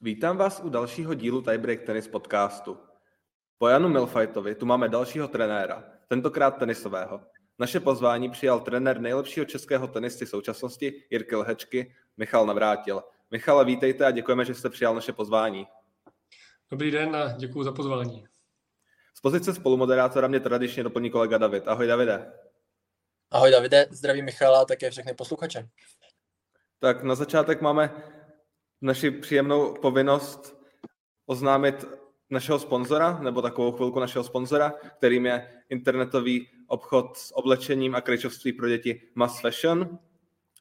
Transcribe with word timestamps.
Vítám 0.00 0.36
vás 0.36 0.60
u 0.60 0.68
dalšího 0.68 1.14
dílu 1.14 1.42
Tiebreak 1.42 1.82
Tennis 1.82 2.08
podcastu. 2.08 2.78
Po 3.58 3.68
Janu 3.68 3.88
Milfightovi 3.88 4.54
tu 4.54 4.66
máme 4.66 4.88
dalšího 4.88 5.28
trenéra, 5.28 5.84
tentokrát 6.08 6.50
tenisového. 6.50 7.20
Naše 7.58 7.80
pozvání 7.80 8.30
přijal 8.30 8.60
trenér 8.60 9.00
nejlepšího 9.00 9.46
českého 9.46 9.86
tenisty 9.86 10.26
současnosti 10.26 11.04
Jirky 11.10 11.36
Lhečky, 11.36 11.94
Michal 12.16 12.46
Navrátil. 12.46 13.02
Michale, 13.30 13.64
vítejte 13.64 14.06
a 14.06 14.10
děkujeme, 14.10 14.44
že 14.44 14.54
jste 14.54 14.70
přijal 14.70 14.94
naše 14.94 15.12
pozvání. 15.12 15.66
Dobrý 16.70 16.90
den 16.90 17.16
a 17.16 17.32
děkuji 17.32 17.62
za 17.62 17.72
pozvání. 17.72 18.24
Z 19.14 19.20
pozice 19.20 19.54
spolumoderátora 19.54 20.28
mě 20.28 20.40
tradičně 20.40 20.82
doplní 20.82 21.10
kolega 21.10 21.38
David. 21.38 21.68
Ahoj 21.68 21.86
Davide. 21.86 22.32
Ahoj 23.30 23.50
Davide, 23.50 23.86
zdravím 23.90 24.24
Michala 24.24 24.60
a 24.60 24.64
také 24.64 24.90
všechny 24.90 25.14
posluchače. 25.14 25.68
Tak 26.78 27.02
na 27.02 27.14
začátek 27.14 27.60
máme 27.60 28.17
naši 28.80 29.10
příjemnou 29.10 29.74
povinnost 29.74 30.58
oznámit 31.26 31.84
našeho 32.30 32.58
sponzora, 32.58 33.18
nebo 33.22 33.42
takovou 33.42 33.72
chvilku 33.72 34.00
našeho 34.00 34.24
sponzora, 34.24 34.74
kterým 34.98 35.26
je 35.26 35.48
internetový 35.68 36.48
obchod 36.66 37.16
s 37.16 37.36
oblečením 37.36 37.94
a 37.94 38.00
kryčovství 38.00 38.52
pro 38.52 38.68
děti 38.68 39.02
Mass 39.14 39.40
Fashion. 39.40 39.98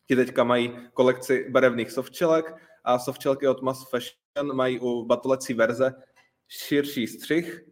Ti 0.07 0.15
teďka 0.15 0.43
mají 0.43 0.73
kolekci 0.93 1.49
barevných 1.49 1.91
softčelek 1.91 2.55
a 2.83 2.99
softčelky 2.99 3.47
od 3.47 3.61
Mass 3.61 3.89
Fashion 3.89 4.55
mají 4.55 4.79
u 4.79 5.05
batolecí 5.05 5.53
verze 5.53 5.93
širší 6.47 7.07
střih 7.07 7.65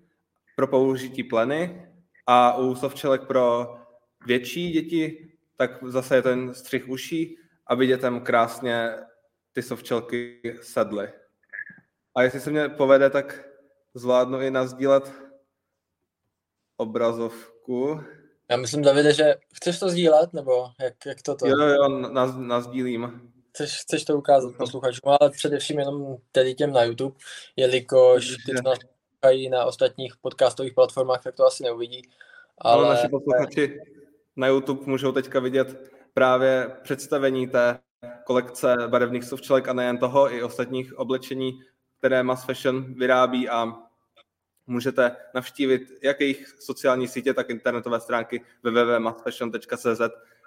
pro 0.56 0.68
použití 0.68 1.24
pleny 1.24 1.88
a 2.28 2.58
u 2.58 2.76
softčelek 2.76 3.28
pro 3.28 3.76
větší 4.26 4.72
děti 4.72 5.36
tak 5.58 5.84
zase 5.84 6.16
je 6.16 6.22
ten 6.22 6.54
střih 6.54 6.90
uší, 6.90 7.38
aby 7.68 7.88
dětem 7.88 8.20
krásně 8.20 8.90
ty 9.56 9.62
softčelky 9.62 10.42
sedly. 10.62 11.10
A 12.16 12.22
jestli 12.24 12.40
se 12.40 12.52
mě 12.52 12.70
povede, 12.70 13.10
tak 13.10 13.46
zvládnu 13.94 14.42
i 14.42 14.52
nazdílet 14.52 15.12
obrazovku. 16.78 18.00
Já 18.50 18.58
myslím, 18.58 18.82
Davide, 18.82 19.14
že 19.14 19.36
chceš 19.54 19.80
to 19.80 19.90
sdílet, 19.90 20.34
nebo 20.34 20.68
jak, 20.80 20.94
jak 21.06 21.22
to 21.22 21.36
to? 21.36 21.48
Jo, 21.48 21.58
jo, 21.58 21.90
naz, 21.90 22.32
nazdílím. 22.38 23.32
Chceš, 23.50 23.82
chceš 23.82 24.06
to 24.06 24.18
ukázat 24.18 24.56
posluchačům, 24.58 25.16
ale 25.20 25.30
především 25.30 25.80
jenom 25.80 26.18
tedy 26.32 26.56
těm 26.56 26.74
na 26.74 26.84
YouTube, 26.84 27.16
jelikož 27.56 28.28
ty, 28.46 28.52
co 28.56 28.64
nás 28.64 28.80
na 29.50 29.66
ostatních 29.66 30.18
podcastových 30.22 30.74
platformách, 30.74 31.24
tak 31.24 31.36
to 31.36 31.46
asi 31.46 31.64
neuvidí. 31.64 32.02
Ale, 32.58 32.86
ale 32.86 32.96
naši 32.96 33.08
posluchači 33.08 33.80
na 34.36 34.48
YouTube 34.48 34.84
můžou 34.86 35.12
teďka 35.12 35.40
vidět 35.40 35.92
právě 36.14 36.72
představení 36.84 37.48
té 37.48 37.80
kolekce 38.24 38.76
barevných 38.88 39.24
softčelek 39.24 39.68
a 39.68 39.74
nejen 39.74 39.98
toho, 39.98 40.34
i 40.34 40.44
ostatních 40.44 40.98
oblečení, 40.98 41.60
které 41.98 42.24
Mass 42.24 42.46
Fashion 42.46 42.94
vyrábí 42.94 43.50
a 43.50 43.74
můžete 44.68 45.16
navštívit 45.34 45.82
jak 46.04 46.22
jejich 46.22 46.48
sociální 46.60 47.08
sítě, 47.08 47.34
tak 47.34 47.50
internetové 47.50 48.00
stránky 48.00 48.44
www.massfashion.cz. 48.64 50.02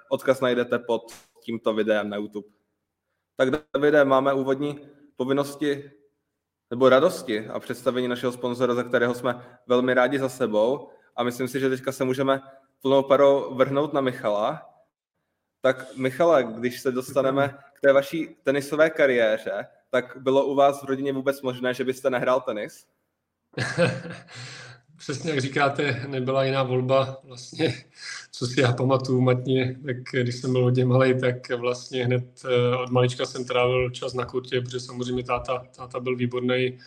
Odkaz 0.09 0.41
najdete 0.41 0.79
pod 0.79 1.13
tímto 1.43 1.75
videem 1.75 2.11
na 2.11 2.17
YouTube. 2.17 2.49
Tak 3.37 3.49
Davide, 3.75 4.05
máme 4.05 4.33
úvodní 4.33 4.89
povinnosti 5.17 5.91
nebo 6.71 6.89
radosti 6.89 7.49
a 7.49 7.61
představení 7.61 8.09
našeho 8.09 8.33
sponzora, 8.33 8.75
za 8.75 8.83
kterého 8.83 9.15
jsme 9.15 9.59
velmi 9.67 9.95
rádi 9.95 10.19
za 10.19 10.29
sebou. 10.29 10.91
A 11.17 11.23
myslím 11.23 11.49
si, 11.49 11.61
že 11.61 11.71
teďka 11.71 11.93
se 11.93 12.05
můžeme 12.05 12.41
plnou 12.83 13.03
parou 13.03 13.55
vrhnout 13.55 13.93
na 13.93 14.01
Michala. 14.01 14.68
Tak 15.61 15.97
Michale, 15.97 16.45
když 16.59 16.81
se 16.81 16.93
dostaneme 16.93 17.59
k 17.73 17.81
té 17.81 17.93
vaší 17.93 18.29
tenisové 18.43 18.91
kariéře, 18.91 19.67
tak 19.91 20.17
bylo 20.21 20.47
u 20.47 20.55
vás 20.55 20.83
v 20.83 20.87
rodině 20.87 21.13
vůbec 21.13 21.43
možné, 21.43 21.75
že 21.75 21.85
byste 21.85 22.11
nehrál 22.11 22.41
tenis? 22.41 22.87
Přesně 24.97 25.31
jak 25.31 25.41
říkáte, 25.41 26.03
nebyla 26.09 26.45
jiná 26.45 26.63
volba. 26.63 27.21
Vlastně, 27.25 27.75
co 28.31 28.47
si 28.47 28.61
já 28.61 28.73
pamatuju 28.73 29.21
matně, 29.21 29.77
tak 29.87 29.97
když 30.23 30.35
jsem 30.35 30.53
byl 30.53 30.63
hodně 30.63 30.85
malý, 30.85 31.21
tak 31.21 31.51
vlastně 31.51 32.05
hned 32.05 32.25
eh, 32.45 32.77
od 32.77 32.91
malička 32.91 33.27
jsem 33.27 33.45
trávil 33.45 33.91
čas 33.91 34.15
na 34.15 34.25
kurtě, 34.25 34.61
protože 34.61 34.81
samozřejmě 34.81 35.25
táta, 35.25 35.67
táta 35.77 36.01
byl 36.01 36.17
výborný 36.17 36.79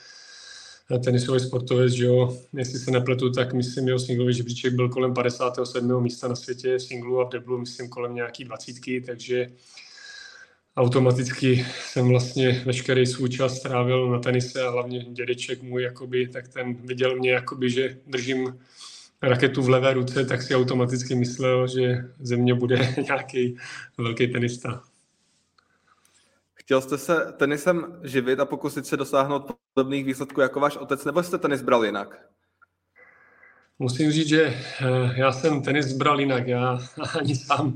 tenisový 0.99 1.39
sportovec, 1.39 1.93
že 1.93 2.05
jo, 2.05 2.37
jestli 2.57 2.79
se 2.79 2.91
nepletu, 2.91 3.31
tak 3.31 3.53
myslím, 3.53 3.87
jeho 3.87 3.99
singlový 3.99 4.33
žebříček 4.33 4.73
byl 4.73 4.89
kolem 4.89 5.13
57. 5.13 6.03
místa 6.03 6.27
na 6.27 6.35
světě 6.35 6.79
singlu 6.79 7.21
a 7.21 7.25
v 7.25 7.29
deblu, 7.29 7.57
myslím, 7.57 7.89
kolem 7.89 8.15
nějaký 8.15 8.43
20, 8.43 8.73
takže 9.05 9.47
automaticky 10.77 11.65
jsem 11.81 12.07
vlastně 12.07 12.61
veškerý 12.65 13.05
svůj 13.05 13.29
čas 13.29 13.57
strávil 13.57 14.09
na 14.09 14.19
tenise 14.19 14.61
a 14.61 14.69
hlavně 14.69 15.05
dědeček 15.09 15.61
můj, 15.61 15.83
jakoby, 15.83 16.27
tak 16.27 16.47
ten 16.47 16.73
viděl 16.73 17.15
mě, 17.15 17.31
jakoby, 17.31 17.69
že 17.69 17.97
držím 18.07 18.59
raketu 19.21 19.61
v 19.61 19.69
levé 19.69 19.93
ruce, 19.93 20.25
tak 20.25 20.41
si 20.41 20.55
automaticky 20.55 21.15
myslel, 21.15 21.67
že 21.67 22.05
ze 22.19 22.37
mě 22.37 22.53
bude 22.53 22.93
nějaký 23.05 23.57
velký 23.97 24.27
tenista. 24.27 24.83
Chtěl 26.61 26.81
jste 26.81 26.97
se 26.97 27.33
tenisem 27.37 27.99
živit 28.03 28.39
a 28.39 28.45
pokusit 28.45 28.85
se 28.85 28.97
dosáhnout 28.97 29.51
podobných 29.73 30.05
výsledků 30.05 30.41
jako 30.41 30.59
váš 30.59 30.77
otec, 30.77 31.05
nebo 31.05 31.23
jste 31.23 31.37
tenis 31.37 31.61
bral 31.61 31.85
jinak? 31.85 32.25
Musím 33.79 34.11
říct, 34.11 34.27
že 34.27 34.43
eh, 34.45 35.13
já 35.15 35.31
jsem 35.31 35.61
tenis 35.61 35.93
bral 35.93 36.19
jinak. 36.19 36.47
Já 36.47 36.79
ani 37.19 37.35
sám 37.35 37.75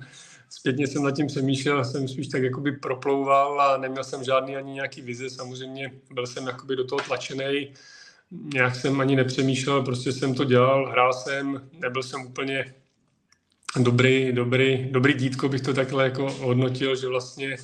zpětně 0.50 0.88
jsem 0.88 1.04
nad 1.04 1.12
tím 1.12 1.28
přemýšlel, 1.28 1.86
jsem 1.86 2.08
spíš 2.08 2.28
tak 2.28 2.44
jakoby 2.44 2.72
proplouval 2.72 3.62
a 3.62 3.78
neměl 3.78 4.04
jsem 4.04 4.24
žádný 4.24 4.56
ani 4.56 4.74
nějaký 4.74 5.02
vize. 5.02 5.30
Samozřejmě 5.30 5.92
byl 6.12 6.28
jsem 6.28 6.48
jakoby 6.48 6.76
do 6.76 6.84
toho 6.88 7.00
tlačený. 7.00 7.74
Nějak 8.32 8.76
jsem 8.76 9.02
ani 9.02 9.16
nepřemýšlel, 9.16 9.84
prostě 9.84 10.12
jsem 10.12 10.36
to 10.36 10.44
dělal, 10.44 10.92
hrál 10.92 11.14
jsem, 11.14 11.70
nebyl 11.72 12.04
jsem 12.04 12.22
úplně 12.26 12.74
dobrý, 13.80 14.32
dobrý, 14.32 14.88
dobrý 14.92 15.14
dítko 15.14 15.50
bych 15.50 15.62
to 15.62 15.74
takhle 15.74 16.04
jako 16.04 16.32
hodnotil, 16.32 16.96
že 16.96 17.08
vlastně 17.08 17.58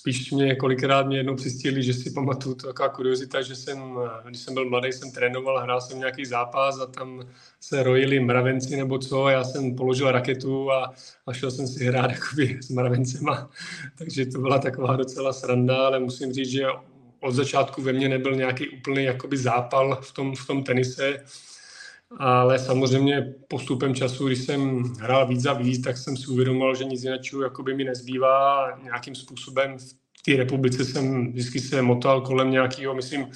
spíš 0.00 0.30
mě 0.30 0.54
kolikrát 0.54 1.06
mě 1.06 1.16
jednou 1.16 1.34
přistěli, 1.36 1.82
že 1.82 1.94
si 1.94 2.10
pamatuju, 2.10 2.54
to 2.54 2.66
taková 2.66 2.88
kuriozita, 2.88 3.42
že 3.42 3.56
jsem, 3.56 3.98
když 4.24 4.40
jsem 4.40 4.54
byl 4.54 4.68
mladý, 4.68 4.92
jsem 4.92 5.10
trénoval, 5.10 5.62
hrál 5.62 5.80
jsem 5.80 5.98
nějaký 5.98 6.24
zápas 6.24 6.80
a 6.80 6.86
tam 6.86 7.22
se 7.60 7.82
rojili 7.82 8.20
mravenci 8.20 8.76
nebo 8.76 8.98
co, 8.98 9.28
já 9.28 9.44
jsem 9.44 9.76
položil 9.76 10.12
raketu 10.12 10.72
a, 10.72 10.92
a 11.26 11.32
šel 11.32 11.50
jsem 11.50 11.66
si 11.66 11.84
hrát 11.84 12.10
jakoby 12.10 12.58
s 12.62 12.70
mravencema, 12.70 13.50
takže 13.98 14.26
to 14.26 14.38
byla 14.38 14.58
taková 14.58 14.96
docela 14.96 15.32
sranda, 15.32 15.86
ale 15.86 16.00
musím 16.00 16.32
říct, 16.32 16.50
že 16.50 16.66
od 17.20 17.32
začátku 17.32 17.82
ve 17.82 17.92
mně 17.92 18.08
nebyl 18.08 18.34
nějaký 18.34 18.68
úplný 18.68 19.04
jakoby 19.04 19.36
zápal 19.36 19.98
v 20.02 20.12
tom, 20.12 20.36
v 20.36 20.46
tom 20.46 20.62
tenise, 20.62 21.24
ale 22.16 22.58
samozřejmě 22.58 23.34
postupem 23.48 23.94
času, 23.94 24.26
když 24.26 24.38
jsem 24.38 24.82
hrál 25.00 25.26
víc 25.26 25.46
a 25.46 25.52
víc, 25.52 25.84
tak 25.84 25.96
jsem 25.96 26.16
si 26.16 26.26
uvědomil, 26.26 26.74
že 26.74 26.84
nic 26.84 27.02
jiného 27.02 27.62
by 27.62 27.74
mi 27.74 27.84
nezbývá. 27.84 28.78
Nějakým 28.82 29.14
způsobem 29.14 29.78
v 30.18 30.22
té 30.22 30.36
republice 30.36 30.84
jsem 30.84 31.32
vždycky 31.32 31.60
se 31.60 31.82
motal 31.82 32.20
kolem 32.20 32.50
nějakého, 32.50 32.94
myslím, 32.94 33.26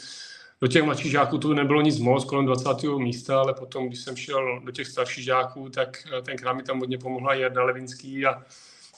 do 0.61 0.69
těch 0.69 0.83
mladších 0.83 1.13
žáků 1.13 1.39
to 1.39 1.55
nebylo 1.55 1.81
nic 1.81 1.99
moc, 1.99 2.25
kolem 2.25 2.47
20. 2.47 2.69
místa, 2.99 3.41
ale 3.41 3.55
potom, 3.55 3.87
když 3.89 4.01
jsem 4.01 4.17
šel 4.17 4.61
do 4.65 4.73
těch 4.73 4.87
starších 4.87 5.25
žáků, 5.25 5.69
tak 5.69 6.05
tenkrát 6.23 6.53
mi 6.53 6.63
tam 6.63 6.79
hodně 6.79 6.99
pomohla 6.99 7.35
Jarda 7.35 7.65
Levinský 7.65 8.27
a 8.27 8.43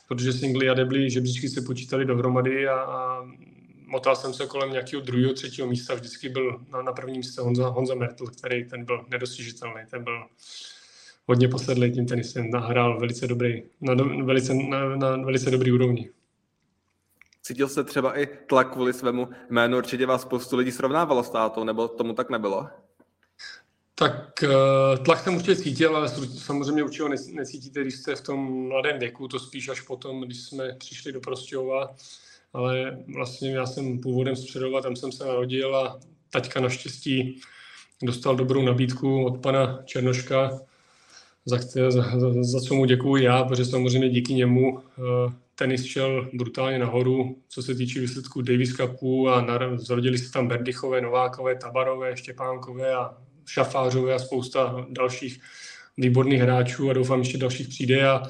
protože 0.08 0.32
singly 0.32 0.68
a 0.68 0.74
debly 0.74 1.10
žebříčky 1.10 1.48
se 1.48 1.62
počítali 1.62 2.04
dohromady 2.04 2.68
a, 2.68 2.74
a 2.74 3.26
motal 3.86 4.16
jsem 4.16 4.34
se 4.34 4.46
kolem 4.46 4.70
nějakého 4.70 5.02
druhého, 5.02 5.32
třetího 5.32 5.68
místa, 5.68 5.94
vždycky 5.94 6.28
byl 6.28 6.60
na, 6.72 6.82
na 6.82 6.92
prvním 6.92 7.16
místě 7.16 7.40
Honza, 7.40 7.68
Honza 7.68 7.94
Mertl, 7.94 8.26
který 8.26 8.68
ten 8.68 8.84
byl 8.84 9.04
nedostižitelný, 9.08 9.80
ten 9.90 10.04
byl 10.04 10.24
hodně 11.26 11.48
posedlý 11.48 11.92
tím 11.92 12.06
tenisem, 12.06 12.50
nahrál 12.50 13.00
velice 13.00 13.26
dobrý, 13.26 13.62
na, 13.80 13.94
do, 13.94 14.04
velice, 14.24 14.54
na, 14.54 14.96
na 14.96 15.16
velice 15.16 15.50
dobrý 15.50 15.72
úrovni. 15.72 16.10
Cítil 17.42 17.68
se 17.68 17.84
třeba 17.84 18.18
i 18.18 18.26
tlak 18.26 18.72
kvůli 18.72 18.92
svému 18.92 19.28
jménu, 19.50 19.78
určitě 19.78 20.06
vás 20.06 20.22
spoustu 20.22 20.56
lidí 20.56 20.72
srovnávalo 20.72 21.22
s 21.22 21.30
tátou, 21.30 21.64
nebo 21.64 21.88
tomu 21.88 22.12
tak 22.12 22.30
nebylo? 22.30 22.68
Tak 23.94 24.42
eh, 24.42 24.98
tlak 25.04 25.20
jsem 25.20 25.34
určitě 25.34 25.56
cítil, 25.56 25.96
ale 25.96 26.08
samozřejmě 26.38 26.84
určitě 26.84 27.02
ho 27.02 27.08
necítíte, 27.32 27.80
když 27.80 27.94
jste 27.94 28.14
v 28.16 28.20
tom 28.20 28.68
mladém 28.68 28.98
věku, 28.98 29.28
to 29.28 29.38
spíš 29.38 29.68
až 29.68 29.80
potom, 29.80 30.20
když 30.20 30.42
jsme 30.42 30.74
přišli 30.78 31.12
do 31.12 31.20
Prostějova, 31.20 31.94
ale 32.56 32.98
vlastně 33.14 33.50
já 33.50 33.66
jsem 33.66 33.98
původem 33.98 34.36
z 34.36 34.44
Přerova, 34.44 34.82
tam 34.82 34.96
jsem 34.96 35.12
se 35.12 35.24
narodil 35.24 35.76
a 35.76 36.00
taťka 36.30 36.60
naštěstí 36.60 37.40
dostal 38.02 38.36
dobrou 38.36 38.62
nabídku 38.62 39.24
od 39.24 39.42
pana 39.42 39.82
Černoška, 39.84 40.60
za, 41.44 41.58
za, 41.90 41.90
za, 41.90 42.42
za 42.42 42.60
co 42.60 42.74
mu 42.74 42.84
děkuji 42.84 43.22
já, 43.22 43.44
protože 43.44 43.64
samozřejmě 43.64 44.08
díky 44.08 44.34
němu 44.34 44.78
eh, 44.78 45.32
tenis 45.54 45.84
šel 45.84 46.30
brutálně 46.32 46.78
nahoru, 46.78 47.36
co 47.48 47.62
se 47.62 47.74
týče 47.74 48.00
výsledků 48.00 48.42
Davis 48.42 48.74
Cupu 48.74 49.28
a 49.28 49.46
zrodili 49.76 50.18
se 50.18 50.32
tam 50.32 50.48
Berdychové, 50.48 51.00
Novákové, 51.00 51.56
Tabarové, 51.56 52.16
Štěpánkové 52.16 52.94
a 52.94 53.14
Šafářové 53.46 54.14
a 54.14 54.18
spousta 54.18 54.86
dalších 54.88 55.40
výborných 55.96 56.40
hráčů 56.40 56.90
a 56.90 56.92
doufám, 56.92 57.18
ještě 57.18 57.38
dalších 57.38 57.68
přijde 57.68 58.08
a 58.08 58.22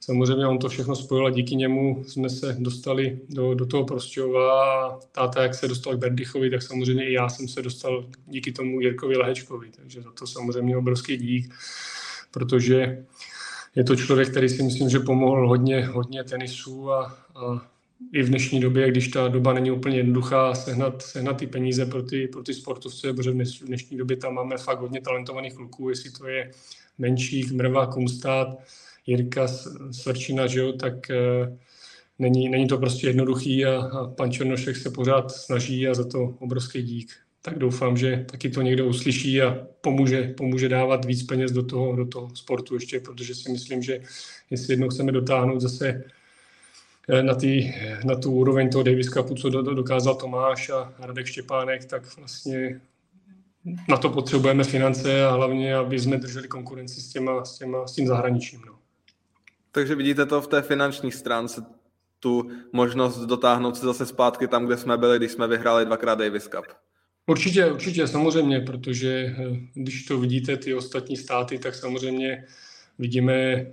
samozřejmě 0.00 0.46
on 0.46 0.58
to 0.58 0.68
všechno 0.68 0.96
spojil 0.96 1.26
a 1.26 1.30
díky 1.30 1.56
němu 1.56 2.04
jsme 2.08 2.30
se 2.30 2.56
dostali 2.58 3.18
do, 3.28 3.54
do 3.54 3.66
toho 3.66 3.84
Prostějova 3.84 4.98
táta, 5.12 5.42
jak 5.42 5.54
se 5.54 5.68
dostal 5.68 5.96
k 5.96 5.98
Berdychovi, 5.98 6.50
tak 6.50 6.62
samozřejmě 6.62 7.08
i 7.08 7.12
já 7.12 7.28
jsem 7.28 7.48
se 7.48 7.62
dostal 7.62 8.06
díky 8.26 8.52
tomu 8.52 8.80
Jirkovi 8.80 9.16
Lehečkovi, 9.16 9.70
takže 9.76 10.02
za 10.02 10.10
to 10.10 10.26
samozřejmě 10.26 10.76
obrovský 10.76 11.16
dík, 11.16 11.54
protože 12.30 13.04
je 13.74 13.84
to 13.84 13.96
člověk, 13.96 14.30
který 14.30 14.48
si 14.48 14.62
myslím, 14.62 14.90
že 14.90 14.98
pomohl 14.98 15.48
hodně, 15.48 15.86
hodně 15.86 16.24
tenisu 16.24 16.92
a, 16.92 17.18
a 17.34 17.70
i 18.12 18.22
v 18.22 18.28
dnešní 18.28 18.60
době, 18.60 18.90
když 18.90 19.08
ta 19.08 19.28
doba 19.28 19.52
není 19.52 19.70
úplně 19.70 19.96
jednoduchá, 19.96 20.54
sehnat, 20.54 21.02
sehnat 21.02 21.36
ty 21.36 21.46
peníze 21.46 21.86
pro 21.86 22.02
ty, 22.02 22.28
pro 22.28 22.42
ty 22.42 22.54
sportovce, 22.54 23.12
protože 23.12 23.30
v 23.30 23.66
dnešní 23.66 23.96
době 23.98 24.16
tam 24.16 24.34
máme 24.34 24.56
fakt 24.56 24.80
hodně 24.80 25.00
talentovaných 25.00 25.54
kluků, 25.54 25.88
jestli 25.88 26.10
to 26.10 26.28
je 26.28 26.50
Menšík, 26.98 27.52
Mrva, 27.52 27.86
Kumstát, 27.86 28.48
Jirka, 29.06 29.48
Svrčina, 29.90 30.46
že 30.46 30.60
jo, 30.60 30.72
tak 30.72 31.10
e, 31.10 31.16
není, 32.18 32.48
není 32.48 32.68
to 32.68 32.78
prostě 32.78 33.06
jednoduchý 33.06 33.64
a, 33.64 33.80
a 33.82 34.06
pan 34.06 34.32
Černošek 34.32 34.76
se 34.76 34.90
pořád 34.90 35.30
snaží 35.30 35.88
a 35.88 35.94
za 35.94 36.04
to 36.04 36.34
obrovský 36.38 36.82
dík. 36.82 37.12
Tak 37.42 37.58
doufám, 37.58 37.96
že 37.96 38.24
taky 38.30 38.50
to 38.50 38.62
někdo 38.62 38.86
uslyší 38.86 39.42
a 39.42 39.66
pomůže, 39.80 40.34
pomůže 40.36 40.68
dávat 40.68 41.04
víc 41.04 41.22
peněz 41.22 41.52
do 41.52 41.62
toho, 41.62 41.96
do 41.96 42.06
toho 42.06 42.36
sportu 42.36 42.74
ještě, 42.74 43.00
protože 43.00 43.34
si 43.34 43.52
myslím, 43.52 43.82
že 43.82 44.00
jestli 44.50 44.72
jednou 44.72 44.88
chceme 44.88 45.12
dotáhnout 45.12 45.60
zase 45.60 46.04
Eh, 47.12 47.22
na, 47.22 47.34
tý, 47.34 47.74
na 48.04 48.16
tu 48.16 48.32
úroveň 48.32 48.70
toho 48.70 48.82
Davis 48.82 49.06
Cupu, 49.06 49.34
co 49.34 49.50
do, 49.50 49.62
dokázal 49.62 50.14
Tomáš 50.14 50.70
a 50.70 50.92
Radek 50.98 51.26
Štěpánek, 51.26 51.84
tak 51.84 52.16
vlastně 52.16 52.80
na 53.88 53.96
to 53.96 54.10
potřebujeme 54.10 54.64
finance 54.64 55.24
a 55.24 55.30
hlavně, 55.30 55.74
aby 55.74 56.00
jsme 56.00 56.16
drželi 56.16 56.48
konkurenci 56.48 57.00
s, 57.00 57.08
těma, 57.08 57.44
s, 57.44 57.58
těma, 57.58 57.86
s 57.86 57.92
tím 57.92 58.06
zahraničím. 58.06 58.62
No. 58.66 58.79
Takže 59.72 59.94
vidíte 59.94 60.26
to 60.26 60.42
v 60.42 60.48
té 60.48 60.62
finanční 60.62 61.12
stránce, 61.12 61.64
tu 62.20 62.50
možnost 62.72 63.18
dotáhnout 63.18 63.76
se 63.76 63.86
zase 63.86 64.06
zpátky 64.06 64.48
tam, 64.48 64.66
kde 64.66 64.76
jsme 64.76 64.98
byli, 64.98 65.18
když 65.18 65.32
jsme 65.32 65.48
vyhráli 65.48 65.84
dvakrát 65.84 66.14
Davis 66.14 66.48
Cup. 66.48 66.64
Určitě, 67.26 67.66
určitě, 67.66 68.06
samozřejmě, 68.06 68.60
protože 68.60 69.34
eh, 69.38 69.56
když 69.74 70.04
to 70.04 70.18
vidíte, 70.18 70.56
ty 70.56 70.74
ostatní 70.74 71.16
státy, 71.16 71.58
tak 71.58 71.74
samozřejmě 71.74 72.44
vidíme 72.98 73.66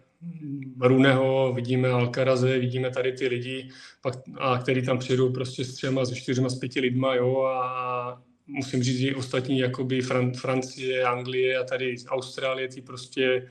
Runeho, 0.81 1.53
vidíme 1.53 1.89
Alcaraze, 1.89 2.59
vidíme 2.59 2.91
tady 2.91 3.11
ty 3.11 3.27
lidi, 3.27 3.69
pak, 4.01 4.13
a 4.37 4.57
který 4.57 4.85
tam 4.85 4.99
přijedou 4.99 5.33
prostě 5.33 5.65
s 5.65 5.73
třema, 5.73 6.05
se 6.05 6.15
čtyřma, 6.15 6.49
s 6.49 6.59
pěti 6.59 6.79
lidma, 6.79 7.15
jo, 7.15 7.41
a 7.41 8.21
musím 8.47 8.83
říct, 8.83 8.99
že 8.99 9.15
ostatní, 9.15 9.59
jakoby 9.59 10.01
Fran- 10.01 10.37
Francie, 10.37 11.03
Anglie 11.03 11.57
a 11.57 11.63
tady 11.63 11.95
Austrálie, 12.07 12.67
ty 12.67 12.81
prostě 12.81 13.49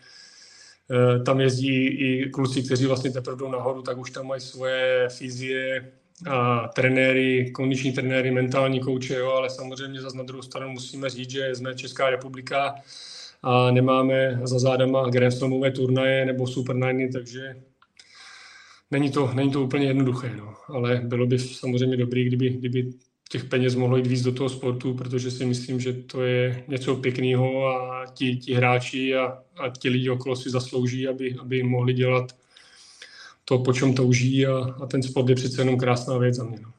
tam 1.25 1.41
jezdí 1.41 1.87
i 1.87 2.31
kluci, 2.31 2.63
kteří 2.63 2.87
vlastně 2.87 3.11
teprve 3.11 3.37
jdou 3.37 3.51
nahoru, 3.51 3.83
tak 3.83 3.99
už 3.99 4.11
tam 4.11 4.27
mají 4.27 4.41
svoje 4.41 5.09
fyzie, 5.09 5.93
a 6.31 6.69
trenéry, 6.69 7.51
kondiční 7.51 7.93
trenéry, 7.93 8.31
mentální 8.31 8.81
kouče, 8.81 9.15
jo, 9.15 9.31
ale 9.31 9.51
samozřejmě 9.51 10.01
zase 10.01 10.17
na 10.17 10.23
druhou 10.23 10.43
stranu 10.43 10.73
musíme 10.73 11.11
říct, 11.11 11.31
že 11.31 11.55
jsme 11.55 11.75
Česká 11.75 12.11
republika, 12.11 12.75
a 13.43 13.71
nemáme 13.71 14.41
za 14.43 14.59
zádama 14.59 15.11
Grand 15.11 15.35
Slamové 15.35 15.71
turnaje 15.71 16.27
nebo 16.27 16.47
Super 16.47 16.77
takže 17.13 17.57
není 18.91 19.11
to, 19.11 19.31
není 19.35 19.51
to 19.51 19.63
úplně 19.63 19.87
jednoduché, 19.87 20.37
no. 20.37 20.55
ale 20.69 21.01
bylo 21.05 21.27
by 21.27 21.39
samozřejmě 21.39 21.97
dobrý, 21.97 22.25
kdyby, 22.25 22.51
kdyby 22.51 22.91
těch 23.29 23.45
peněz 23.45 23.75
mohlo 23.75 23.97
jít 23.97 24.07
víc 24.07 24.23
do 24.23 24.33
toho 24.33 24.49
sportu, 24.49 24.95
protože 24.95 25.31
si 25.31 25.45
myslím, 25.45 25.81
že 25.81 25.93
to 25.93 26.23
je 26.23 26.65
něco 26.69 26.97
pěkného 26.97 27.67
a 27.69 28.05
ti, 28.15 28.37
ti 28.37 28.55
hráči 28.55 29.17
a, 29.17 29.43
a 29.57 29.69
ti 29.69 29.89
lidi 29.89 30.11
okolo 30.11 30.37
si 30.37 30.51
zaslouží, 30.51 31.09
aby, 31.09 31.37
aby 31.41 31.63
mohli 31.63 31.93
dělat 31.93 32.33
to, 33.45 33.59
po 33.59 33.73
čem 33.73 33.95
touží 33.95 34.47
a, 34.47 34.59
a 34.83 34.87
ten 34.87 35.03
sport 35.03 35.29
je 35.29 35.35
přece 35.35 35.61
jenom 35.61 35.79
krásná 35.79 36.19
věc 36.19 36.35
za 36.35 36.45
mě. 36.45 36.59
No. 36.63 36.73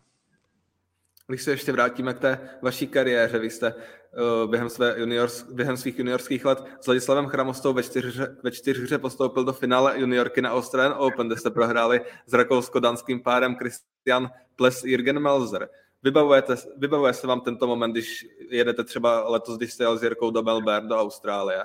Když 1.28 1.42
se 1.42 1.52
ještě 1.52 1.72
vrátíme 1.72 2.14
k 2.14 2.20
té 2.20 2.40
vaší 2.62 2.88
kariéře, 2.88 3.40
vy 3.40 3.50
jste 3.50 3.74
uh, 3.74 4.50
během, 4.50 4.70
své 4.70 4.96
juniors, 5.00 5.46
během 5.52 5.78
svých 5.78 6.00
juniorských 6.00 6.46
let 6.46 6.64
s 6.82 6.88
Ladislavem 6.88 7.28
Chramostou 7.28 7.74
ve, 7.74 7.84
čtyřhře, 7.84 8.38
ve 8.44 8.52
čtyřhře 8.52 8.98
postoupil 8.98 9.44
do 9.44 9.54
finále 9.54 10.00
juniorky 10.00 10.42
na 10.42 10.54
Australian 10.54 10.96
Open, 10.98 11.28
kde 11.28 11.38
jste 11.38 11.50
prohráli 11.50 12.02
s 12.26 12.34
rakousko-danským 12.34 13.24
párem 13.24 13.56
Christian 13.56 14.30
Ples 14.56 14.84
Jürgen 14.84 15.20
Melzer. 15.20 15.70
Vybavujete, 16.04 16.56
vybavuje 16.78 17.14
se 17.14 17.28
vám 17.28 17.42
tento 17.42 17.68
moment, 17.68 17.92
když 17.92 18.28
jedete 18.50 18.84
třeba 18.84 19.30
letos, 19.30 19.58
když 19.58 19.74
jste 19.74 19.84
jel 19.84 19.98
s 19.98 20.04
Jirkou 20.04 20.32
do 20.32 20.44
Melbourne, 20.44 20.90
do 20.90 20.96
Austrálie? 20.96 21.64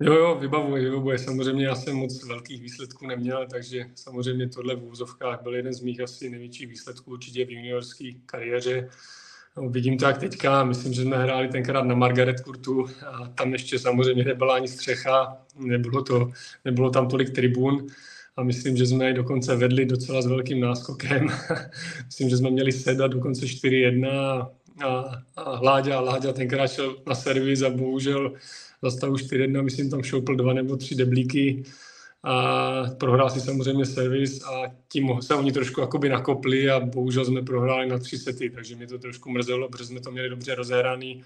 Jo, 0.00 0.12
jo, 0.14 0.34
vybavuje, 0.34 0.84
vybavuje. 0.84 1.18
Samozřejmě 1.18 1.66
já 1.66 1.74
jsem 1.74 1.96
moc 1.96 2.24
velkých 2.24 2.62
výsledků 2.62 3.06
neměl, 3.06 3.46
takže 3.50 3.84
samozřejmě 3.94 4.48
tohle 4.48 4.76
v 4.76 4.84
úzovkách 4.84 5.42
byl 5.42 5.54
jeden 5.54 5.72
z 5.72 5.80
mých 5.80 6.00
asi 6.00 6.30
největších 6.30 6.68
výsledků 6.68 7.10
určitě 7.10 7.44
v 7.44 7.50
juniorské 7.50 8.10
kariéře. 8.26 8.88
No, 9.56 9.68
vidím 9.68 9.98
to 9.98 10.04
jak 10.04 10.18
teďka, 10.18 10.64
myslím, 10.64 10.92
že 10.92 11.02
jsme 11.02 11.16
hráli 11.16 11.48
tenkrát 11.48 11.82
na 11.82 11.94
Margaret 11.94 12.40
Kurtu 12.40 12.86
a 13.06 13.28
tam 13.28 13.52
ještě 13.52 13.78
samozřejmě 13.78 14.24
nebyla 14.24 14.54
ani 14.54 14.68
střecha, 14.68 15.38
nebylo, 15.54 16.02
to, 16.02 16.30
nebylo 16.64 16.90
tam 16.90 17.08
tolik 17.08 17.30
tribun 17.34 17.86
a 18.38 18.42
myslím, 18.42 18.76
že 18.76 18.86
jsme 18.86 19.12
dokonce 19.12 19.56
vedli 19.56 19.84
docela 19.86 20.22
s 20.22 20.26
velkým 20.26 20.60
náskokem. 20.60 21.26
myslím, 22.06 22.28
že 22.28 22.36
jsme 22.36 22.50
měli 22.50 22.72
set 22.72 23.00
a 23.00 23.06
dokonce 23.06 23.46
4-1 23.46 24.08
a, 24.08 24.50
a, 24.84 25.22
a 25.36 25.56
Hláďa, 25.56 26.00
Hláďa 26.00 26.32
tenkrát 26.32 26.72
šel 26.72 26.96
na 27.06 27.14
servis 27.14 27.62
a 27.62 27.70
bohužel 27.70 28.32
za 28.82 28.90
stavu 28.90 29.14
4-1, 29.14 29.62
myslím, 29.62 29.90
tam 29.90 30.02
šoupl 30.02 30.36
dva 30.36 30.52
nebo 30.52 30.76
tři 30.76 30.94
deblíky. 30.94 31.62
A 32.22 32.82
prohrál 32.98 33.30
si 33.30 33.40
samozřejmě 33.40 33.86
servis 33.86 34.44
a 34.44 34.62
tím 34.88 35.10
se 35.20 35.34
oni 35.34 35.52
trošku 35.52 35.80
jakoby 35.80 36.08
nakopli 36.08 36.70
a 36.70 36.80
bohužel 36.80 37.24
jsme 37.24 37.42
prohráli 37.42 37.88
na 37.88 37.98
tři 37.98 38.18
sety, 38.18 38.50
takže 38.50 38.76
mě 38.76 38.86
to 38.86 38.98
trošku 38.98 39.30
mrzelo, 39.30 39.68
protože 39.68 39.84
jsme 39.84 40.00
to 40.00 40.10
měli 40.10 40.28
dobře 40.28 40.54
rozehraný. 40.54 41.22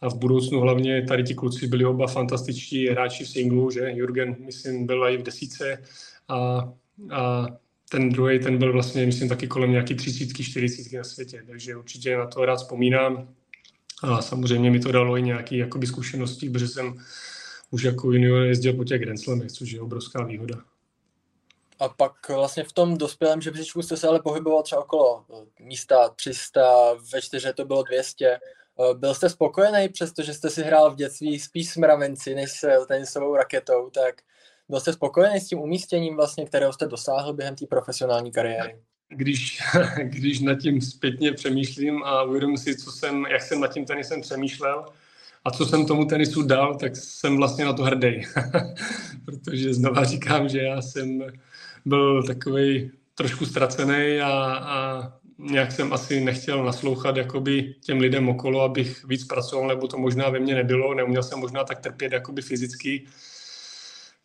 A 0.00 0.08
v 0.08 0.14
budoucnu 0.14 0.60
hlavně 0.60 1.02
tady 1.02 1.22
ti 1.22 1.34
kluci 1.34 1.66
byli 1.66 1.84
oba 1.84 2.06
fantastičtí 2.06 2.88
hráči 2.88 3.24
v 3.24 3.28
singlu, 3.28 3.70
že? 3.70 3.92
Jurgen, 3.94 4.36
myslím, 4.38 4.86
byl 4.86 5.04
i 5.04 5.16
v 5.16 5.22
desíce 5.22 5.78
a, 6.28 6.72
a 7.10 7.46
ten 7.90 8.08
druhý, 8.08 8.38
ten 8.38 8.58
byl 8.58 8.72
vlastně, 8.72 9.06
myslím, 9.06 9.28
taky 9.28 9.46
kolem 9.46 9.70
nějaký 9.70 9.94
třicítky, 9.94 10.44
čtyřicítky 10.44 10.96
na 10.96 11.04
světě, 11.04 11.44
takže 11.46 11.76
určitě 11.76 12.16
na 12.16 12.26
to 12.26 12.44
rád 12.44 12.56
vzpomínám 12.56 13.28
a 14.02 14.22
samozřejmě 14.22 14.70
mi 14.70 14.80
to 14.80 14.92
dalo 14.92 15.16
i 15.16 15.22
nějaké 15.22 15.56
jakoby, 15.56 15.86
zkušenosti, 15.86 16.50
protože 16.50 16.68
jsem 16.68 16.94
už 17.70 17.82
jako 17.82 18.12
junior 18.12 18.42
jezdil 18.42 18.72
po 18.72 18.84
těch 18.84 19.00
Grand 19.00 19.20
Slamech, 19.20 19.52
což 19.52 19.70
je 19.70 19.80
obrovská 19.80 20.24
výhoda. 20.24 20.56
A 21.78 21.88
pak 21.88 22.28
vlastně 22.28 22.64
v 22.64 22.72
tom 22.72 22.98
dospělém 22.98 23.40
žebříčku 23.40 23.82
jste 23.82 23.96
se 23.96 24.08
ale 24.08 24.22
pohyboval 24.22 24.62
třeba 24.62 24.82
okolo 24.82 25.24
eh, 25.32 25.64
místa 25.64 26.08
300, 26.08 26.94
ve 27.12 27.22
čtyře 27.22 27.52
to 27.52 27.64
bylo 27.64 27.82
200. 27.82 28.26
Eh, 28.26 28.38
byl 28.94 29.14
jste 29.14 29.30
spokojený, 29.30 29.88
přestože 29.88 30.34
jste 30.34 30.50
si 30.50 30.62
hrál 30.62 30.90
v 30.90 30.96
dětství 30.96 31.40
spíš 31.40 31.70
s 31.70 31.76
mravenci, 31.76 32.34
než 32.34 32.50
s 32.50 32.86
tenisovou 32.86 33.36
raketou, 33.36 33.90
tak 33.90 34.22
byl 34.68 34.80
jste 34.80 34.92
spokojený 34.92 35.40
s 35.40 35.48
tím 35.48 35.58
umístěním, 35.58 36.16
vlastně, 36.16 36.46
kterého 36.46 36.72
jste 36.72 36.86
dosáhl 36.86 37.32
během 37.32 37.56
té 37.56 37.66
profesionální 37.66 38.32
kariéry? 38.32 38.76
když, 39.08 39.58
když 40.02 40.40
nad 40.40 40.54
tím 40.54 40.80
zpětně 40.80 41.32
přemýšlím 41.32 42.02
a 42.02 42.22
uvědomím 42.22 42.58
si, 42.58 42.76
co 42.76 42.92
jsem, 42.92 43.26
jak 43.30 43.42
jsem 43.42 43.60
nad 43.60 43.72
tím 43.72 43.84
tenisem 43.84 44.20
přemýšlel 44.20 44.84
a 45.44 45.50
co 45.50 45.66
jsem 45.66 45.86
tomu 45.86 46.04
tenisu 46.04 46.42
dal, 46.42 46.74
tak 46.74 46.96
jsem 46.96 47.36
vlastně 47.36 47.64
na 47.64 47.72
to 47.72 47.82
hrdý. 47.82 48.22
Protože 49.24 49.74
znova 49.74 50.04
říkám, 50.04 50.48
že 50.48 50.62
já 50.62 50.82
jsem 50.82 51.24
byl 51.84 52.22
takový 52.22 52.90
trošku 53.14 53.46
ztracený 53.46 54.20
a, 54.20 54.32
a 54.54 55.12
nějak 55.38 55.72
jsem 55.72 55.92
asi 55.92 56.20
nechtěl 56.20 56.64
naslouchat 56.64 57.16
jakoby 57.16 57.74
těm 57.80 57.98
lidem 57.98 58.28
okolo, 58.28 58.62
abych 58.62 59.04
víc 59.04 59.24
pracoval, 59.24 59.68
nebo 59.68 59.88
to 59.88 59.98
možná 59.98 60.28
ve 60.28 60.38
mně 60.38 60.54
nebylo, 60.54 60.94
neuměl 60.94 61.22
jsem 61.22 61.38
možná 61.38 61.64
tak 61.64 61.80
trpět 61.80 62.12
jakoby 62.12 62.42
fyzicky, 62.42 63.06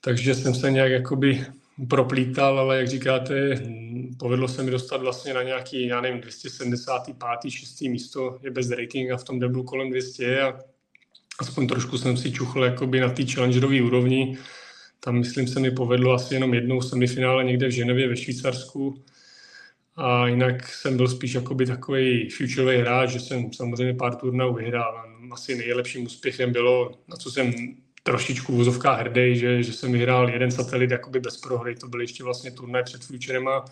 takže 0.02 0.36
jsem 0.36 0.56
se 0.56 0.72
nějak 0.72 0.92
jakoby 0.92 1.46
proplítal, 1.90 2.60
ale 2.60 2.78
jak 2.78 2.88
říkáte, 2.88 3.64
povedlo 4.20 4.48
se 4.48 4.64
mi 4.64 4.72
dostat 4.72 5.02
vlastně 5.02 5.34
na 5.34 5.44
nějaký, 5.44 5.88
já 5.88 6.02
nevím, 6.02 6.22
275. 6.22 7.52
6. 7.52 7.82
místo, 7.82 8.40
je 8.44 8.52
bez 8.52 8.72
ratingu 8.72 9.14
a 9.14 9.18
v 9.18 9.24
tom 9.24 9.40
deblu 9.40 9.64
kolem 9.64 9.90
200 9.90 10.42
a 10.42 10.60
aspoň 11.40 11.68
trošku 11.68 11.98
jsem 11.98 12.18
si 12.18 12.32
čuchl 12.32 12.64
jakoby 12.64 13.00
na 13.00 13.10
té 13.10 13.26
challengerové 13.26 13.82
úrovni. 13.82 14.38
Tam, 15.00 15.20
myslím, 15.20 15.48
se 15.48 15.60
mi 15.60 15.72
povedlo 15.72 16.14
asi 16.14 16.34
jenom 16.34 16.54
jednou 16.54 16.82
semifinále 16.82 17.44
někde 17.44 17.68
v 17.68 17.72
Ženevě 17.72 18.08
ve 18.08 18.18
Švýcarsku. 18.18 19.04
A 19.96 20.28
jinak 20.28 20.68
jsem 20.68 20.98
byl 20.98 21.08
spíš 21.08 21.34
jakoby 21.34 21.66
takový 21.66 22.30
futurový 22.30 22.78
hráč, 22.78 23.10
že 23.10 23.20
jsem 23.20 23.54
samozřejmě 23.54 23.94
pár 23.94 24.16
turnajů 24.16 24.54
vyhrál. 24.54 25.06
Asi 25.32 25.56
nejlepším 25.56 26.06
úspěchem 26.06 26.52
bylo, 26.52 26.92
na 27.08 27.18
co 27.18 27.32
jsem 27.32 27.54
trošičku 28.10 28.56
vozovká 28.56 28.94
hrdý, 28.94 29.38
že, 29.38 29.64
že 29.64 29.74
jsem 29.74 29.92
vyhrál 29.92 30.30
jeden 30.30 30.52
satelit 30.52 30.92
jakoby 30.92 31.20
bez 31.20 31.38
prohry, 31.38 31.76
to 31.76 31.88
byl 31.88 32.02
ještě 32.02 32.24
vlastně 32.24 32.52
turnaj 32.52 32.84
před 32.84 33.04
Futurema, 33.04 33.66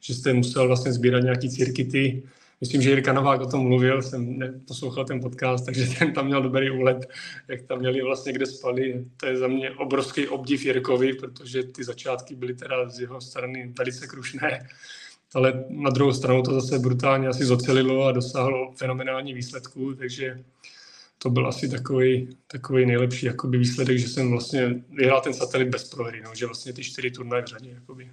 že 0.00 0.14
jste 0.14 0.32
musel 0.32 0.66
vlastně 0.66 0.92
sbírat 0.92 1.22
nějaký 1.22 1.50
cirkity, 1.50 2.22
myslím, 2.60 2.82
že 2.82 2.90
Jirka 2.90 3.12
Novák 3.12 3.40
o 3.40 3.46
tom 3.46 3.60
mluvil, 3.60 4.02
jsem 4.02 4.38
poslouchal 4.68 5.04
ten 5.04 5.20
podcast, 5.20 5.66
takže 5.66 5.86
ten 5.98 6.12
tam 6.12 6.26
měl 6.26 6.42
dobrý 6.42 6.70
úlet, 6.70 7.08
jak 7.48 7.62
tam 7.62 7.78
měli 7.78 8.02
vlastně 8.02 8.32
kde 8.32 8.46
spali. 8.46 9.04
To 9.16 9.26
je 9.26 9.36
za 9.36 9.46
mě 9.46 9.70
obrovský 9.70 10.28
obdiv 10.28 10.64
Jirkovi, 10.64 11.12
protože 11.12 11.62
ty 11.62 11.84
začátky 11.84 12.34
byly 12.34 12.54
teda 12.54 12.88
z 12.88 13.00
jeho 13.00 13.20
strany 13.20 13.72
velice 13.78 14.06
krušné. 14.06 14.68
Ale 15.34 15.64
na 15.68 15.90
druhou 15.90 16.12
stranu 16.12 16.42
to 16.42 16.60
zase 16.60 16.78
brutálně 16.78 17.28
asi 17.28 17.44
zocelilo 17.44 18.04
a 18.04 18.12
dosáhlo 18.12 18.72
fenomenální 18.76 19.34
výsledků, 19.34 19.94
takže 19.94 20.42
to 21.22 21.30
byl 21.30 21.48
asi 21.48 21.68
takový, 21.68 22.36
takový 22.46 22.86
nejlepší 22.86 23.26
jakoby 23.26 23.58
výsledek, 23.58 23.98
že 23.98 24.08
jsem 24.08 24.30
vlastně 24.30 24.84
vyhrál 24.90 25.20
ten 25.20 25.34
satelit 25.34 25.68
bez 25.68 25.88
prohry, 25.88 26.22
no, 26.24 26.34
že 26.34 26.46
vlastně 26.46 26.72
ty 26.72 26.84
čtyři 26.84 27.10
turnaje 27.10 27.42
v 27.42 27.46
řadě. 27.46 27.70
Jakoby. 27.70 28.10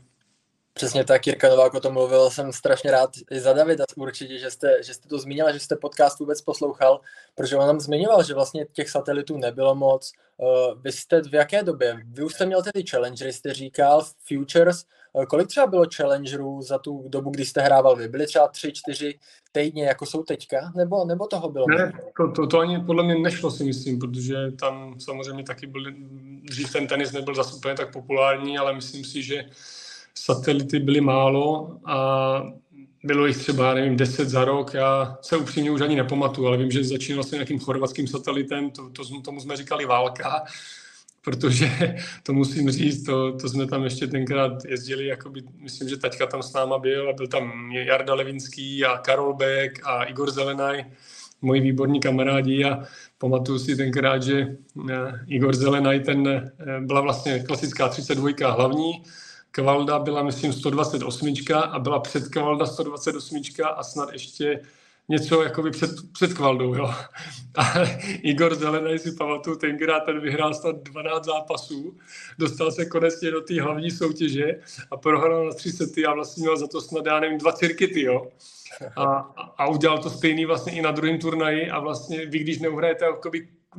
Přesně 0.78 1.04
tak, 1.04 1.28
Jirka 1.28 1.50
Novák 1.50 1.74
o 1.74 1.80
tom 1.80 1.94
mluvil, 1.94 2.30
jsem 2.30 2.54
strašně 2.54 2.92
rád 2.92 3.10
i 3.32 3.40
za 3.40 3.54
Davida 3.54 3.86
určitě, 3.96 4.38
že 4.40 4.52
jste, 4.52 4.84
že 4.84 4.94
jste 4.94 5.10
to 5.10 5.20
zmínila, 5.20 5.52
že 5.52 5.60
jste 5.60 5.76
podcast 5.76 6.20
vůbec 6.20 6.42
poslouchal, 6.42 7.02
protože 7.36 7.56
on 7.56 7.68
nám 7.68 7.80
zmiňoval, 7.80 8.24
že 8.24 8.34
vlastně 8.34 8.66
těch 8.74 8.90
satelitů 8.90 9.38
nebylo 9.38 9.76
moc. 9.76 10.12
Uh, 10.38 10.82
vy 10.82 10.92
jste 10.92 11.22
v 11.22 11.34
jaké 11.34 11.64
době? 11.64 11.98
Vy 12.06 12.24
už 12.24 12.34
jste 12.34 12.46
měl 12.46 12.64
tedy 12.64 12.86
Challengery, 12.90 13.34
jste 13.34 13.54
říkal, 13.54 14.06
Futures, 14.28 14.84
uh, 15.14 15.26
kolik 15.26 15.48
třeba 15.48 15.68
bylo 15.68 15.86
Challengerů 15.96 16.62
za 16.62 16.78
tu 16.78 17.06
dobu, 17.08 17.30
kdy 17.30 17.46
jste 17.46 17.62
hrával 17.62 17.96
vy? 17.96 18.08
Byly 18.08 18.26
třeba 18.28 18.48
tři, 18.48 18.72
čtyři 18.74 19.20
týdně, 19.52 19.86
jako 19.86 20.06
jsou 20.06 20.24
teďka? 20.24 20.72
Nebo, 20.76 21.06
nebo 21.06 21.28
toho 21.28 21.50
bylo? 21.50 21.66
Ne, 21.70 21.94
to, 22.18 22.32
to, 22.32 22.48
to 22.48 22.60
ani 22.60 22.80
podle 22.80 23.04
mě 23.04 23.16
nešlo 23.16 23.52
si 23.52 23.64
myslím, 23.64 24.00
protože 24.00 24.52
tam 24.52 25.00
samozřejmě 25.00 25.44
taky 25.44 25.68
byly, 25.68 25.96
dřív 26.42 26.74
ten 26.74 26.88
tenis 26.88 27.12
nebyl 27.12 27.36
zase 27.36 27.56
úplně 27.56 27.76
tak 27.76 27.94
populární, 27.94 28.58
ale 28.58 28.74
myslím 28.74 29.06
si, 29.06 29.24
že 29.24 29.46
satelity 30.18 30.80
byly 30.80 31.02
málo 31.02 31.78
a 31.86 32.44
bylo 33.04 33.26
jich 33.26 33.38
třeba, 33.38 33.74
nevím, 33.74 33.98
10 33.98 34.30
za 34.30 34.46
rok. 34.46 34.74
Já 34.74 35.18
se 35.22 35.38
upřímně 35.38 35.72
už 35.72 35.82
ani 35.82 35.96
nepamatuju, 35.96 36.48
ale 36.48 36.58
vím, 36.58 36.72
že 36.72 36.84
začínal 36.84 37.24
s 37.24 37.32
nějakým 37.32 37.60
chorvatským 37.60 38.08
satelitem, 38.08 38.72
to, 38.72 38.90
to, 38.90 39.22
tomu 39.22 39.40
jsme 39.40 39.58
říkali 39.58 39.86
válka, 39.86 40.44
protože 41.22 41.96
to 42.24 42.34
musím 42.34 42.72
říct, 42.72 43.04
to, 43.04 43.38
to 43.38 43.50
jsme 43.50 43.68
tam 43.68 43.84
ještě 43.84 44.08
tenkrát 44.08 44.66
jezdili, 44.66 45.06
jakoby, 45.06 45.44
myslím, 45.58 45.90
že 45.90 45.98
taťka 45.98 46.26
tam 46.26 46.44
s 46.44 46.54
náma 46.54 46.78
byl 46.80 47.10
a 47.10 47.14
byl 47.14 47.28
tam 47.28 47.72
Jarda 47.72 48.14
Levinský 48.14 48.86
a 48.86 48.98
Karol 48.98 49.34
Beck 49.34 49.80
a 49.84 50.04
Igor 50.04 50.32
Zelenaj, 50.32 50.86
moji 51.42 51.62
výborní 51.62 52.00
kamarádi 52.00 52.66
a 52.66 52.84
pamatuju 53.18 53.60
si 53.60 53.76
tenkrát, 53.76 54.24
že 54.24 54.58
eh, 54.90 54.96
Igor 55.28 55.56
Zelenaj, 55.56 56.00
ten 56.00 56.28
eh, 56.28 56.52
byla 56.82 57.02
vlastně 57.02 57.40
klasická 57.40 57.88
32 57.88 58.52
hlavní, 58.52 59.04
Kvalda 59.52 60.00
byla, 60.00 60.24
myslím, 60.24 60.54
128 60.54 61.34
a 61.54 61.80
byla 61.80 62.00
před 62.00 62.28
Kvalda 62.28 62.66
128 62.66 63.42
a 63.76 63.84
snad 63.84 64.14
ještě 64.14 64.62
něco 65.10 65.44
jakoby 65.44 65.72
před, 65.72 65.92
před 66.12 66.34
Kvaldou, 66.34 66.76
jo. 66.76 66.94
A 67.56 67.74
Igor 68.24 68.56
Zelený 68.56 69.00
si 69.00 69.12
pamatuju, 69.12 69.56
tenkrát 69.56 70.00
ten 70.00 70.20
vyhrál 70.20 70.54
snad 70.54 70.76
12 70.76 71.26
zápasů, 71.26 71.98
dostal 72.40 72.72
se 72.72 72.86
konečně 72.86 73.32
do 73.32 73.42
té 73.42 73.62
hlavní 73.62 73.92
soutěže 73.92 74.60
a 74.92 74.98
prohrál 74.98 75.46
na 75.46 75.54
tři 75.54 75.72
sety 75.72 76.06
a 76.06 76.14
vlastně 76.14 76.42
měl 76.42 76.58
za 76.58 76.68
to 76.68 76.82
snad, 76.82 77.06
já 77.06 77.20
nevím, 77.20 77.38
dva 77.38 77.52
cirkity, 77.52 78.02
jo. 78.02 78.28
A, 78.96 79.06
a 79.58 79.68
udělal 79.68 79.98
to 79.98 80.10
stejný 80.10 80.46
vlastně 80.46 80.72
i 80.72 80.82
na 80.82 80.92
druhém 80.92 81.20
turnaji 81.20 81.70
a 81.70 81.80
vlastně 81.80 82.26
vy, 82.26 82.40
když 82.40 82.60
neuhrajete 82.60 83.06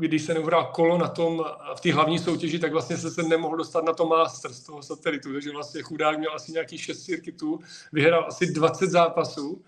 když 0.06 0.22
se 0.22 0.34
neuhrál 0.34 0.64
kolo 0.64 0.98
na 0.98 1.08
tom, 1.08 1.44
v 1.76 1.80
té 1.80 1.92
hlavní 1.92 2.18
soutěži, 2.18 2.58
tak 2.58 2.72
vlastně 2.72 2.96
se, 2.96 3.10
se 3.10 3.22
nemohl 3.22 3.56
dostat 3.56 3.84
na 3.84 3.92
to 3.92 4.06
master 4.06 4.52
z 4.52 4.60
toho 4.60 4.82
satelitu, 4.82 5.32
takže 5.32 5.50
vlastně 5.50 5.82
chudák 5.82 6.18
měl 6.18 6.34
asi 6.34 6.52
nějakých 6.52 6.82
6 6.82 7.04
cirkitů, 7.04 7.60
vyhrál 7.92 8.24
asi 8.28 8.52
20 8.52 8.90
zápasů 8.90 9.64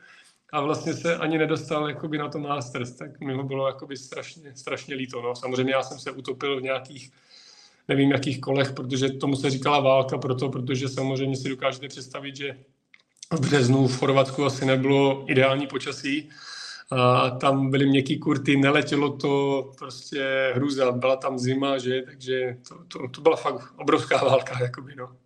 a 0.53 0.61
vlastně 0.61 0.95
se 0.95 1.17
ani 1.17 1.39
nedostal 1.39 1.89
jakoby 1.89 2.19
na 2.19 2.29
to 2.29 2.39
Masters, 2.39 2.93
tak 2.93 3.21
mi 3.21 3.35
ho 3.35 3.43
bylo 3.43 3.67
jakoby 3.67 3.97
strašně, 3.97 4.53
strašně 4.57 4.95
líto. 4.95 5.23
No. 5.23 5.37
Samozřejmě 5.37 5.73
já 5.73 5.83
jsem 5.83 5.99
se 5.99 6.11
utopil 6.11 6.61
v 6.61 6.63
nějakých 6.63 7.11
nevím 7.89 8.11
jakých 8.11 8.41
kolech, 8.41 8.73
protože 8.73 9.09
tomu 9.09 9.37
se 9.37 9.51
říkala 9.51 9.81
válka 9.81 10.19
proto, 10.19 10.49
protože 10.49 10.89
samozřejmě 10.89 11.37
si 11.37 11.49
dokážete 11.49 11.89
představit, 11.89 12.37
že 12.37 12.57
v 13.33 13.41
březnu 13.41 13.89
v 13.89 13.99
Chorvatsku 13.99 14.45
asi 14.45 14.67
nebylo 14.67 15.25
ideální 15.27 15.67
počasí, 15.67 16.31
a 16.91 17.31
tam 17.31 17.71
byly 17.71 17.87
měkký 17.87 18.19
kurty, 18.19 18.57
neletělo 18.57 19.17
to, 19.17 19.65
prostě 19.79 20.53
hruza, 20.55 20.93
byla 20.93 21.17
tam 21.17 21.39
zima, 21.39 21.79
že, 21.79 22.03
takže 22.03 22.57
to, 22.69 22.75
to, 22.89 23.09
to 23.09 23.21
byla 23.21 23.37
fakt 23.37 23.75
obrovská 23.77 24.17
válka, 24.25 24.63
jakoby, 24.63 24.95
no. 24.97 25.17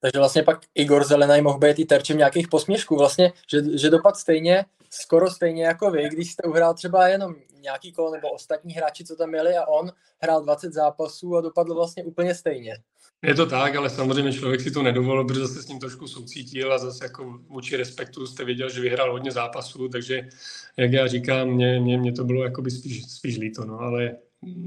Takže 0.00 0.18
vlastně 0.18 0.42
pak 0.42 0.60
Igor 0.74 1.04
Zelenaj 1.04 1.42
mohl 1.42 1.58
být 1.58 1.78
i 1.78 1.84
terčem 1.84 2.18
nějakých 2.18 2.48
posměšků, 2.48 2.96
vlastně, 2.96 3.32
že, 3.50 3.78
že 3.78 3.90
dopad 3.90 4.16
stejně, 4.16 4.64
skoro 4.90 5.30
stejně 5.30 5.64
jako 5.64 5.90
vy, 5.90 6.08
když 6.08 6.32
jste 6.32 6.42
uhrál 6.48 6.74
třeba 6.74 7.08
jenom 7.08 7.34
nějaký 7.60 7.92
kolo 7.92 8.10
nebo 8.10 8.30
ostatní 8.30 8.74
hráči, 8.74 9.04
co 9.04 9.16
tam 9.16 9.28
měli 9.28 9.56
a 9.56 9.68
on 9.68 9.92
hrál 10.22 10.42
20 10.42 10.72
zápasů 10.72 11.36
a 11.36 11.40
dopadl 11.40 11.74
vlastně 11.74 12.04
úplně 12.04 12.34
stejně. 12.34 12.76
Je 13.24 13.34
to 13.34 13.46
tak, 13.46 13.76
ale 13.76 13.90
samozřejmě 13.90 14.32
člověk 14.32 14.60
si 14.60 14.70
to 14.70 14.82
nedovolil, 14.82 15.24
protože 15.24 15.40
zase 15.40 15.62
s 15.62 15.68
ním 15.68 15.78
trošku 15.78 16.08
soucítil 16.08 16.72
a 16.72 16.78
zase 16.78 17.04
jako 17.04 17.38
vůči 17.48 17.76
respektu 17.76 18.26
jste 18.26 18.44
věděl, 18.44 18.70
že 18.70 18.80
vyhrál 18.80 19.12
hodně 19.12 19.32
zápasů, 19.32 19.88
takže 19.88 20.28
jak 20.76 20.92
já 20.92 21.06
říkám, 21.06 21.48
mě, 21.48 21.80
mě, 21.80 21.98
mě 21.98 22.12
to 22.12 22.24
bylo 22.24 22.44
jakoby 22.44 22.70
spíš, 22.70 23.12
spíš 23.12 23.38
líto, 23.38 23.64
no, 23.64 23.78
ale 23.78 24.16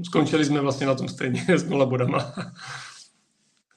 skončili 0.06 0.44
jsme 0.44 0.60
vlastně 0.60 0.86
na 0.86 0.94
tom 0.94 1.08
stejně 1.08 1.44
s 1.58 1.64
nula 1.64 1.86
bodama. 1.86 2.34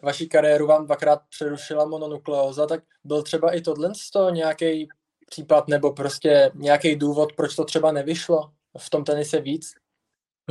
Vaší 0.02 0.30
kariéru 0.30 0.68
vám 0.68 0.86
dvakrát 0.86 1.22
přerušila 1.30 1.86
mononukleóza, 1.86 2.68
tak 2.68 2.84
byl 3.04 3.24
třeba 3.24 3.52
i 3.56 3.62
tohle 3.62 3.92
to 4.14 4.30
nějaký 4.30 4.88
případ 5.30 5.68
nebo 5.68 5.94
prostě 5.94 6.52
nějaký 6.56 6.96
důvod, 6.96 7.34
proč 7.34 7.56
to 7.56 7.66
třeba 7.66 7.92
nevyšlo 7.92 8.52
v 8.78 8.90
tom 8.90 9.04
tenise 9.04 9.42
víc? 9.42 9.74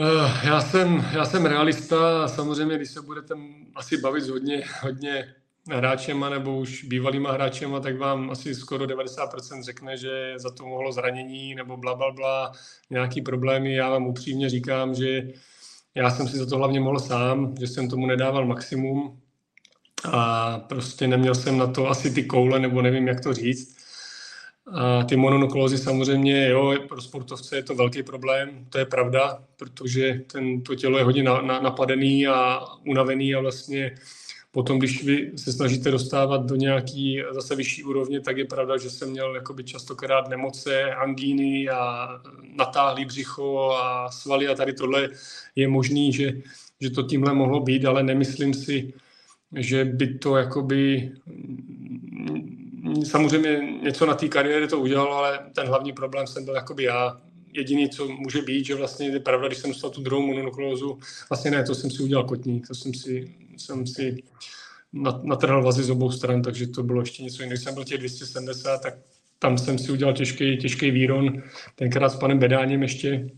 Eh, 0.00 0.46
já 0.46 0.60
jsem, 0.60 1.04
já 1.12 1.24
jsem 1.24 1.46
realista 1.46 2.24
a 2.24 2.28
samozřejmě, 2.28 2.76
když 2.76 2.90
se 2.90 3.02
budete 3.02 3.34
asi 3.74 3.96
bavit 3.96 4.20
s 4.20 4.28
hodně, 4.28 4.64
hodně 4.80 5.34
hráčema 5.70 6.28
nebo 6.28 6.58
už 6.58 6.84
bývalýma 6.84 7.32
hráčema, 7.32 7.80
tak 7.80 7.98
vám 7.98 8.30
asi 8.30 8.54
skoro 8.54 8.86
90% 8.86 9.62
řekne, 9.62 9.96
že 9.96 10.34
za 10.36 10.50
to 10.50 10.66
mohlo 10.66 10.92
zranění 10.92 11.54
nebo 11.54 11.76
bla, 11.76 11.94
bla, 11.94 12.10
bla, 12.10 12.52
nějaký 12.90 13.22
problémy. 13.22 13.74
Já 13.74 13.90
vám 13.90 14.06
upřímně 14.06 14.48
říkám, 14.48 14.94
že 14.94 15.28
já 15.94 16.10
jsem 16.10 16.28
si 16.28 16.36
za 16.36 16.46
to 16.46 16.56
hlavně 16.56 16.80
mohl 16.80 16.98
sám, 16.98 17.54
že 17.60 17.66
jsem 17.66 17.88
tomu 17.88 18.06
nedával 18.06 18.46
maximum 18.46 19.20
a 20.12 20.58
prostě 20.58 21.08
neměl 21.08 21.34
jsem 21.34 21.58
na 21.58 21.66
to 21.66 21.88
asi 21.88 22.10
ty 22.10 22.24
koule, 22.24 22.58
nebo 22.58 22.82
nevím, 22.82 23.08
jak 23.08 23.20
to 23.20 23.34
říct. 23.34 23.77
A 24.72 25.04
ty 25.04 25.16
mononuklózy 25.16 25.78
samozřejmě, 25.78 26.48
jo, 26.48 26.74
pro 26.88 27.00
sportovce 27.00 27.56
je 27.56 27.62
to 27.62 27.74
velký 27.74 28.02
problém, 28.02 28.66
to 28.70 28.78
je 28.78 28.84
pravda, 28.84 29.38
protože 29.56 30.20
ten, 30.32 30.62
to 30.62 30.74
tělo 30.74 30.98
je 30.98 31.04
hodně 31.04 31.22
na, 31.22 31.40
na, 31.40 31.60
napadený 31.60 32.26
a 32.26 32.60
unavený 32.86 33.34
a 33.34 33.40
vlastně 33.40 33.94
potom, 34.50 34.78
když 34.78 35.04
vy 35.04 35.32
se 35.36 35.52
snažíte 35.52 35.90
dostávat 35.90 36.46
do 36.46 36.56
nějaký 36.56 37.22
zase 37.30 37.56
vyšší 37.56 37.84
úrovně, 37.84 38.20
tak 38.20 38.36
je 38.36 38.44
pravda, 38.44 38.78
že 38.78 38.90
jsem 38.90 39.10
měl 39.10 39.34
jakoby 39.34 39.64
častokrát 39.64 40.28
nemoce, 40.28 40.84
angíny 40.94 41.68
a 41.68 42.08
natáhlý 42.56 43.04
břicho 43.04 43.70
a 43.70 44.10
svaly 44.10 44.48
a 44.48 44.54
tady 44.54 44.72
tohle 44.72 45.08
je 45.56 45.68
možný, 45.68 46.12
že, 46.12 46.32
že 46.80 46.90
to 46.90 47.02
tímhle 47.02 47.34
mohlo 47.34 47.60
být, 47.60 47.84
ale 47.84 48.02
nemyslím 48.02 48.54
si, 48.54 48.92
že 49.56 49.84
by 49.84 50.18
to 50.18 50.36
jakoby 50.36 51.12
samozřejmě 53.04 53.78
něco 53.82 54.06
na 54.06 54.14
té 54.14 54.28
kariéře 54.28 54.66
to 54.66 54.80
udělal, 54.80 55.12
ale 55.14 55.40
ten 55.54 55.66
hlavní 55.66 55.92
problém 55.92 56.26
jsem 56.26 56.44
byl 56.44 56.54
jakoby 56.54 56.82
já. 56.82 57.20
Jediný, 57.52 57.88
co 57.88 58.08
může 58.08 58.42
být, 58.42 58.64
že 58.64 58.74
vlastně 58.74 59.08
je 59.08 59.20
pravda, 59.20 59.46
když 59.46 59.58
jsem 59.58 59.70
dostal 59.70 59.90
tu 59.90 60.02
druhou 60.02 60.26
mononuklózu, 60.26 60.98
vlastně 61.28 61.50
ne, 61.50 61.64
to 61.64 61.74
jsem 61.74 61.90
si 61.90 62.02
udělal 62.02 62.24
kotník, 62.24 62.68
to 62.68 62.74
jsem 62.74 62.94
si, 62.94 63.34
jsem 63.56 63.86
si 63.86 64.22
natrhal 65.22 65.62
vazy 65.62 65.82
z 65.82 65.90
obou 65.90 66.10
stran, 66.10 66.42
takže 66.42 66.66
to 66.66 66.82
bylo 66.82 67.00
ještě 67.00 67.22
něco 67.22 67.42
jiného. 67.42 67.54
Když 67.54 67.64
jsem 67.64 67.74
byl 67.74 67.84
těch 67.84 67.98
270, 67.98 68.82
tak 68.82 68.94
tam 69.38 69.58
jsem 69.58 69.78
si 69.78 69.92
udělal 69.92 70.14
těžký, 70.14 70.56
těžký 70.56 70.90
výron, 70.90 71.42
tenkrát 71.74 72.08
s 72.08 72.16
panem 72.16 72.38
Bedáněm 72.38 72.82
ještě, 72.82 73.30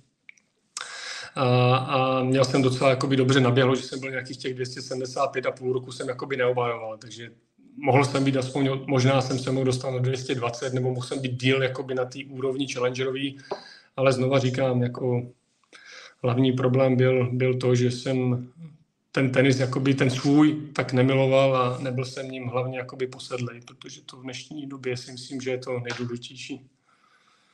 a, 1.34 1.76
a 1.76 2.22
měl 2.22 2.44
jsem 2.44 2.62
docela 2.62 2.90
jakoby 2.90 3.16
dobře 3.16 3.40
naběhlo, 3.40 3.76
že 3.76 3.82
jsem 3.82 4.00
byl 4.00 4.10
nějakých 4.10 4.36
těch 4.36 4.54
275 4.54 5.46
a 5.46 5.50
půl 5.50 5.72
roku 5.72 5.92
jsem 5.92 6.08
jakoby 6.08 6.36
neobhajoval, 6.36 6.98
takže 6.98 7.30
mohl 7.80 8.04
jsem 8.04 8.24
být 8.24 8.36
aspoň, 8.36 8.70
možná 8.86 9.20
jsem 9.20 9.38
se 9.38 9.52
mohl 9.52 9.64
dostat 9.64 9.90
na 9.90 9.98
220, 9.98 10.74
nebo 10.74 10.90
mohl 10.90 11.06
jsem 11.06 11.20
být 11.20 11.40
díl 11.40 11.62
jakoby 11.62 11.94
na 11.94 12.04
té 12.04 12.18
úrovni 12.28 12.68
challengerový, 12.68 13.38
ale 13.96 14.12
znova 14.12 14.38
říkám, 14.38 14.82
jako 14.82 15.22
hlavní 16.22 16.52
problém 16.52 16.96
byl, 16.96 17.30
byl 17.32 17.58
to, 17.58 17.74
že 17.74 17.90
jsem 17.90 18.48
ten 19.12 19.30
tenis, 19.30 19.58
jakoby 19.58 19.94
ten 19.94 20.10
svůj, 20.10 20.72
tak 20.72 20.92
nemiloval 20.92 21.56
a 21.56 21.78
nebyl 21.78 22.04
jsem 22.04 22.30
ním 22.30 22.46
hlavně 22.46 22.78
jakoby 22.78 23.06
posedlej, 23.06 23.60
protože 23.60 24.02
to 24.02 24.16
v 24.16 24.22
dnešní 24.22 24.66
době 24.66 24.96
si 24.96 25.12
myslím, 25.12 25.40
že 25.40 25.50
je 25.50 25.58
to 25.58 25.80
nejdůležitější. 25.80 26.66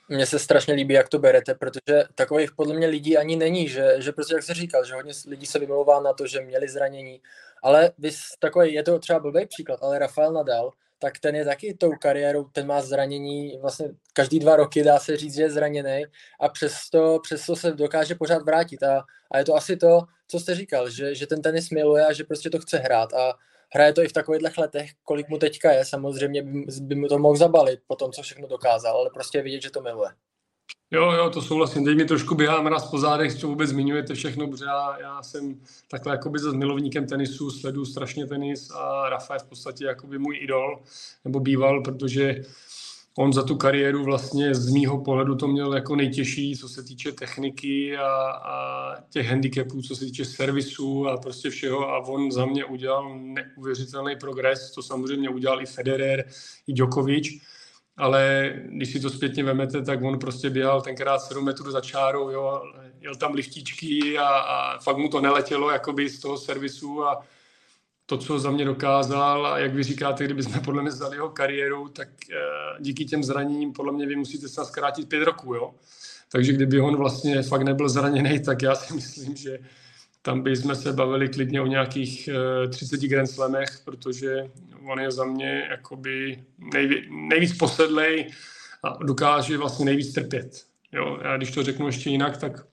Mně 0.08 0.26
se 0.26 0.38
strašně 0.38 0.74
líbí, 0.74 0.94
jak 0.94 1.08
to 1.08 1.18
berete, 1.18 1.54
protože 1.54 2.04
takových 2.14 2.52
podle 2.52 2.74
mě 2.74 2.86
lidí 2.86 3.16
ani 3.16 3.36
není, 3.36 3.68
že, 3.68 3.94
že 3.98 4.12
prostě 4.12 4.34
jak 4.34 4.42
se 4.42 4.54
říkal, 4.54 4.84
že 4.84 4.94
hodně 4.94 5.12
lidí 5.26 5.46
se 5.46 5.58
vymlouvá 5.58 6.00
na 6.00 6.12
to, 6.12 6.26
že 6.26 6.40
měli 6.40 6.68
zranění, 6.68 7.20
ale 7.62 7.92
vy 7.98 8.10
takový, 8.38 8.72
je 8.72 8.82
to 8.82 8.98
třeba 8.98 9.18
blbý 9.18 9.46
příklad, 9.46 9.82
ale 9.82 9.98
Rafael 9.98 10.32
Nadal, 10.32 10.72
tak 10.98 11.18
ten 11.18 11.36
je 11.36 11.44
taky 11.44 11.74
tou 11.74 11.90
kariérou, 12.00 12.44
ten 12.44 12.66
má 12.66 12.82
zranění 12.82 13.58
vlastně 13.58 13.88
každý 14.12 14.38
dva 14.38 14.56
roky, 14.56 14.82
dá 14.82 14.98
se 14.98 15.16
říct, 15.16 15.34
že 15.34 15.42
je 15.42 15.50
zraněný 15.50 16.04
a 16.40 16.48
přesto, 16.48 17.18
přesto 17.22 17.56
se 17.56 17.72
dokáže 17.72 18.14
pořád 18.14 18.42
vrátit. 18.42 18.82
A, 18.82 19.04
a 19.30 19.38
je 19.38 19.44
to 19.44 19.54
asi 19.54 19.76
to, 19.76 20.00
co 20.28 20.40
jste 20.40 20.54
říkal, 20.54 20.90
že, 20.90 21.14
že 21.14 21.26
ten 21.26 21.42
tenis 21.42 21.70
miluje 21.70 22.06
a 22.06 22.12
že 22.12 22.24
prostě 22.24 22.50
to 22.50 22.58
chce 22.58 22.78
hrát. 22.78 23.14
A 23.14 23.34
hraje 23.76 23.92
to 23.92 24.02
i 24.02 24.08
v 24.08 24.12
takových 24.12 24.58
letech, 24.58 24.90
kolik 25.04 25.28
mu 25.28 25.38
teďka 25.38 25.72
je, 25.72 25.84
samozřejmě 25.84 26.42
by, 26.42 26.66
by 26.80 26.94
mu 26.94 27.08
to 27.08 27.18
mohl 27.18 27.36
zabalit 27.36 27.80
po 27.86 27.96
tom, 27.96 28.12
co 28.12 28.22
všechno 28.22 28.48
dokázal, 28.48 28.96
ale 28.96 29.10
prostě 29.14 29.38
je 29.38 29.42
vidět, 29.42 29.62
že 29.62 29.70
to 29.70 29.80
miluje. 29.80 30.10
Jo, 30.90 31.12
jo, 31.12 31.30
to 31.30 31.42
souhlasím. 31.42 31.84
Teď 31.84 31.96
mi 31.96 32.04
trošku 32.04 32.34
běhá 32.34 32.62
mraz 32.62 32.90
po 32.90 32.98
zádech, 32.98 33.34
co 33.34 33.48
vůbec 33.48 33.70
zmiňujete 33.70 34.14
všechno, 34.14 34.48
protože 34.48 34.64
já, 34.64 34.98
já 35.00 35.22
jsem 35.22 35.60
takhle 35.90 36.12
jakoby 36.12 36.38
za 36.38 36.52
milovníkem 36.52 37.06
tenisu, 37.06 37.50
sledu 37.50 37.84
strašně 37.84 38.26
tenis 38.26 38.70
a 38.70 39.08
Rafa 39.08 39.34
je 39.34 39.40
v 39.40 39.48
podstatě 39.48 39.84
jakoby 39.84 40.18
můj 40.18 40.38
idol, 40.40 40.82
nebo 41.24 41.40
býval, 41.40 41.82
protože 41.82 42.34
on 43.18 43.32
za 43.32 43.42
tu 43.42 43.56
kariéru 43.56 44.04
vlastně 44.04 44.54
z 44.54 44.70
mýho 44.70 45.00
pohledu 45.00 45.34
to 45.34 45.48
měl 45.48 45.74
jako 45.74 45.96
nejtěžší, 45.96 46.56
co 46.56 46.68
se 46.68 46.82
týče 46.82 47.12
techniky 47.12 47.96
a, 47.96 48.30
a 48.30 48.94
těch 49.10 49.26
handicapů, 49.26 49.82
co 49.82 49.96
se 49.96 50.04
týče 50.04 50.24
servisu 50.24 51.08
a 51.08 51.16
prostě 51.16 51.50
všeho. 51.50 51.88
A 51.88 51.98
on 51.98 52.32
za 52.32 52.46
mě 52.46 52.64
udělal 52.64 53.18
neuvěřitelný 53.18 54.16
progres, 54.16 54.70
to 54.70 54.82
samozřejmě 54.82 55.28
udělal 55.28 55.62
i 55.62 55.66
Federer, 55.66 56.24
i 56.66 56.72
Djokovic, 56.72 57.26
ale 57.96 58.52
když 58.68 58.92
si 58.92 59.00
to 59.00 59.10
zpětně 59.10 59.44
vemete, 59.44 59.82
tak 59.82 60.02
on 60.02 60.18
prostě 60.18 60.50
běhal 60.50 60.82
tenkrát 60.82 61.18
7 61.18 61.44
metrů 61.44 61.70
za 61.70 61.80
čárou, 61.80 62.30
jo, 62.30 62.62
jel 63.00 63.16
tam 63.16 63.34
liftíčky 63.34 64.18
a, 64.18 64.28
a 64.28 64.78
fakt 64.78 64.96
mu 64.96 65.08
to 65.08 65.20
neletělo 65.20 65.70
jakoby 65.70 66.08
z 66.08 66.20
toho 66.20 66.38
servisu 66.38 67.04
a 67.04 67.22
to, 68.06 68.18
co 68.18 68.38
za 68.38 68.50
mě 68.50 68.64
dokázal 68.64 69.46
a 69.46 69.58
jak 69.58 69.74
vy 69.74 69.82
říkáte, 69.82 70.24
kdyby 70.24 70.42
jsme 70.42 70.60
podle 70.60 70.82
mě 70.82 70.90
zdali 70.90 71.16
jeho 71.16 71.28
kariéru, 71.28 71.88
tak 71.88 72.08
e, 72.30 72.34
díky 72.80 73.04
těm 73.04 73.24
zraněním 73.24 73.72
podle 73.72 73.92
mě 73.92 74.06
vy 74.06 74.16
musíte 74.16 74.48
se 74.48 74.64
zkrátit 74.64 75.08
pět 75.08 75.24
roků, 75.24 75.54
jo. 75.54 75.74
Takže 76.32 76.52
kdyby 76.52 76.80
on 76.80 76.96
vlastně 76.96 77.42
fakt 77.42 77.62
nebyl 77.62 77.88
zraněný, 77.88 78.42
tak 78.42 78.62
já 78.62 78.74
si 78.74 78.94
myslím, 79.00 79.36
že 79.36 79.58
tam 80.22 80.42
by 80.42 80.56
jsme 80.56 80.74
se 80.74 80.92
bavili 80.92 81.28
klidně 81.28 81.60
o 81.60 81.66
nějakých 81.66 82.28
30 82.70 83.02
eh, 83.02 83.08
Grand 83.08 83.30
Slamech, 83.30 83.80
protože 83.84 84.50
on 84.92 85.00
je 85.00 85.10
za 85.10 85.24
mě 85.24 85.66
jakoby 85.70 86.44
nejví, 86.58 87.08
nejvíc 87.10 87.56
posedlej 87.56 88.30
a 88.82 89.04
dokáže 89.04 89.58
vlastně 89.58 89.84
nejvíc 89.84 90.12
trpět. 90.12 90.64
Jo, 90.92 91.18
já 91.22 91.36
když 91.36 91.50
to 91.50 91.62
řeknu 91.62 91.86
ještě 91.86 92.10
jinak, 92.10 92.36
tak 92.36 92.66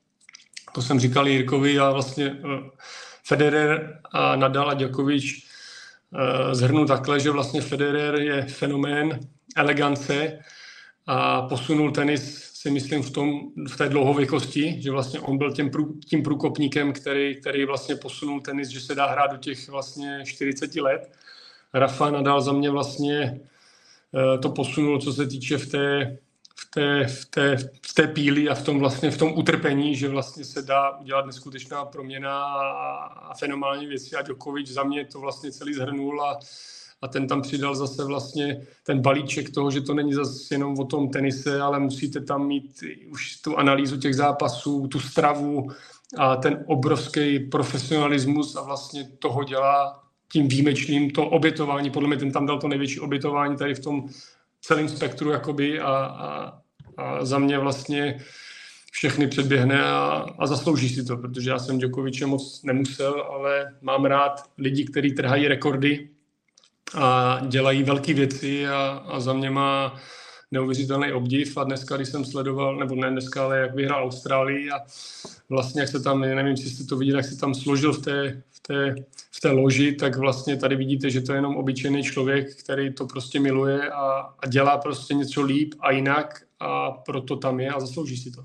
to 0.73 0.81
jsem 0.81 0.99
říkal 0.99 1.27
Jirkovi 1.27 1.79
a 1.79 1.91
vlastně 1.91 2.31
uh, 2.31 2.69
Federer 3.23 3.99
a 4.11 4.35
Nadal 4.35 4.69
a 4.69 4.73
Djokovic 4.73 5.23
uh, 5.23 6.53
zhrnu 6.53 6.85
takhle, 6.85 7.19
že 7.19 7.31
vlastně 7.31 7.61
Federer 7.61 8.15
je 8.15 8.45
fenomén 8.45 9.19
elegance 9.55 10.39
a 11.05 11.41
posunul 11.41 11.91
tenis 11.91 12.53
si 12.63 12.71
myslím 12.71 13.03
v, 13.03 13.11
tom, 13.11 13.39
v 13.67 13.77
té 13.77 13.89
dlouhověkosti, 13.89 14.81
že 14.81 14.91
vlastně 14.91 15.19
on 15.19 15.37
byl 15.37 15.51
tím, 15.51 15.69
prů, 15.69 15.99
tím 16.05 16.23
průkopníkem, 16.23 16.93
který, 16.93 17.35
který 17.41 17.65
vlastně 17.65 17.95
posunul 17.95 18.41
tenis, 18.41 18.69
že 18.69 18.81
se 18.81 18.95
dá 18.95 19.05
hrát 19.05 19.31
do 19.31 19.37
těch 19.37 19.69
vlastně 19.69 20.23
40 20.25 20.75
let. 20.75 21.11
Rafa 21.73 22.11
Nadal 22.11 22.41
za 22.41 22.51
mě 22.51 22.69
vlastně 22.69 23.39
eh, 24.15 24.37
to 24.37 24.49
posunul, 24.49 25.01
co 25.01 25.13
se 25.13 25.27
týče 25.27 25.57
v 25.57 25.71
té, 25.71 26.17
v 26.55 26.69
té, 26.69 27.07
v 27.07 27.25
té, 27.25 27.57
v 27.81 27.93
té 27.93 28.07
píli 28.07 28.49
a 28.49 28.55
v 28.55 28.63
tom 28.63 28.79
vlastně 28.79 29.11
v 29.11 29.17
tom 29.17 29.33
utrpení, 29.37 29.95
že 29.95 30.09
vlastně 30.09 30.45
se 30.45 30.61
dá 30.61 30.97
udělat 30.97 31.25
neskutečná 31.25 31.85
proměna 31.85 32.43
a, 32.43 33.03
a 33.03 33.33
fenomenální 33.33 33.87
věci 33.87 34.15
a 34.15 34.21
Djokovic 34.21 34.71
za 34.71 34.83
mě 34.83 35.05
to 35.05 35.19
vlastně 35.19 35.51
celý 35.51 35.73
zhrnul 35.73 36.21
a 36.21 36.39
a 37.03 37.07
ten 37.07 37.27
tam 37.27 37.41
přidal 37.41 37.75
zase 37.75 38.03
vlastně 38.03 38.67
ten 38.83 39.01
balíček 39.01 39.49
toho, 39.49 39.71
že 39.71 39.81
to 39.81 39.93
není 39.93 40.13
zase 40.13 40.53
jenom 40.53 40.79
o 40.79 40.85
tom 40.85 41.09
tenise, 41.09 41.61
ale 41.61 41.79
musíte 41.79 42.21
tam 42.21 42.47
mít 42.47 42.83
už 43.09 43.41
tu 43.41 43.57
analýzu 43.57 43.97
těch 43.97 44.15
zápasů, 44.15 44.87
tu 44.87 44.99
stravu 44.99 45.67
a 46.17 46.35
ten 46.35 46.63
obrovský 46.67 47.39
profesionalismus 47.39 48.55
a 48.55 48.61
vlastně 48.61 49.03
toho 49.19 49.43
dělá 49.43 50.03
tím 50.31 50.47
výjimečným 50.47 51.11
to 51.11 51.25
obětování. 51.25 51.91
Podle 51.91 52.07
mě 52.07 52.17
ten 52.17 52.31
tam 52.31 52.45
dal 52.45 52.59
to 52.59 52.67
největší 52.67 52.99
obětování 52.99 53.57
tady 53.57 53.75
v 53.75 53.79
tom 53.79 54.09
celém 54.63 54.89
spektru 54.89 55.31
jakoby 55.31 55.79
a, 55.79 55.89
a, 55.95 56.59
a 56.97 57.25
za 57.25 57.39
mě 57.39 57.59
vlastně 57.59 58.19
všechny 58.91 59.27
předběhne 59.27 59.83
a, 59.83 60.25
a 60.39 60.47
zaslouží 60.47 60.89
si 60.89 61.05
to, 61.05 61.17
protože 61.17 61.49
já 61.49 61.59
jsem 61.59 61.77
Djokoviče 61.77 62.25
moc 62.25 62.63
nemusel, 62.63 63.21
ale 63.21 63.73
mám 63.81 64.05
rád 64.05 64.43
lidi, 64.57 64.85
kteří 64.85 65.11
trhají 65.11 65.47
rekordy 65.47 66.09
a 66.95 67.39
dělají 67.47 67.83
velké 67.83 68.13
věci 68.13 68.67
a, 68.67 69.03
a 69.07 69.19
za 69.19 69.33
mě 69.33 69.49
má 69.49 69.99
neuvěřitelný 70.51 71.11
obdiv. 71.11 71.57
A 71.57 71.63
dneska, 71.63 71.95
když 71.95 72.09
jsem 72.09 72.25
sledoval, 72.25 72.75
nebo 72.75 72.95
ne 72.95 73.11
dneska, 73.11 73.43
ale 73.43 73.59
jak 73.59 73.75
vyhrál 73.75 74.03
Austrálii 74.03 74.71
a 74.71 74.79
vlastně 75.49 75.81
jak 75.81 75.89
se 75.89 75.99
tam, 75.99 76.21
nevím, 76.21 76.51
jestli 76.51 76.69
jste 76.69 76.83
to 76.83 76.97
viděli, 76.97 77.17
jak 77.17 77.25
se 77.25 77.37
tam 77.37 77.53
složil 77.53 77.93
v 77.93 78.01
té, 78.01 78.41
té, 78.67 78.95
v 79.31 79.41
té 79.41 79.49
loži, 79.49 79.95
tak 79.95 80.15
vlastně 80.15 80.57
tady 80.57 80.75
vidíte, 80.75 81.09
že 81.09 81.21
to 81.21 81.31
je 81.31 81.37
jenom 81.37 81.57
obyčejný 81.57 82.03
člověk, 82.03 82.55
který 82.55 82.93
to 82.93 83.07
prostě 83.07 83.39
miluje 83.39 83.89
a, 83.89 84.33
a 84.39 84.47
dělá 84.47 84.77
prostě 84.77 85.13
něco 85.13 85.41
líp 85.41 85.73
a 85.79 85.91
jinak 85.91 86.43
a 86.59 86.91
proto 86.91 87.35
tam 87.35 87.59
je 87.59 87.69
a 87.69 87.79
zaslouží 87.79 88.17
si 88.17 88.31
to. 88.31 88.43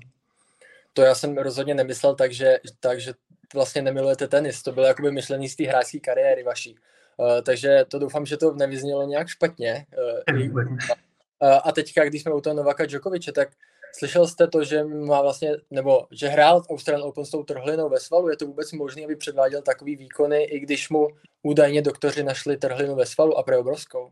To 0.93 1.01
já 1.01 1.15
jsem 1.15 1.37
rozhodně 1.37 1.73
nemyslel 1.73 2.15
tak, 2.15 2.31
že, 2.31 2.59
tak, 2.79 3.01
že 3.01 3.13
vlastně 3.53 3.81
nemilujete 3.81 4.27
tenis. 4.27 4.63
To 4.63 4.71
bylo 4.71 4.85
jakoby 4.85 5.11
myšlení 5.11 5.49
z 5.49 5.55
té 5.55 5.67
hráčské 5.67 5.99
kariéry 5.99 6.43
vaší. 6.43 6.75
Uh, 7.17 7.41
takže 7.41 7.85
to 7.87 7.99
doufám, 7.99 8.25
že 8.25 8.37
to 8.37 8.53
nevyznělo 8.53 9.07
nějak 9.07 9.27
špatně. 9.27 9.85
Uh, 9.97 11.59
a 11.63 11.71
teďka, 11.71 12.05
když 12.05 12.21
jsme 12.21 12.33
u 12.33 12.41
toho 12.41 12.55
Novaka 12.55 12.85
Djokoviče, 12.85 13.31
tak 13.31 13.49
slyšel 13.97 14.27
jste 14.27 14.47
to, 14.47 14.63
že 14.63 14.83
má 14.83 15.21
vlastně, 15.21 15.57
nebo 15.71 16.07
že 16.11 16.27
hrál 16.27 16.61
v 16.61 16.69
Australian 16.69 17.07
Open 17.07 17.25
s 17.25 17.29
tou 17.29 17.43
trhlinou 17.43 17.89
ve 17.89 17.99
svalu? 17.99 18.29
Je 18.29 18.37
to 18.37 18.45
vůbec 18.45 18.71
možné, 18.71 19.03
aby 19.03 19.15
předváděl 19.15 19.61
takový 19.61 19.95
výkony, 19.95 20.43
i 20.43 20.59
když 20.59 20.89
mu 20.89 21.07
údajně 21.43 21.81
doktoři 21.81 22.23
našli 22.23 22.57
trhlinu 22.57 22.95
ve 22.95 23.05
svalu 23.05 23.37
a 23.37 23.43
preobrovskou? 23.43 24.11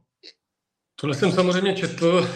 Tohle 0.95 1.15
jsem 1.15 1.31
samozřejmě 1.31 1.75
četl. 1.75 2.27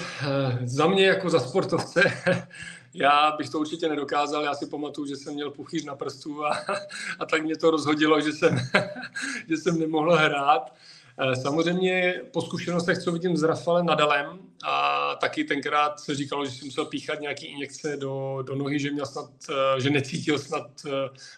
Za 0.64 0.88
mě 0.88 1.06
jako 1.06 1.30
za 1.30 1.40
sportovce 1.40 2.04
já 2.94 3.32
bych 3.38 3.50
to 3.50 3.60
určitě 3.60 3.90
nedokázal, 3.90 4.44
já 4.44 4.54
si 4.54 4.66
pamatuju, 4.66 5.08
že 5.08 5.16
jsem 5.16 5.34
měl 5.34 5.52
puchýř 5.52 5.86
na 5.86 5.96
prstu 5.96 6.46
a, 6.46 6.66
a 7.20 7.26
tak 7.26 7.44
mě 7.44 7.58
to 7.58 7.72
rozhodilo, 7.72 8.22
že 8.22 8.32
jsem, 8.32 8.60
že 9.50 9.58
jsem 9.58 9.80
nemohl 9.80 10.16
hrát. 10.16 10.74
Eh, 11.22 11.36
samozřejmě 11.36 12.22
po 12.34 12.42
zkušenostech, 12.42 12.98
co 12.98 13.12
vidím 13.12 13.38
s 13.38 13.44
Rafalem 13.44 13.86
Nadalem, 13.86 14.40
a 14.64 15.16
taky 15.16 15.44
tenkrát 15.44 16.00
se 16.00 16.16
říkalo, 16.16 16.46
že 16.46 16.52
si 16.52 16.66
musel 16.66 16.86
píchat 16.86 17.20
nějaký 17.20 17.46
injekce 17.46 17.98
do, 17.98 18.44
do 18.48 18.56
nohy, 18.56 18.80
že, 18.80 18.92
měl 18.92 19.06
snad, 19.06 19.30
eh, 19.50 19.82
že 19.82 19.90
necítil 19.90 20.40
snad 20.40 20.68
eh, 20.86 20.90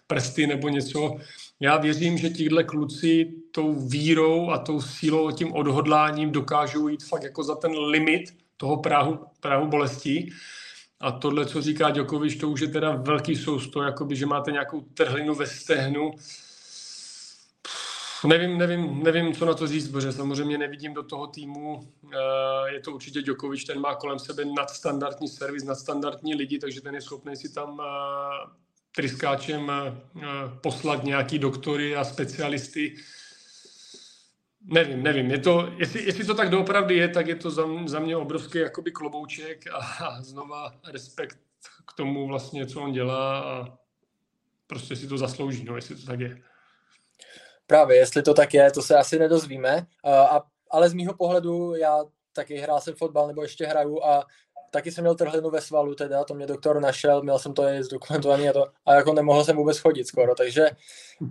prsty 0.07 0.47
nebo 0.47 0.69
něco. 0.69 1.15
Já 1.59 1.77
věřím, 1.77 2.17
že 2.17 2.29
tihle 2.29 2.63
kluci 2.63 3.33
tou 3.51 3.73
vírou 3.73 4.49
a 4.49 4.57
tou 4.57 4.81
sílou, 4.81 5.31
tím 5.31 5.53
odhodláním 5.53 6.31
dokážou 6.31 6.87
jít 6.87 7.03
fakt 7.03 7.23
jako 7.23 7.43
za 7.43 7.55
ten 7.55 7.71
limit 7.71 8.23
toho 8.57 8.77
práhu, 8.77 9.19
práhu 9.39 9.67
bolestí. 9.67 10.33
A 10.99 11.11
tohle, 11.11 11.45
co 11.45 11.61
říká 11.61 11.89
Djokovic, 11.89 12.35
to 12.35 12.49
už 12.49 12.61
je 12.61 12.67
teda 12.67 12.95
velký 12.95 13.35
sousto, 13.35 13.83
jakoby, 13.83 14.15
že 14.15 14.25
máte 14.25 14.51
nějakou 14.51 14.81
trhlinu 14.81 15.35
ve 15.35 15.47
stehnu. 15.47 16.11
Nevím, 18.27 18.57
nevím, 18.57 19.03
nevím, 19.03 19.33
co 19.33 19.45
na 19.45 19.53
to 19.53 19.67
říct, 19.67 19.87
protože 19.91 20.11
samozřejmě 20.11 20.57
nevidím 20.57 20.93
do 20.93 21.03
toho 21.03 21.27
týmu. 21.27 21.93
Eh, 22.13 22.73
je 22.73 22.79
to 22.79 22.91
určitě 22.91 23.21
Djokovic, 23.21 23.63
ten 23.63 23.79
má 23.79 23.95
kolem 23.95 24.19
sebe 24.19 24.45
nadstandardní 24.45 25.27
servis, 25.27 25.63
nadstandardní 25.63 26.35
lidi, 26.35 26.59
takže 26.59 26.81
ten 26.81 26.95
je 26.95 27.01
schopný 27.01 27.35
si 27.35 27.53
tam 27.53 27.81
eh, 27.81 28.49
tryskáčem 28.95 29.71
eh, 29.71 29.93
poslat 30.61 31.03
nějaký 31.03 31.39
doktory 31.39 31.95
a 31.95 32.03
specialisty 32.03 32.95
Nevím, 34.65 35.03
nevím. 35.03 35.31
Je 35.31 35.39
to, 35.39 35.73
jestli, 35.77 36.03
jestli 36.03 36.25
to 36.25 36.35
tak 36.35 36.49
doopravdy 36.49 36.95
je, 36.95 37.07
tak 37.07 37.27
je 37.27 37.35
to 37.35 37.51
za, 37.51 37.63
za 37.85 37.99
mě 37.99 38.17
obrovský 38.17 38.57
jakoby 38.57 38.91
klobouček 38.91 39.67
a, 39.67 39.77
a 39.77 40.21
znova 40.21 40.73
respekt 40.91 41.39
k 41.87 41.93
tomu 41.93 42.27
vlastně, 42.27 42.65
co 42.65 42.81
on 42.81 42.91
dělá 42.91 43.39
a 43.39 43.77
prostě 44.67 44.95
si 44.95 45.07
to 45.07 45.17
zaslouží, 45.17 45.63
no, 45.63 45.75
jestli 45.75 45.95
to 45.95 46.05
tak 46.05 46.19
je. 46.19 46.41
Právě, 47.67 47.97
jestli 47.97 48.21
to 48.21 48.33
tak 48.33 48.53
je, 48.53 48.71
to 48.71 48.81
se 48.81 48.97
asi 48.97 49.19
nedozvíme, 49.19 49.85
a, 50.05 50.41
ale 50.71 50.89
z 50.89 50.93
mýho 50.93 51.13
pohledu 51.13 51.75
já 51.75 52.03
taky 52.33 52.57
hrál 52.57 52.81
jsem 52.81 52.95
fotbal 52.95 53.27
nebo 53.27 53.41
ještě 53.41 53.65
hraju 53.65 54.03
a 54.03 54.25
taky 54.71 54.91
jsem 54.91 55.03
měl 55.03 55.15
trhlinu 55.15 55.49
ve 55.49 55.61
svalu 55.61 55.95
teda, 55.95 56.23
to 56.23 56.33
mě 56.33 56.47
doktor 56.47 56.81
našel, 56.81 57.21
měl 57.21 57.39
jsem 57.39 57.53
to 57.53 57.63
je 57.63 57.83
zdokumentovaný 57.83 58.49
a 58.49 58.53
to, 58.53 58.65
a 58.85 58.93
jako 58.93 59.13
nemohl 59.13 59.43
jsem 59.43 59.55
vůbec 59.55 59.77
chodit 59.77 60.07
skoro, 60.07 60.35
takže 60.35 60.69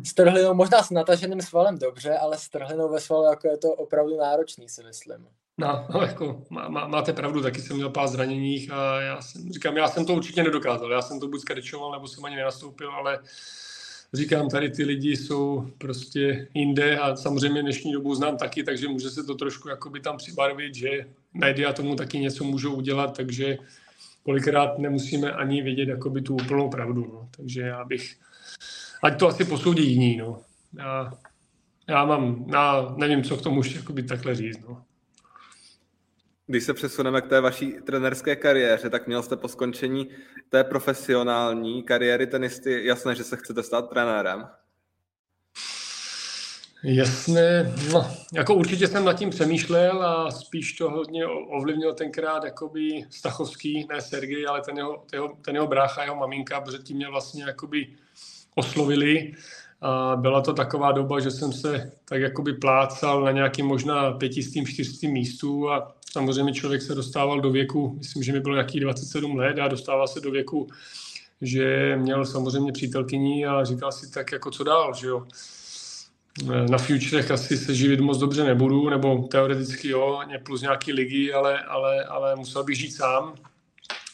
s 0.07 0.15
trhlinou, 0.15 0.55
možná 0.55 0.83
s 0.83 0.91
nataženým 0.91 1.41
svalem 1.41 1.79
dobře, 1.79 2.19
ale 2.19 2.39
s 2.39 2.49
trhlinou 2.49 2.89
ve 2.89 3.01
svalu 3.01 3.25
jako 3.25 3.49
je 3.49 3.59
to 3.59 3.69
opravdu 3.69 4.17
náročný, 4.17 4.69
si 4.69 4.83
myslím. 4.85 5.27
No, 5.59 5.87
no 5.95 6.01
jako 6.01 6.43
má, 6.51 6.69
má, 6.69 6.87
máte 6.87 7.13
pravdu, 7.13 7.43
taky 7.43 7.61
jsem 7.61 7.77
měl 7.77 7.91
pár 7.91 8.09
zraněních 8.09 8.73
a 8.73 9.01
já 9.01 9.23
jsem, 9.23 9.53
říkám, 9.53 9.77
já 9.77 9.89
jsem 9.89 10.07
to 10.07 10.13
určitě 10.13 10.43
nedokázal, 10.43 10.93
já 10.93 11.03
jsem 11.03 11.21
to 11.21 11.29
buď 11.29 11.41
skrečoval, 11.41 11.93
nebo 11.93 12.09
jsem 12.09 12.25
ani 12.25 12.37
nenastoupil, 12.37 12.91
ale 12.91 13.19
říkám, 14.15 14.49
tady 14.49 14.71
ty 14.71 14.85
lidi 14.85 15.17
jsou 15.17 15.71
prostě 15.79 16.49
jinde 16.55 16.99
a 16.99 17.17
samozřejmě 17.17 17.63
dnešní 17.63 17.93
dobu 17.93 18.15
znám 18.15 18.37
taky, 18.37 18.63
takže 18.63 18.89
může 18.89 19.11
se 19.11 19.25
to 19.25 19.35
trošku 19.35 19.69
jakoby 19.69 20.01
tam 20.01 20.17
přibarvit, 20.17 20.75
že 20.75 21.07
média 21.35 21.73
tomu 21.73 21.97
taky 21.97 22.19
něco 22.19 22.45
můžou 22.45 22.75
udělat, 22.75 23.17
takže 23.17 23.59
kolikrát 24.23 24.79
nemusíme 24.79 25.33
ani 25.33 25.63
vědět 25.63 25.89
jakoby 25.89 26.23
tu 26.23 26.35
úplnou 26.35 26.71
pravdu. 26.71 27.01
No. 27.13 27.29
Takže 27.37 27.61
já 27.61 27.85
bych, 27.85 28.17
ať 29.03 29.19
to 29.19 29.29
asi 29.29 29.45
posoudí 29.45 29.91
jiní. 29.91 30.17
No. 30.17 30.43
Já, 30.79 31.13
já 31.89 32.05
mám, 32.05 32.47
já 32.53 32.95
nevím, 32.97 33.23
co 33.23 33.37
k 33.37 33.43
tomu 33.43 33.61
už 33.61 33.75
jakoby 33.75 34.03
takhle 34.03 34.35
říct. 34.35 34.61
No. 34.69 34.85
Když 36.53 36.65
se 36.65 36.75
přesuneme 36.75 37.21
k 37.21 37.29
té 37.29 37.41
vaší 37.41 37.73
trenerské 37.73 38.37
kariéře, 38.37 38.91
tak 38.91 39.07
měl 39.07 39.23
jste 39.23 39.37
po 39.37 39.49
skončení 39.49 40.09
té 40.49 40.65
profesionální 40.65 41.83
kariéry 41.83 42.27
tenisty 42.27 42.87
jasné, 42.87 43.15
že 43.15 43.25
se 43.25 43.37
chcete 43.37 43.63
stát 43.63 43.89
trenérem? 43.89 44.49
Jasné, 46.85 47.75
no, 47.93 48.11
jako 48.33 48.55
určitě 48.55 48.89
jsem 48.89 49.05
nad 49.05 49.13
tím 49.13 49.31
přemýšlel 49.31 50.03
a 50.03 50.31
spíš 50.31 50.73
to 50.73 50.91
hodně 50.91 51.27
ovlivnil 51.27 51.95
tenkrát 51.95 52.45
jakoby 52.45 53.05
Stachovský, 53.11 53.87
ne 53.93 54.01
Sergej, 54.01 54.47
ale 54.49 54.61
ten 54.61 54.77
jeho, 54.77 55.05
ten 55.11 55.21
jeho, 55.21 55.37
ten 55.43 55.55
jeho 55.55 55.67
brácha, 55.67 56.03
jeho 56.03 56.17
maminka, 56.17 56.61
protože 56.61 56.79
tím 56.79 56.97
mě 56.97 57.09
vlastně 57.09 57.45
jakoby 57.45 57.89
oslovili 58.55 59.33
a 59.81 60.17
byla 60.17 60.41
to 60.41 60.53
taková 60.53 60.93
doba, 60.93 61.21
že 61.21 61.31
jsem 61.31 61.53
se 61.53 61.93
tak 62.05 62.21
jakoby 62.21 62.53
plácal 62.53 63.23
na 63.23 63.31
nějakým 63.31 63.67
možná 63.67 64.13
pětistým, 64.13 64.67
čtyřstým 64.67 65.13
místu 65.13 65.71
a 65.71 65.95
samozřejmě 66.13 66.53
člověk 66.53 66.83
se 66.83 66.95
dostával 66.95 67.41
do 67.41 67.51
věku, 67.51 67.95
myslím, 67.99 68.23
že 68.23 68.33
mi 68.33 68.41
bylo 68.41 68.55
nějakých 68.55 68.81
27 68.81 69.37
let 69.37 69.59
a 69.59 69.69
dostával 69.69 70.09
se 70.09 70.21
do 70.21 70.31
věku, 70.31 70.69
že 71.41 71.97
měl 71.97 72.25
samozřejmě 72.25 72.73
přítelkyní 72.73 73.47
a 73.47 73.65
říkal 73.65 73.93
si 73.93 74.11
tak 74.11 74.33
jako 74.33 74.51
co 74.51 74.65
dál, 74.65 74.95
že 74.95 75.07
jo. 75.07 75.27
Na 76.71 76.79
futurech 76.79 77.31
asi 77.31 77.57
se 77.57 77.75
živit 77.75 78.01
moc 78.01 78.19
dobře 78.19 78.45
nebudu, 78.45 78.91
nebo 78.91 79.19
teoreticky 79.19 79.89
jo, 79.89 80.21
plus 80.45 80.63
nějaký 80.63 80.93
ligy, 80.93 81.33
ale, 81.33 81.63
ale, 81.63 82.05
ale 82.05 82.37
musel 82.37 82.65
bych 82.65 82.79
žít 82.79 82.91
sám. 82.91 83.35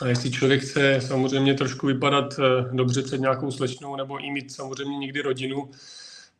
A 0.01 0.07
jestli 0.07 0.31
člověk 0.31 0.63
chce 0.63 1.01
samozřejmě 1.01 1.55
trošku 1.55 1.87
vypadat 1.87 2.35
eh, 2.39 2.77
dobře 2.77 3.03
před 3.03 3.21
nějakou 3.21 3.51
slečnou 3.51 3.97
nebo 3.97 4.19
i 4.19 4.31
mít 4.31 4.53
samozřejmě 4.53 4.99
někdy 4.99 5.21
rodinu, 5.21 5.71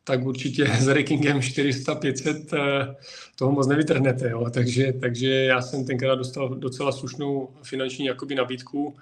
tak 0.09 0.25
určitě 0.25 0.65
s 0.65 0.87
rankingem 0.87 1.39
400-500 1.39 2.45
eh, 2.53 2.95
toho 3.35 3.51
moc 3.51 3.67
nevytrhnete. 3.67 4.29
Jo. 4.29 4.49
Takže, 4.49 4.93
takže 5.01 5.33
já 5.33 5.61
jsem 5.61 5.85
tenkrát 5.85 6.15
dostal 6.15 6.49
docela 6.49 6.91
slušnou 6.91 7.49
finanční 7.63 8.05
jakoby 8.05 8.35
nabídku 8.35 8.95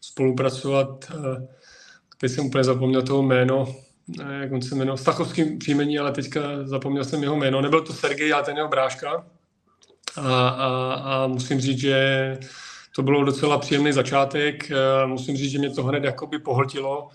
spolupracovat. 0.00 1.04
Eh, 1.10 1.46
teď 2.18 2.32
jsem 2.32 2.46
úplně 2.46 2.64
zapomněl 2.64 3.02
toho 3.02 3.22
jméno, 3.22 3.74
jak 4.40 4.52
on 4.52 4.62
se 4.62 4.74
jmenoval, 4.74 4.96
Stachovským 4.96 5.58
příjmení, 5.58 5.98
ale 5.98 6.12
teďka 6.12 6.40
zapomněl 6.64 7.04
jsem 7.04 7.22
jeho 7.22 7.36
jméno. 7.36 7.60
Nebyl 7.60 7.80
to 7.80 7.92
Sergej, 7.92 8.32
ale 8.32 8.42
ten 8.42 8.56
jeho 8.56 8.68
bráška. 8.68 9.26
A, 10.16 10.48
a, 10.48 10.94
a 10.94 11.26
musím 11.26 11.60
říct, 11.60 11.78
že 11.78 12.38
to 12.94 13.02
bylo 13.02 13.24
docela 13.24 13.58
příjemný 13.58 13.92
začátek. 13.92 14.70
Eh, 14.70 15.06
musím 15.06 15.36
říct, 15.36 15.50
že 15.50 15.58
mě 15.58 15.70
to 15.70 15.82
hned 15.82 16.04
jakoby 16.04 16.38
pohltilo 16.38 17.10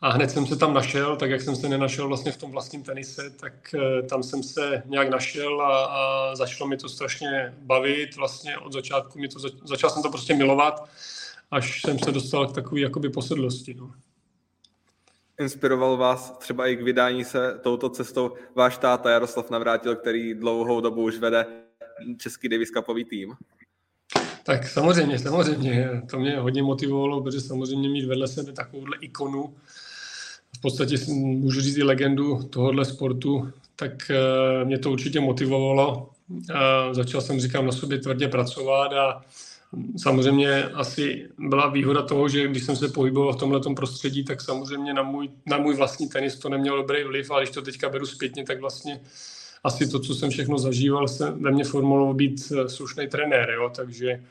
a 0.00 0.10
hned 0.10 0.30
jsem 0.30 0.46
se 0.46 0.56
tam 0.56 0.74
našel, 0.74 1.16
tak 1.16 1.30
jak 1.30 1.40
jsem 1.40 1.56
se 1.56 1.68
nenašel 1.68 2.08
vlastně 2.08 2.32
v 2.32 2.36
tom 2.36 2.50
vlastním 2.50 2.82
tenise, 2.82 3.30
tak 3.30 3.74
eh, 3.74 4.02
tam 4.02 4.22
jsem 4.22 4.42
se 4.42 4.82
nějak 4.86 5.10
našel 5.10 5.62
a, 5.62 5.84
a 5.84 6.34
začalo 6.36 6.68
mi 6.68 6.76
to 6.76 6.88
strašně 6.88 7.54
bavit. 7.58 8.16
Vlastně 8.16 8.58
od 8.58 8.72
začátku 8.72 9.18
mě 9.18 9.28
to, 9.28 9.38
začal 9.64 9.90
jsem 9.90 10.02
to 10.02 10.10
prostě 10.10 10.34
milovat, 10.34 10.88
až 11.50 11.82
jsem 11.82 11.98
se 11.98 12.12
dostal 12.12 12.46
k 12.46 12.54
takové 12.54 12.80
jakoby 12.80 13.10
posedlosti. 13.10 13.74
No. 13.74 13.92
Inspiroval 15.40 15.96
vás 15.96 16.38
třeba 16.38 16.66
i 16.66 16.76
k 16.76 16.82
vydání 16.82 17.24
se 17.24 17.60
touto 17.62 17.90
cestou 17.90 18.32
váš 18.54 18.78
táta 18.78 19.10
Jaroslav 19.10 19.50
Navrátil, 19.50 19.96
který 19.96 20.34
dlouhou 20.34 20.80
dobu 20.80 21.02
už 21.02 21.18
vede 21.18 21.46
Český 22.18 22.48
Davis 22.48 22.70
Cupový 22.70 23.04
tým? 23.04 23.34
Tak 24.44 24.68
samozřejmě, 24.68 25.18
samozřejmě. 25.18 26.02
To 26.10 26.18
mě 26.18 26.38
hodně 26.38 26.62
motivovalo, 26.62 27.22
protože 27.22 27.40
samozřejmě 27.40 27.88
mít 27.88 28.04
vedle 28.04 28.28
sebe 28.28 28.52
takovouhle 28.52 28.96
ikonu, 29.00 29.56
v 30.60 30.62
podstatě 30.62 30.96
můžu 31.08 31.60
říct 31.60 31.76
i 31.76 31.82
legendu 31.82 32.42
tohohle 32.42 32.84
sportu, 32.84 33.52
tak 33.76 34.10
eh, 34.10 34.64
mě 34.64 34.78
to 34.78 34.90
určitě 34.90 35.20
motivovalo. 35.20 36.10
A 36.54 36.94
začal 36.94 37.20
jsem, 37.20 37.40
říkám, 37.40 37.66
na 37.66 37.72
sobě 37.72 37.98
tvrdě 37.98 38.28
pracovat 38.28 38.92
a 38.92 39.24
samozřejmě 39.96 40.64
asi 40.64 41.28
byla 41.38 41.68
výhoda 41.68 42.02
toho, 42.02 42.28
že 42.28 42.48
když 42.48 42.62
jsem 42.62 42.76
se 42.76 42.88
pohyboval 42.88 43.32
v 43.32 43.36
tomhle 43.36 43.60
prostředí, 43.76 44.24
tak 44.24 44.40
samozřejmě 44.40 44.94
na 44.94 45.02
můj, 45.02 45.28
na 45.46 45.58
můj 45.58 45.74
vlastní 45.74 46.08
tenis 46.08 46.38
to 46.38 46.48
nemělo 46.48 46.76
dobrý 46.76 47.04
vliv, 47.04 47.30
ale 47.30 47.42
když 47.42 47.54
to 47.54 47.62
teďka 47.62 47.88
beru 47.88 48.06
zpětně, 48.06 48.44
tak 48.44 48.60
vlastně 48.60 49.00
asi 49.64 49.88
to, 49.88 50.00
co 50.00 50.14
jsem 50.14 50.30
všechno 50.30 50.58
zažíval, 50.58 51.08
se 51.08 51.30
ve 51.30 51.50
mně 51.50 51.64
formulovalo 51.64 52.14
být 52.14 52.52
eh, 52.52 52.68
slušný 52.68 53.08
trenér, 53.08 53.50
jo? 53.50 53.72
takže 53.76 54.24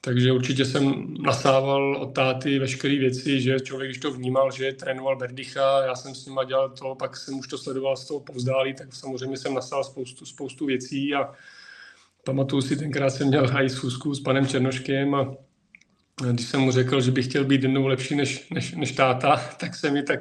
takže 0.00 0.32
určitě 0.32 0.64
jsem 0.64 1.14
nasával 1.22 1.96
od 1.96 2.14
táty 2.14 2.58
veškeré 2.58 2.98
věci, 2.98 3.40
že 3.40 3.60
člověk, 3.60 3.90
když 3.90 4.00
to 4.00 4.10
vnímal, 4.10 4.50
že 4.50 4.72
trénoval 4.72 5.16
Berdicha, 5.16 5.84
já 5.86 5.94
jsem 5.94 6.14
s 6.14 6.26
ním 6.26 6.38
dělal 6.46 6.70
to, 6.70 6.94
pak 6.94 7.16
jsem 7.16 7.38
už 7.38 7.48
to 7.48 7.58
sledoval 7.58 7.96
z 7.96 8.06
toho 8.06 8.20
povzdálí, 8.20 8.74
tak 8.74 8.94
samozřejmě 8.94 9.36
jsem 9.36 9.54
nasál 9.54 9.84
spoustu, 9.84 10.26
spoustu 10.26 10.66
věcí 10.66 11.14
a 11.14 11.32
pamatuju 12.24 12.62
si, 12.62 12.76
tenkrát 12.76 13.10
jsem 13.10 13.28
měl 13.28 13.50
i 13.62 13.70
schůzku 13.70 14.14
s 14.14 14.20
panem 14.20 14.46
Černoškem 14.46 15.14
a 15.14 15.34
když 16.32 16.46
jsem 16.46 16.60
mu 16.60 16.70
řekl, 16.70 17.00
že 17.00 17.10
bych 17.10 17.26
chtěl 17.26 17.44
být 17.44 17.62
jednou 17.62 17.86
lepší 17.86 18.16
než, 18.16 18.48
než, 18.50 18.72
než 18.74 18.92
táta, 18.92 19.36
tak 19.60 19.74
se 19.74 19.90
mi 19.90 20.02
tak 20.02 20.20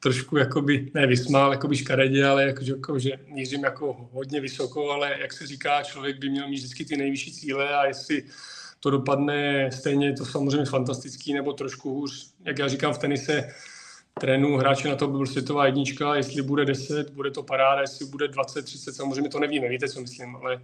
trošku 0.00 0.36
jakoby, 0.36 0.90
ne 0.94 1.06
vysmál, 1.06 1.52
jakoby 1.52 1.76
škaredě, 1.76 2.26
ale 2.26 2.44
jako, 2.44 2.64
jako, 2.64 2.98
že 2.98 3.10
mířím 3.26 3.64
jako 3.64 4.08
hodně 4.12 4.40
vysoko, 4.40 4.90
ale 4.90 5.16
jak 5.20 5.32
se 5.32 5.46
říká, 5.46 5.82
člověk 5.82 6.18
by 6.18 6.30
měl 6.30 6.48
mít 6.48 6.56
vždycky 6.56 6.84
ty 6.84 6.96
nejvyšší 6.96 7.32
cíle 7.32 7.74
a 7.74 7.84
jestli 7.86 8.22
to 8.80 8.90
dopadne 8.90 9.70
stejně, 9.72 10.06
je 10.06 10.12
to 10.12 10.24
samozřejmě 10.24 10.64
fantastický, 10.64 11.34
nebo 11.34 11.52
trošku 11.52 11.94
hůř. 11.94 12.32
Jak 12.44 12.58
já 12.58 12.68
říkám 12.68 12.92
v 12.92 12.98
tenise, 12.98 13.48
trénu 14.18 14.56
hráče 14.56 14.88
na 14.88 14.96
to, 14.96 15.06
by 15.06 15.16
byl 15.16 15.26
světová 15.26 15.66
jednička, 15.66 16.14
jestli 16.14 16.42
bude 16.42 16.64
10, 16.64 17.10
bude 17.10 17.30
to 17.30 17.42
paráda, 17.42 17.80
jestli 17.80 18.06
bude 18.06 18.28
20, 18.28 18.62
30, 18.62 18.94
samozřejmě 18.94 19.30
to 19.30 19.40
nevíme, 19.40 19.68
víte, 19.68 19.88
co 19.88 20.00
myslím, 20.00 20.36
ale 20.36 20.60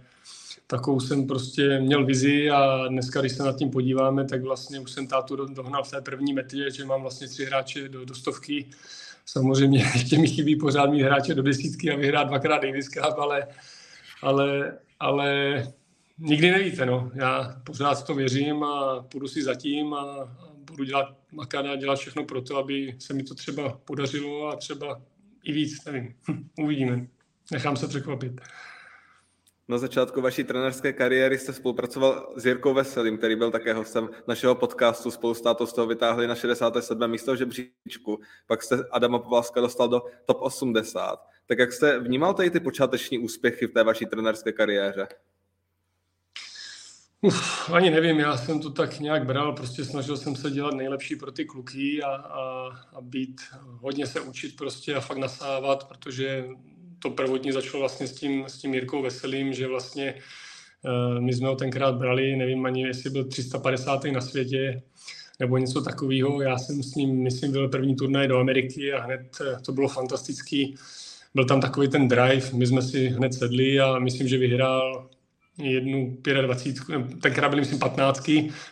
takovou 0.67 0.99
jsem 0.99 1.27
prostě 1.27 1.79
měl 1.79 2.05
vizi 2.05 2.49
a 2.49 2.87
dneska, 2.87 3.19
když 3.19 3.31
se 3.31 3.43
nad 3.43 3.57
tím 3.57 3.69
podíváme, 3.69 4.25
tak 4.25 4.41
vlastně 4.41 4.79
už 4.79 4.91
jsem 4.91 5.07
tátu 5.07 5.35
dohnal 5.35 5.83
v 5.83 5.91
té 5.91 6.01
první 6.01 6.33
metě, 6.33 6.71
že 6.71 6.85
mám 6.85 7.01
vlastně 7.01 7.27
tři 7.27 7.45
hráče 7.45 7.89
do, 7.89 8.05
do 8.05 8.15
stovky. 8.15 8.65
Samozřejmě 9.25 9.79
ještě 9.93 10.17
mi 10.17 10.27
chybí 10.27 10.55
pořád 10.55 10.89
mít 10.89 11.03
hráče 11.03 11.33
do 11.33 11.43
desítky 11.43 11.91
a 11.91 11.95
vyhrát 11.95 12.27
dvakrát 12.27 12.61
Davis 12.63 12.89
Cup, 12.89 13.17
ale, 13.17 13.47
ale, 14.21 14.77
ale 14.99 15.63
nikdy 16.17 16.51
nevíte, 16.51 16.85
no. 16.85 17.11
Já 17.15 17.61
pořád 17.65 18.07
to 18.07 18.15
věřím 18.15 18.63
a 18.63 19.03
půjdu 19.03 19.27
si 19.27 19.43
zatím 19.43 19.93
a, 19.93 20.01
a 20.01 20.29
budu 20.55 20.83
dělat 20.83 21.17
makat 21.31 21.65
a 21.65 21.75
dělat 21.75 21.95
všechno 21.95 22.25
pro 22.25 22.41
to, 22.41 22.57
aby 22.57 22.95
se 22.99 23.13
mi 23.13 23.23
to 23.23 23.35
třeba 23.35 23.81
podařilo 23.85 24.47
a 24.47 24.55
třeba 24.55 25.01
i 25.43 25.51
víc, 25.51 25.85
nevím. 25.85 26.15
Hm, 26.29 26.49
uvidíme. 26.59 27.07
Nechám 27.51 27.77
se 27.77 27.87
překvapit. 27.87 28.41
Na 29.67 29.77
začátku 29.77 30.21
vaší 30.21 30.43
trenerské 30.43 30.93
kariéry 30.93 31.37
jste 31.37 31.53
spolupracoval 31.53 32.33
s 32.37 32.45
Jirkou 32.45 32.73
Veselým, 32.73 33.17
který 33.17 33.35
byl 33.35 33.51
také 33.51 33.73
hostem 33.73 34.09
našeho 34.27 34.55
podcastu. 34.55 35.11
Spolu 35.11 35.33
s 35.33 35.41
z 35.65 35.73
toho 35.73 35.87
vytáhli 35.87 36.27
na 36.27 36.35
67. 36.35 37.07
místo 37.07 37.33
v 37.33 37.37
žebříčku. 37.37 38.19
Pak 38.47 38.63
jste 38.63 38.83
Adama 38.91 39.19
Povalska 39.19 39.61
dostal 39.61 39.87
do 39.87 40.01
top 40.25 40.37
80. 40.41 41.19
Tak 41.45 41.59
jak 41.59 41.73
jste 41.73 41.99
vnímal 41.99 42.33
tady 42.33 42.49
ty 42.49 42.59
počáteční 42.59 43.19
úspěchy 43.19 43.67
v 43.67 43.71
té 43.71 43.83
vaší 43.83 44.05
trenerské 44.05 44.51
kariéře? 44.51 45.07
Uf, 47.25 47.71
ani 47.73 47.89
nevím, 47.89 48.19
já 48.19 48.37
jsem 48.37 48.59
to 48.59 48.69
tak 48.69 48.99
nějak 48.99 49.25
bral, 49.25 49.53
prostě 49.53 49.85
snažil 49.85 50.17
jsem 50.17 50.35
se 50.35 50.51
dělat 50.51 50.73
nejlepší 50.73 51.15
pro 51.15 51.31
ty 51.31 51.45
kluky 51.45 52.03
a, 52.03 52.15
a, 52.15 52.69
a 52.93 53.01
být, 53.01 53.41
hodně 53.61 54.07
se 54.07 54.19
učit 54.19 54.55
prostě 54.55 54.95
a 54.95 54.99
fakt 54.99 55.17
nasávat, 55.17 55.87
protože 55.87 56.45
to 56.99 57.09
prvotní 57.09 57.51
začalo 57.51 57.79
vlastně 57.79 58.07
s 58.07 58.15
tím, 58.15 58.45
s 58.47 58.57
tím 58.57 58.73
Jirkou 58.73 59.01
Veselým, 59.01 59.53
že 59.53 59.67
vlastně 59.67 60.13
uh, 60.81 61.21
my 61.21 61.33
jsme 61.33 61.47
ho 61.47 61.55
tenkrát 61.55 61.95
brali, 61.95 62.35
nevím 62.35 62.65
ani, 62.65 62.81
jestli 62.81 63.09
byl 63.09 63.25
350. 63.25 64.03
na 64.03 64.21
světě, 64.21 64.81
nebo 65.39 65.57
něco 65.57 65.81
takového. 65.81 66.41
Já 66.41 66.57
jsem 66.57 66.83
s 66.83 66.95
ním, 66.95 67.23
myslím, 67.23 67.51
byl 67.51 67.69
první 67.69 67.95
turnaj 67.95 68.27
do 68.27 68.39
Ameriky 68.39 68.93
a 68.93 69.01
hned 69.01 69.37
eh, 69.41 69.57
to 69.65 69.71
bylo 69.71 69.87
fantastický. 69.87 70.75
Byl 71.35 71.45
tam 71.45 71.61
takový 71.61 71.87
ten 71.87 72.07
drive, 72.07 72.49
my 72.53 72.67
jsme 72.67 72.81
si 72.81 73.07
hned 73.07 73.33
sedli 73.33 73.79
a 73.79 73.99
myslím, 73.99 74.27
že 74.27 74.37
vyhrál 74.37 75.09
jednu 75.57 76.17
25, 76.41 77.21
tenkrát 77.21 77.49
byli 77.49 77.61
myslím 77.61 77.79
15, 77.79 78.27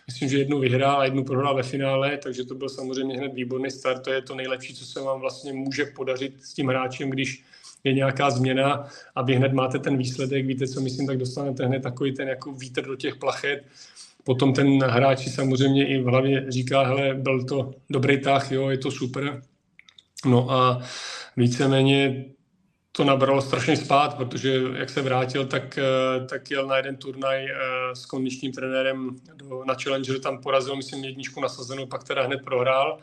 myslím, 0.07 0.29
že 0.29 0.37
jednu 0.37 0.59
vyhrál 0.59 0.99
a 0.99 1.05
jednu 1.05 1.23
prohrál 1.23 1.55
ve 1.55 1.63
finále, 1.63 2.17
takže 2.17 2.45
to 2.45 2.55
byl 2.55 2.69
samozřejmě 2.69 3.17
hned 3.17 3.33
výborný 3.33 3.71
start, 3.71 4.03
to 4.03 4.11
je 4.11 4.21
to 4.21 4.35
nejlepší, 4.35 4.73
co 4.73 4.85
se 4.85 5.01
vám 5.01 5.19
vlastně 5.19 5.53
může 5.53 5.85
podařit 5.85 6.43
s 6.43 6.53
tím 6.53 6.67
hráčem, 6.67 7.09
když 7.09 7.43
je 7.83 7.93
nějaká 7.93 8.29
změna 8.29 8.87
a 9.15 9.21
vy 9.21 9.35
hned 9.35 9.53
máte 9.53 9.79
ten 9.79 9.97
výsledek, 9.97 10.45
víte, 10.45 10.67
co 10.67 10.81
myslím, 10.81 11.07
tak 11.07 11.17
dostanete 11.17 11.65
hned 11.65 11.83
takový 11.83 12.13
ten 12.13 12.27
jako 12.27 12.51
vítr 12.51 12.85
do 12.85 12.95
těch 12.95 13.15
plachet. 13.15 13.63
Potom 14.23 14.53
ten 14.53 14.83
hráč 14.83 15.27
samozřejmě 15.27 15.87
i 15.87 16.01
v 16.01 16.05
hlavě 16.05 16.45
říká, 16.51 16.83
hele, 16.83 17.13
byl 17.13 17.43
to 17.43 17.75
dobrý 17.89 18.21
tah, 18.21 18.51
jo, 18.51 18.69
je 18.69 18.77
to 18.77 18.91
super. 18.91 19.41
No 20.25 20.51
a 20.51 20.81
víceméně 21.37 22.25
to 22.95 23.03
nabralo 23.03 23.41
strašně 23.41 23.77
spát, 23.77 24.17
protože 24.17 24.61
jak 24.75 24.89
se 24.89 25.01
vrátil, 25.01 25.45
tak, 25.45 25.77
eh, 25.77 26.25
tak 26.25 26.51
jel 26.51 26.67
na 26.67 26.77
jeden 26.77 26.95
turnaj 26.95 27.45
eh, 27.45 27.55
s 27.95 28.05
kondičním 28.05 28.51
trenérem 28.51 29.09
do, 29.35 29.63
na 29.65 29.75
Challenger, 29.83 30.19
tam 30.19 30.41
porazil, 30.41 30.75
myslím, 30.75 31.03
jedničku 31.03 31.41
nasazenou, 31.41 31.85
pak 31.85 32.03
teda 32.03 32.23
hned 32.23 32.41
prohrál. 32.43 32.99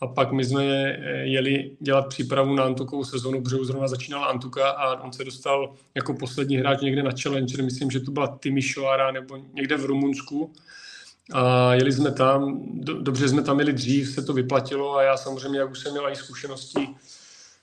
A 0.00 0.06
pak 0.06 0.32
my 0.32 0.44
jsme 0.44 0.64
eh, 0.64 1.26
jeli 1.26 1.70
dělat 1.80 2.08
přípravu 2.08 2.54
na 2.54 2.64
Antukovou 2.64 3.04
sezonu, 3.04 3.42
protože 3.42 3.56
zrovna 3.56 3.88
začínala 3.88 4.26
Antuka 4.26 4.70
a 4.70 5.02
on 5.02 5.12
se 5.12 5.24
dostal 5.24 5.74
jako 5.94 6.14
poslední 6.14 6.56
hráč 6.56 6.80
někde 6.80 7.02
na 7.02 7.10
Challenger, 7.22 7.64
myslím, 7.64 7.90
že 7.90 8.00
to 8.00 8.10
byla 8.10 8.26
Timisoara 8.26 9.10
nebo 9.12 9.38
někde 9.52 9.76
v 9.76 9.84
Rumunsku. 9.84 10.52
A 11.32 11.74
jeli 11.74 11.92
jsme 11.92 12.12
tam, 12.12 12.60
dobře 13.00 13.28
jsme 13.28 13.42
tam 13.42 13.56
měli 13.56 13.72
dřív, 13.72 14.08
se 14.08 14.22
to 14.22 14.32
vyplatilo 14.32 14.96
a 14.96 15.02
já 15.02 15.16
samozřejmě, 15.16 15.58
jak 15.58 15.70
už 15.70 15.78
jsem 15.78 15.92
měl 15.92 16.08
i 16.08 16.16
zkušenosti, 16.16 16.88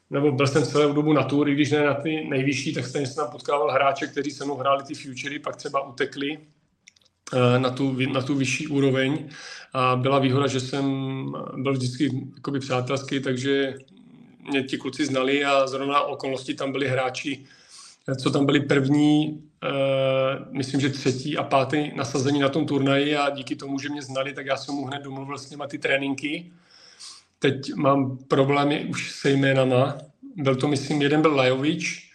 nebo 0.10 0.32
byl 0.32 0.48
jsem 0.48 0.64
celou 0.64 0.94
dobu 0.94 1.14
na 1.14 1.24
tour, 1.24 1.50
i 1.50 1.54
když 1.54 1.72
ne 1.72 1.86
na 1.86 1.94
ty 1.94 2.26
nejvyšší, 2.30 2.74
tak 2.74 2.86
jsem 2.86 3.06
tam 3.16 3.32
potkával 3.32 3.72
hráče, 3.72 4.08
kteří 4.08 4.32
se 4.32 4.46
mnou 4.46 4.56
hráli 4.56 4.84
ty 4.84 4.94
futury, 4.94 5.40
pak 5.40 5.56
třeba 5.56 5.88
utekli 5.88 6.38
eh, 7.34 7.60
na 7.60 7.70
tu, 7.70 7.98
na 8.14 8.22
tu 8.22 8.36
vyšší 8.36 8.68
úroveň. 8.68 9.30
A 9.74 9.96
byla 9.96 10.20
výhoda, 10.20 10.48
že 10.48 10.60
jsem 10.60 10.86
byl 11.56 11.74
vždycky 11.74 12.32
jakoby 12.36 12.60
přátelský, 12.60 13.20
takže 13.20 13.76
mě 14.50 14.64
ti 14.64 14.78
kluci 14.78 15.06
znali 15.06 15.46
a 15.46 15.68
zrovna 15.68 16.02
okolnosti 16.02 16.54
tam 16.54 16.72
byli 16.72 16.88
hráči, 16.88 17.46
co 18.22 18.32
tam 18.32 18.46
byli 18.46 18.60
první, 18.60 19.44
uh, 19.64 20.54
myslím, 20.58 20.82
že 20.82 20.90
třetí 20.90 21.38
a 21.38 21.44
pátý 21.44 21.92
nasazení 21.96 22.40
na 22.40 22.50
tom 22.50 22.66
turnaji 22.66 23.16
a 23.16 23.30
díky 23.30 23.56
tomu, 23.56 23.80
že 23.80 23.90
mě 23.90 24.02
znali, 24.02 24.34
tak 24.34 24.46
já 24.46 24.58
jsem 24.58 24.76
mu 24.76 24.86
hned 24.86 25.04
domluvil 25.04 25.38
s 25.38 25.50
nimi 25.50 25.64
ty 25.68 25.78
tréninky 25.78 26.52
Teď 27.46 27.74
mám 27.74 28.18
problémy 28.18 28.86
už 28.90 29.12
se 29.12 29.32
jménama. 29.32 29.98
Byl 30.36 30.56
to, 30.56 30.68
myslím, 30.68 31.02
jeden 31.02 31.22
byl 31.22 31.36
Lajovič, 31.36 32.12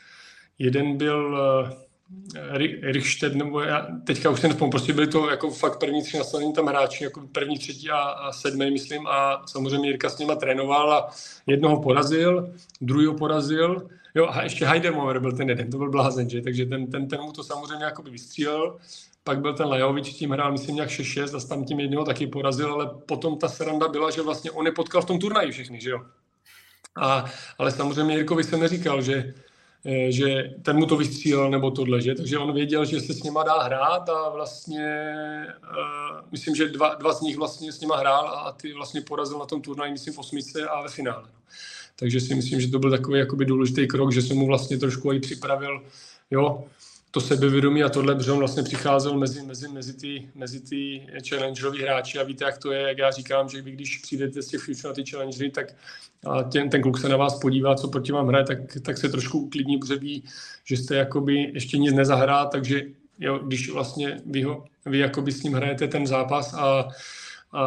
jeden 0.59 0.97
byl 0.97 1.39
uh, 1.63 2.63
Richstedt, 2.83 3.35
nebo 3.35 3.61
já, 3.61 3.87
teďka 4.05 4.31
už 4.31 4.41
se 4.41 4.49
nespomínám, 4.49 4.71
prostě 4.71 4.93
byli 4.93 5.07
to 5.07 5.31
jako 5.31 5.51
fakt 5.51 5.79
první 5.79 6.03
tři 6.03 6.19
nastavení 6.19 6.53
tam 6.53 6.67
hráči, 6.67 7.05
jako 7.05 7.21
první, 7.33 7.59
třetí 7.59 7.91
a, 7.91 7.99
a 7.99 8.33
sedmý, 8.33 8.71
myslím, 8.71 9.07
a 9.07 9.43
samozřejmě 9.47 9.89
Jirka 9.89 10.09
s 10.09 10.19
nima 10.19 10.35
trénoval 10.35 10.93
a 10.93 11.11
jednoho 11.47 11.83
porazil, 11.83 12.55
druhého 12.81 13.15
porazil, 13.15 13.89
jo 14.15 14.27
a 14.31 14.43
ještě 14.43 14.67
Heidemover 14.67 15.21
byl 15.21 15.33
ten 15.33 15.49
jeden, 15.49 15.71
to 15.71 15.79
byl 15.79 15.91
blázen, 15.91 16.31
že? 16.31 16.43
takže 16.43 16.67
ten, 16.67 16.87
ten, 16.87 17.09
ten 17.09 17.21
mu 17.21 17.33
to 17.33 17.45
samozřejmě 17.45 17.85
jako 17.85 18.03
vystřílel 18.03 18.79
pak 19.25 19.41
byl 19.41 19.55
ten 19.55 19.67
Lejovič, 19.67 20.13
tím 20.13 20.31
hrál 20.31 20.53
myslím 20.53 20.75
nějak 20.75 20.91
6-6 20.91 21.37
a 21.37 21.49
tam 21.49 21.65
tím 21.65 21.81
jednou 21.81 22.05
taky 22.05 22.27
porazil, 22.27 22.73
ale 22.73 22.91
potom 23.07 23.39
ta 23.39 23.49
sranda 23.49 23.89
byla, 23.89 24.11
že 24.11 24.23
vlastně 24.23 24.51
on 24.51 24.67
je 24.67 24.73
potkal 24.73 25.03
v 25.03 25.05
tom 25.05 25.19
turnaji 25.19 25.53
všechny, 25.53 25.81
že 25.81 25.91
jo. 25.91 26.01
A, 26.97 27.25
ale 27.59 27.71
samozřejmě 27.71 28.15
Jirkovi 28.17 28.45
jsem 28.45 28.61
neříkal, 28.61 29.03
že, 29.03 29.35
eh, 29.85 30.13
že 30.13 30.51
ten 30.63 30.77
mu 30.77 30.87
to 30.87 30.97
vystřílel 30.97 31.51
nebo 31.51 31.71
tohle, 31.71 32.03
že? 32.03 32.15
takže 32.15 32.39
on 32.39 32.55
věděl, 32.55 32.85
že 32.85 33.01
se 33.01 33.15
s 33.15 33.23
nima 33.23 33.43
dá 33.43 33.63
hrát 33.63 34.09
a 34.09 34.29
vlastně 34.29 34.87
uh, 35.71 36.19
myslím, 36.33 36.55
že 36.55 36.69
dva, 36.69 36.95
dva 36.95 37.13
z 37.13 37.21
nich 37.21 37.37
vlastně 37.37 37.73
s 37.73 37.81
nima 37.81 37.97
hrál 37.97 38.29
a 38.29 38.53
ty 38.53 38.73
vlastně 38.73 39.01
porazil 39.01 39.39
na 39.39 39.47
tom 39.47 39.63
turnaji, 39.63 39.93
myslím, 39.93 40.15
v 40.15 40.19
osmice 40.19 40.69
a 40.69 40.83
ve 40.83 40.89
finále. 40.89 41.29
Takže 41.97 42.21
si 42.21 42.35
myslím, 42.35 42.61
že 42.61 42.71
to 42.71 42.79
byl 42.79 42.91
takový 42.91 43.19
jakoby 43.19 43.45
důležitý 43.45 43.87
krok, 43.87 44.13
že 44.13 44.23
jsem 44.23 44.37
mu 44.37 44.47
vlastně 44.47 44.79
trošku 44.79 45.13
i 45.13 45.21
připravil, 45.21 45.83
jo, 46.31 46.65
to 47.11 47.21
sebevědomí 47.21 47.83
a 47.83 47.89
tohle, 47.89 48.15
protože 48.15 48.33
on 48.33 48.39
vlastně 48.39 48.63
přicházel 48.63 49.19
mezi, 49.19 49.43
mezi, 49.43 49.69
mezi 49.69 49.93
ty, 49.93 50.31
mezi 50.35 50.61
ty 50.61 51.07
challengerový 51.29 51.83
hráči 51.83 52.19
a 52.19 52.23
víte, 52.23 52.45
jak 52.45 52.59
to 52.59 52.73
je, 52.73 52.81
jak 52.81 52.99
já 52.99 53.11
říkám, 53.11 53.49
že 53.49 53.63
vy, 53.63 53.71
když 53.71 53.99
přijdete 53.99 54.43
z 54.43 54.47
těch 54.47 54.61
future 54.61 54.89
na 54.89 54.95
ty 54.95 55.05
challengery, 55.11 55.51
tak 55.51 55.67
a 56.27 56.43
ten, 56.43 56.71
ten 56.71 56.83
kluk 56.83 57.01
se 57.01 57.09
na 57.09 57.17
vás 57.17 57.39
podívá, 57.39 57.75
co 57.75 57.89
proti 57.89 58.13
vám 58.13 58.29
hraje, 58.29 58.45
tak, 58.45 58.59
tak 58.83 58.99
se 58.99 59.09
trošku 59.09 59.39
uklidní, 59.39 59.79
protože 59.79 59.97
ví, 59.97 60.25
že 60.65 60.77
jste 60.77 60.97
jakoby 60.97 61.51
ještě 61.55 61.79
nic 61.79 61.95
nezahrá, 61.95 62.47
takže 62.47 62.83
jo, 63.19 63.39
když 63.39 63.71
vlastně 63.71 64.21
vy, 64.27 64.43
ho, 64.43 64.65
vy 64.87 64.99
jakoby 64.99 65.33
s 65.33 65.43
ním 65.43 65.53
hrajete 65.53 65.89
ten 65.89 66.07
zápas 66.07 66.55
a, 66.55 66.89
a, 67.53 67.63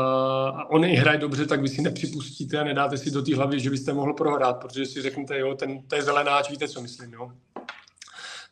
a 0.50 0.70
on 0.70 0.86
i 0.86 0.96
hraje 0.96 1.18
dobře, 1.18 1.46
tak 1.46 1.62
vy 1.62 1.70
si 1.70 1.82
nepřipustíte 1.82 2.60
a 2.60 2.64
nedáte 2.64 2.98
si 2.98 3.12
do 3.12 3.22
té 3.22 3.36
hlavy, 3.36 3.60
že 3.60 3.70
byste 3.70 3.94
mohl 3.94 4.14
prohrát, 4.14 4.58
protože 4.58 4.86
si 4.86 5.02
řeknete, 5.02 5.40
jo, 5.40 5.56
ten, 5.56 5.82
to 5.88 5.96
je 5.96 6.04
zelenáč, 6.04 6.50
víte, 6.50 6.68
co 6.68 6.82
myslím, 6.82 7.14
jo. 7.14 7.32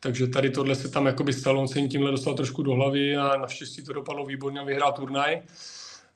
Takže 0.03 0.27
tady 0.27 0.49
tohle 0.49 0.75
se 0.75 0.89
tam 0.89 1.05
jakoby 1.05 1.33
stalo, 1.33 1.61
on 1.61 1.67
se 1.67 1.79
jim 1.79 1.89
tímhle 1.89 2.11
dostal 2.11 2.33
trošku 2.33 2.63
do 2.63 2.71
hlavy 2.71 3.17
a 3.17 3.37
naštěstí 3.37 3.83
to 3.83 3.93
dopadlo 3.93 4.25
výborně 4.25 4.59
a 4.59 4.63
vyhrál 4.63 4.91
turnaj. 4.91 5.41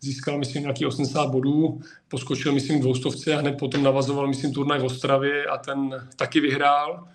Získal, 0.02 0.38
myslím, 0.38 0.62
nějaký 0.62 0.86
80 0.86 1.30
bodů, 1.30 1.82
poskočil, 2.08 2.54
myslím, 2.54 2.80
dvoustovce 2.80 3.34
a 3.34 3.40
hned 3.40 3.58
potom 3.60 3.84
navazoval, 3.84 4.28
myslím, 4.28 4.54
turnaj 4.54 4.80
v 4.80 4.86
Ostravě 4.86 5.46
a 5.46 5.58
ten 5.58 6.08
taky 6.16 6.40
vyhrál. 6.40 7.08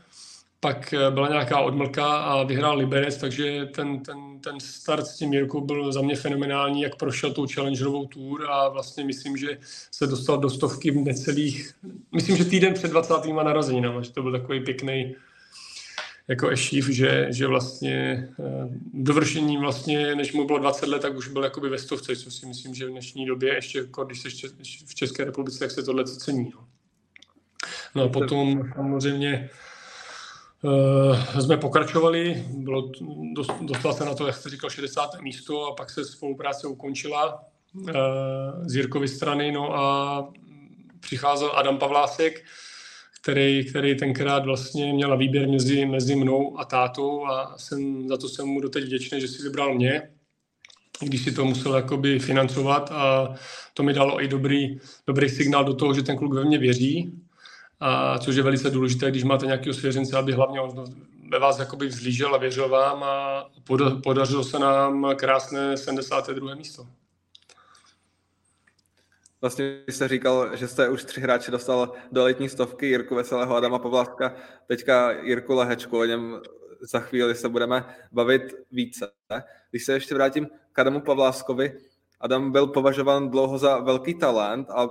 Pak 0.60 0.92
eh, 0.92 1.10
byla 1.10 1.28
nějaká 1.28 1.60
odmlka 1.60 2.16
a 2.16 2.42
vyhrál 2.42 2.76
Liberec, 2.78 3.16
takže 3.16 3.66
ten, 3.66 4.00
ten, 4.00 4.40
ten 4.40 4.60
start 4.60 5.06
s 5.06 5.16
tím 5.16 5.32
Jirkou 5.32 5.60
byl 5.60 5.92
za 5.92 6.00
mě 6.00 6.16
fenomenální, 6.16 6.82
jak 6.82 6.96
prošel 6.96 7.32
tou 7.32 7.46
challengerovou 7.54 8.06
tour 8.06 8.46
a 8.50 8.68
vlastně 8.68 9.04
myslím, 9.04 9.36
že 9.36 9.58
se 9.90 10.06
dostal 10.06 10.38
do 10.38 10.50
stovky 10.50 10.90
v 10.90 10.96
necelých, 10.96 11.74
myslím, 12.14 12.36
že 12.36 12.44
týden 12.44 12.74
před 12.74 12.90
20. 12.90 13.14
narozeninami, 13.44 14.04
že 14.04 14.12
to 14.12 14.22
byl 14.22 14.32
takový 14.32 14.60
pěkný, 14.60 15.14
jako 16.30 16.50
Ešív, 16.50 16.88
že, 16.88 17.26
že 17.30 17.46
vlastně 17.46 18.28
eh, 18.40 18.68
dovršení 18.92 19.58
vlastně, 19.58 20.14
než 20.14 20.32
mu 20.32 20.46
bylo 20.46 20.58
20 20.58 20.88
let, 20.88 21.02
tak 21.02 21.16
už 21.16 21.28
byl 21.28 21.44
jakoby 21.44 21.68
ve 21.68 21.78
stovce, 21.78 22.16
co 22.16 22.30
si 22.30 22.46
myslím, 22.46 22.74
že 22.74 22.86
v 22.86 22.90
dnešní 22.90 23.26
době, 23.26 23.54
ještě 23.54 23.78
jako 23.78 24.04
když 24.04 24.20
jsi 24.20 24.48
v 24.86 24.94
České 24.94 25.24
republice, 25.24 25.58
tak 25.58 25.70
se 25.70 25.82
tohle 25.82 26.04
cení. 26.04 26.52
No, 26.54 26.66
no 27.94 28.02
a 28.02 28.08
potom 28.08 28.62
samozřejmě 28.74 29.50
uh, 30.62 31.40
jsme 31.40 31.56
pokračovali, 31.56 32.44
bylo, 32.48 32.92
dostal 33.60 33.92
se 33.92 34.04
na 34.04 34.14
to, 34.14 34.26
jak 34.26 34.36
jste 34.36 34.50
říkal, 34.50 34.70
60. 34.70 35.20
místo 35.20 35.66
a 35.66 35.74
pak 35.74 35.90
se 35.90 36.04
spolupráce 36.04 36.66
ukončila 36.66 37.44
uh, 37.74 37.90
z 38.66 38.74
Jirkovy 38.74 39.08
strany, 39.08 39.52
no 39.52 39.76
a 39.76 40.28
přicházel 41.00 41.52
Adam 41.54 41.78
Pavlásek, 41.78 42.44
který, 43.20 43.64
který 43.64 43.96
tenkrát 43.96 44.44
vlastně 44.44 44.92
měl 44.92 45.16
výběr 45.16 45.48
mezi, 45.48 45.86
mezi 45.86 46.16
mnou 46.16 46.58
a 46.58 46.64
tátou 46.64 47.26
a 47.26 47.58
jsem, 47.58 48.08
za 48.08 48.16
to 48.16 48.28
jsem 48.28 48.46
mu 48.46 48.60
doteď 48.60 48.84
vděčný, 48.84 49.20
že 49.20 49.28
si 49.28 49.42
vybral 49.42 49.74
mě, 49.74 50.02
když 51.00 51.24
si 51.24 51.32
to 51.32 51.44
musel 51.44 51.74
jakoby 51.74 52.18
financovat 52.18 52.90
a 52.92 53.34
to 53.74 53.82
mi 53.82 53.92
dalo 53.92 54.22
i 54.22 54.28
dobrý, 54.28 54.80
dobrý 55.06 55.28
signál 55.28 55.64
do 55.64 55.74
toho, 55.74 55.94
že 55.94 56.02
ten 56.02 56.16
kluk 56.16 56.34
ve 56.34 56.44
mně 56.44 56.58
věří, 56.58 57.12
a 57.80 58.18
což 58.18 58.36
je 58.36 58.42
velice 58.42 58.70
důležité, 58.70 59.10
když 59.10 59.24
máte 59.24 59.46
nějakého 59.46 59.74
svěřence, 59.74 60.16
aby 60.16 60.32
hlavně 60.32 60.60
on 60.60 60.84
ve 61.32 61.38
vás 61.38 61.58
jakoby 61.58 61.86
vzlížel 61.86 62.34
a 62.34 62.38
věřil 62.38 62.68
vám 62.68 63.02
a 63.02 63.46
podařilo 64.02 64.44
se 64.44 64.58
nám 64.58 65.16
krásné 65.16 65.76
72. 65.76 66.54
místo. 66.54 66.86
Vlastně 69.40 69.82
jste 69.88 70.08
říkal, 70.08 70.56
že 70.56 70.68
jste 70.68 70.88
už 70.88 71.04
tři 71.04 71.20
hráče 71.20 71.50
dostal 71.50 71.92
do 72.12 72.24
letní 72.24 72.48
stovky, 72.48 72.86
Jirku 72.86 73.14
Veselého, 73.14 73.56
Adama 73.56 73.78
Pavláska, 73.78 74.34
teďka 74.66 75.10
Jirku 75.10 75.54
Lehečku, 75.54 75.98
o 75.98 76.04
něm 76.04 76.40
za 76.80 77.00
chvíli 77.00 77.34
se 77.34 77.48
budeme 77.48 77.84
bavit 78.12 78.42
více. 78.70 79.12
Když 79.70 79.84
se 79.84 79.92
ještě 79.92 80.14
vrátím 80.14 80.48
k 80.72 80.78
Adamu 80.78 81.00
Pavláskovi, 81.00 81.80
Adam 82.20 82.52
byl 82.52 82.66
považován 82.66 83.30
dlouho 83.30 83.58
za 83.58 83.78
velký 83.78 84.14
talent 84.14 84.70
a 84.70 84.88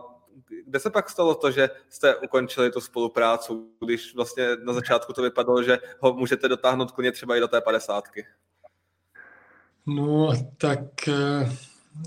kde 0.65 0.79
se 0.79 0.89
pak 0.89 1.09
stalo 1.09 1.35
to, 1.35 1.51
že 1.51 1.69
jste 1.89 2.15
ukončili 2.15 2.71
tu 2.71 2.81
spolupráci, 2.81 3.53
když 3.85 4.15
vlastně 4.15 4.47
na 4.63 4.73
začátku 4.73 5.13
to 5.13 5.21
vypadalo, 5.21 5.63
že 5.63 5.79
ho 5.99 6.13
můžete 6.13 6.47
dotáhnout 6.47 6.91
klidně 6.91 7.11
třeba 7.11 7.35
i 7.35 7.39
do 7.39 7.47
té 7.47 7.61
padesátky? 7.61 8.25
No, 9.85 10.33
tak 10.57 11.07
eh, 11.07 11.51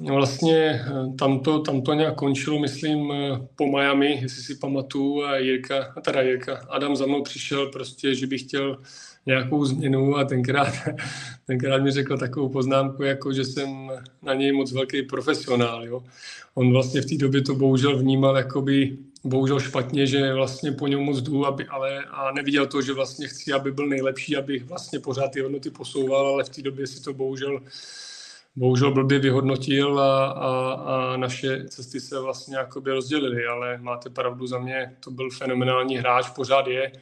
Vlastně 0.01 0.57
eh, 0.57 1.17
tam 1.19 1.41
to, 1.41 1.59
tam 1.59 1.83
to 1.83 1.95
nějak 1.95 2.15
končilo, 2.15 2.59
myslím, 2.59 3.13
eh, 3.13 3.47
po 3.57 3.67
Miami, 3.67 4.19
jestli 4.23 4.43
si 4.43 4.55
pamatuju, 4.55 5.25
a 5.25 5.37
Jirka, 5.37 5.95
teda 6.05 6.21
Jirka, 6.21 6.67
Adam 6.69 6.97
za 6.97 7.07
mnou 7.07 7.23
přišel 7.23 7.67
prostě, 7.67 8.15
že 8.15 8.27
by 8.27 8.39
chtěl 8.39 8.79
nějakou 9.27 9.65
změnu 9.65 10.17
a 10.17 10.25
tenkrát, 10.25 10.75
tenkrát 11.47 11.83
mi 11.83 11.91
řekl 11.91 12.19
takovou 12.19 12.49
poznámku, 12.49 13.03
jako 13.03 13.33
že 13.33 13.45
jsem 13.45 13.91
na 14.23 14.35
něj 14.35 14.53
moc 14.53 14.73
velký 14.73 15.03
profesionál. 15.03 15.85
Jo. 15.85 16.03
On 16.55 16.73
vlastně 16.73 17.01
v 17.01 17.07
té 17.07 17.17
době 17.17 17.43
to 17.43 17.55
bohužel 17.55 17.99
vnímal 17.99 18.37
jakoby 18.37 18.99
bohužel 19.25 19.61
špatně, 19.61 20.07
že 20.07 20.35
vlastně 20.35 20.73
po 20.73 20.89
něm 20.89 21.01
moc 21.01 21.21
jdu, 21.21 21.47
aby, 21.47 21.67
ale 21.67 22.05
a 22.05 22.33
neviděl 22.33 22.67
to, 22.67 22.83
že 22.83 22.93
vlastně 22.93 23.29
chci, 23.29 23.53
aby 23.53 23.73
byl 23.73 23.87
nejlepší, 23.87 24.37
abych 24.37 24.65
vlastně 24.65 25.01
pořád 25.01 25.29
ty 25.29 25.41
hodnoty 25.41 25.71
posouval, 25.71 26.27
ale 26.27 26.45
v 26.45 26.49
té 26.49 26.63
době 26.63 26.87
si 26.87 27.03
to 27.03 27.15
bohužel 27.15 27.61
bohužel 28.57 28.95
blbě 28.95 29.19
vyhodnotil 29.19 30.01
a, 30.01 30.27
a, 30.27 30.73
a 30.73 31.17
naše 31.17 31.65
cesty 31.69 32.01
se 32.01 32.21
vlastně 32.21 32.57
jakoby 32.57 32.91
rozdělily, 32.91 33.47
ale 33.47 33.79
máte 33.79 34.11
pravdu 34.11 34.47
za 34.47 34.59
mě, 34.59 34.97
to 35.01 35.11
byl 35.11 35.31
fenomenální 35.31 35.97
hráč, 35.97 36.31
pořád 36.31 36.67
je. 36.67 36.93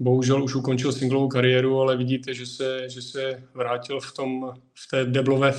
Bohužel 0.00 0.44
už 0.44 0.54
ukončil 0.54 0.92
singlovou 0.92 1.28
kariéru, 1.28 1.80
ale 1.80 1.96
vidíte, 1.96 2.34
že 2.34 2.46
se, 2.46 2.88
že 2.88 3.02
se 3.02 3.42
vrátil 3.54 4.00
v, 4.00 4.12
tom, 4.12 4.52
v 4.74 4.90
té 4.90 5.04
deblové 5.04 5.54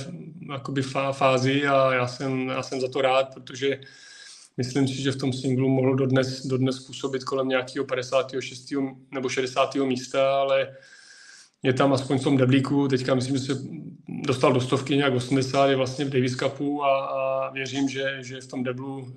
jakoby 0.52 0.82
fázi 1.12 1.66
a 1.66 1.92
já 1.94 2.06
jsem, 2.06 2.48
já 2.48 2.62
jsem 2.62 2.80
za 2.80 2.88
to 2.88 3.02
rád, 3.02 3.34
protože 3.34 3.80
myslím 4.56 4.88
si, 4.88 5.02
že 5.02 5.12
v 5.12 5.16
tom 5.16 5.32
singlu 5.32 5.68
mohl 5.68 5.94
dodnes, 5.94 6.46
dodnes 6.46 6.80
působit 6.80 7.24
kolem 7.24 7.48
nějakého 7.48 7.84
56. 7.84 8.74
nebo 9.10 9.28
60. 9.28 9.74
místa, 9.74 10.40
ale 10.40 10.68
je 11.62 11.72
tam 11.72 11.92
aspoň 11.92 12.18
v 12.18 12.24
tom 12.24 12.36
deblíku, 12.36 12.88
teďka 12.88 13.14
myslím, 13.14 13.36
že 13.36 13.42
se 13.42 13.62
dostal 14.08 14.52
do 14.52 14.60
stovky 14.60 14.96
nějak 14.96 15.14
80, 15.14 15.66
je 15.66 15.76
vlastně 15.76 16.04
v 16.04 16.10
Davis 16.10 16.36
Cupu 16.36 16.84
a, 16.84 17.06
a 17.06 17.50
věřím, 17.50 17.88
že, 17.88 18.18
že 18.20 18.40
v 18.40 18.46
tom 18.46 18.62
deblu 18.62 19.14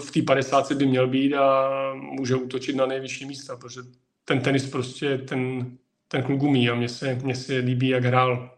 v 0.00 0.10
té 0.10 0.22
50 0.22 0.72
by 0.72 0.86
měl 0.86 1.08
být 1.08 1.34
a 1.34 1.70
může 1.94 2.36
útočit 2.36 2.76
na 2.76 2.86
nejvyšší 2.86 3.26
místa, 3.26 3.56
protože 3.56 3.80
ten 4.24 4.40
tenis 4.40 4.70
prostě 4.70 5.18
ten, 5.18 5.70
ten 6.08 6.22
kluk 6.22 6.42
umí 6.42 6.70
a 6.70 6.74
mně 6.74 6.88
se, 6.88 7.14
mně 7.14 7.36
se 7.36 7.56
líbí, 7.56 7.88
jak 7.88 8.04
hrál. 8.04 8.50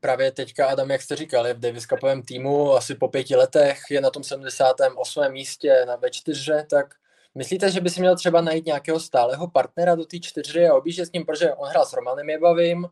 Právě 0.00 0.32
teďka 0.32 0.66
Adam, 0.66 0.90
jak 0.90 1.02
jste 1.02 1.16
říkal, 1.16 1.46
je 1.46 1.54
v 1.54 1.60
Davis 1.60 1.86
Cupovém 1.86 2.22
týmu 2.22 2.72
asi 2.72 2.94
po 2.94 3.08
pěti 3.08 3.36
letech, 3.36 3.78
je 3.90 4.00
na 4.00 4.10
tom 4.10 4.24
78. 4.24 5.32
místě 5.32 5.84
na 5.86 5.96
V4, 5.96 6.66
tak 6.70 6.94
Myslíte, 7.34 7.70
že 7.70 7.80
by 7.80 7.90
si 7.90 8.00
měl 8.00 8.16
třeba 8.16 8.40
najít 8.40 8.66
nějakého 8.66 9.00
stáleho 9.00 9.48
partnera 9.50 9.94
do 9.94 10.04
té 10.04 10.18
čtyři 10.18 10.66
a 10.66 10.74
objíždět 10.74 11.08
s 11.08 11.12
ním, 11.12 11.24
protože 11.24 11.52
on 11.52 11.68
hrál 11.68 11.86
s 11.86 11.92
Romanem 11.92 12.30
Jebavým, 12.30 12.86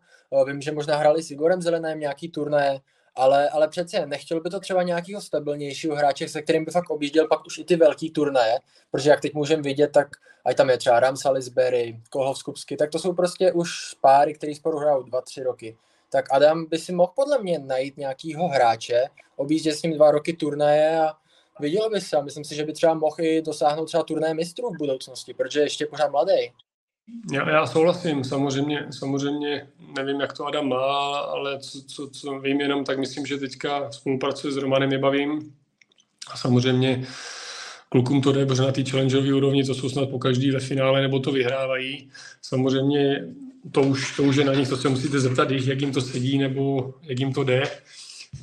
vím, 0.47 0.61
že 0.61 0.73
možná 0.73 0.97
hrali 0.97 1.23
s 1.23 1.31
Igorem 1.31 1.63
Zeleným 1.63 2.01
nějaký 2.01 2.29
turné, 2.29 2.81
ale, 3.15 3.49
ale 3.49 3.69
přece 3.69 4.07
nechtěl 4.07 4.41
by 4.41 4.51
to 4.51 4.61
třeba 4.61 4.83
nějakého 4.83 5.21
stabilnějšího 5.21 5.97
hráče, 5.97 6.29
se 6.29 6.43
kterým 6.43 6.65
by 6.65 6.71
fakt 6.71 6.91
objížděl 6.91 7.29
pak 7.29 7.47
už 7.47 7.59
i 7.59 7.65
ty 7.65 7.77
velký 7.77 8.11
turné, 8.11 8.59
protože 8.91 9.11
jak 9.11 9.21
teď 9.21 9.35
můžeme 9.35 9.63
vidět, 9.63 9.89
tak 9.89 10.09
ať 10.45 10.57
tam 10.57 10.71
je 10.71 10.79
třeba 10.79 11.01
Ram 11.01 11.17
Salisbury, 11.17 12.01
Kohovskupsky, 12.11 12.77
tak 12.77 12.91
to 12.91 12.99
jsou 12.99 13.13
prostě 13.13 13.53
už 13.53 13.71
páry, 14.01 14.35
který 14.35 14.55
spolu 14.55 14.79
hrajou 14.79 15.03
dva, 15.03 15.21
tři 15.21 15.43
roky. 15.43 15.77
Tak 16.13 16.33
Adam 16.33 16.67
by 16.67 16.79
si 16.79 16.93
mohl 16.93 17.13
podle 17.17 17.39
mě 17.39 17.59
najít 17.59 17.97
nějakýho 17.97 18.49
hráče, 18.49 19.05
objíždět 19.37 19.77
s 19.77 19.83
ním 19.83 19.95
dva 19.95 20.11
roky 20.11 20.33
turnaje 20.33 21.01
a 21.01 21.13
viděl 21.61 21.91
by 21.91 22.01
se 22.01 22.17
a 22.17 22.23
myslím 22.23 22.45
si, 22.45 22.55
že 22.55 22.65
by 22.65 22.73
třeba 22.73 22.95
mohl 22.95 23.17
i 23.21 23.43
dosáhnout 23.43 23.87
třeba 23.87 24.03
turné 24.03 24.35
mistrů 24.35 24.71
v 24.71 24.79
budoucnosti, 24.79 25.35
protože 25.35 25.61
je 25.61 25.67
ještě 25.67 25.87
pořád 25.87 26.11
mladý. 26.11 26.33
Já, 27.33 27.51
já 27.51 27.67
souhlasím, 27.67 28.25
samozřejmě, 28.25 28.87
samozřejmě 28.91 29.69
nevím, 29.97 30.21
jak 30.21 30.33
to 30.33 30.47
Adam 30.47 30.69
má, 30.69 31.19
ale 31.19 31.59
co, 31.59 31.83
co, 31.83 32.11
co 32.11 32.39
vím 32.39 32.61
jenom, 32.61 32.85
tak 32.85 32.99
myslím, 32.99 33.27
že 33.27 33.39
teďka 33.39 33.93
spolupracuje 33.93 34.53
s 34.53 34.57
Romanem 34.57 34.93
Jebavým 34.93 35.55
a 36.33 36.37
samozřejmě 36.37 37.07
klukům 37.89 38.23
to 38.23 38.33
jde, 38.33 38.47
protože 38.47 38.63
na 38.63 38.73
té 38.73 38.85
challengeové 38.85 39.35
úrovni 39.35 39.65
to 39.65 39.75
jsou 39.75 39.89
snad 39.89 40.11
po 40.11 40.19
každý 40.19 40.51
ve 40.51 40.61
finále, 40.61 41.03
nebo 41.03 41.21
to 41.21 41.33
vyhrávají. 41.33 42.11
Samozřejmě 42.43 43.27
to 43.73 43.83
už, 43.83 44.17
to 44.17 44.23
už 44.23 44.37
je 44.37 44.45
na 44.45 44.55
nich, 44.55 44.69
to 44.69 44.77
se 44.77 44.89
musíte 44.89 45.21
zeptat 45.21 45.51
jak 45.51 45.81
jim 45.81 45.93
to 45.93 46.01
sedí, 46.01 46.39
nebo 46.39 46.95
jak 47.03 47.21
jim 47.21 47.33
to 47.33 47.45
jde 47.45 47.63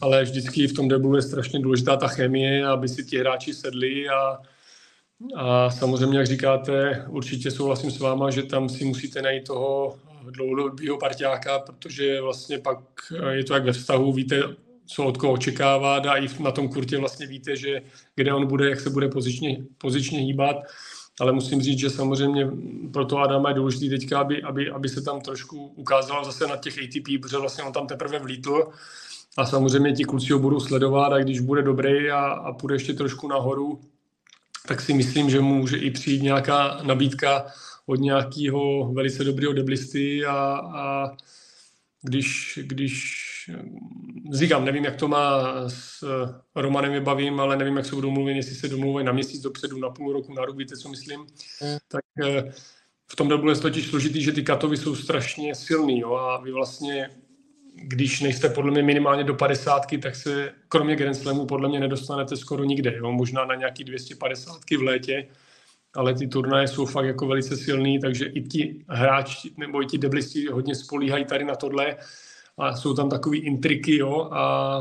ale 0.01 0.23
vždycky 0.23 0.67
v 0.67 0.73
tom 0.73 0.87
deblu 0.87 1.15
je 1.15 1.21
strašně 1.21 1.59
důležitá 1.59 1.95
ta 1.97 2.07
chemie, 2.07 2.65
aby 2.65 2.89
si 2.89 3.05
ti 3.05 3.19
hráči 3.19 3.53
sedli 3.53 4.09
a, 4.09 4.37
a 5.35 5.69
samozřejmě, 5.69 6.17
jak 6.17 6.27
říkáte, 6.27 7.05
určitě 7.09 7.51
souhlasím 7.51 7.91
s 7.91 7.99
váma, 7.99 8.31
že 8.31 8.43
tam 8.43 8.69
si 8.69 8.85
musíte 8.85 9.21
najít 9.21 9.47
toho 9.47 9.99
dlouhodobého 10.31 10.97
parťáka, 10.97 11.59
protože 11.59 12.21
vlastně 12.21 12.59
pak 12.59 12.79
je 13.31 13.43
to 13.43 13.53
jak 13.53 13.65
ve 13.65 13.73
vztahu, 13.73 14.13
víte, 14.13 14.43
co 14.85 15.05
od 15.05 15.17
koho 15.17 15.33
očekávat 15.33 16.05
a 16.05 16.17
i 16.17 16.27
na 16.39 16.51
tom 16.51 16.69
kurtě 16.69 16.97
vlastně 16.97 17.27
víte, 17.27 17.55
že 17.55 17.81
kde 18.15 18.33
on 18.33 18.47
bude, 18.47 18.69
jak 18.69 18.79
se 18.79 18.89
bude 18.89 19.07
pozičně, 19.07 19.57
pozičně 19.77 20.19
hýbat. 20.19 20.55
Ale 21.19 21.31
musím 21.31 21.61
říct, 21.61 21.79
že 21.79 21.89
samozřejmě 21.89 22.47
pro 22.93 23.05
to 23.05 23.17
Adama 23.17 23.49
je 23.49 23.55
důležité 23.55 23.97
teďka, 23.97 24.19
aby, 24.19 24.43
aby, 24.43 24.69
aby 24.69 24.89
se 24.89 25.01
tam 25.01 25.21
trošku 25.21 25.67
ukázalo 25.67 26.25
zase 26.25 26.47
na 26.47 26.57
těch 26.57 26.77
ATP, 26.77 27.21
protože 27.21 27.37
vlastně 27.37 27.63
on 27.63 27.73
tam 27.73 27.87
teprve 27.87 28.19
vlítl 28.19 28.63
a 29.37 29.45
samozřejmě 29.45 29.93
ti 29.93 30.03
kluci 30.03 30.33
ho 30.33 30.39
budou 30.39 30.59
sledovat 30.59 31.13
a 31.13 31.17
když 31.17 31.39
bude 31.39 31.61
dobrý 31.61 32.11
a, 32.11 32.19
a 32.19 32.53
půjde 32.53 32.75
ještě 32.75 32.93
trošku 32.93 33.27
nahoru, 33.27 33.79
tak 34.67 34.81
si 34.81 34.93
myslím, 34.93 35.29
že 35.29 35.39
může 35.39 35.77
i 35.77 35.91
přijít 35.91 36.21
nějaká 36.21 36.79
nabídka 36.83 37.45
od 37.85 37.95
nějakého 37.95 38.93
velice 38.93 39.23
dobrého 39.23 39.53
deblisty 39.53 40.25
a, 40.25 40.33
a 40.73 41.11
když, 42.01 42.59
když 42.63 43.13
říkám, 44.33 44.65
nevím, 44.65 44.85
jak 44.85 44.95
to 44.95 45.07
má 45.07 45.53
s 45.67 46.03
Romanem 46.55 46.93
je 46.93 47.01
bavím, 47.01 47.39
ale 47.39 47.57
nevím, 47.57 47.77
jak 47.77 47.85
se 47.85 47.95
budou 47.95 48.11
mluvit, 48.11 48.35
jestli 48.35 48.55
se 48.55 48.67
domluvají 48.67 49.05
na 49.05 49.11
měsíc 49.11 49.41
dopředu, 49.41 49.77
na 49.79 49.89
půl 49.89 50.13
roku, 50.13 50.33
na 50.33 50.45
rok, 50.45 50.57
víte, 50.57 50.77
co 50.77 50.89
myslím. 50.89 51.19
Mm. 51.19 51.77
Tak 51.87 52.03
eh, 52.23 52.51
v 53.07 53.15
tom 53.15 53.27
deblu 53.27 53.49
je 53.49 53.55
totiž 53.55 53.87
složitý, 53.87 54.23
že 54.23 54.31
ty 54.31 54.43
katovy 54.43 54.77
jsou 54.77 54.95
strašně 54.95 55.55
silný 55.55 55.99
jo, 55.99 56.13
a 56.13 56.41
vy 56.41 56.51
vlastně 56.51 57.09
když 57.81 58.21
nejste 58.21 58.49
podle 58.49 58.71
mě 58.71 58.83
minimálně 58.83 59.23
do 59.23 59.33
50, 59.33 59.85
tak 60.01 60.15
se 60.15 60.51
kromě 60.69 60.95
Grand 60.95 61.15
Slamu 61.15 61.45
podle 61.45 61.69
mě 61.69 61.79
nedostanete 61.79 62.37
skoro 62.37 62.63
nikde. 62.63 62.93
Jo? 62.97 63.11
Možná 63.11 63.45
na 63.45 63.55
nějaký 63.55 63.83
250 63.83 64.59
v 64.77 64.81
létě, 64.81 65.27
ale 65.95 66.13
ty 66.13 66.27
turnaje 66.27 66.67
jsou 66.67 66.85
fakt 66.85 67.05
jako 67.05 67.27
velice 67.27 67.57
silný, 67.57 67.99
takže 67.99 68.25
i 68.25 68.41
ti 68.41 68.85
hráči 68.89 69.51
nebo 69.57 69.81
i 69.81 69.85
ti 69.85 69.97
deblisti 69.97 70.47
hodně 70.47 70.75
spolíhají 70.75 71.25
tady 71.25 71.45
na 71.45 71.55
tohle 71.55 71.95
a 72.57 72.75
jsou 72.75 72.93
tam 72.93 73.09
takový 73.09 73.39
intriky, 73.39 73.97
jo, 73.97 74.29
a 74.31 74.79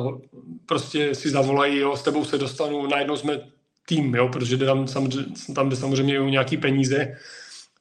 prostě 0.67 1.15
si 1.15 1.31
zavolají, 1.31 1.79
jo, 1.79 1.97
s 1.97 2.03
tebou 2.03 2.25
se 2.25 2.39
dostanu, 2.39 2.87
najednou 2.87 3.17
jsme 3.17 3.41
tým, 3.87 4.15
jo, 4.15 4.29
protože 4.29 4.57
tam, 4.57 4.89
samozřejmě, 4.89 5.27
tam 5.55 5.69
jde 5.69 5.77
samozřejmě 5.77 6.19
nějaký 6.19 6.57
peníze, 6.57 7.17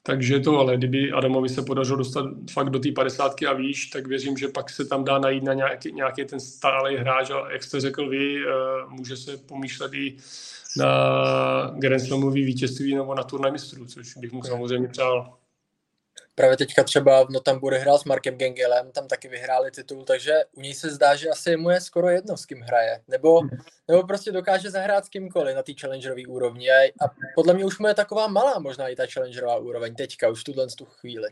takže 0.06 0.40
to, 0.40 0.58
ale 0.58 0.76
kdyby 0.76 1.12
Adamovi 1.12 1.48
se 1.48 1.62
podařilo 1.62 1.98
dostat 1.98 2.26
fakt 2.52 2.70
do 2.70 2.78
té 2.78 2.92
padesátky 2.92 3.46
a 3.46 3.52
výš, 3.52 3.86
tak 3.86 4.06
věřím, 4.06 4.36
že 4.36 4.48
pak 4.48 4.70
se 4.70 4.84
tam 4.84 5.04
dá 5.04 5.18
najít 5.18 5.44
na 5.44 5.52
nějaký, 5.52 5.92
nějaký 5.92 6.24
ten 6.24 6.40
stálý 6.40 6.96
hráč 6.96 7.30
a 7.30 7.50
jak 7.52 7.62
jste 7.62 7.80
řekl 7.80 8.08
vy, 8.08 8.36
eh, 8.36 8.50
může 8.88 9.16
se 9.16 9.36
pomýšlet 9.36 9.94
i 9.94 10.16
na 10.76 10.88
Grand 11.78 12.02
Slamový 12.02 12.44
vítězství 12.44 12.94
nebo 12.94 13.14
na 13.14 13.22
turnaj 13.22 13.52
mistrů, 13.52 13.86
což 13.86 14.16
bych 14.16 14.32
mu 14.32 14.42
samozřejmě 14.42 14.88
přál. 14.88 15.36
Právě 16.38 16.56
teďka 16.56 16.84
třeba 16.84 17.26
tam 17.42 17.58
bude 17.58 17.78
hrát 17.78 17.98
s 17.98 18.04
Markem 18.04 18.34
Gengelem, 18.34 18.92
tam 18.92 19.08
taky 19.08 19.28
vyhráli 19.28 19.70
titul, 19.70 20.04
takže 20.04 20.32
u 20.52 20.60
něj 20.60 20.74
se 20.74 20.90
zdá, 20.90 21.16
že 21.16 21.28
asi 21.28 21.56
mu 21.56 21.70
je 21.70 21.80
skoro 21.80 22.08
jedno, 22.08 22.36
s 22.36 22.46
kým 22.46 22.60
hraje. 22.60 23.00
Nebo, 23.08 23.40
nebo 23.88 24.02
prostě 24.06 24.32
dokáže 24.32 24.70
zahrát 24.70 25.04
s 25.04 25.08
kýmkoliv 25.08 25.56
na 25.56 25.62
té 25.62 25.72
challengerové 25.80 26.22
úrovni. 26.28 26.70
A, 26.70 27.04
a 27.04 27.10
podle 27.34 27.54
mě 27.54 27.64
už 27.64 27.78
mu 27.78 27.86
je 27.86 27.94
taková 27.94 28.26
malá 28.26 28.58
možná 28.58 28.88
i 28.88 28.96
ta 28.96 29.06
challengerová 29.12 29.56
úroveň 29.56 29.94
teďka, 29.94 30.28
už 30.28 30.44
tuhle 30.44 30.66
tu 30.66 30.84
chvíli. 30.84 31.28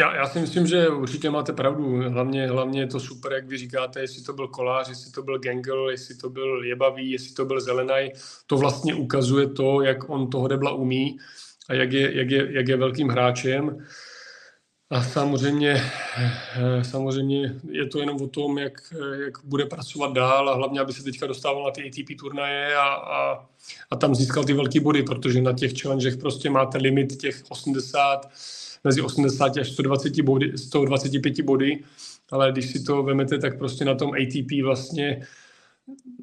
Já, 0.00 0.14
já 0.14 0.28
si 0.28 0.38
myslím, 0.38 0.66
že 0.66 0.88
určitě 0.88 1.30
máte 1.30 1.52
pravdu. 1.52 2.10
Hlavně, 2.10 2.48
hlavně 2.48 2.80
je 2.80 2.86
to 2.86 3.00
super, 3.00 3.32
jak 3.32 3.46
vy 3.46 3.58
říkáte, 3.58 4.00
jestli 4.00 4.22
to 4.22 4.32
byl 4.32 4.48
Kolář, 4.48 4.88
jestli 4.88 5.12
to 5.12 5.22
byl 5.22 5.38
Gengel, 5.38 5.90
jestli 5.90 6.14
to 6.14 6.30
byl 6.30 6.64
Jebavý, 6.64 7.10
jestli 7.10 7.34
to 7.34 7.44
byl 7.44 7.60
Zelenaj. 7.60 8.12
To 8.46 8.56
vlastně 8.56 8.94
ukazuje 8.94 9.48
to, 9.48 9.82
jak 9.82 10.10
on 10.10 10.30
toho 10.30 10.48
debla 10.48 10.72
umí 10.72 11.18
a 11.68 11.74
jak 11.74 11.92
je, 11.92 12.18
jak 12.18 12.30
je, 12.30 12.52
jak 12.52 12.68
je 12.68 12.76
velkým 12.76 13.08
hráčem. 13.08 13.86
A 14.92 15.02
samozřejmě, 15.02 15.82
eh, 16.16 16.84
samozřejmě 16.84 17.54
je 17.70 17.86
to 17.86 17.98
jenom 17.98 18.22
o 18.22 18.28
tom, 18.28 18.58
jak, 18.58 18.94
jak 19.24 19.38
bude 19.44 19.66
pracovat 19.66 20.12
dál 20.12 20.48
a 20.48 20.54
hlavně, 20.54 20.80
aby 20.80 20.92
se 20.92 21.02
teďka 21.02 21.26
dostával 21.26 21.64
na 21.64 21.70
ty 21.70 21.82
ATP 21.88 22.20
turnaje 22.20 22.76
a, 22.76 22.88
a, 22.88 23.46
a 23.90 23.96
tam 23.96 24.14
získal 24.14 24.44
ty 24.44 24.52
velké 24.52 24.80
body, 24.80 25.02
protože 25.02 25.42
na 25.42 25.52
těch 25.52 25.80
challengech 25.80 26.16
prostě 26.16 26.50
máte 26.50 26.78
limit 26.78 27.16
těch 27.16 27.42
80, 27.48 28.30
mezi 28.84 29.02
80 29.02 29.56
až 29.56 29.70
120 29.70 30.20
body, 30.20 30.58
125 30.58 31.40
body, 31.40 31.78
ale 32.30 32.52
když 32.52 32.72
si 32.72 32.82
to 32.82 33.02
vemete, 33.02 33.38
tak 33.38 33.58
prostě 33.58 33.84
na 33.84 33.94
tom 33.94 34.10
ATP 34.12 34.62
vlastně 34.64 35.26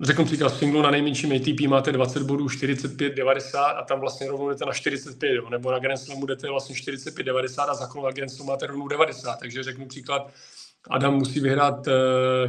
řeknu 0.02 0.26
příklad, 0.26 0.54
v 0.54 0.58
singlu 0.58 0.82
na 0.82 0.91
nejmenším 0.91 1.32
ATP 1.32 1.62
máte 1.67 1.91
20 1.91 2.24
bodů, 2.24 2.50
45, 2.50 3.15
90 3.15 3.62
a 3.62 3.84
tam 3.84 4.00
vlastně 4.00 4.28
rovnou 4.28 4.50
jdete 4.50 4.65
na 4.65 4.74
45, 4.74 5.36
jo. 5.36 5.50
nebo 5.50 5.72
na 5.72 5.80
Grand 5.80 6.00
Slamu 6.00 6.26
jdete 6.26 6.50
vlastně 6.50 6.76
45, 6.76 7.24
90 7.24 7.63
a 7.63 7.74
za 7.74 7.89
na 8.04 8.12
Grand 8.12 8.32
Slamu 8.32 8.52
máte 8.52 8.67
rovnou 8.67 8.88
90, 8.88 9.39
takže 9.39 9.63
řeknu 9.63 9.88
příklad, 9.88 10.32
Adam 10.89 11.15
musí 11.15 11.39
vyhrát 11.39 11.88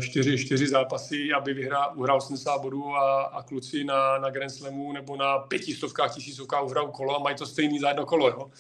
4, 0.01 0.35
eh, 0.35 0.39
4 0.39 0.67
zápasy, 0.67 1.33
aby 1.33 1.55
vyhrál, 1.55 1.93
uhrál 1.97 2.17
80 2.17 2.59
bodů 2.59 2.95
a, 2.95 3.23
a 3.23 3.43
kluci 3.43 3.85
na, 3.85 4.19
na 4.19 4.31
Grand 4.31 4.51
Slamu 4.51 4.93
nebo 4.93 5.17
na 5.17 5.39
pětistovkách, 5.39 6.15
tisícovkách 6.15 6.65
uhrál 6.65 6.89
kolo 6.89 7.17
a 7.17 7.19
mají 7.19 7.37
to 7.37 7.47
stejný 7.47 7.79
za 7.79 7.89
jedno 7.89 8.07
kolo. 8.07 8.29
Jo? 8.29 8.51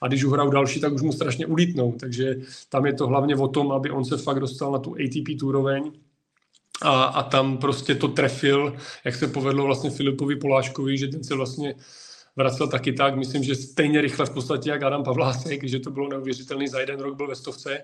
A 0.00 0.08
když 0.08 0.24
uhrál 0.24 0.50
další, 0.50 0.80
tak 0.80 0.92
už 0.92 1.02
mu 1.02 1.12
strašně 1.12 1.46
ulítnou. 1.46 1.92
Takže 1.92 2.36
tam 2.68 2.86
je 2.86 2.92
to 2.92 3.06
hlavně 3.06 3.36
o 3.36 3.48
tom, 3.48 3.72
aby 3.72 3.90
on 3.90 4.04
se 4.04 4.16
fakt 4.16 4.40
dostal 4.40 4.72
na 4.72 4.78
tu 4.78 4.94
ATP 4.94 5.42
úroveň 5.42 5.92
a, 6.82 7.04
a 7.04 7.22
tam 7.22 7.58
prostě 7.58 7.94
to 7.94 8.08
trefil, 8.08 8.76
jak 9.04 9.14
se 9.14 9.26
povedlo 9.26 9.64
vlastně 9.64 9.90
Filipovi 9.90 10.36
Poláškovi, 10.36 10.98
že 10.98 11.08
ten 11.08 11.24
se 11.24 11.34
vlastně 11.34 11.74
vracel 12.36 12.68
taky 12.68 12.92
tak, 12.92 13.16
myslím, 13.16 13.44
že 13.44 13.54
stejně 13.54 14.00
rychle 14.00 14.26
v 14.26 14.30
podstatě 14.30 14.70
jak 14.70 14.82
Adam 14.82 15.04
Pavlásek, 15.04 15.64
že 15.64 15.80
to 15.80 15.90
bylo 15.90 16.08
neuvěřitelný, 16.08 16.68
za 16.68 16.80
jeden 16.80 17.00
rok 17.00 17.16
byl 17.16 17.26
ve 17.26 17.34
stovce, 17.34 17.82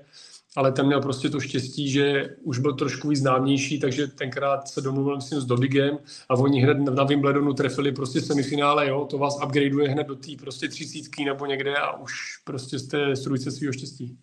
ale 0.57 0.73
ten 0.73 0.87
měl 0.87 1.01
prostě 1.01 1.31
to 1.31 1.41
štěstí, 1.41 1.91
že 1.91 2.37
už 2.43 2.59
byl 2.59 2.73
trošku 2.75 3.09
víc 3.09 3.19
známější, 3.19 3.81
takže 3.81 4.07
tenkrát 4.07 4.69
se 4.69 4.81
domluvil 4.81 5.17
myslím 5.17 5.41
s 5.41 5.45
Dobigem 5.45 5.99
a 6.29 6.35
oni 6.35 6.61
hned 6.61 6.79
na 6.79 7.05
Wimbledonu 7.05 7.53
trefili 7.53 7.93
prostě 7.93 8.21
semifinále, 8.21 8.89
jo, 8.89 9.07
to 9.11 9.19
vás 9.19 9.39
upgradeuje 9.45 9.89
hned 9.89 10.07
do 10.07 10.15
té 10.15 10.31
prostě 10.41 10.69
třicítky 10.69 11.25
nebo 11.25 11.47
někde 11.47 11.77
a 11.77 11.97
už 11.97 12.13
prostě 12.45 12.79
jste 12.79 13.17
strujce 13.17 13.51
svého 13.51 13.73
štěstí. 13.73 14.19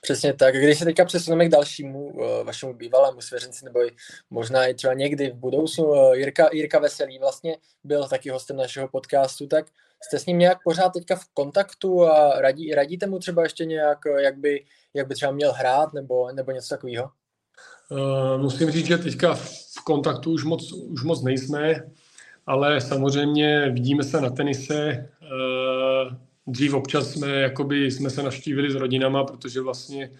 Přesně 0.00 0.32
tak. 0.32 0.54
Když 0.54 0.78
se 0.78 0.84
teďka 0.84 1.04
přesuneme 1.04 1.46
k 1.46 1.50
dalšímu 1.50 2.06
uh, 2.06 2.44
vašemu 2.44 2.74
bývalému 2.74 3.20
svěřenci, 3.20 3.64
nebo 3.64 3.80
možná 4.30 4.66
i 4.66 4.74
třeba 4.74 4.94
někdy 4.94 5.30
v 5.30 5.34
budoucnu, 5.34 5.84
uh, 5.84 6.12
Jirka, 6.12 6.48
Jirka 6.52 6.78
Veselý 6.78 7.18
vlastně 7.18 7.56
byl 7.84 8.08
taky 8.08 8.30
hostem 8.30 8.56
našeho 8.56 8.88
podcastu, 8.88 9.46
tak 9.46 9.66
jste 10.02 10.18
s 10.18 10.26
ním 10.26 10.38
nějak 10.38 10.58
pořád 10.64 10.88
teďka 10.88 11.16
v 11.16 11.24
kontaktu 11.34 12.04
a 12.04 12.40
radí, 12.40 12.74
radíte 12.74 13.06
mu 13.06 13.18
třeba 13.18 13.42
ještě 13.42 13.64
nějak, 13.64 13.98
jak 14.18 14.38
by, 14.38 14.64
jak 14.94 15.08
by 15.08 15.14
třeba 15.14 15.32
měl 15.32 15.52
hrát 15.52 15.92
nebo, 15.92 16.32
nebo 16.32 16.52
něco 16.52 16.68
takového? 16.68 17.10
Uh, 17.90 18.42
musím 18.42 18.70
říct, 18.70 18.86
že 18.86 18.98
teďka 18.98 19.34
v 19.34 19.84
kontaktu 19.84 20.30
už 20.30 20.44
moc, 20.44 20.72
už 20.72 21.02
moc 21.04 21.22
nejsme, 21.22 21.74
ale 22.46 22.80
samozřejmě 22.80 23.70
vidíme 23.70 24.04
se 24.04 24.20
na 24.20 24.30
tenise. 24.30 25.08
Uh, 25.22 26.27
dřív 26.48 26.74
občas 26.74 27.10
jsme, 27.10 27.28
jakoby, 27.28 27.90
jsme 27.90 28.10
se 28.10 28.22
naštívili 28.22 28.70
s 28.72 28.74
rodinama, 28.74 29.24
protože 29.24 29.60
vlastně 29.60 30.10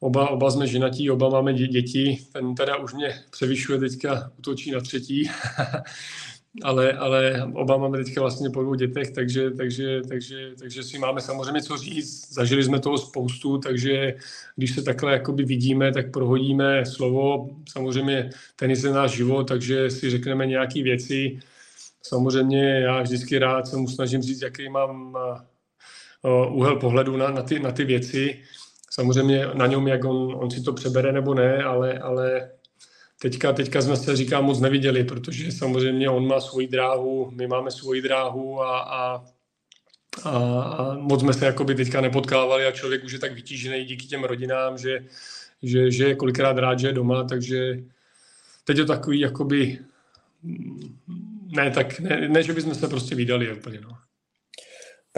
oba, 0.00 0.28
oba 0.28 0.50
jsme 0.50 0.66
ženatí, 0.66 1.10
oba 1.10 1.28
máme 1.28 1.52
děti. 1.54 2.18
Ten 2.32 2.54
teda 2.54 2.76
už 2.76 2.94
mě 2.94 3.20
převyšuje 3.30 3.78
teďka, 3.78 4.30
utočí 4.38 4.70
na 4.70 4.80
třetí. 4.80 5.30
ale, 6.62 6.92
ale 6.92 7.44
oba 7.54 7.76
máme 7.76 8.04
teďka 8.04 8.20
vlastně 8.20 8.50
po 8.50 8.62
dvou 8.62 8.74
dětech, 8.74 9.10
takže, 9.10 9.50
takže, 9.50 10.00
takže, 10.08 10.50
takže 10.58 10.82
si 10.82 10.98
máme 10.98 11.20
samozřejmě 11.20 11.62
co 11.62 11.76
říct. 11.76 12.32
Zažili 12.32 12.64
jsme 12.64 12.80
toho 12.80 12.98
spoustu, 12.98 13.58
takže 13.58 14.14
když 14.56 14.74
se 14.74 14.82
takhle 14.82 15.12
jakoby 15.12 15.44
vidíme, 15.44 15.92
tak 15.92 16.10
prohodíme 16.10 16.86
slovo. 16.86 17.50
Samozřejmě 17.68 18.30
tenis 18.56 18.84
je 18.84 18.90
náš 18.90 19.10
život, 19.10 19.48
takže 19.48 19.90
si 19.90 20.10
řekneme 20.10 20.46
nějaké 20.46 20.82
věci. 20.82 21.40
Samozřejmě 22.02 22.80
já 22.80 23.02
vždycky 23.02 23.38
rád 23.38 23.66
se 23.66 23.76
mu 23.76 23.88
snažím 23.88 24.22
říct, 24.22 24.42
jaký 24.42 24.68
mám 24.68 25.18
úhel 26.50 26.76
pohledu 26.76 27.16
na, 27.16 27.30
na, 27.30 27.42
ty, 27.42 27.58
na 27.58 27.72
ty 27.72 27.84
věci. 27.84 28.42
Samozřejmě 28.90 29.46
na 29.54 29.66
něm, 29.66 29.88
jak 29.88 30.04
on, 30.04 30.34
on 30.34 30.50
si 30.50 30.62
to 30.62 30.72
přebere 30.72 31.12
nebo 31.12 31.34
ne, 31.34 31.62
ale, 31.62 31.98
ale 31.98 32.50
Teďka, 33.22 33.52
teďka 33.52 33.82
jsme 33.82 33.96
se, 33.96 34.16
říkám, 34.16 34.44
moc 34.44 34.60
neviděli, 34.60 35.04
protože 35.04 35.52
samozřejmě 35.52 36.10
on 36.10 36.26
má 36.26 36.40
svoji 36.40 36.66
dráhu, 36.66 37.30
my 37.34 37.46
máme 37.46 37.70
svoji 37.70 38.02
dráhu 38.02 38.62
a, 38.62 38.80
a, 38.80 39.24
a, 40.24 40.62
a 40.62 40.94
moc 40.94 41.20
jsme 41.20 41.34
se 41.34 41.46
jakoby 41.46 41.74
teďka 41.74 42.00
nepotkávali 42.00 42.66
a 42.66 42.72
člověk 42.72 43.04
už 43.04 43.12
je 43.12 43.18
tak 43.18 43.32
vytížený 43.32 43.84
díky 43.84 44.06
těm 44.06 44.24
rodinám, 44.24 44.78
že, 44.78 45.04
že, 45.62 45.90
že 45.90 46.04
je 46.04 46.14
kolikrát 46.14 46.58
rád, 46.58 46.78
že 46.78 46.86
je 46.86 46.92
doma, 46.92 47.24
takže 47.24 47.78
teď 48.64 48.78
je 48.78 48.84
takový 48.84 49.20
jakoby 49.20 49.78
ne, 51.58 51.70
tak 51.70 52.00
ne, 52.00 52.28
ne, 52.28 52.42
že 52.42 52.52
bychom 52.52 52.74
se 52.74 52.88
prostě 52.88 53.14
vydali 53.14 53.52
úplně, 53.52 53.80
no 53.80 53.98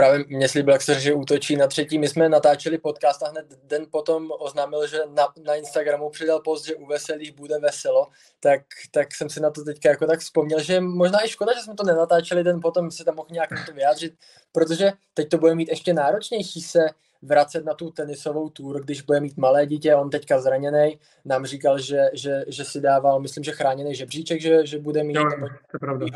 právě 0.00 0.24
mě 0.28 0.48
slíbil, 0.48 0.72
jak 0.72 0.82
se 0.82 1.00
že 1.00 1.14
útočí 1.14 1.56
na 1.56 1.66
třetí. 1.66 1.98
My 1.98 2.08
jsme 2.08 2.28
natáčeli 2.28 2.78
podcast 2.78 3.22
a 3.22 3.28
hned 3.28 3.46
den 3.64 3.86
potom 3.90 4.28
oznámil, 4.38 4.86
že 4.86 4.98
na, 5.14 5.28
na 5.44 5.54
Instagramu 5.54 6.10
přidal 6.10 6.40
post, 6.40 6.66
že 6.66 6.74
u 6.74 6.86
veselých 6.86 7.32
bude 7.32 7.58
veselo, 7.58 8.06
tak, 8.40 8.60
tak 8.90 9.14
jsem 9.14 9.30
si 9.30 9.40
na 9.40 9.50
to 9.50 9.64
teďka 9.64 9.88
jako 9.88 10.06
tak 10.06 10.20
vzpomněl, 10.20 10.60
že 10.60 10.80
možná 10.80 11.24
i 11.24 11.28
škoda, 11.28 11.52
že 11.54 11.60
jsme 11.60 11.74
to 11.74 11.84
nenatáčeli 11.84 12.44
den 12.44 12.60
potom, 12.60 12.90
se 12.90 13.04
tam 13.04 13.14
mohl 13.14 13.28
nějak 13.30 13.50
to 13.66 13.72
vyjádřit, 13.72 14.14
protože 14.52 14.92
teď 15.14 15.28
to 15.28 15.38
bude 15.38 15.54
mít 15.54 15.68
ještě 15.68 15.94
náročnější 15.94 16.60
se 16.60 16.78
vracet 17.22 17.64
na 17.64 17.74
tu 17.74 17.90
tenisovou 17.90 18.48
tour, 18.48 18.84
když 18.84 19.02
bude 19.02 19.20
mít 19.20 19.36
malé 19.36 19.66
dítě, 19.66 19.94
on 19.94 20.10
teďka 20.10 20.40
zraněný, 20.40 20.98
nám 21.24 21.46
říkal, 21.46 21.78
že, 21.78 22.10
že, 22.12 22.44
že 22.48 22.64
si 22.64 22.80
dával, 22.80 23.20
myslím, 23.20 23.44
že 23.44 23.52
chráněný 23.52 23.94
žebříček, 23.94 24.40
že, 24.40 24.66
že 24.66 24.78
bude 24.78 25.04
mít. 25.04 25.14
Jo, 25.14 25.30
to 25.70 25.74
je 25.74 25.78
pravda. 25.80 26.06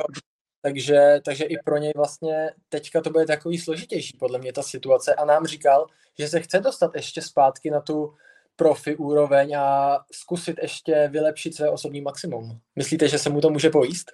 Takže, 0.64 1.20
takže 1.24 1.44
i 1.44 1.56
pro 1.64 1.78
něj 1.78 1.92
vlastně 1.96 2.50
teďka 2.68 3.00
to 3.00 3.10
bude 3.10 3.26
takový 3.26 3.58
složitější, 3.58 4.16
podle 4.18 4.38
mě 4.38 4.52
ta 4.52 4.62
situace. 4.62 5.14
A 5.14 5.24
nám 5.24 5.46
říkal, 5.46 5.86
že 6.18 6.28
se 6.28 6.40
chce 6.40 6.60
dostat 6.60 6.90
ještě 6.94 7.22
zpátky 7.22 7.70
na 7.70 7.80
tu 7.80 8.14
profi 8.56 8.96
úroveň 8.96 9.56
a 9.56 9.98
zkusit 10.12 10.56
ještě 10.62 11.08
vylepšit 11.12 11.54
své 11.54 11.70
osobní 11.70 12.00
maximum. 12.00 12.58
Myslíte, 12.76 13.08
že 13.08 13.18
se 13.18 13.30
mu 13.30 13.40
to 13.40 13.50
může 13.50 13.70
pojíst? 13.70 14.12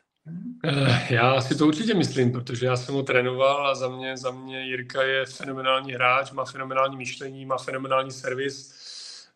Eh, 0.65 1.15
já 1.15 1.41
si 1.41 1.55
to 1.55 1.67
určitě 1.67 1.95
myslím, 1.95 2.33
protože 2.33 2.67
já 2.67 2.77
jsem 2.77 2.95
ho 2.95 3.03
trénoval 3.03 3.67
a 3.67 3.75
za 3.75 3.89
mě, 3.89 4.17
za 4.17 4.31
mě 4.31 4.65
Jirka 4.65 5.03
je 5.03 5.27
fenomenální 5.27 5.93
hráč, 5.93 6.31
má 6.31 6.45
fenomenální 6.45 6.97
myšlení, 6.97 7.47
má 7.47 7.59
fenomenální 7.59 8.11
servis, 8.11 8.75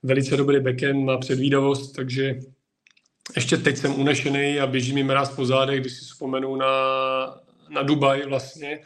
velice 0.02 0.36
dobrý 0.36 0.60
backend, 0.60 1.04
má 1.04 1.18
předvídavost, 1.18 1.96
takže 1.96 2.34
ještě 3.36 3.56
teď 3.56 3.76
jsem 3.76 4.00
unešený 4.00 4.60
a 4.60 4.66
běží 4.66 4.92
mi 4.92 5.02
mráz 5.02 5.30
po 5.30 5.46
zádech, 5.46 5.80
když 5.80 5.92
si 5.92 6.04
vzpomenu 6.04 6.56
na, 6.56 6.66
na 7.68 7.82
Dubaj 7.82 8.26
vlastně, 8.26 8.80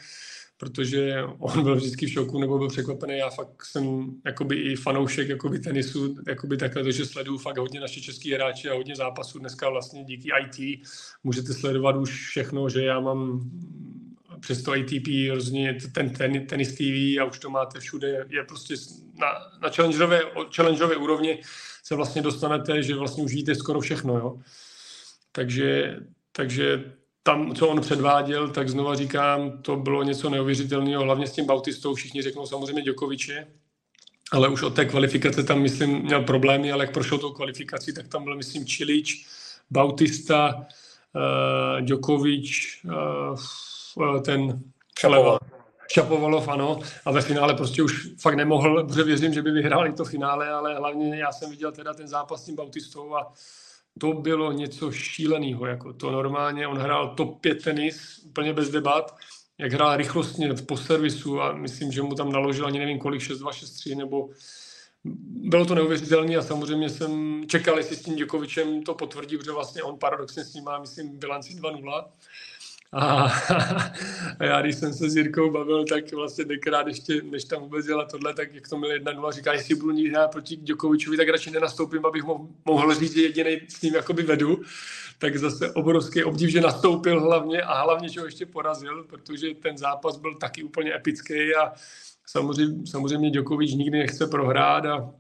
protože 0.57 1.25
on 1.39 1.63
byl 1.63 1.77
vždycky 1.77 2.07
v 2.07 2.13
šoku 2.13 2.39
nebo 2.39 2.59
byl 2.59 2.69
překvapený. 2.69 3.19
Já 3.19 3.31
fakt 3.31 3.65
jsem 3.65 4.11
jakoby 4.27 4.57
i 4.57 4.77
fanoušek 4.77 5.29
jakoby 5.29 5.59
tenisu, 5.59 6.17
jakoby 6.27 6.57
takhle, 6.57 6.85
takže 6.85 7.07
sleduju 7.07 7.39
fakt 7.39 7.59
hodně 7.59 7.81
naše 7.81 8.01
český 8.01 8.33
hráči 8.33 8.69
a 8.69 8.75
hodně 8.75 8.97
zápasů. 8.97 9.39
Dneska 9.39 9.71
vlastně 9.71 10.05
díky 10.05 10.31
IT 10.41 10.81
můžete 11.25 11.55
sledovat 11.55 11.97
už 11.97 12.29
všechno, 12.29 12.69
že 12.69 12.85
já 12.85 13.01
mám 13.01 13.51
přes 14.41 14.63
to 14.63 14.73
ATP 14.73 15.09
hrozně 15.31 15.79
ten, 15.93 16.11
ten 16.11 16.47
tenis 16.47 16.75
TV 16.75 17.21
a 17.21 17.25
už 17.25 17.39
to 17.39 17.51
máte 17.51 17.81
všude, 17.81 18.27
je 18.29 18.45
prostě 18.45 18.75
na, 19.15 19.27
na 19.63 19.69
challengerové, 19.69 20.21
challengerové 20.57 20.97
úrovni 20.97 21.39
se 21.89 21.95
vlastně 21.95 22.23
dostanete, 22.23 22.83
že 22.83 22.95
vlastně 22.95 23.25
už 23.25 23.35
víte 23.35 23.55
skoro 23.55 23.81
všechno, 23.81 24.19
jo. 24.19 24.39
Takže, 25.33 25.97
takže 26.33 26.93
tam, 27.23 27.55
co 27.55 27.69
on 27.69 27.81
předváděl, 27.81 28.49
tak 28.49 28.69
znova 28.69 28.95
říkám, 28.95 29.63
to 29.63 29.77
bylo 29.77 30.03
něco 30.03 30.31
neuvěřitelného, 30.31 31.03
hlavně 31.03 31.27
s 31.27 31.33
tím 31.33 31.47
Bautistou, 31.47 31.95
všichni 31.95 32.23
řeknou 32.23 32.47
samozřejmě 32.47 32.83
Djokoviče, 32.83 33.47
ale 34.33 34.49
už 34.49 34.63
od 34.63 34.75
té 34.75 34.85
kvalifikace 34.85 35.43
tam, 35.43 35.63
myslím, 35.63 36.03
měl 36.03 36.23
problémy, 36.23 36.73
ale 36.73 36.85
jak 36.85 36.93
prošel 36.93 37.19
tou 37.19 37.33
kvalifikací, 37.33 37.95
tak 37.95 38.09
tam 38.09 38.25
byl, 38.25 38.37
myslím, 38.37 38.67
Čilič, 38.67 39.27
Bautista, 39.71 40.55
uh, 40.57 41.81
Djokovic, 41.81 42.51
uh, 43.97 44.23
ten 44.23 44.61
Šapoval. 44.99 45.39
Šapovalov, 45.93 46.49
ano, 46.49 46.81
a 47.05 47.11
ve 47.13 47.21
finále 47.21 47.55
prostě 47.55 47.83
už 47.83 48.09
fakt 48.21 48.35
nemohl, 48.35 48.87
protože 48.87 49.03
věřím, 49.03 49.35
že 49.35 49.43
by 49.43 49.51
vyhráli 49.51 49.93
to 49.93 50.05
finále, 50.05 50.51
ale 50.51 50.77
hlavně 50.77 51.19
já 51.19 51.33
jsem 51.33 51.51
viděl 51.51 51.73
teda 51.73 51.95
ten 51.95 52.09
zápas 52.09 52.43
s 52.43 52.45
tím 52.45 52.57
Bautistou 52.57 53.15
a 53.15 53.33
to 54.01 54.13
bylo 54.13 54.53
něco 54.53 54.93
šíleného, 54.93 55.67
jako 55.67 55.93
to 55.93 56.11
normálně, 56.11 56.67
on 56.67 56.79
hrál 56.79 57.15
top 57.15 57.41
5 57.41 57.65
tenis, 57.65 58.19
úplně 58.27 58.53
bez 58.53 58.71
debat, 58.71 59.17
jak 59.59 59.73
hrál 59.73 59.97
rychlostně 59.97 60.55
po 60.67 60.77
servisu 60.77 61.41
a 61.41 61.53
myslím, 61.53 61.93
že 61.93 62.03
mu 62.03 62.15
tam 62.15 62.33
naložil 62.33 62.67
ani 62.67 62.79
nevím 62.79 62.99
kolik, 62.99 63.23
6-2, 63.23 63.49
6-3, 63.49 63.97
nebo 63.97 64.29
bylo 65.25 65.67
to 65.67 65.75
neuvěřitelné 65.75 66.37
a 66.37 66.43
samozřejmě 66.43 66.91
jsem 66.91 67.43
čekal, 67.47 67.79
jestli 67.79 67.97
s 67.97 68.03
tím 68.03 68.17
Děkovičem 68.17 68.83
to 68.83 68.95
potvrdí, 68.95 69.39
protože 69.39 69.53
vlastně 69.53 69.83
on 69.83 69.99
paradoxně 69.99 70.45
s 70.45 70.55
ním 70.55 70.65
má, 70.65 70.79
myslím, 70.79 71.19
bilanci 71.19 71.55
2-0 71.55 72.05
a, 72.93 73.33
a 74.39 74.45
já, 74.45 74.63
když 74.63 74.77
jsem 74.77 74.93
se 74.93 75.11
s 75.11 75.17
Jirkou 75.17 75.51
bavil, 75.51 75.85
tak 75.85 76.13
vlastně 76.13 76.45
dekrát 76.45 76.87
ještě, 76.87 77.23
než 77.23 77.45
tam 77.45 77.63
vůbec 77.63 77.87
jela 77.87 78.05
tohle, 78.05 78.35
tak 78.35 78.55
jak 78.55 78.69
to 78.69 78.79
měl 78.79 78.91
jedna 78.91 79.13
nula, 79.13 79.33
říká, 79.33 79.53
jestli 79.53 79.75
budu 79.75 79.93
někdy 79.93 80.11
hrát 80.11 80.31
proti 80.31 80.57
Djokovičovi, 80.57 81.17
tak 81.17 81.29
radši 81.29 81.51
nenastoupím, 81.51 82.07
abych 82.07 82.25
mohl, 82.25 82.49
mohl 82.65 82.95
říct, 82.95 83.15
že 83.15 83.23
jediný 83.23 83.61
s 83.69 83.83
ním 83.83 83.95
jakoby 83.95 84.23
vedu. 84.23 84.63
Tak 85.19 85.37
zase 85.37 85.73
obrovský 85.73 86.25
obdiv, 86.25 86.51
že 86.51 86.61
nastoupil 86.61 87.21
hlavně 87.21 87.63
a 87.63 87.83
hlavně, 87.83 88.09
že 88.09 88.21
ho 88.21 88.27
ještě 88.27 88.47
porazil, 88.47 89.05
protože 89.05 89.55
ten 89.55 89.79
zápas 89.79 90.17
byl 90.17 90.35
taky 90.35 90.63
úplně 90.63 90.95
epický 90.95 91.55
a 91.55 91.73
samozřejmě, 92.27 92.87
samozřejmě 92.87 93.31
Djokovič 93.31 93.73
nikdy 93.73 93.99
nechce 93.99 94.27
prohrát 94.27 94.87
a 94.87 95.15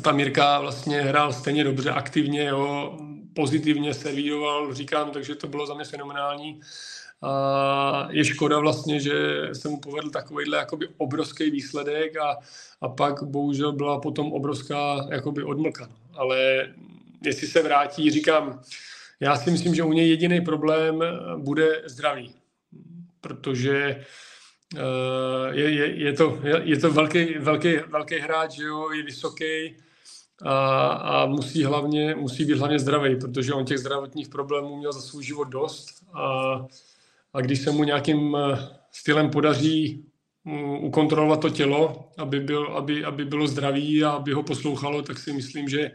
ta 0.00 0.12
Mirka 0.12 0.60
vlastně 0.60 1.00
hrál 1.00 1.32
stejně 1.32 1.64
dobře, 1.64 1.90
aktivně, 1.90 2.44
jo, 2.44 2.98
pozitivně 3.34 3.94
servíroval, 3.94 4.74
říkám, 4.74 5.10
takže 5.10 5.34
to 5.34 5.48
bylo 5.48 5.66
za 5.66 5.74
mě 5.74 5.84
fenomenální. 5.84 6.60
A 7.22 8.08
je 8.10 8.24
škoda 8.24 8.58
vlastně, 8.58 9.00
že 9.00 9.12
se 9.52 9.68
mu 9.68 9.80
povedl 9.80 10.10
takovýhle 10.10 10.58
jakoby 10.58 10.88
obrovský 10.96 11.50
výsledek 11.50 12.16
a, 12.16 12.36
a 12.80 12.88
pak 12.88 13.22
bohužel 13.22 13.72
byla 13.72 14.00
potom 14.00 14.32
obrovská 14.32 15.06
jakoby 15.10 15.42
odmlka. 15.42 15.88
Ale 16.14 16.68
jestli 17.24 17.46
se 17.46 17.62
vrátí, 17.62 18.10
říkám, 18.10 18.60
já 19.20 19.36
si 19.36 19.50
myslím, 19.50 19.74
že 19.74 19.82
u 19.82 19.92
něj 19.92 20.08
jediný 20.08 20.40
problém 20.40 21.02
bude 21.36 21.82
zdraví, 21.86 22.34
protože 23.20 24.04
eh, 24.76 24.80
je, 25.50 25.70
je, 25.70 25.96
je, 26.04 26.12
to, 26.12 26.40
je, 26.42 26.60
je 26.64 26.78
to 26.78 26.90
velký, 26.90 27.34
velký, 27.38 27.76
velký 27.76 28.18
hráč, 28.18 28.58
jo, 28.58 28.90
je 28.90 29.02
vysoký, 29.02 29.76
a, 30.42 30.88
a 30.88 31.26
musí, 31.26 31.64
hlavně, 31.64 32.14
musí 32.14 32.44
být 32.44 32.58
hlavně 32.58 32.78
zdravý, 32.78 33.16
protože 33.16 33.52
on 33.52 33.64
těch 33.64 33.78
zdravotních 33.78 34.28
problémů 34.28 34.76
měl 34.76 34.92
za 34.92 35.00
svůj 35.00 35.24
život 35.24 35.44
dost 35.44 36.04
a, 36.12 36.56
a 37.32 37.40
když 37.40 37.60
se 37.60 37.70
mu 37.70 37.84
nějakým 37.84 38.36
eh, 38.36 38.68
stylem 38.92 39.30
podaří 39.30 40.04
mm, 40.44 40.84
ukontrolovat 40.84 41.40
to 41.40 41.50
tělo, 41.50 42.10
aby, 42.18 42.40
byl, 42.40 42.66
aby, 42.66 43.04
aby 43.04 43.24
bylo 43.24 43.46
zdravý 43.46 44.04
a 44.04 44.10
aby 44.10 44.32
ho 44.32 44.42
poslouchalo, 44.42 45.02
tak 45.02 45.18
si 45.18 45.32
myslím, 45.32 45.68
že 45.68 45.90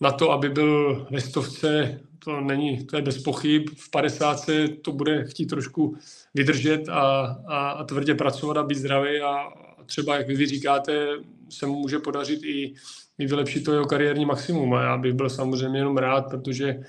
na 0.00 0.12
to, 0.12 0.30
aby 0.30 0.48
byl 0.48 1.06
ve 1.10 1.20
stovce, 1.20 2.00
to 2.24 2.40
není, 2.40 2.86
to 2.86 2.96
je 2.96 3.02
bez 3.02 3.22
pochyb. 3.22 3.68
V 3.76 3.90
50 3.90 4.50
to 4.82 4.92
bude 4.92 5.24
chtít 5.24 5.46
trošku 5.46 5.96
vydržet 6.34 6.88
a, 6.88 7.00
a, 7.46 7.70
a 7.70 7.84
tvrdě 7.84 8.14
pracovat 8.14 8.56
a 8.56 8.62
být 8.62 8.78
zdravý 8.78 9.20
a, 9.20 9.36
třeba, 9.90 10.16
jak 10.16 10.28
vy 10.28 10.46
říkáte, 10.46 11.06
se 11.48 11.66
mu 11.66 11.74
může 11.74 11.98
podařit 11.98 12.40
i, 12.44 12.74
i 13.18 13.26
vylepšit 13.26 13.64
to 13.64 13.72
jeho 13.72 13.86
kariérní 13.86 14.24
maximum. 14.24 14.74
A 14.74 14.82
já 14.82 14.96
bych 14.98 15.12
byl 15.12 15.30
samozřejmě 15.30 15.78
jenom 15.78 15.96
rád, 15.96 16.30
protože 16.30 16.80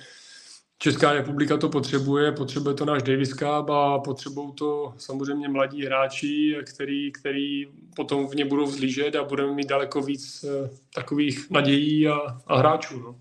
Česká 0.77 1.13
republika 1.13 1.57
to 1.57 1.69
potřebuje, 1.69 2.31
potřebuje 2.31 2.75
to 2.75 2.85
náš 2.85 3.03
Davis 3.03 3.33
Cup 3.33 3.69
a 3.69 3.99
potřebují 3.99 4.53
to 4.53 4.93
samozřejmě 4.97 5.49
mladí 5.49 5.85
hráči, 5.85 6.57
který, 6.73 7.11
který 7.11 7.67
potom 7.95 8.27
v 8.27 8.35
ně 8.35 8.45
budou 8.45 8.65
vzlížet 8.65 9.15
a 9.15 9.23
budeme 9.23 9.53
mít 9.53 9.69
daleko 9.69 10.01
víc 10.01 10.43
eh, 10.43 10.69
takových 10.95 11.49
nadějí 11.49 12.07
a, 12.07 12.17
a 12.47 12.57
hráčů. 12.57 12.99
No. 12.99 13.15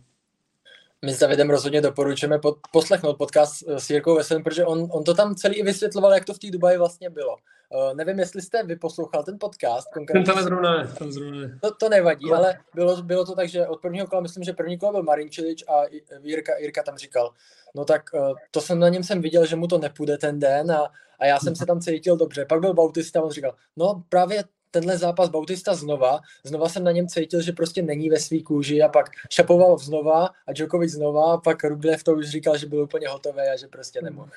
My 1.04 1.12
s 1.12 1.18
Davidem 1.18 1.50
rozhodně 1.50 1.80
doporučujeme 1.80 2.38
pod, 2.38 2.58
poslechnout 2.72 3.18
podcast 3.18 3.64
eh, 3.68 3.80
s 3.80 3.90
Jirkou 3.90 4.14
Veselým, 4.14 4.44
protože 4.44 4.64
on, 4.64 4.88
on 4.92 5.04
to 5.04 5.14
tam 5.14 5.34
celý 5.34 5.56
i 5.56 5.62
vysvětloval, 5.62 6.14
jak 6.14 6.24
to 6.24 6.34
v 6.34 6.38
té 6.38 6.50
Dubaji 6.50 6.78
vlastně 6.78 7.10
bylo. 7.10 7.36
Uh, 7.74 7.94
nevím, 7.94 8.18
jestli 8.18 8.42
jste 8.42 8.62
vyposlouchal 8.62 9.22
ten 9.22 9.36
podcast. 9.40 9.88
Konkrétně. 9.94 10.34
Ten 10.34 10.42
zrovna 10.42 10.76
ne, 10.76 10.88
ten 10.98 11.12
zrovna 11.12 11.40
ne. 11.40 11.58
To, 11.62 11.74
to 11.74 11.88
nevadí, 11.88 12.30
no. 12.30 12.36
ale 12.36 12.58
bylo, 12.74 13.02
bylo 13.02 13.24
to 13.24 13.34
tak, 13.34 13.48
že 13.48 13.66
od 13.66 13.80
prvního 13.80 14.06
kola, 14.06 14.22
myslím, 14.22 14.44
že 14.44 14.52
první 14.52 14.78
kola 14.78 14.92
byl 14.92 15.02
Marinčilič 15.02 15.64
a 15.68 15.82
Jirka, 16.22 16.56
Jirka 16.58 16.82
tam 16.82 16.96
říkal, 16.96 17.32
no 17.74 17.84
tak 17.84 18.02
uh, 18.14 18.32
to 18.50 18.60
jsem 18.60 18.78
na 18.78 18.88
něm 18.88 19.04
jsem 19.04 19.20
viděl, 19.20 19.46
že 19.46 19.56
mu 19.56 19.66
to 19.66 19.78
nepůjde 19.78 20.18
ten 20.18 20.38
den 20.38 20.72
a, 20.72 20.92
a 21.18 21.26
já 21.26 21.38
jsem 21.38 21.56
se 21.56 21.66
tam 21.66 21.80
cítil 21.80 22.16
dobře. 22.16 22.44
Pak 22.44 22.60
byl 22.60 22.74
Bautista, 22.74 23.22
on 23.22 23.30
říkal, 23.30 23.54
no 23.76 24.02
právě 24.08 24.44
tenhle 24.70 24.98
zápas 24.98 25.28
Bautista 25.28 25.74
znova, 25.74 26.20
znova 26.44 26.68
jsem 26.68 26.84
na 26.84 26.92
něm 26.92 27.08
cítil, 27.08 27.42
že 27.42 27.52
prostě 27.52 27.82
není 27.82 28.10
ve 28.10 28.20
svý 28.20 28.42
kůži 28.42 28.82
a 28.82 28.88
pak 28.88 29.10
šapoval 29.30 29.78
znova 29.78 30.30
a 30.46 30.52
Djokovic 30.52 30.92
znova 30.92 31.32
a 31.32 31.36
pak 31.36 31.64
Rublev 31.64 32.04
to 32.04 32.14
už 32.14 32.28
říkal, 32.28 32.58
že 32.58 32.66
byl 32.66 32.82
úplně 32.82 33.08
hotový 33.08 33.42
a 33.54 33.56
že 33.56 33.66
prostě 33.66 34.02
nemohl. 34.02 34.30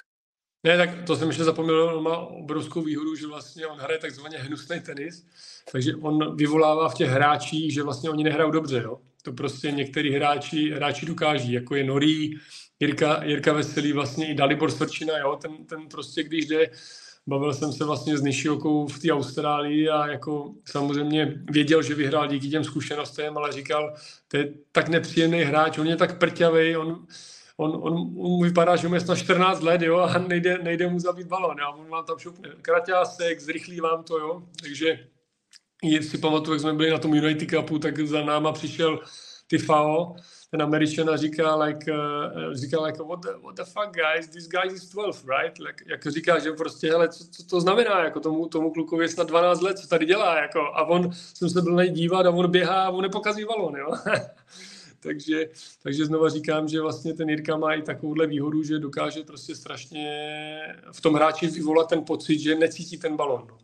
Ne, 0.66 0.78
tak 0.78 0.90
to 1.08 1.16
jsem 1.16 1.28
ještě 1.28 1.44
zapomněl, 1.44 1.98
on 1.98 2.04
má 2.04 2.18
obrovskou 2.18 2.82
výhodu, 2.82 3.16
že 3.16 3.28
vlastně 3.28 3.68
on 3.68 3.80
hraje 3.80 4.00
takzvaně 4.00 4.38
hnusný 4.38 4.80
tenis, 4.80 5.26
takže 5.72 5.96
on 5.96 6.36
vyvolává 6.36 6.90
v 6.90 6.94
těch 6.94 7.10
hráčích, 7.10 7.74
že 7.74 7.84
vlastně 7.84 8.10
oni 8.10 8.24
nehrajou 8.24 8.52
dobře, 8.52 8.82
jo. 8.84 9.00
To 9.22 9.32
prostě 9.32 9.72
některý 9.72 10.16
hráči, 10.16 10.72
hráči 10.72 11.06
dokáží, 11.06 11.52
jako 11.52 11.76
je 11.76 11.84
Norí, 11.84 12.40
Jirka, 12.80 13.24
Jirka 13.24 13.54
Veselý, 13.54 13.94
vlastně 13.94 14.28
i 14.28 14.34
Dalibor 14.34 14.72
Svrčina, 14.72 15.18
jo, 15.18 15.40
ten, 15.42 15.66
ten 15.66 15.88
prostě, 15.88 16.24
když 16.24 16.46
jde 16.46 16.70
bavil 17.28 17.54
jsem 17.54 17.74
se 17.74 17.86
vlastně 17.86 18.18
s 18.18 18.22
Nishiokou 18.22 18.88
v 18.88 19.00
té 19.00 19.12
Austrálii 19.12 19.90
a 19.90 20.08
jako 20.08 20.54
samozřejmě 20.66 21.34
věděl, 21.52 21.82
že 21.82 21.96
vyhrál 21.96 22.28
díky 22.28 22.50
těm 22.50 22.64
zkušenostem, 22.64 23.38
ale 23.38 23.52
říkal, 23.52 23.96
to 24.28 24.38
je 24.38 24.54
tak 24.72 24.90
nepříjemný 24.90 25.40
hráč, 25.40 25.78
on 25.78 25.88
je 25.88 25.96
tak 25.96 26.20
prťavý, 26.20 26.78
on, 26.78 27.06
on, 27.58 27.80
on, 27.84 28.14
on 28.18 28.44
vypadá, 28.44 28.76
že 28.76 28.88
mu 28.88 28.96
je 28.96 29.02
na 29.08 29.16
14 29.16 29.62
let, 29.62 29.82
jo, 29.82 29.98
a 29.98 30.18
nejde, 30.18 30.58
nejde 30.58 30.90
mu 30.90 31.00
zabít 31.00 31.28
balon, 31.28 31.62
a 31.62 31.70
on 31.70 31.90
vám 31.90 32.06
tam 32.06 32.20
šoupne 32.20 32.50
kraťásek, 32.62 33.40
zrychlí 33.40 33.80
vám 33.80 34.04
to, 34.04 34.20
jo, 34.20 34.44
takže 34.62 35.08
si 36.02 36.18
pamatuju, 36.18 36.54
jak 36.54 36.62
jsme 36.62 36.74
byli 36.74 36.92
na 36.92 36.98
tom 36.98 37.14
United 37.14 37.50
Cupu, 37.50 37.80
tak 37.80 38.08
za 38.08 38.24
náma 38.24 38.52
přišel 38.52 39.00
Tifao, 39.48 40.16
ten 40.54 40.62
Američan 40.62 41.18
říká, 41.18 41.56
like, 41.56 41.92
uh, 41.92 42.54
říká 42.54 42.84
like, 42.84 43.04
what 43.04 43.22
the, 43.22 43.30
what 43.44 43.56
the 43.56 43.64
fuck, 43.64 43.96
guys, 43.96 44.28
this 44.28 44.48
guy 44.48 44.74
is 44.74 44.90
12, 44.90 45.26
right? 45.26 45.60
Like, 45.60 45.86
jako 45.88 46.12
říká, 46.12 46.40
že 46.40 46.52
prostě, 46.52 46.90
hele, 46.90 47.10
co, 47.10 47.24
co 47.32 47.44
to 47.44 47.62
znamená, 47.62 48.04
jako 48.04 48.20
tomu, 48.20 48.48
tomu 48.48 48.72
klukovi 48.72 49.06
je 49.06 49.10
snad 49.10 49.28
12 49.28 49.62
let, 49.62 49.80
co 49.80 49.88
tady 49.88 50.06
dělá, 50.06 50.42
jako, 50.42 50.60
a 50.60 50.86
on, 50.86 51.12
jsem 51.34 51.50
se 51.50 51.62
byl 51.62 51.86
dívat 51.86 52.26
a 52.26 52.30
on 52.30 52.52
běhá 52.52 52.84
a 52.84 52.90
on 52.90 53.02
nepokazí 53.02 53.46
balon, 53.46 53.76
jo. 53.76 53.94
takže, 55.04 55.50
takže 55.84 56.06
znova 56.06 56.30
říkám, 56.30 56.68
že 56.68 56.82
vlastně 56.82 57.14
ten 57.14 57.30
Jirka 57.30 57.58
má 57.58 57.74
i 57.74 57.82
takovouhle 57.82 58.28
výhodu, 58.28 58.64
že 58.64 58.80
dokáže 58.80 59.24
prostě 59.24 59.56
strašně 59.56 60.08
v 60.92 61.02
tom 61.02 61.14
hráči 61.14 61.48
vyvolat 61.48 61.90
ten 61.90 62.04
pocit, 62.06 62.40
že 62.40 62.56
necítí 62.56 62.98
ten 62.98 63.16
balon. 63.16 63.48
No. 63.50 63.58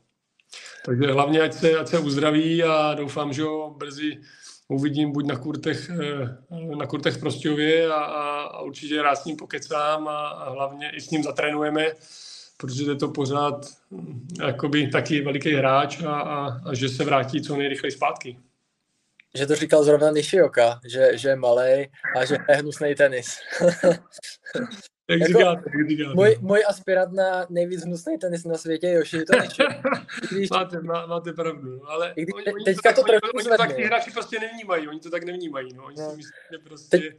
Takže 0.86 1.12
hlavně, 1.12 1.42
ať 1.42 1.54
se, 1.54 1.80
ať 1.80 1.88
se 1.88 2.00
uzdraví 2.00 2.64
a 2.64 2.94
doufám, 2.94 3.34
že 3.34 3.44
ho 3.44 3.76
brzy 3.78 4.22
uvidím 4.70 5.12
buď 5.12 5.26
na 5.26 5.36
kurtech, 5.36 5.90
eh, 5.90 6.76
na 6.76 6.86
kurtech 6.86 7.14
v 7.14 7.20
Prostějově 7.20 7.88
a, 7.88 7.96
a, 7.96 8.42
a 8.42 8.62
určitě 8.62 9.02
rád 9.02 9.16
s 9.16 9.26
ním 9.26 9.36
pokecám 9.36 10.08
a, 10.08 10.28
a 10.28 10.50
hlavně 10.50 10.92
i 10.92 11.02
s 11.02 11.10
ním 11.10 11.24
zatrénujeme, 11.24 11.86
protože 12.58 12.84
je 12.84 12.96
to 12.96 13.08
pořád 13.08 13.66
hm, 13.92 14.28
jakoby 14.42 14.88
taky 14.88 15.22
veliký 15.22 15.54
hráč 15.54 16.04
a, 16.04 16.20
a, 16.20 16.60
a 16.66 16.74
že 16.74 16.90
se 16.90 17.04
vrátí 17.04 17.42
co 17.42 17.56
nejrychleji 17.56 17.92
zpátky. 17.92 18.38
Že 19.38 19.48
to 19.48 19.56
říkal 19.56 19.84
zrovna 19.84 20.12
Nishioka, 20.12 20.80
že, 20.86 21.18
že 21.18 21.30
je 21.30 21.36
malej 21.36 21.92
a 22.16 22.26
že 22.26 22.38
je 22.50 22.56
hnusný 22.56 22.96
tenis. 22.96 23.38
Jak 25.10 25.20
jako, 25.20 25.40
říkáte, 25.40 25.64
jak 25.78 25.90
říkáte. 25.90 26.16
Můj, 26.16 26.38
můj 26.42 26.64
aspirant 26.68 27.14
na 27.14 27.46
nejvíc 27.50 27.84
hnusný 27.84 28.18
tenis 28.18 28.46
na 28.46 28.58
světě 28.58 28.88
je 28.88 28.94
Yoshi 28.94 29.26
to 29.26 29.38
když... 30.32 30.50
máte, 30.50 30.82
má, 30.82 31.06
máte 31.06 31.34
pravdu, 31.34 31.76
no, 31.76 31.90
ale 31.90 32.14
když, 32.14 32.34
oni, 32.36 32.46
oni, 32.46 32.66
teďka 32.66 32.94
to, 32.94 33.04
tak, 33.04 33.22
to, 33.22 33.28
oni, 33.28 33.34
oni 33.36 33.50
to 33.50 33.58
tak 33.58 33.76
ty 33.76 33.84
hráči 33.84 34.12
prostě 34.12 34.40
nevnímají, 34.40 34.88
oni 34.88 35.00
to 35.00 35.10
tak 35.10 35.24
nevnímají, 35.24 35.74
no. 35.74 35.84
Oni 35.86 35.96
no. 36.00 36.10
si 36.10 36.18
myslí, 36.18 36.32
že 36.52 36.58
prostě... 36.58 36.98
Teď, 36.98 37.14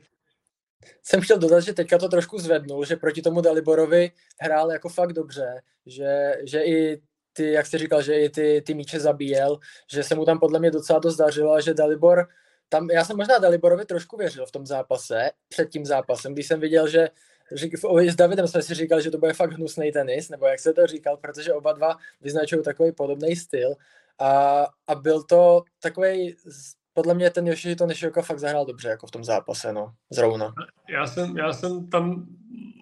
jsem 1.02 1.20
chtěl 1.20 1.38
dodat, 1.38 1.60
že 1.60 1.72
teďka 1.72 1.98
to 1.98 2.08
trošku 2.08 2.38
zvednul, 2.38 2.84
že 2.84 2.96
proti 2.96 3.22
tomu 3.22 3.40
Daliborovi 3.40 4.10
hrál 4.40 4.72
jako 4.72 4.88
fakt 4.88 5.12
dobře, 5.12 5.62
že, 5.86 6.36
že 6.44 6.62
i 6.64 7.02
ty, 7.32 7.52
jak 7.52 7.66
jsi 7.66 7.78
říkal, 7.78 8.02
že 8.02 8.20
i 8.20 8.30
ty, 8.30 8.62
ty 8.66 8.74
míče 8.74 9.00
zabíjel, 9.00 9.58
že 9.92 10.02
se 10.02 10.14
mu 10.14 10.24
tam 10.24 10.38
podle 10.38 10.58
mě 10.58 10.70
docela 10.70 10.98
dost 10.98 11.16
dařilo 11.16 11.52
a 11.52 11.60
že 11.60 11.74
Dalibor, 11.74 12.28
tam, 12.68 12.90
já 12.90 13.04
jsem 13.04 13.16
možná 13.16 13.38
Daliborovi 13.38 13.84
trošku 13.84 14.16
věřil 14.16 14.46
v 14.46 14.52
tom 14.52 14.66
zápase, 14.66 15.30
před 15.48 15.68
tím 15.70 15.86
zápasem, 15.86 16.32
když 16.32 16.46
jsem 16.46 16.60
viděl, 16.60 16.88
že 16.88 17.08
s 18.08 18.16
Davidem 18.16 18.48
jsme 18.48 18.62
si 18.62 18.74
říkali, 18.74 19.02
že 19.02 19.10
to 19.10 19.18
bude 19.18 19.32
fakt 19.32 19.52
hnusný 19.52 19.92
tenis, 19.92 20.28
nebo 20.28 20.46
jak 20.46 20.60
se 20.60 20.72
to 20.72 20.86
říkal, 20.86 21.16
protože 21.16 21.52
oba 21.52 21.72
dva 21.72 21.96
vyznačují 22.20 22.62
takový 22.62 22.92
podobný 22.92 23.36
styl. 23.36 23.74
A, 24.18 24.66
a 24.86 24.94
byl 24.94 25.22
to 25.22 25.62
takový, 25.82 26.36
podle 26.94 27.14
mě 27.14 27.30
ten 27.30 27.54
to 27.78 27.86
Nishioka 27.86 28.22
fakt 28.22 28.38
zahrál 28.38 28.66
dobře, 28.66 28.88
jako 28.88 29.06
v 29.06 29.10
tom 29.10 29.24
zápase, 29.24 29.72
no, 29.72 29.92
zrovna. 30.10 30.54
Já 30.88 31.06
jsem, 31.06 31.38
já 31.38 31.52
jsem 31.52 31.86
tam 31.86 32.26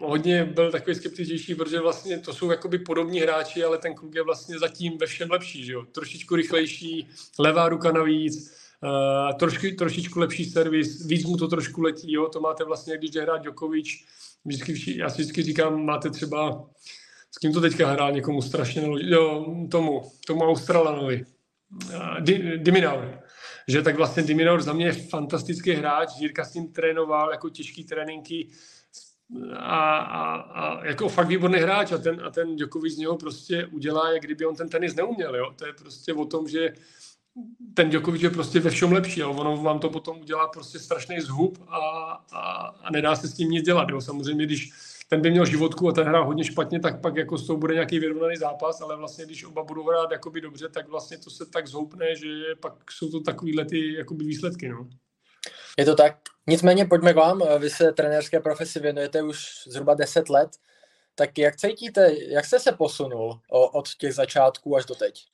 hodně 0.00 0.44
byl 0.44 0.72
takový 0.72 0.96
skeptičtější, 0.96 1.54
protože 1.54 1.80
vlastně 1.80 2.18
to 2.18 2.34
jsou 2.34 2.50
jakoby 2.50 2.78
podobní 2.78 3.20
hráči, 3.20 3.64
ale 3.64 3.78
ten 3.78 3.94
kluk 3.94 4.14
je 4.14 4.22
vlastně 4.22 4.58
zatím 4.58 4.98
ve 4.98 5.06
všem 5.06 5.30
lepší, 5.30 5.64
že 5.64 5.72
jo? 5.72 5.82
Trošičku 5.92 6.36
rychlejší, 6.36 7.08
levá 7.38 7.68
ruka 7.68 7.92
navíc, 7.92 8.58
Uh, 8.82 9.38
trošku, 9.38 9.66
trošičku 9.78 10.20
lepší 10.20 10.44
servis, 10.44 11.06
víc 11.06 11.24
mu 11.24 11.36
to 11.36 11.48
trošku 11.48 11.82
letí, 11.82 12.12
jo? 12.12 12.28
to 12.28 12.40
máte 12.40 12.64
vlastně, 12.64 12.98
když 12.98 13.10
hraje 13.10 13.24
hrát 13.24 13.42
Djokovic, 13.42 13.86
vždycky, 14.44 14.98
já 14.98 15.10
si 15.10 15.22
vždycky 15.22 15.42
říkám, 15.42 15.84
máte 15.84 16.10
třeba, 16.10 16.64
s 17.30 17.38
kým 17.38 17.52
to 17.52 17.60
teďka 17.60 17.90
hrál 17.90 18.12
někomu 18.12 18.42
strašně 18.42 18.82
jo, 19.00 19.54
tomu, 19.70 20.02
tomu 20.26 20.40
Australanovi, 20.40 21.26
Diminaur. 22.56 23.18
Že 23.68 23.82
tak 23.82 23.96
vlastně 23.96 24.22
Diminaur 24.22 24.62
za 24.62 24.72
mě 24.72 24.86
je 24.86 24.92
fantastický 24.92 25.72
hráč, 25.72 26.08
Jirka 26.20 26.44
s 26.44 26.54
ním 26.54 26.72
trénoval 26.72 27.30
jako 27.30 27.48
těžký 27.48 27.84
tréninky 27.84 28.48
a, 29.56 29.98
a, 29.98 30.34
a, 30.34 30.84
jako 30.84 31.08
fakt 31.08 31.28
výborný 31.28 31.58
hráč 31.58 31.92
a 31.92 31.98
ten, 31.98 32.20
a 32.24 32.30
ten 32.30 32.56
Djokovic 32.56 32.94
z 32.94 32.98
něho 32.98 33.16
prostě 33.16 33.66
udělá, 33.66 34.12
jak 34.12 34.22
kdyby 34.22 34.46
on 34.46 34.56
ten 34.56 34.68
tenis 34.68 34.94
neuměl, 34.94 35.36
jo. 35.36 35.52
To 35.56 35.66
je 35.66 35.72
prostě 35.72 36.14
o 36.14 36.24
tom, 36.24 36.48
že 36.48 36.72
ten 37.74 37.90
Djokovic 37.90 38.22
je 38.22 38.30
prostě 38.30 38.60
ve 38.60 38.70
všem 38.70 38.92
lepší, 38.92 39.22
ale 39.22 39.36
ono 39.36 39.56
vám 39.56 39.78
to 39.78 39.90
potom 39.90 40.20
udělá 40.20 40.48
prostě 40.48 40.78
strašný 40.78 41.20
zhub 41.20 41.58
a, 41.68 41.78
a, 42.32 42.66
a 42.66 42.90
nedá 42.90 43.16
se 43.16 43.28
s 43.28 43.34
tím 43.34 43.50
nic 43.50 43.64
dělat. 43.64 43.88
Jo. 43.88 44.00
Samozřejmě, 44.00 44.46
když 44.46 44.72
ten 45.08 45.20
by 45.20 45.30
měl 45.30 45.46
životku 45.46 45.88
a 45.88 45.92
ten 45.92 46.06
hrál 46.06 46.26
hodně 46.26 46.44
špatně, 46.44 46.80
tak 46.80 47.00
pak 47.00 47.16
jako 47.16 47.38
s 47.38 47.46
tou 47.46 47.56
bude 47.56 47.74
nějaký 47.74 47.98
vyrovnaný 47.98 48.36
zápas, 48.36 48.80
ale 48.80 48.96
vlastně 48.96 49.24
když 49.24 49.44
oba 49.44 49.64
budou 49.64 49.88
hrát 49.88 50.10
jakoby 50.10 50.40
dobře, 50.40 50.68
tak 50.68 50.88
vlastně 50.88 51.18
to 51.18 51.30
se 51.30 51.46
tak 51.46 51.66
zhoupne, 51.66 52.16
že 52.16 52.28
pak 52.60 52.72
jsou 52.90 53.10
to 53.10 53.20
takovýhle 53.20 53.64
ty 53.64 53.94
jakoby 53.94 54.24
výsledky. 54.24 54.68
No. 54.68 54.88
Je 55.78 55.84
to 55.84 55.94
tak. 55.94 56.16
Nicméně 56.46 56.84
pojďme 56.84 57.12
k 57.12 57.16
vám. 57.16 57.42
Vy 57.58 57.70
se 57.70 57.92
trenérské 57.92 58.40
profesi 58.40 58.80
věnujete 58.80 59.22
už 59.22 59.46
zhruba 59.66 59.94
10 59.94 60.28
let. 60.28 60.50
Tak 61.14 61.38
jak 61.38 61.56
cítíte, 61.56 62.14
jak 62.28 62.44
jste 62.44 62.60
se 62.60 62.72
posunul 62.72 63.40
od 63.50 63.88
těch 63.94 64.14
začátků 64.14 64.76
až 64.76 64.86
do 64.86 64.94
teď? 64.94 65.24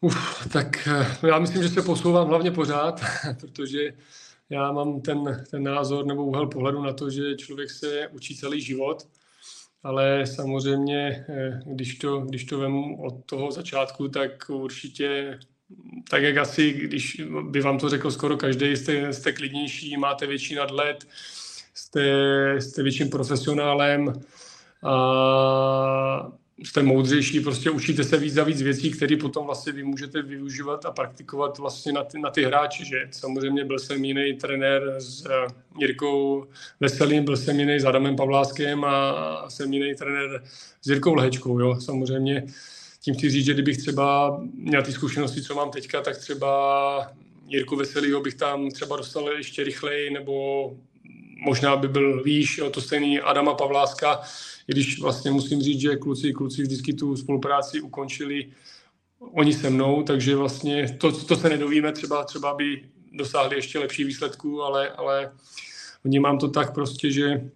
Uf, 0.00 0.48
tak 0.52 0.88
eh, 0.88 1.26
já 1.26 1.38
myslím, 1.38 1.62
že 1.62 1.68
se 1.68 1.82
posouvám 1.82 2.28
hlavně 2.28 2.50
pořád, 2.50 3.00
protože 3.40 3.92
já 4.50 4.72
mám 4.72 5.00
ten, 5.00 5.44
ten 5.50 5.62
názor 5.62 6.06
nebo 6.06 6.24
úhel 6.24 6.46
pohledu 6.46 6.82
na 6.82 6.92
to, 6.92 7.10
že 7.10 7.36
člověk 7.36 7.70
se 7.70 8.08
učí 8.08 8.36
celý 8.36 8.60
život, 8.60 9.08
ale 9.82 10.26
samozřejmě, 10.26 11.26
eh, 11.28 11.60
když 11.66 11.94
to, 11.98 12.20
když 12.20 12.44
to 12.44 12.58
vemu 12.58 13.02
od 13.02 13.24
toho 13.26 13.52
začátku, 13.52 14.08
tak 14.08 14.50
určitě, 14.50 15.38
tak 16.10 16.22
jak 16.22 16.36
asi, 16.36 16.72
když 16.72 17.22
by 17.50 17.60
vám 17.60 17.78
to 17.78 17.88
řekl 17.88 18.10
skoro 18.10 18.36
každý, 18.36 18.76
jste, 18.76 19.12
jste 19.12 19.32
klidnější, 19.32 19.96
máte 19.96 20.26
větší 20.26 20.54
nadhled, 20.54 21.06
jste, 21.74 22.02
jste 22.60 22.82
větším 22.82 23.10
profesionálem 23.10 24.12
a 24.82 26.32
jste 26.64 26.82
moudřejší, 26.82 27.40
prostě 27.40 27.70
učíte 27.70 28.04
se 28.04 28.16
víc 28.16 28.36
a 28.36 28.44
víc 28.44 28.62
věcí, 28.62 28.90
které 28.90 29.16
potom 29.16 29.46
vlastně 29.46 29.72
vy 29.72 29.82
můžete 29.82 30.22
využívat 30.22 30.86
a 30.86 30.90
praktikovat 30.90 31.58
vlastně 31.58 31.92
na 31.92 32.04
ty, 32.04 32.18
na 32.18 32.30
ty 32.30 32.44
hráči, 32.44 32.84
že? 32.84 33.08
Samozřejmě 33.10 33.64
byl 33.64 33.78
jsem 33.78 34.04
jiný 34.04 34.34
trenér 34.34 34.94
s 34.98 35.26
uh, 35.26 35.32
Jirkou 35.78 36.46
Veselým, 36.80 37.24
byl 37.24 37.36
jsem 37.36 37.60
jiný 37.60 37.80
s 37.80 37.84
Adamem 37.84 38.16
Pavláskem 38.16 38.84
a 38.84 39.50
jsem 39.50 39.72
jiný 39.72 39.94
trenér 39.94 40.42
s 40.82 40.88
Jirkou 40.88 41.14
Lehečkou, 41.14 41.58
jo, 41.58 41.80
samozřejmě 41.80 42.46
tím 43.00 43.14
chci 43.14 43.30
říct, 43.30 43.44
že 43.44 43.54
kdybych 43.54 43.78
třeba 43.78 44.38
měl 44.54 44.82
ty 44.82 44.92
zkušenosti, 44.92 45.42
co 45.42 45.54
mám 45.54 45.70
teďka, 45.70 46.00
tak 46.00 46.18
třeba 46.18 47.12
Jirku 47.48 47.76
Veselýho 47.76 48.20
bych 48.20 48.34
tam 48.34 48.70
třeba 48.70 48.96
dostal 48.96 49.28
ještě 49.28 49.64
rychleji, 49.64 50.10
nebo 50.10 50.76
možná 51.44 51.76
by 51.76 51.88
byl 51.88 52.22
výš, 52.22 52.58
jo, 52.58 52.70
to 52.70 52.80
stejný 52.80 53.20
Adama 53.20 53.54
Pavláska, 53.54 54.20
i 54.68 54.72
když 54.72 55.00
vlastně 55.00 55.30
musím 55.30 55.62
říct, 55.62 55.80
že 55.80 55.96
kluci, 55.96 56.32
kluci 56.32 56.62
vždycky 56.62 56.92
tu 56.92 57.16
spolupráci 57.16 57.80
ukončili 57.80 58.52
oni 59.30 59.52
se 59.52 59.70
mnou, 59.70 60.02
takže 60.02 60.36
vlastně 60.36 60.96
to, 60.98 61.24
to 61.24 61.36
se 61.36 61.48
nedovíme, 61.48 61.92
třeba, 61.92 62.24
třeba 62.24 62.54
by 62.54 62.82
dosáhli 63.12 63.56
ještě 63.56 63.78
lepší 63.78 64.04
výsledků, 64.04 64.62
ale, 64.62 64.90
ale 64.90 65.32
vnímám 66.04 66.38
to 66.38 66.48
tak 66.48 66.74
prostě, 66.74 67.10
že, 67.10 67.50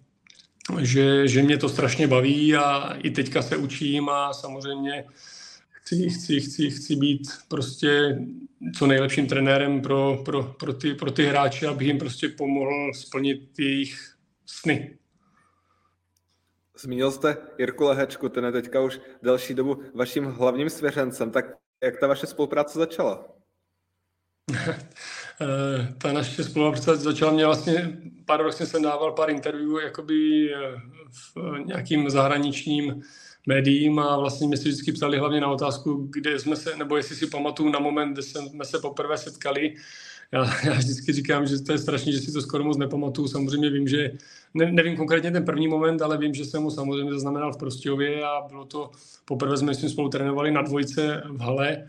že, 0.79 1.27
že 1.27 1.43
mě 1.43 1.57
to 1.57 1.69
strašně 1.69 2.07
baví 2.07 2.55
a 2.55 2.93
i 3.03 3.09
teďka 3.09 3.41
se 3.41 3.57
učím 3.57 4.09
a 4.09 4.33
samozřejmě 4.33 5.05
chci, 5.87 6.09
chci, 6.09 6.41
chci, 6.41 6.69
chci 6.69 6.95
být 6.95 7.21
prostě 7.47 8.19
co 8.77 8.87
nejlepším 8.87 9.27
trenérem 9.27 9.81
pro, 9.81 10.21
pro, 10.25 10.43
pro, 10.43 10.73
ty, 10.73 10.93
pro 10.93 11.11
ty 11.11 11.25
hráče, 11.25 11.67
abych 11.67 11.87
jim 11.87 11.99
prostě 11.99 12.29
pomohl 12.29 12.93
splnit 12.93 13.59
jejich 13.59 14.15
sny. 14.45 14.97
Zmínil 16.77 17.11
jste 17.11 17.37
Jirku 17.59 17.83
Lehečku, 17.83 18.29
ten 18.29 18.45
je 18.45 18.51
teďka 18.51 18.81
už 18.81 18.99
delší 19.23 19.53
dobu 19.53 19.81
vaším 19.93 20.25
hlavním 20.25 20.69
svěřencem. 20.69 21.31
Tak 21.31 21.45
jak 21.83 21.99
ta 21.99 22.07
vaše 22.07 22.27
spolupráce 22.27 22.79
začala? 22.79 23.25
Eh, 25.41 25.93
ta 25.97 26.13
naše 26.13 26.43
spolupráce 26.43 26.95
začala 26.95 27.31
mě 27.31 27.45
vlastně, 27.45 27.97
paradoxně 28.25 28.65
jsem 28.65 28.83
dával 28.83 29.11
pár 29.11 29.29
interviewů 29.29 29.79
jakoby 29.79 30.49
eh, 30.53 30.81
v 31.35 31.65
nějakým 31.65 32.09
zahraničním 32.09 33.03
médiím 33.47 33.99
a 33.99 34.17
vlastně 34.17 34.47
mě 34.47 34.57
si 34.57 34.69
vždycky 34.69 34.91
ptali 34.91 35.17
hlavně 35.17 35.41
na 35.41 35.51
otázku, 35.51 36.07
kde 36.11 36.39
jsme 36.39 36.55
se, 36.55 36.75
nebo 36.77 36.97
jestli 36.97 37.15
si 37.15 37.27
pamatuju 37.27 37.69
na 37.69 37.79
moment, 37.79 38.13
kdy 38.13 38.23
jsme 38.23 38.65
se 38.65 38.79
poprvé 38.79 39.17
setkali. 39.17 39.73
Já, 40.31 40.65
já 40.65 40.73
vždycky 40.73 41.13
říkám, 41.13 41.47
že 41.47 41.59
to 41.59 41.71
je 41.71 41.77
strašně, 41.77 42.11
že 42.11 42.19
si 42.19 42.31
to 42.31 42.41
skoro 42.41 42.63
moc 42.63 42.77
nepamatuju. 42.77 43.27
Samozřejmě 43.27 43.69
vím, 43.69 43.87
že 43.87 44.11
ne, 44.53 44.71
nevím 44.71 44.97
konkrétně 44.97 45.31
ten 45.31 45.45
první 45.45 45.67
moment, 45.67 46.01
ale 46.01 46.17
vím, 46.17 46.33
že 46.33 46.45
jsem 46.45 46.63
mu 46.63 46.71
samozřejmě 46.71 47.11
zaznamenal 47.11 47.53
v 47.53 47.57
Prostějově 47.57 48.23
a 48.23 48.47
bylo 48.47 48.65
to, 48.65 48.91
poprvé 49.25 49.57
jsme 49.57 49.75
s 49.75 49.81
ním 49.81 49.89
spolu 49.89 50.09
trénovali 50.09 50.51
na 50.51 50.61
dvojce 50.61 51.23
v 51.29 51.39
hale 51.39 51.87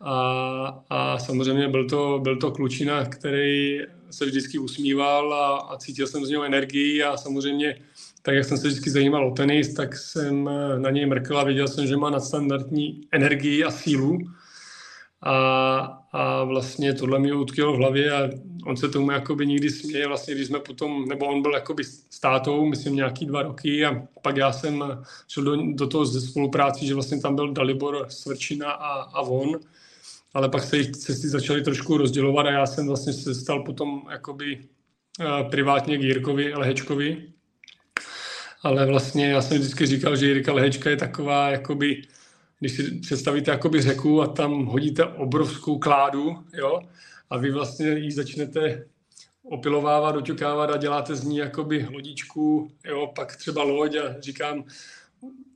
a, 0.00 0.84
a 0.90 1.18
samozřejmě 1.18 1.68
byl 1.68 1.88
to, 1.88 2.20
byl 2.22 2.36
to 2.36 2.50
klučina, 2.50 3.04
který 3.04 3.80
se 4.10 4.26
vždycky 4.26 4.58
usmíval 4.58 5.34
a, 5.34 5.56
a 5.56 5.76
cítil 5.76 6.06
jsem 6.06 6.24
z 6.26 6.28
něho 6.28 6.42
energii 6.42 7.02
a 7.02 7.16
samozřejmě 7.16 7.76
tak 8.22 8.34
jak 8.34 8.44
jsem 8.44 8.58
se 8.58 8.68
vždycky 8.68 8.90
zajímal 8.90 9.28
o 9.28 9.34
tenis, 9.34 9.74
tak 9.74 9.96
jsem 9.96 10.50
na 10.78 10.90
něj 10.90 11.06
mrkl 11.06 11.38
a 11.38 11.44
viděl 11.44 11.68
jsem, 11.68 11.86
že 11.86 11.96
má 11.96 12.10
nadstandardní 12.10 13.00
energii 13.12 13.64
a 13.64 13.70
sílu. 13.70 14.18
A, 15.22 16.00
a 16.12 16.44
vlastně 16.44 16.94
tohle 16.94 17.18
mi 17.18 17.32
utkvělo 17.32 17.72
v 17.72 17.76
hlavě 17.76 18.12
a 18.12 18.30
on 18.66 18.76
se 18.76 18.88
tomu 18.88 19.10
jakoby 19.10 19.46
nikdy 19.46 19.70
směje, 19.70 20.08
vlastně 20.08 20.34
když 20.34 20.46
jsme 20.46 20.58
potom, 20.58 21.08
nebo 21.08 21.26
on 21.26 21.42
byl 21.42 21.54
jakoby 21.54 21.84
státou, 21.84 22.66
myslím 22.66 22.96
nějaký 22.96 23.26
dva 23.26 23.42
roky 23.42 23.84
a 23.84 24.02
pak 24.22 24.36
já 24.36 24.52
jsem 24.52 24.84
šel 25.28 25.44
do, 25.44 25.56
do 25.72 25.86
toho 25.86 26.06
ze 26.06 26.20
spolupráci, 26.20 26.86
že 26.86 26.94
vlastně 26.94 27.20
tam 27.20 27.34
byl 27.34 27.52
Dalibor 27.52 28.06
Svrčina 28.08 28.70
a, 28.70 29.00
a 29.00 29.20
on, 29.20 29.60
ale 30.34 30.48
pak 30.48 30.62
se 30.62 30.76
jejich 30.76 30.90
cesty 30.90 31.28
začaly 31.28 31.62
trošku 31.62 31.96
rozdělovat 31.96 32.46
a 32.46 32.50
já 32.50 32.66
jsem 32.66 32.86
vlastně 32.86 33.12
se 33.12 33.34
stal 33.34 33.62
potom 33.62 34.02
jakoby 34.10 34.58
uh, 35.20 35.50
privátně 35.50 35.98
k 35.98 36.02
Jirkovi 36.02 36.54
Lehečkovi, 36.54 37.32
ale 38.62 38.86
vlastně 38.86 39.30
já 39.30 39.42
jsem 39.42 39.58
vždycky 39.58 39.86
říkal, 39.86 40.16
že 40.16 40.26
Jirka 40.26 40.52
Lehečka 40.52 40.90
je 40.90 40.96
taková 40.96 41.50
jakoby 41.50 42.02
když 42.60 42.76
si 42.76 42.90
představíte 42.90 43.50
jakoby 43.50 43.82
řeku 43.82 44.22
a 44.22 44.26
tam 44.26 44.64
hodíte 44.64 45.04
obrovskou 45.04 45.78
kládu, 45.78 46.36
jo, 46.54 46.80
a 47.30 47.36
vy 47.38 47.50
vlastně 47.50 47.88
ji 47.88 48.12
začnete 48.12 48.84
opilovávat, 49.42 50.14
doťukávat 50.14 50.70
a 50.70 50.76
děláte 50.76 51.16
z 51.16 51.24
ní 51.24 51.36
jakoby 51.36 51.88
lodičku, 51.90 52.70
jo, 52.86 53.12
pak 53.16 53.36
třeba 53.36 53.62
loď 53.62 53.96
a 53.96 54.20
říkám, 54.20 54.64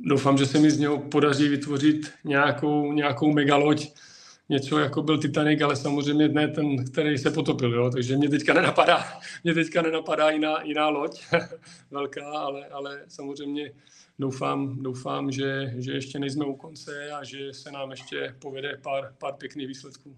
doufám, 0.00 0.38
že 0.38 0.46
se 0.46 0.58
mi 0.58 0.70
z 0.70 0.78
něho 0.78 0.98
podaří 0.98 1.48
vytvořit 1.48 2.12
nějakou, 2.24 2.92
nějakou 2.92 3.32
megaloď, 3.32 3.92
něco 4.48 4.78
jako 4.78 5.02
byl 5.02 5.18
Titanic, 5.18 5.62
ale 5.62 5.76
samozřejmě 5.76 6.28
ne 6.28 6.48
ten, 6.48 6.84
který 6.84 7.18
se 7.18 7.30
potopil, 7.30 7.74
jo? 7.74 7.90
takže 7.90 8.16
mě 8.16 8.28
teďka 8.28 8.54
nenapadá, 8.54 9.04
mě 9.44 9.54
teďka 9.54 9.82
nenapadá 9.82 10.30
jiná, 10.30 10.62
jiná 10.62 10.88
loď, 10.88 11.22
velká, 11.90 12.30
ale, 12.30 12.66
ale 12.66 13.04
samozřejmě 13.08 13.72
doufám, 14.18 14.82
doufám 14.82 15.30
že, 15.30 15.74
že 15.76 15.92
ještě 15.92 16.18
nejsme 16.18 16.44
u 16.44 16.56
konce 16.56 17.10
a 17.10 17.24
že 17.24 17.52
se 17.52 17.72
nám 17.72 17.90
ještě 17.90 18.36
povede 18.38 18.78
pár, 18.82 19.14
pár 19.18 19.34
pěkných 19.34 19.68
výsledků. 19.68 20.16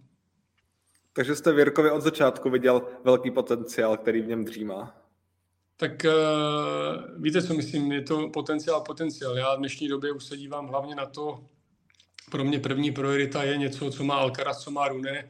Takže 1.13 1.37
jste 1.37 1.53
Věrkovi 1.53 1.91
od 1.91 2.01
začátku 2.01 2.51
viděl 2.51 2.83
velký 3.05 3.31
potenciál, 3.31 3.97
který 3.97 4.23
v 4.23 4.27
něm 4.27 4.45
dřímá. 4.45 5.03
Tak 5.77 5.93
uh, 6.05 7.23
víte, 7.23 7.43
co 7.43 7.55
myslím, 7.55 7.93
je 7.93 8.03
to 8.03 8.29
potenciál, 8.29 8.81
potenciál. 8.81 9.39
Já 9.39 9.55
v 9.55 9.59
dnešní 9.59 9.89
době 9.89 10.13
už 10.13 10.25
se 10.25 10.37
dívám 10.37 10.67
hlavně 10.67 10.95
na 10.95 11.07
to, 11.07 11.45
pro 12.31 12.45
mě 12.45 12.59
první 12.59 12.93
priorita 12.93 13.43
je 13.43 13.57
něco, 13.57 13.91
co 13.91 14.05
má 14.05 14.15
Alcaraz, 14.15 14.59
co 14.59 14.71
má 14.71 14.89
Rune, 14.89 15.29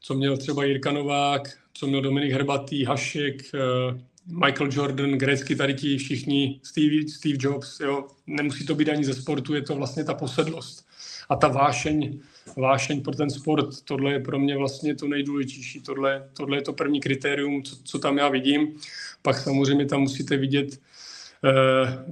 co 0.00 0.14
měl 0.14 0.36
třeba 0.36 0.64
Jirka 0.64 0.92
Novák, 0.92 1.58
co 1.72 1.86
měl 1.86 2.02
Dominik 2.02 2.32
Hrbatý, 2.32 2.84
Hašek, 2.84 3.42
uh, 3.54 4.00
Michael 4.44 4.70
Jordan, 4.72 5.10
grecky 5.10 5.56
tady 5.56 5.74
ti 5.74 5.98
všichni, 5.98 6.60
Steve, 6.62 7.08
Steve 7.08 7.38
Jobs, 7.40 7.80
jo, 7.80 8.08
nemusí 8.26 8.66
to 8.66 8.74
být 8.74 8.88
ani 8.88 9.04
ze 9.04 9.14
sportu, 9.14 9.54
je 9.54 9.62
to 9.62 9.74
vlastně 9.74 10.04
ta 10.04 10.14
posedlost 10.14 10.86
a 11.28 11.36
ta 11.36 11.48
vášeň, 11.48 12.20
vášeň 12.56 13.02
pro 13.02 13.14
ten 13.14 13.30
sport, 13.30 13.82
tohle 13.84 14.12
je 14.12 14.20
pro 14.20 14.38
mě 14.38 14.56
vlastně 14.56 14.94
to 14.94 15.08
nejdůležitější, 15.08 15.80
tohle, 15.80 16.28
tohle 16.36 16.56
je 16.56 16.62
to 16.62 16.72
první 16.72 17.00
kritérium, 17.00 17.62
co, 17.62 17.76
co 17.84 17.98
tam 17.98 18.18
já 18.18 18.28
vidím. 18.28 18.80
Pak 19.22 19.38
samozřejmě 19.38 19.86
tam 19.86 20.00
musíte 20.00 20.36
vidět 20.36 20.80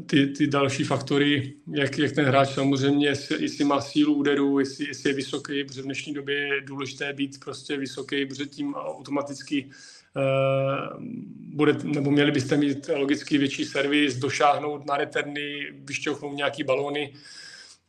ty, 0.06 0.26
ty 0.26 0.46
další 0.46 0.84
faktory, 0.84 1.54
jak, 1.72 1.98
jak 1.98 2.12
ten 2.12 2.24
hráč 2.24 2.48
samozřejmě, 2.48 3.06
jestli, 3.06 3.42
jestli 3.42 3.64
má 3.64 3.80
sílu 3.80 4.14
úderu, 4.14 4.58
jestli, 4.58 4.88
jestli 4.88 5.10
je 5.10 5.14
vysoký, 5.14 5.64
protože 5.64 5.82
v 5.82 5.84
dnešní 5.84 6.14
době 6.14 6.36
je 6.36 6.60
důležité 6.60 7.12
být 7.12 7.44
prostě 7.44 7.76
vysoký, 7.76 8.26
protože 8.26 8.46
tím 8.46 8.74
automaticky 8.74 9.70
Eh, 10.18 10.88
bude, 11.54 11.72
nebo 11.82 12.10
měli 12.10 12.32
byste 12.32 12.56
mít 12.56 12.90
logicky 12.96 13.38
větší 13.38 13.64
servis, 13.64 14.16
došáhnout 14.16 14.86
na 14.86 14.96
returny, 14.96 15.72
vyšťouchnout 15.72 16.36
nějaký 16.36 16.64
balóny. 16.64 17.14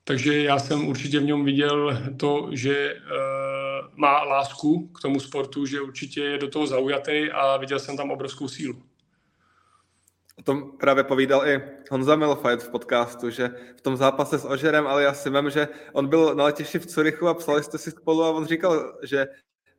Takže 0.03 0.43
já 0.43 0.59
jsem 0.59 0.87
určitě 0.87 1.19
v 1.19 1.23
něm 1.23 1.45
viděl 1.45 2.01
to, 2.17 2.49
že 2.51 2.93
uh, 2.93 3.87
má 3.95 4.23
lásku 4.23 4.87
k 4.87 5.01
tomu 5.01 5.19
sportu, 5.19 5.65
že 5.65 5.81
určitě 5.81 6.21
je 6.21 6.37
do 6.37 6.47
toho 6.47 6.67
zaujatý 6.67 7.31
a 7.31 7.57
viděl 7.57 7.79
jsem 7.79 7.97
tam 7.97 8.11
obrovskou 8.11 8.47
sílu. 8.47 8.83
O 10.39 10.43
tom 10.43 10.71
právě 10.77 11.03
povídal 11.03 11.47
i 11.47 11.61
Honza 11.91 12.15
Milfajt 12.15 12.63
v 12.63 12.69
podcastu, 12.69 13.29
že 13.29 13.49
v 13.77 13.81
tom 13.81 13.97
zápase 13.97 14.39
s 14.39 14.45
Ožerem, 14.45 14.87
ale 14.87 15.13
vím, 15.25 15.49
že 15.49 15.67
on 15.93 16.07
byl 16.07 16.35
na 16.35 16.43
letišti 16.43 16.79
v 16.79 16.85
Curychu 16.85 17.27
a 17.27 17.33
psali 17.33 17.63
jste 17.63 17.77
si 17.77 17.91
spolu 17.91 18.23
a 18.23 18.29
on 18.31 18.45
říkal, 18.45 18.93
že 19.03 19.27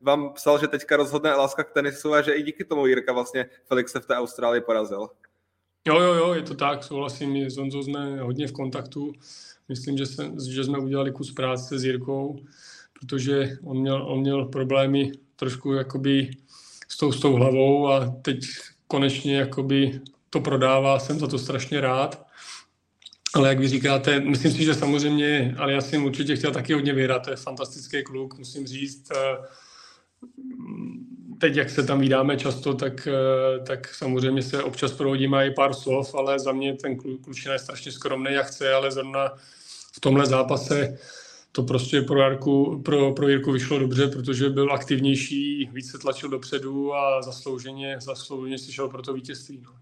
vám 0.00 0.32
psal, 0.32 0.58
že 0.58 0.68
teďka 0.68 0.96
rozhodne 0.96 1.34
láska 1.34 1.64
k 1.64 1.72
tenisu 1.72 2.14
a 2.14 2.22
že 2.22 2.32
i 2.32 2.42
díky 2.42 2.64
tomu 2.64 2.86
Jirka 2.86 3.12
vlastně 3.12 3.46
Felixe 3.64 4.00
v 4.00 4.06
té 4.06 4.16
Austrálii 4.16 4.60
porazil. 4.60 5.08
Jo, 5.86 6.00
jo, 6.00 6.14
jo, 6.14 6.34
je 6.34 6.42
to 6.42 6.54
tak, 6.54 6.84
souhlasím, 6.84 7.50
s 7.50 7.56
Honzou 7.56 7.82
jsme 7.82 8.20
hodně 8.20 8.46
v 8.46 8.52
kontaktu. 8.52 9.12
Myslím, 9.68 9.98
že, 9.98 10.06
se, 10.06 10.32
že 10.50 10.64
jsme 10.64 10.78
udělali 10.78 11.12
kus 11.12 11.32
práce 11.32 11.78
s 11.78 11.84
Jirkou, 11.84 12.38
protože 13.00 13.56
on 13.64 13.80
měl, 13.80 14.06
on 14.06 14.20
měl 14.20 14.44
problémy 14.44 15.12
trošku 15.36 15.72
jakoby 15.72 16.30
s 16.88 16.96
tou, 16.96 17.12
s 17.12 17.20
tou 17.20 17.32
hlavou 17.32 17.88
a 17.88 18.16
teď 18.22 18.40
konečně 18.86 19.36
jakoby 19.36 20.00
to 20.30 20.40
prodává, 20.40 20.98
jsem 20.98 21.18
za 21.18 21.26
to 21.26 21.38
strašně 21.38 21.80
rád. 21.80 22.26
Ale 23.34 23.48
jak 23.48 23.58
vy 23.58 23.68
říkáte, 23.68 24.20
myslím 24.20 24.52
si, 24.52 24.64
že 24.64 24.74
samozřejmě, 24.74 25.54
ale 25.58 25.72
já 25.72 25.80
jsem 25.80 26.04
určitě 26.04 26.36
chtěl 26.36 26.52
taky 26.52 26.72
hodně 26.72 26.92
vyhrát, 26.92 27.24
to 27.24 27.30
je 27.30 27.36
fantastický 27.36 28.02
kluk, 28.02 28.38
musím 28.38 28.66
říct 28.66 29.12
teď, 31.40 31.56
jak 31.56 31.70
se 31.70 31.82
tam 31.82 32.00
vydáme 32.00 32.36
často, 32.36 32.74
tak, 32.74 33.08
eh, 33.08 33.64
tak 33.66 33.94
samozřejmě 33.94 34.42
se 34.42 34.62
občas 34.62 34.92
prohodíme 34.92 35.46
i 35.46 35.50
pár 35.50 35.74
slov, 35.74 36.14
ale 36.14 36.38
za 36.38 36.52
mě 36.52 36.74
ten 36.74 36.96
klučina 36.96 37.52
je 37.52 37.58
strašně 37.58 37.92
skromný, 37.92 38.32
jak 38.32 38.46
chce, 38.46 38.72
ale 38.72 38.90
zrovna 38.90 39.28
v 39.92 40.00
tomhle 40.00 40.26
zápase 40.26 40.98
to 41.52 41.62
prostě 41.62 42.02
pro, 42.02 42.20
Jarku, 42.20 42.82
pro, 42.84 43.12
pro 43.12 43.28
Jirku 43.28 43.52
vyšlo 43.52 43.78
dobře, 43.78 44.08
protože 44.08 44.50
byl 44.50 44.72
aktivnější, 44.72 45.70
více 45.72 45.98
tlačil 45.98 46.28
dopředu 46.28 46.94
a 46.94 47.22
zaslouženě, 47.22 47.96
zaslouženě 48.00 48.58
si 48.58 48.72
šel 48.72 48.88
pro 48.88 49.02
to 49.02 49.12
vítězství. 49.12 49.60
No. 49.64 49.79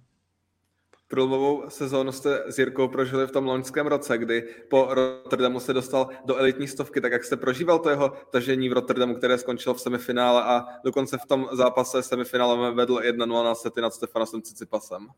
Průlomovou 1.09 1.65
sezónu 1.69 2.13
jste 2.13 2.45
s 2.47 2.59
Jirkou 2.59 2.89
prožili 2.89 3.27
v 3.27 3.31
tom 3.31 3.47
loňském 3.47 3.87
roce, 3.87 4.19
kdy 4.19 4.49
po 4.71 4.89
Rotterdamu 4.91 5.61
se 5.61 5.73
dostal 5.73 6.09
do 6.25 6.37
elitní 6.37 6.69
stovky, 6.69 7.01
tak 7.01 7.13
jak 7.13 7.25
jste 7.25 7.37
prožíval 7.37 7.79
to 7.79 7.91
jeho 7.91 8.13
tažení 8.31 8.69
v 8.69 8.73
Rotterdamu, 8.73 9.15
které 9.15 9.39
skončilo 9.39 9.75
v 9.75 9.81
semifinále 9.81 10.43
a 10.43 10.67
dokonce 10.85 11.19
v 11.19 11.27
tom 11.27 11.49
zápase 11.53 12.03
semifinále 12.03 12.75
vedl 12.75 12.97
1-0 12.97 13.45
na 13.45 13.55
sety 13.55 13.81
nad 13.81 13.95
Stefanasem 13.95 14.43
Cicipasem? 14.43 15.09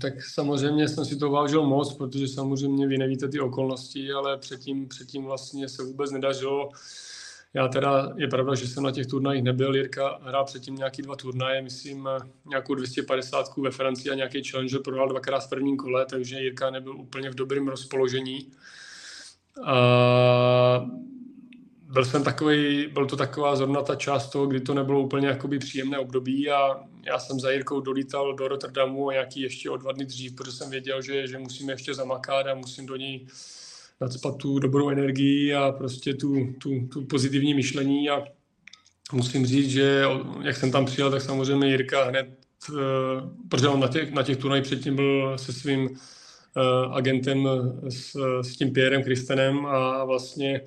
Tak 0.00 0.24
samozřejmě 0.24 0.88
jsem 0.88 1.04
si 1.04 1.16
to 1.16 1.30
vážil 1.30 1.66
moc, 1.66 1.94
protože 1.94 2.28
samozřejmě 2.28 2.86
vy 2.86 2.98
nevíte 2.98 3.28
ty 3.28 3.40
okolnosti, 3.40 4.12
ale 4.12 4.38
předtím, 4.38 4.88
předtím 4.88 5.24
vlastně 5.24 5.68
se 5.68 5.82
vůbec 5.82 6.10
nedařilo 6.10 6.68
já 7.56 7.68
teda, 7.68 8.12
je 8.16 8.28
pravda, 8.28 8.54
že 8.54 8.68
jsem 8.68 8.82
na 8.82 8.90
těch 8.90 9.06
turnajích 9.06 9.44
nebyl, 9.44 9.74
Jirka 9.74 10.18
hrál 10.22 10.44
předtím 10.44 10.76
nějaký 10.76 11.02
dva 11.02 11.16
turnaje, 11.16 11.62
myslím 11.62 12.08
nějakou 12.44 12.74
250 12.74 13.56
ve 13.56 13.70
Francii 13.70 14.10
a 14.10 14.14
nějaký 14.14 14.44
Challenger 14.44 14.82
prohrál 14.82 15.08
dvakrát 15.08 15.40
v 15.40 15.48
prvním 15.48 15.76
kole, 15.76 16.06
takže 16.06 16.40
Jirka 16.40 16.70
nebyl 16.70 16.96
úplně 16.96 17.30
v 17.30 17.34
dobrém 17.34 17.68
rozpoložení. 17.68 18.52
A 19.64 20.86
byl 21.82 22.04
jsem 22.04 22.24
takový, 22.24 22.86
byl 22.86 23.06
to 23.06 23.16
taková 23.16 23.56
zrovna 23.56 23.82
ta 23.82 23.94
část 23.94 24.30
toho, 24.30 24.46
kdy 24.46 24.60
to 24.60 24.74
nebylo 24.74 25.00
úplně 25.00 25.26
jakoby 25.26 25.58
příjemné 25.58 25.98
období 25.98 26.50
a 26.50 26.80
já 27.06 27.18
jsem 27.18 27.40
za 27.40 27.50
Jirkou 27.50 27.80
dolítal 27.80 28.34
do 28.34 28.48
Rotterdamu 28.48 29.08
a 29.08 29.12
nějaký 29.12 29.40
ještě 29.40 29.70
o 29.70 29.76
dva 29.76 29.92
dny 29.92 30.04
dřív, 30.04 30.34
protože 30.34 30.52
jsem 30.52 30.70
věděl, 30.70 31.02
že, 31.02 31.26
že 31.26 31.38
musíme 31.38 31.72
ještě 31.72 31.94
zamakat 31.94 32.46
a 32.46 32.54
musím 32.54 32.86
do 32.86 32.96
něj 32.96 33.26
nadspat 34.00 34.36
tu 34.36 34.58
dobrou 34.58 34.90
energii 34.90 35.54
a 35.54 35.72
prostě 35.72 36.14
tu, 36.14 36.54
tu, 36.62 36.86
tu 36.92 37.04
pozitivní 37.04 37.54
myšlení. 37.54 38.10
A 38.10 38.24
musím 39.12 39.46
říct, 39.46 39.70
že 39.70 40.02
jak 40.42 40.56
jsem 40.56 40.72
tam 40.72 40.86
přijel, 40.86 41.10
tak 41.10 41.22
samozřejmě 41.22 41.68
Jirka 41.68 42.04
hned, 42.04 42.26
eh, 42.70 42.72
protože 43.48 43.68
on 43.68 43.80
na 43.80 43.88
těch, 43.88 44.12
na 44.12 44.22
těch 44.22 44.36
turnajích 44.36 44.64
předtím 44.64 44.96
byl 44.96 45.38
se 45.38 45.52
svým 45.52 45.88
eh, 45.90 46.60
agentem 46.92 47.48
s, 47.88 48.16
s 48.42 48.56
tím 48.56 48.72
Pierrem 48.72 49.02
Kristenem 49.02 49.66
a 49.66 50.04
vlastně 50.04 50.60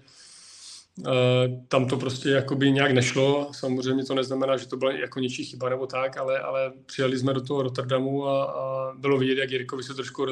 tam 1.68 1.88
to 1.88 1.98
prostě 1.98 2.30
jakoby 2.30 2.72
nějak 2.72 2.92
nešlo. 2.92 3.50
Samozřejmě 3.54 4.06
to 4.06 4.16
neznamená, 4.16 4.58
že 4.58 4.68
to 4.68 4.78
byla 4.78 4.92
jako 4.92 5.20
něčí 5.20 5.46
chyba 5.46 5.70
nebo 5.70 5.88
tak, 5.88 6.18
ale, 6.18 6.40
ale 6.40 6.72
přijeli 6.86 7.20
jsme 7.20 7.34
do 7.34 7.42
toho 7.42 7.64
Rotterdamu 7.64 8.28
a, 8.28 8.44
a 8.44 8.94
bylo 8.98 9.18
vidět, 9.18 9.38
jak 9.38 9.52
Jirkovi 9.52 9.84
se 9.84 9.94
trošku 9.94 10.26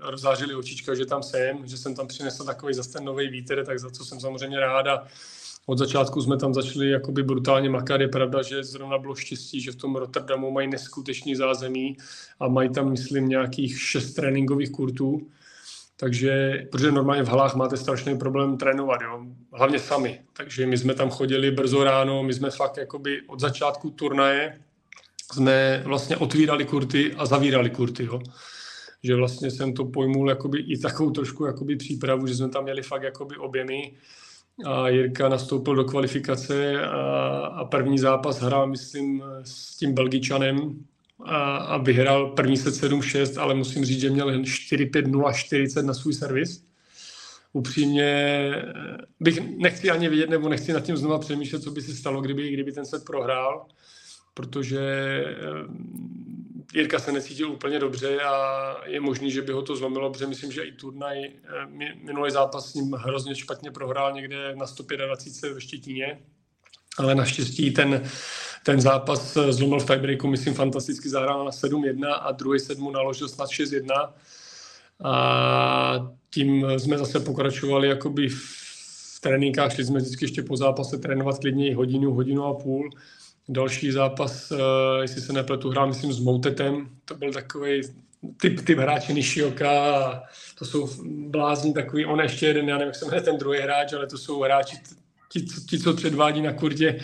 rozzářili 0.00 0.54
očička, 0.54 0.94
že 0.94 1.06
tam 1.06 1.22
jsem, 1.22 1.66
že 1.66 1.76
jsem 1.76 1.94
tam 1.94 2.06
přinesl 2.06 2.44
takový 2.44 2.74
zase 2.74 2.92
ten 2.92 3.04
nový 3.04 3.28
vítr, 3.28 3.64
tak 3.64 3.78
za 3.78 3.90
co 3.90 4.04
jsem 4.04 4.20
samozřejmě 4.20 4.60
rád 4.60 4.86
a 4.86 5.06
od 5.66 5.78
začátku 5.78 6.22
jsme 6.22 6.36
tam 6.36 6.54
začali 6.54 6.90
jakoby 6.90 7.22
brutálně 7.22 7.70
makat. 7.70 8.00
Je 8.00 8.08
pravda, 8.08 8.42
že 8.42 8.64
zrovna 8.64 8.98
bylo 8.98 9.14
štěstí, 9.14 9.60
že 9.60 9.72
v 9.72 9.76
tom 9.76 9.96
Rotterdamu 9.96 10.50
mají 10.50 10.68
neskutečný 10.68 11.36
zázemí 11.36 11.96
a 12.40 12.48
mají 12.48 12.68
tam, 12.68 12.90
myslím, 12.90 13.28
nějakých 13.28 13.80
šest 13.80 14.14
tréninkových 14.14 14.70
kurtů, 14.70 15.26
takže, 15.96 16.62
protože 16.70 16.92
normálně 16.92 17.22
v 17.22 17.28
halách 17.28 17.54
máte 17.54 17.76
strašný 17.76 18.18
problém 18.18 18.56
trénovat, 18.56 19.00
jo? 19.02 19.20
hlavně 19.52 19.78
sami. 19.78 20.20
Takže 20.36 20.66
my 20.66 20.78
jsme 20.78 20.94
tam 20.94 21.10
chodili 21.10 21.50
brzo 21.50 21.84
ráno, 21.84 22.22
my 22.22 22.34
jsme 22.34 22.50
fakt 22.50 22.76
jakoby 22.76 23.22
od 23.26 23.40
začátku 23.40 23.90
turnaje 23.90 24.58
jsme 25.32 25.82
vlastně 25.86 26.16
otvírali 26.16 26.64
kurty 26.64 27.14
a 27.14 27.26
zavírali 27.26 27.70
kurty. 27.70 28.04
Jo? 28.04 28.20
Že 29.02 29.14
vlastně 29.14 29.50
jsem 29.50 29.74
to 29.74 29.84
pojmul 29.84 30.28
jakoby 30.28 30.58
i 30.58 30.78
takovou 30.78 31.10
trošku 31.10 31.44
jakoby 31.44 31.76
přípravu, 31.76 32.26
že 32.26 32.34
jsme 32.34 32.48
tam 32.48 32.64
měli 32.64 32.82
fakt 32.82 33.02
jakoby 33.02 33.36
objemy 33.36 33.92
a 34.66 34.88
Jirka 34.88 35.28
nastoupil 35.28 35.74
do 35.74 35.84
kvalifikace 35.84 36.84
a, 36.86 37.00
a 37.46 37.64
první 37.64 37.98
zápas 37.98 38.40
hrál, 38.40 38.66
myslím, 38.66 39.22
s 39.42 39.76
tím 39.76 39.94
Belgičanem, 39.94 40.84
a, 41.24 41.56
a 41.56 41.76
vyhrál 41.76 42.26
první 42.26 42.56
set 42.56 42.74
7-6, 42.74 43.40
ale 43.40 43.54
musím 43.54 43.84
říct, 43.84 44.00
že 44.00 44.10
měl 44.10 44.40
4-5-0-40 44.40 45.84
na 45.84 45.94
svůj 45.94 46.14
servis. 46.14 46.64
Upřímně 47.52 48.04
eh, 48.04 48.72
bych 49.20 49.40
nechci 49.56 49.90
ani 49.90 50.08
vidět, 50.08 50.30
nebo 50.30 50.48
nechci 50.48 50.72
nad 50.72 50.80
tím 50.80 50.96
znova 50.96 51.18
přemýšlet, 51.18 51.62
co 51.62 51.70
by 51.70 51.82
se 51.82 51.94
stalo, 51.94 52.20
kdyby, 52.20 52.50
kdyby 52.50 52.72
ten 52.72 52.86
set 52.86 53.04
prohrál, 53.04 53.66
protože 54.34 54.80
eh, 54.80 55.36
Jirka 56.74 56.98
se 56.98 57.12
necítil 57.12 57.50
úplně 57.50 57.78
dobře 57.78 58.20
a 58.20 58.76
je 58.86 59.00
možný, 59.00 59.30
že 59.30 59.42
by 59.42 59.52
ho 59.52 59.62
to 59.62 59.76
zlomilo, 59.76 60.10
protože 60.10 60.26
myslím, 60.26 60.52
že 60.52 60.62
i 60.62 60.72
turnaj, 60.72 61.24
eh, 61.24 61.94
minulý 62.02 62.30
zápas 62.30 62.70
s 62.70 62.74
ním 62.74 62.92
hrozně 62.92 63.34
špatně 63.34 63.70
prohrál 63.70 64.12
někde 64.12 64.56
na 64.56 64.66
125 64.66 65.54
ve 65.54 65.60
Štětíně, 65.60 66.18
ale 66.98 67.14
naštěstí 67.14 67.70
ten, 67.70 68.02
ten 68.64 68.80
zápas 68.80 69.38
zlomil 69.50 69.80
v 69.80 69.86
tiebreaku, 69.86 70.28
myslím, 70.28 70.54
fantasticky 70.54 71.08
zahrál 71.08 71.44
na 71.44 71.50
7-1 71.50 72.18
a 72.20 72.32
druhý 72.32 72.60
set 72.60 72.78
mu 72.78 72.90
naložil 72.90 73.28
snad 73.28 73.48
6-1. 73.48 74.12
A 75.04 76.12
tím 76.30 76.66
jsme 76.78 76.98
zase 76.98 77.20
pokračovali 77.20 77.88
jakoby 77.88 78.28
v 78.28 79.18
tréninkách, 79.20 79.74
šli 79.74 79.84
jsme 79.84 80.00
vždycky 80.00 80.24
ještě 80.24 80.42
po 80.42 80.56
zápase 80.56 80.98
trénovat 80.98 81.38
klidně 81.38 81.76
hodinu, 81.76 82.14
hodinu 82.14 82.44
a 82.44 82.54
půl. 82.54 82.90
Další 83.48 83.92
zápas, 83.92 84.52
eh, 84.52 84.56
jestli 85.02 85.20
se 85.20 85.32
nepletu, 85.32 85.70
hrál, 85.70 85.86
myslím, 85.86 86.12
s 86.12 86.20
Moutetem. 86.20 86.88
To 87.04 87.14
byl 87.14 87.32
takový 87.32 87.80
typ, 88.40 88.60
typ 88.66 88.78
hráče 88.78 89.12
Nishioka. 89.12 90.22
To 90.58 90.64
jsou 90.64 90.88
blázni 91.06 91.72
takový, 91.72 92.06
on 92.06 92.20
ještě 92.20 92.46
jeden, 92.46 92.68
já 92.68 92.78
nevím, 92.78 92.88
jak 92.88 92.96
se 92.96 93.04
jmenuje 93.04 93.22
ten 93.22 93.38
druhý 93.38 93.60
hráč, 93.60 93.92
ale 93.92 94.06
to 94.06 94.18
jsou 94.18 94.40
hráči, 94.40 94.76
ti, 95.32 95.46
ti 95.68 95.78
co 95.78 95.94
předvádí 95.94 96.42
na 96.42 96.52
kurdě 96.52 97.00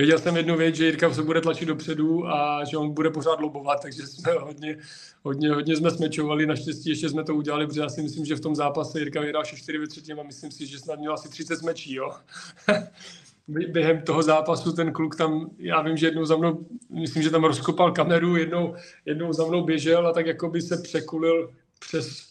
Věděl 0.00 0.18
jsem 0.18 0.36
jednu 0.36 0.56
věc, 0.56 0.74
že 0.74 0.84
Jirka 0.84 1.14
se 1.14 1.22
bude 1.22 1.40
tlačit 1.40 1.66
dopředu 1.66 2.28
a 2.28 2.64
že 2.64 2.76
on 2.76 2.94
bude 2.94 3.10
pořád 3.10 3.40
lobovat, 3.40 3.82
takže 3.82 4.06
jsme 4.06 4.32
hodně, 4.32 4.76
hodně, 5.22 5.50
hodně 5.50 5.76
jsme 5.76 5.90
smečovali. 5.90 6.46
Naštěstí 6.46 6.90
ještě 6.90 7.08
jsme 7.08 7.24
to 7.24 7.34
udělali, 7.34 7.66
protože 7.66 7.80
já 7.80 7.88
si 7.88 8.02
myslím, 8.02 8.24
že 8.24 8.36
v 8.36 8.40
tom 8.40 8.56
zápase 8.56 8.98
Jirka 8.98 9.20
vyhrál 9.20 9.44
4 9.44 9.78
ve 9.78 9.86
třetím 9.86 10.20
a 10.20 10.22
myslím 10.22 10.50
si, 10.50 10.66
že 10.66 10.78
snad 10.78 10.98
měl 10.98 11.12
asi 11.12 11.28
30 11.28 11.56
smečí. 11.56 11.94
Jo? 11.94 12.12
Během 13.48 14.02
toho 14.02 14.22
zápasu 14.22 14.72
ten 14.72 14.92
kluk 14.92 15.16
tam, 15.16 15.50
já 15.58 15.82
vím, 15.82 15.96
že 15.96 16.06
jednou 16.06 16.24
za 16.24 16.36
mnou, 16.36 16.66
myslím, 16.90 17.22
že 17.22 17.30
tam 17.30 17.44
rozkopal 17.44 17.92
kameru, 17.92 18.36
jednou, 18.36 18.74
jednou 19.06 19.32
za 19.32 19.46
mnou 19.46 19.64
běžel 19.64 20.06
a 20.06 20.12
tak 20.12 20.26
jako 20.26 20.48
by 20.48 20.62
se 20.62 20.82
překulil 20.82 21.50
přes 21.78 22.29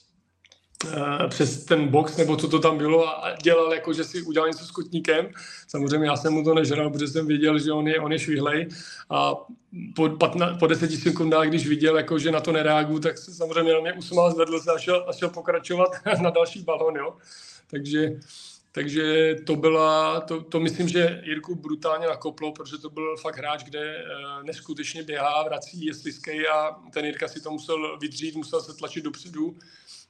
přes 1.30 1.65
ten 1.65 1.88
box, 1.88 2.17
nebo 2.17 2.36
co 2.36 2.47
to 2.47 2.59
tam 2.59 2.77
bylo 2.77 3.07
a 3.07 3.36
dělal 3.43 3.73
jako, 3.73 3.93
že 3.93 4.03
si 4.03 4.21
udělal 4.21 4.49
něco 4.49 4.65
s 4.65 4.71
kotníkem. 4.71 5.30
Samozřejmě 5.67 6.07
já 6.07 6.15
jsem 6.15 6.34
mu 6.34 6.43
to 6.43 6.53
nežral, 6.53 6.89
protože 6.89 7.07
jsem 7.07 7.27
věděl, 7.27 7.59
že 7.59 7.71
on 7.71 7.88
je, 7.88 7.99
on 7.99 8.11
je 8.11 8.19
švihlej 8.19 8.67
a 9.09 9.36
po, 9.95 10.09
patna, 10.09 10.57
po 10.59 10.67
deseti 10.67 10.97
sekundách, 10.97 11.47
když 11.47 11.67
viděl, 11.67 11.97
jako, 11.97 12.19
že 12.19 12.32
na 12.32 12.39
to 12.39 12.51
nereaguju, 12.51 12.99
tak 12.99 13.17
se 13.17 13.34
samozřejmě 13.34 13.73
na 13.73 13.80
mě 13.80 13.93
usmál, 13.93 14.32
zvedl 14.32 14.59
se 14.59 14.71
a 14.71 14.77
šel, 14.77 15.05
a 15.09 15.13
šel 15.13 15.30
pokračovat 15.30 15.89
na 16.21 16.30
další 16.30 16.61
balon, 16.61 16.95
jo. 16.95 17.17
Takže, 17.71 18.19
takže 18.71 19.36
to 19.45 19.55
byla, 19.55 20.19
to, 20.19 20.41
to 20.41 20.59
myslím, 20.59 20.88
že 20.88 21.21
Jirku 21.25 21.55
brutálně 21.55 22.07
nakoplo, 22.07 22.51
protože 22.51 22.77
to 22.77 22.89
byl 22.89 23.17
fakt 23.17 23.38
hráč, 23.38 23.63
kde 23.63 23.95
uh, 23.95 24.43
neskutečně 24.43 25.03
běhá, 25.03 25.43
vrací, 25.43 25.86
je 25.86 25.93
slizkej 25.93 26.47
a 26.47 26.80
ten 26.93 27.05
Jirka 27.05 27.27
si 27.27 27.41
to 27.41 27.51
musel 27.51 27.97
vydřít, 27.97 28.36
musel 28.36 28.61
se 28.61 28.73
tlačit 28.73 29.03
dopředu 29.03 29.55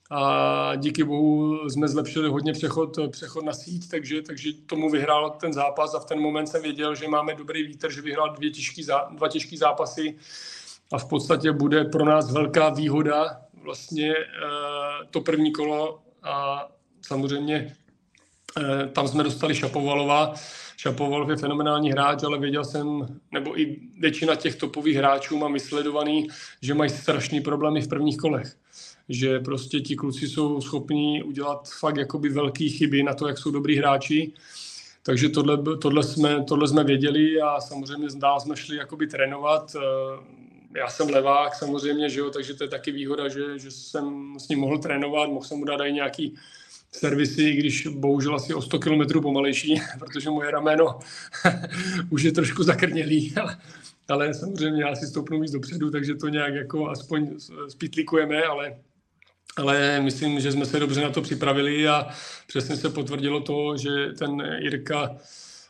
a 0.10 0.76
díky 0.76 1.04
bohu 1.04 1.70
jsme 1.70 1.88
zlepšili 1.88 2.30
hodně 2.30 2.54
přechod, 2.54 2.98
přechod 3.12 3.46
na 3.46 3.54
síť, 3.54 3.90
takže, 3.90 4.22
takže 4.22 4.54
tomu 4.54 4.90
vyhrál 4.90 5.30
ten 5.30 5.54
zápas 5.54 5.94
a 5.96 6.00
v 6.00 6.06
ten 6.06 6.20
moment 6.20 6.48
jsem 6.48 6.62
věděl, 6.62 6.96
že 6.96 7.08
máme 7.08 7.36
dobrý 7.36 7.64
vítr, 7.64 7.92
že 7.92 8.02
vyhrál 8.02 8.30
dvě 8.30 8.52
těžký, 8.52 8.86
dva 9.12 9.28
těžký 9.28 9.58
zápasy 9.58 10.16
a 10.92 10.98
v 10.98 11.06
podstatě 11.06 11.52
bude 11.52 11.86
pro 11.86 12.06
nás 12.06 12.32
velká 12.32 12.70
výhoda 12.70 13.42
vlastně 13.64 14.14
eh, 14.14 15.06
to 15.10 15.22
první 15.22 15.52
kolo 15.52 16.02
a 16.24 16.68
samozřejmě 17.02 17.76
eh, 18.58 18.88
tam 18.88 19.08
jsme 19.08 19.24
dostali 19.24 19.56
Šapovalova. 19.56 20.34
Šapovalov 20.78 21.30
je 21.30 21.38
fenomenální 21.38 21.92
hráč, 21.92 22.24
ale 22.24 22.40
věděl 22.40 22.66
jsem, 22.66 23.20
nebo 23.32 23.60
i 23.60 23.80
většina 24.00 24.36
těch 24.36 24.56
topových 24.56 24.98
hráčů 24.98 25.38
mám 25.38 25.54
vysledovaný, 25.54 26.28
že 26.62 26.74
mají 26.74 26.90
strašný 26.90 27.42
problémy 27.42 27.82
v 27.82 27.88
prvních 27.88 28.18
kolech 28.18 28.56
že 29.10 29.40
prostě 29.40 29.80
ti 29.80 29.96
kluci 29.96 30.28
jsou 30.28 30.62
schopní 30.62 31.24
udělat 31.24 31.70
fakt 31.80 31.98
jakoby 31.98 32.30
velké 32.30 32.70
chyby 32.70 33.04
na 33.04 33.14
to, 33.14 33.28
jak 33.28 33.38
jsou 33.38 33.52
dobrý 33.52 33.78
hráči. 33.78 34.32
Takže 35.04 35.30
tohle, 35.30 35.78
tohle, 35.82 36.04
jsme, 36.04 36.44
tohle 36.44 36.68
jsme 36.68 36.84
věděli 36.84 37.42
a 37.42 37.62
samozřejmě 37.62 38.08
dál 38.16 38.40
jsme 38.40 38.56
šli 38.56 38.76
jakoby 38.76 39.08
trénovat. 39.08 39.76
Já 40.76 40.90
jsem 40.90 41.10
levák 41.10 41.56
samozřejmě, 41.56 42.10
že 42.10 42.20
jo, 42.20 42.30
takže 42.30 42.54
to 42.54 42.64
je 42.64 42.68
taky 42.68 42.92
výhoda, 42.92 43.28
že, 43.28 43.60
že 43.60 43.72
jsem 43.72 44.36
s 44.40 44.48
ním 44.48 44.60
mohl 44.60 44.78
trénovat, 44.78 45.30
mohl 45.30 45.46
jsem 45.46 45.58
mu 45.58 45.66
dát 45.66 45.82
i 45.82 45.94
nějaký 45.94 46.36
servisy, 46.92 47.54
když 47.54 47.88
bohužel 47.88 48.36
asi 48.36 48.54
o 48.54 48.62
100 48.62 48.80
km 48.80 49.22
pomalejší, 49.22 49.82
protože 50.00 50.30
moje 50.30 50.52
rameno 50.52 51.00
už 52.10 52.24
je 52.24 52.32
trošku 52.32 52.64
zakrnělý, 52.64 53.36
ale 54.08 54.34
samozřejmě 54.34 54.84
já 54.84 54.96
si 54.96 55.08
stoupnu 55.08 55.40
víc 55.40 55.52
dopředu, 55.52 55.92
takže 55.92 56.16
to 56.16 56.28
nějak 56.28 56.54
jako 56.54 56.90
aspoň 56.90 57.30
spítlikujeme, 57.68 58.44
ale 58.44 58.76
ale 59.58 60.02
myslím, 60.02 60.40
že 60.40 60.52
jsme 60.52 60.66
se 60.66 60.80
dobře 60.80 61.02
na 61.02 61.10
to 61.10 61.22
připravili 61.22 61.88
a 61.88 62.08
přesně 62.48 62.78
se 62.78 62.90
potvrdilo 62.90 63.40
to, 63.40 63.78
že 63.78 63.90
ten 64.18 64.58
Jirka 64.60 65.16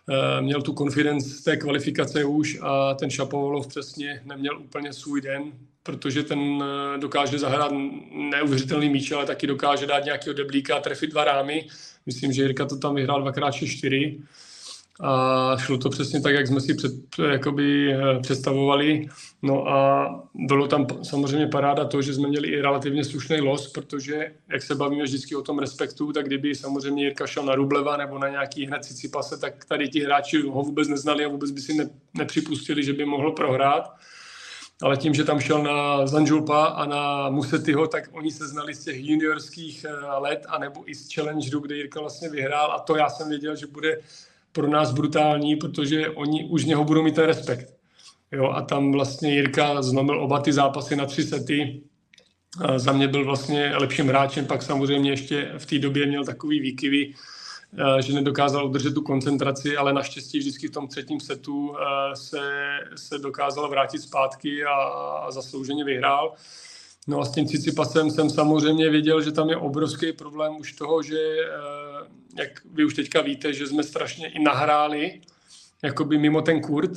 eh, 0.10 0.42
měl 0.42 0.62
tu 0.62 0.74
confidence 0.74 1.30
z 1.30 1.42
té 1.42 1.58
kvalifikace 1.58 2.26
už 2.26 2.58
a 2.62 2.94
ten 2.94 3.10
Šapovalov 3.10 3.68
přesně 3.68 4.22
neměl 4.26 4.60
úplně 4.60 4.94
svůj 4.94 5.22
den, 5.22 5.52
protože 5.84 6.24
ten 6.24 6.64
dokáže 7.00 7.40
zahrát 7.40 7.72
neuvěřitelný 8.12 8.90
míč, 8.90 9.12
ale 9.12 9.26
taky 9.26 9.48
dokáže 9.48 9.86
dát 9.86 10.06
nějakého 10.06 10.34
deblíka 10.34 10.76
a 10.76 10.82
trefit 10.82 11.12
dva 11.12 11.24
rámy. 11.24 11.68
Myslím, 12.06 12.34
že 12.34 12.42
Jirka 12.42 12.66
to 12.66 12.78
tam 12.78 12.96
vyhrál 12.96 13.22
dvakrát 13.22 13.52
4 13.52 14.20
a 15.02 15.58
šlo 15.58 15.78
to 15.78 15.90
přesně 15.90 16.22
tak, 16.22 16.34
jak 16.34 16.48
jsme 16.48 16.62
si 16.62 16.74
před, 16.74 16.92
jakoby, 17.32 17.94
eh, 17.94 18.20
představovali. 18.20 19.08
No 19.42 19.68
a 19.68 20.10
bylo 20.34 20.68
tam 20.68 20.88
samozřejmě 21.04 21.48
paráda 21.48 21.86
to, 21.86 22.02
že 22.02 22.14
jsme 22.14 22.28
měli 22.28 22.48
i 22.48 22.62
relativně 22.62 23.04
slušný 23.04 23.42
los, 23.42 23.68
protože 23.68 24.32
jak 24.52 24.62
se 24.62 24.76
bavíme 24.76 25.04
vždycky 25.04 25.36
o 25.36 25.42
tom 25.42 25.60
respektu, 25.60 26.14
tak 26.14 26.26
kdyby 26.26 26.56
samozřejmě 26.56 27.04
Jirka 27.04 27.28
šel 27.28 27.44
na 27.44 27.56
Rubleva 27.56 27.98
nebo 27.98 28.20
na 28.20 28.30
nějaký 28.30 28.66
hned 28.66 28.86
Cicipase, 28.86 29.38
tak 29.38 29.66
tady 29.66 29.90
ti 29.90 30.04
hráči 30.04 30.42
ho 30.42 30.64
vůbec 30.64 30.88
neznali 30.88 31.26
a 31.26 31.30
vůbec 31.30 31.52
by 31.52 31.62
si 31.62 31.74
ne, 31.74 31.90
nepřipustili, 32.14 32.84
že 32.84 32.94
by 32.94 33.06
mohl 33.06 33.32
prohrát. 33.32 33.96
Ale 34.82 34.98
tím, 34.98 35.14
že 35.14 35.24
tam 35.24 35.40
šel 35.40 35.64
na 35.64 36.08
Zanžulpa 36.08 36.66
a 36.66 36.86
na 36.86 37.30
Musetyho, 37.30 37.88
tak 37.88 38.10
oni 38.12 38.32
se 38.32 38.48
znali 38.48 38.74
z 38.74 38.84
těch 38.84 39.06
juniorských 39.06 39.86
eh, 39.86 40.20
let, 40.20 40.46
anebo 40.48 40.90
i 40.90 40.96
z 40.96 41.14
Challengeru, 41.14 41.60
kde 41.60 41.76
Jirka 41.76 42.00
vlastně 42.00 42.30
vyhrál 42.30 42.72
a 42.72 42.80
to 42.80 42.96
já 42.96 43.10
jsem 43.10 43.30
věděl, 43.30 43.56
že 43.56 43.68
bude 43.68 43.98
pro 44.52 44.68
nás 44.68 44.92
brutální, 44.92 45.56
protože 45.56 46.10
oni 46.10 46.46
už 46.50 46.66
něho 46.66 46.84
budou 46.84 47.04
mít 47.04 47.16
ten 47.16 47.26
respekt. 47.26 47.74
Jo, 48.32 48.46
a 48.46 48.62
tam 48.62 48.92
vlastně 48.92 49.34
Jirka 49.34 49.82
zlomil 49.82 50.24
oba 50.24 50.40
ty 50.40 50.54
zápasy 50.54 50.96
na 50.96 51.06
tři 51.06 51.24
sety. 51.24 51.82
A 52.62 52.80
za 52.80 52.92
mě 52.92 53.08
byl 53.08 53.26
vlastně 53.26 53.74
lepším 53.76 54.08
hráčem, 54.08 54.46
pak 54.46 54.62
samozřejmě 54.62 55.10
ještě 55.10 55.52
v 55.58 55.66
té 55.66 55.80
době 55.80 56.06
měl 56.06 56.26
takový 56.26 56.60
výkyvy, 56.60 57.14
že 58.00 58.14
nedokázal 58.14 58.66
udržet 58.66 58.94
tu 58.94 59.02
koncentraci, 59.02 59.78
ale 59.78 59.94
naštěstí 59.94 60.40
vždycky 60.40 60.68
v 60.68 60.72
tom 60.72 60.88
třetím 60.88 61.20
setu 61.20 61.76
se, 62.14 62.40
se 62.96 63.18
dokázal 63.18 63.70
vrátit 63.70 64.00
zpátky 64.00 64.64
a, 64.66 65.32
zaslouženě 65.32 65.84
vyhrál. 65.84 66.34
No 67.08 67.20
a 67.20 67.26
s 67.26 67.32
tím 67.32 67.48
Cicipasem 67.48 68.12
jsem 68.12 68.30
samozřejmě 68.30 68.90
věděl, 68.90 69.22
že 69.22 69.32
tam 69.32 69.50
je 69.50 69.58
obrovský 69.58 70.14
problém 70.14 70.58
už 70.60 70.74
toho, 70.74 71.04
že 71.04 71.20
jak 72.38 72.66
vy 72.66 72.86
už 72.86 72.94
teďka 72.94 73.22
víte, 73.22 73.54
že 73.54 73.68
jsme 73.68 73.84
strašně 73.84 74.28
i 74.28 74.40
nahráli 74.40 75.22
jakoby 75.84 76.18
mimo 76.18 76.42
ten 76.42 76.62
kurt, 76.62 76.92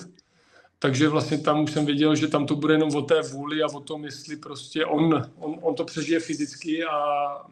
takže 0.79 1.09
vlastně 1.09 1.39
tam 1.39 1.65
už 1.65 1.73
jsem 1.73 1.87
věděl, 1.87 2.17
že 2.17 2.29
tam 2.29 2.47
to 2.47 2.57
bude 2.57 2.75
jenom 2.75 2.97
o 2.97 3.03
té 3.03 3.23
vůli 3.23 3.63
a 3.63 3.67
o 3.67 3.81
tom, 3.81 4.05
jestli 4.05 4.37
prostě 4.37 4.87
on, 4.87 5.23
on, 5.39 5.59
on 5.61 5.75
to 5.75 5.85
přežije 5.85 6.21
fyzicky 6.21 6.85
a 6.85 6.97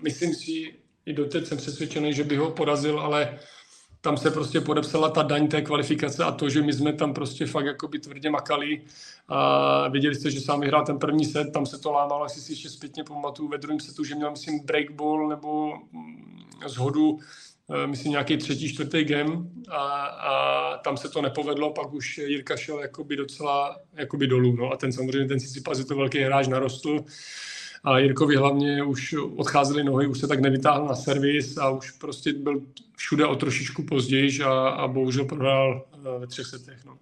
myslím 0.03 0.35
si, 0.35 0.74
i 1.07 1.12
doteď 1.12 1.47
jsem 1.47 1.59
přesvědčený, 1.59 2.14
že 2.14 2.24
by 2.24 2.37
ho 2.37 2.51
porazil, 2.51 3.01
ale 3.01 3.39
tam 4.01 4.16
se 4.16 4.31
prostě 4.31 4.61
podepsala 4.61 5.09
ta 5.09 5.22
daň 5.22 5.49
té 5.49 5.62
kvalifikace 5.62 6.24
a 6.24 6.33
to, 6.33 6.49
že 6.49 6.62
my 6.62 6.72
jsme 6.72 6.93
tam 6.93 7.14
prostě 7.14 7.47
fakt 7.47 7.66
jakoby 7.66 7.99
tvrdě 7.99 8.31
makali 8.31 8.83
a 9.28 9.89
viděli 9.89 10.14
jste, 10.14 10.31
že 10.31 10.41
sám 10.41 10.61
vyhrál 10.61 10.87
ten 10.87 10.99
první 10.99 11.24
set, 11.24 11.53
tam 11.53 11.66
se 11.66 11.78
to 11.78 11.93
lámalo, 11.93 12.24
jestli 12.24 12.41
si 12.41 12.53
ještě 12.53 12.70
zpětně 12.70 13.05
pamatuju, 13.05 13.49
ve 13.49 13.59
druhém 13.59 13.81
setu, 13.81 14.05
že 14.05 14.14
měl, 14.14 14.31
myslím, 14.31 14.61
breakball 14.61 15.28
nebo 15.28 15.72
zhodu. 16.66 17.18
Eh, 17.20 17.49
myslím, 17.87 18.11
nějaký 18.11 18.37
třetí, 18.37 18.75
čtvrtý 18.75 19.05
game 19.05 19.45
a, 19.68 20.05
a, 20.05 20.77
tam 20.79 20.97
se 20.97 21.09
to 21.09 21.23
nepovedlo, 21.23 21.73
pak 21.73 21.93
už 21.93 22.18
Jirka 22.18 22.57
šel 22.57 22.79
jakoby 22.79 23.16
docela 23.16 23.77
jakoby 23.95 24.27
dolů. 24.27 24.57
No. 24.57 24.73
A 24.73 24.77
ten 24.77 24.93
samozřejmě, 24.93 25.29
ten 25.29 25.39
Tsitsipas 25.39 25.79
je 25.79 25.85
to 25.85 25.97
velký 25.97 26.18
hráč, 26.18 26.49
narostl 26.49 27.05
a 27.85 27.99
Jirkovi 27.99 28.37
hlavně 28.37 28.83
už 28.83 29.14
odcházely 29.37 29.85
nohy, 29.85 30.07
už 30.07 30.18
se 30.18 30.29
tak 30.29 30.41
nevytáhl 30.41 30.87
na 30.87 30.95
servis 30.95 31.59
a 31.59 31.71
už 31.71 31.91
prostě 31.91 32.33
byl 32.33 32.61
všude 32.97 33.27
o 33.27 33.37
trošičku 33.37 33.83
později 33.83 34.43
a, 34.43 34.68
a 34.68 34.89
bohužel 34.89 35.25
prohrál 35.25 35.87
eh, 35.95 36.18
ve 36.18 36.27
třech 36.27 36.47
setech. 36.47 36.85
No 36.85 36.99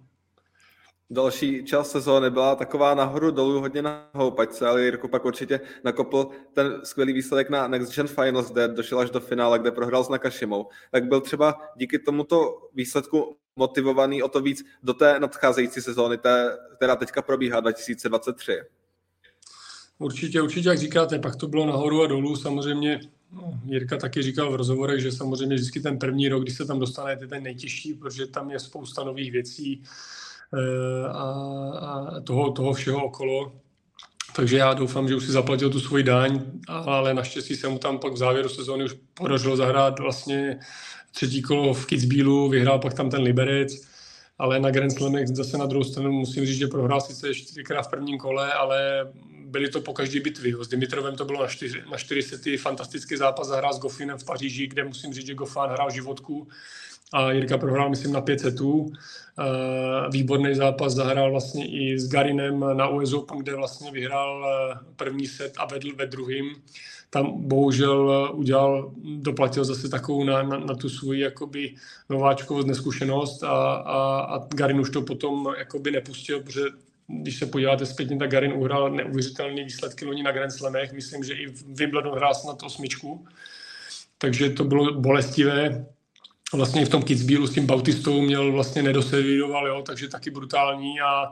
další 1.09 1.65
část 1.65 1.91
sezóny 1.91 2.29
byla 2.29 2.55
taková 2.55 2.93
nahoru 2.93 3.31
dolů, 3.31 3.59
hodně 3.59 3.81
na 3.81 4.09
houpačce, 4.13 4.67
ale 4.67 4.83
Jirko 4.83 5.07
pak 5.07 5.25
určitě 5.25 5.59
nakopl 5.83 6.27
ten 6.53 6.81
skvělý 6.83 7.13
výsledek 7.13 7.49
na 7.49 7.67
Next 7.67 7.95
Gen 7.95 8.07
Finals, 8.07 8.51
kde 8.51 8.67
došel 8.67 8.99
až 8.99 9.09
do 9.09 9.19
finále, 9.19 9.59
kde 9.59 9.71
prohrál 9.71 10.03
s 10.03 10.09
Nakashimou. 10.09 10.67
Tak 10.91 11.07
byl 11.07 11.21
třeba 11.21 11.55
díky 11.77 11.99
tomuto 11.99 12.57
výsledku 12.73 13.37
motivovaný 13.55 14.23
o 14.23 14.27
to 14.27 14.41
víc 14.41 14.63
do 14.83 14.93
té 14.93 15.19
nadcházející 15.19 15.81
sezóny, 15.81 16.17
té, 16.17 16.57
která 16.75 16.95
teďka 16.95 17.21
probíhá 17.21 17.59
2023. 17.59 18.61
Určitě, 19.99 20.41
určitě, 20.41 20.69
jak 20.69 20.77
říkáte, 20.77 21.19
pak 21.19 21.35
to 21.35 21.47
bylo 21.47 21.65
nahoru 21.65 22.03
a 22.03 22.07
dolů. 22.07 22.35
Samozřejmě 22.35 22.99
no, 23.31 23.59
Jirka 23.65 23.97
taky 23.97 24.21
říkal 24.21 24.51
v 24.51 24.55
rozhovorech, 24.55 25.01
že 25.01 25.11
samozřejmě 25.11 25.55
vždycky 25.55 25.79
ten 25.79 25.99
první 25.99 26.29
rok, 26.29 26.43
když 26.43 26.57
se 26.57 26.65
tam 26.65 26.79
dostanete, 26.79 27.27
ten 27.27 27.43
nejtěžší, 27.43 27.93
protože 27.93 28.27
tam 28.27 28.51
je 28.51 28.59
spousta 28.59 29.03
nových 29.03 29.31
věcí 29.31 29.83
a, 31.11 31.23
a 31.81 32.19
toho, 32.23 32.51
toho 32.51 32.73
všeho 32.73 33.05
okolo. 33.05 33.51
Takže 34.35 34.57
já 34.57 34.73
doufám, 34.73 35.07
že 35.07 35.15
už 35.15 35.25
si 35.25 35.31
zaplatil 35.31 35.69
tu 35.69 35.79
svoji 35.79 36.03
daň, 36.03 36.41
ale 36.67 37.13
naštěstí 37.13 37.55
se 37.55 37.67
mu 37.67 37.79
tam 37.79 37.99
pak 37.99 38.13
v 38.13 38.17
závěru 38.17 38.49
sezóny 38.49 38.83
už 38.83 38.95
podařilo 39.13 39.55
zahrát 39.55 39.99
vlastně 39.99 40.59
třetí 41.11 41.41
kolo 41.41 41.73
v 41.73 41.85
Kitzbühelu, 41.85 42.49
vyhrál 42.49 42.79
pak 42.79 42.93
tam 42.93 43.09
ten 43.09 43.21
Liberec, 43.21 43.81
ale 44.37 44.59
na 44.59 44.71
Grand 44.71 44.91
Slamech 44.91 45.27
zase 45.27 45.57
na 45.57 45.65
druhou 45.65 45.83
stranu 45.83 46.11
musím 46.11 46.45
říct, 46.45 46.57
že 46.57 46.67
prohrál 46.67 47.01
sice 47.01 47.33
čtyřikrát 47.33 47.81
v 47.81 47.89
prvním 47.89 48.17
kole, 48.17 48.53
ale 48.53 49.07
byly 49.45 49.69
to 49.69 49.81
po 49.81 49.93
každé 49.93 50.19
bitvy. 50.19 50.55
S 50.61 50.67
Dimitrovem 50.67 51.15
to 51.15 51.25
bylo 51.25 51.41
na 51.41 51.47
čtyři, 51.47 51.83
na 51.91 51.97
čtyři 51.97 52.57
fantastický 52.57 53.17
zápas 53.17 53.47
zahrál 53.47 53.73
s 53.73 53.79
Goffinem 53.79 54.17
v 54.17 54.25
Paříži, 54.25 54.67
kde 54.67 54.83
musím 54.83 55.13
říct, 55.13 55.25
že 55.25 55.35
Goffin 55.35 55.69
hrál 55.69 55.89
životku 55.89 56.47
a 57.13 57.31
Jirka 57.31 57.57
prohrál, 57.57 57.89
myslím, 57.89 58.13
na 58.13 58.21
pět 58.21 58.39
setů. 58.39 58.91
Výborný 60.11 60.55
zápas 60.55 60.93
zahrál 60.93 61.31
vlastně 61.31 61.67
i 61.67 61.99
s 61.99 62.09
Garinem 62.09 62.65
na 62.73 62.87
US 62.87 63.13
Open, 63.13 63.37
kde 63.37 63.55
vlastně 63.55 63.91
vyhrál 63.91 64.45
eh, 64.45 64.77
první 64.95 65.27
set 65.27 65.53
a 65.57 65.65
vedl 65.65 65.95
ve 65.95 66.05
druhým. 66.05 66.55
Tam 67.09 67.47
bohužel 67.47 68.11
eh, 68.11 68.33
udělal, 68.33 68.91
doplatil 69.17 69.65
zase 69.65 69.89
takovou 69.89 70.23
na, 70.23 70.43
na, 70.43 70.59
na 70.59 70.75
tu 70.75 70.89
svoji 70.89 71.21
jakoby 71.21 71.75
nováčkovou 72.09 72.63
neskušenost 72.63 73.43
a, 73.43 73.73
a, 73.73 74.19
a 74.19 74.47
Garin 74.55 74.79
už 74.79 74.89
to 74.89 75.01
potom 75.01 75.53
jakoby 75.57 75.91
nepustil, 75.91 76.43
protože 76.43 76.63
když 77.07 77.39
se 77.39 77.45
podíváte 77.45 77.85
zpětně, 77.85 78.17
tak 78.17 78.31
Garin 78.31 78.53
uhrál 78.53 78.89
neuvěřitelné 78.89 79.63
výsledky 79.63 80.05
loni 80.05 80.23
na 80.23 80.31
Grand 80.31 80.51
Slamech. 80.51 80.93
Myslím, 80.93 81.23
že 81.23 81.33
i 81.33 81.47
v 81.47 81.81
hrál 82.15 82.35
snad 82.35 82.63
osmičku. 82.63 83.25
Takže 84.17 84.49
to 84.49 84.63
bylo 84.63 84.93
bolestivé 84.93 85.85
vlastně 86.53 86.85
v 86.85 86.89
tom 86.89 87.03
Kitzbühelu 87.03 87.47
s 87.47 87.53
tím 87.53 87.65
Bautistou 87.65 88.21
měl 88.21 88.51
vlastně 88.51 88.83
nedoservíroval, 88.83 89.67
jo, 89.67 89.81
takže 89.85 90.07
taky 90.07 90.29
brutální 90.29 91.01
a 91.01 91.31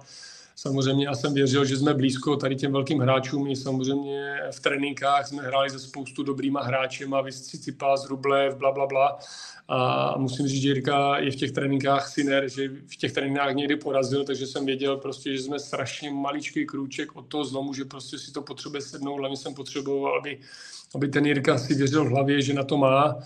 samozřejmě 0.55 1.05
já 1.05 1.15
jsem 1.15 1.34
věřil, 1.34 1.65
že 1.65 1.78
jsme 1.78 1.93
blízko 1.93 2.36
tady 2.36 2.55
těm 2.55 2.72
velkým 2.72 2.99
hráčům 2.99 3.47
i 3.47 3.55
samozřejmě 3.55 4.39
v 4.51 4.59
tréninkách 4.59 5.28
jsme 5.28 5.43
hráli 5.43 5.70
ze 5.70 5.80
spoustu 5.80 6.24
dobrýma 6.24 6.63
hráčema, 6.63 7.22
Vyscipas, 7.22 8.05
Rublev, 8.09 8.55
bla, 8.55 8.72
bla, 8.72 8.88
bla. 8.88 9.20
A 9.70 10.18
musím 10.18 10.47
říct, 10.47 10.61
že 10.61 10.68
Jirka 10.68 11.18
je 11.18 11.32
v 11.32 11.36
těch 11.36 11.51
tréninkách 11.51 12.07
syner, 12.07 12.49
že 12.49 12.68
v 12.68 12.95
těch 12.95 13.11
tréninkách 13.11 13.53
někdy 13.53 13.76
porazil, 13.76 14.24
takže 14.24 14.47
jsem 14.47 14.65
věděl 14.65 14.97
prostě, 14.97 15.34
že 15.34 15.43
jsme 15.43 15.59
strašně 15.59 16.11
maličký 16.11 16.65
krůček 16.65 17.15
od 17.15 17.28
toho 17.28 17.45
zlomu, 17.45 17.74
že 17.74 17.86
prostě 17.86 18.20
si 18.20 18.32
to 18.32 18.41
potřebuje 18.41 18.82
sednout. 18.82 19.18
Hlavně 19.18 19.38
jsem 19.38 19.53
potřeboval, 19.53 20.18
aby, 20.20 20.39
aby 20.95 21.07
ten 21.07 21.26
Jirka 21.26 21.57
si 21.57 21.76
věřil 21.76 22.05
v 22.05 22.07
hlavě, 22.07 22.41
že 22.41 22.53
na 22.53 22.63
to 22.63 22.78
má 22.78 23.20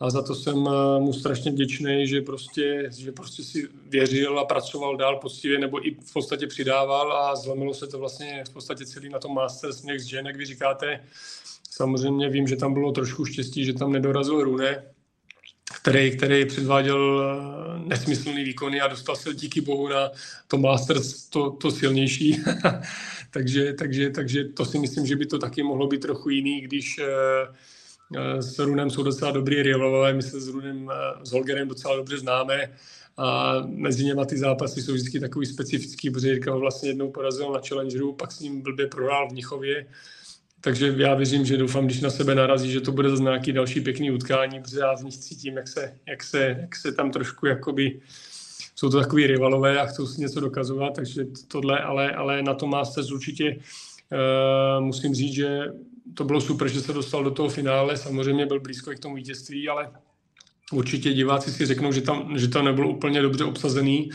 a 0.00 0.10
za 0.10 0.22
to 0.22 0.34
jsem 0.34 0.68
eh, 0.68 1.00
mu 1.00 1.12
strašně 1.12 1.50
vděčný, 1.50 2.06
že 2.06 2.20
prostě, 2.20 2.90
že 2.96 3.12
prostě 3.12 3.42
si 3.42 3.68
věřil 3.88 4.38
a 4.38 4.44
pracoval 4.44 4.96
dál 4.96 5.16
poctivě, 5.16 5.58
nebo 5.58 5.86
i 5.86 5.94
v 5.94 6.12
podstatě 6.12 6.46
přidával 6.46 7.12
a 7.12 7.36
zlomilo 7.36 7.74
se 7.74 7.86
to 7.86 7.98
vlastně 7.98 8.44
v 8.48 8.52
podstatě 8.52 8.86
celý 8.86 9.08
na 9.08 9.18
tom 9.18 9.34
Masters 9.34 9.82
Next 9.82 10.10
Gen, 10.10 10.26
jak 10.26 10.36
vy 10.36 10.46
říkáte. 10.46 11.00
Samozřejmě 11.70 12.30
vím, 12.30 12.48
že 12.48 12.56
tam 12.56 12.74
bylo 12.74 12.92
trošku 12.92 13.24
štěstí, 13.24 13.64
že 13.64 13.72
tam 13.72 13.92
nedorazil 13.92 14.44
Rune, 14.44 14.84
který, 15.82 16.16
který 16.16 16.44
předváděl 16.44 17.22
eh, 17.22 17.88
nesmyslný 17.88 18.44
výkony 18.44 18.80
a 18.80 18.88
dostal 18.88 19.16
se 19.16 19.34
díky 19.34 19.60
bohu 19.60 19.88
na 19.88 20.10
to 20.48 20.58
Masters 20.58 21.24
to, 21.24 21.50
to 21.50 21.70
silnější. 21.70 22.42
takže, 23.30 23.72
takže, 23.72 24.10
takže 24.10 24.44
to 24.44 24.64
si 24.64 24.78
myslím, 24.78 25.06
že 25.06 25.16
by 25.16 25.26
to 25.26 25.38
taky 25.38 25.62
mohlo 25.62 25.86
být 25.86 26.00
trochu 26.00 26.30
jiný, 26.30 26.60
když 26.60 26.98
Eh, 26.98 27.54
s 28.38 28.58
Runem 28.58 28.90
jsou 28.90 29.02
docela 29.02 29.30
dobrý 29.30 29.62
rivalové, 29.62 30.12
my 30.12 30.22
se 30.22 30.40
s 30.40 30.48
Runem, 30.48 30.90
eh, 30.90 31.26
s 31.26 31.32
Holgerem 31.32 31.68
docela 31.68 31.96
dobře 31.96 32.18
známe 32.18 32.70
a 33.16 33.54
mezi 33.66 34.04
něma 34.04 34.24
ty 34.24 34.38
zápasy 34.38 34.82
jsou 34.82 34.92
vždycky 34.92 35.20
takový 35.20 35.46
specifický, 35.46 36.10
protože 36.10 36.28
Jirka 36.28 36.52
ho 36.52 36.60
vlastně 36.60 36.88
jednou 36.88 37.10
porazil 37.10 37.52
na 37.52 37.60
Challengeru, 37.68 38.12
pak 38.12 38.32
s 38.32 38.40
ním 38.40 38.62
blbě 38.62 38.86
prohrál 38.86 39.28
v 39.28 39.32
Mnichově, 39.32 39.86
takže 40.60 40.94
já 40.96 41.14
věřím, 41.14 41.44
že 41.44 41.56
doufám, 41.56 41.84
když 41.84 42.00
na 42.00 42.10
sebe 42.10 42.34
narazí, 42.34 42.72
že 42.72 42.80
to 42.80 42.92
bude 42.92 43.10
zase 43.10 43.22
nějaký 43.22 43.52
další 43.52 43.80
pěkný 43.80 44.10
utkání, 44.10 44.62
protože 44.62 44.78
já 44.78 44.96
z 44.96 45.02
nich 45.02 45.18
cítím, 45.18 45.56
jak 45.56 45.68
se, 45.68 45.94
jak 46.06 46.22
se, 46.22 46.56
jak 46.60 46.76
se 46.76 46.92
tam 46.92 47.10
trošku 47.10 47.46
jakoby, 47.46 48.00
jsou 48.74 48.90
to 48.90 49.00
takový 49.00 49.26
rivalové 49.26 49.80
a 49.80 49.86
chcou 49.86 50.06
si 50.06 50.20
něco 50.20 50.40
dokazovat, 50.40 50.94
takže 50.94 51.24
tohle, 51.48 51.80
ale, 51.80 52.12
ale 52.12 52.42
na 52.42 52.54
to 52.54 52.66
má 52.66 52.84
se 52.84 53.00
určitě 53.14 53.56
uh, 53.56 54.84
musím 54.84 55.14
říct, 55.14 55.34
že 55.34 55.66
to 56.14 56.24
bylo 56.24 56.40
super, 56.40 56.68
že 56.68 56.80
se 56.80 56.92
dostal 56.92 57.24
do 57.24 57.30
toho 57.30 57.48
finále, 57.48 57.96
samozřejmě 57.96 58.46
byl 58.46 58.60
blízko 58.60 58.90
k 58.90 58.98
tomu 58.98 59.14
vítězství, 59.14 59.68
ale 59.68 59.90
určitě 60.72 61.12
diváci 61.12 61.52
si 61.52 61.66
řeknou, 61.66 61.92
že 61.92 62.00
tam, 62.00 62.38
že 62.38 62.48
tam 62.48 62.64
nebyl 62.64 62.88
úplně 62.88 63.22
dobře 63.22 63.44
obsazený. 63.44 64.10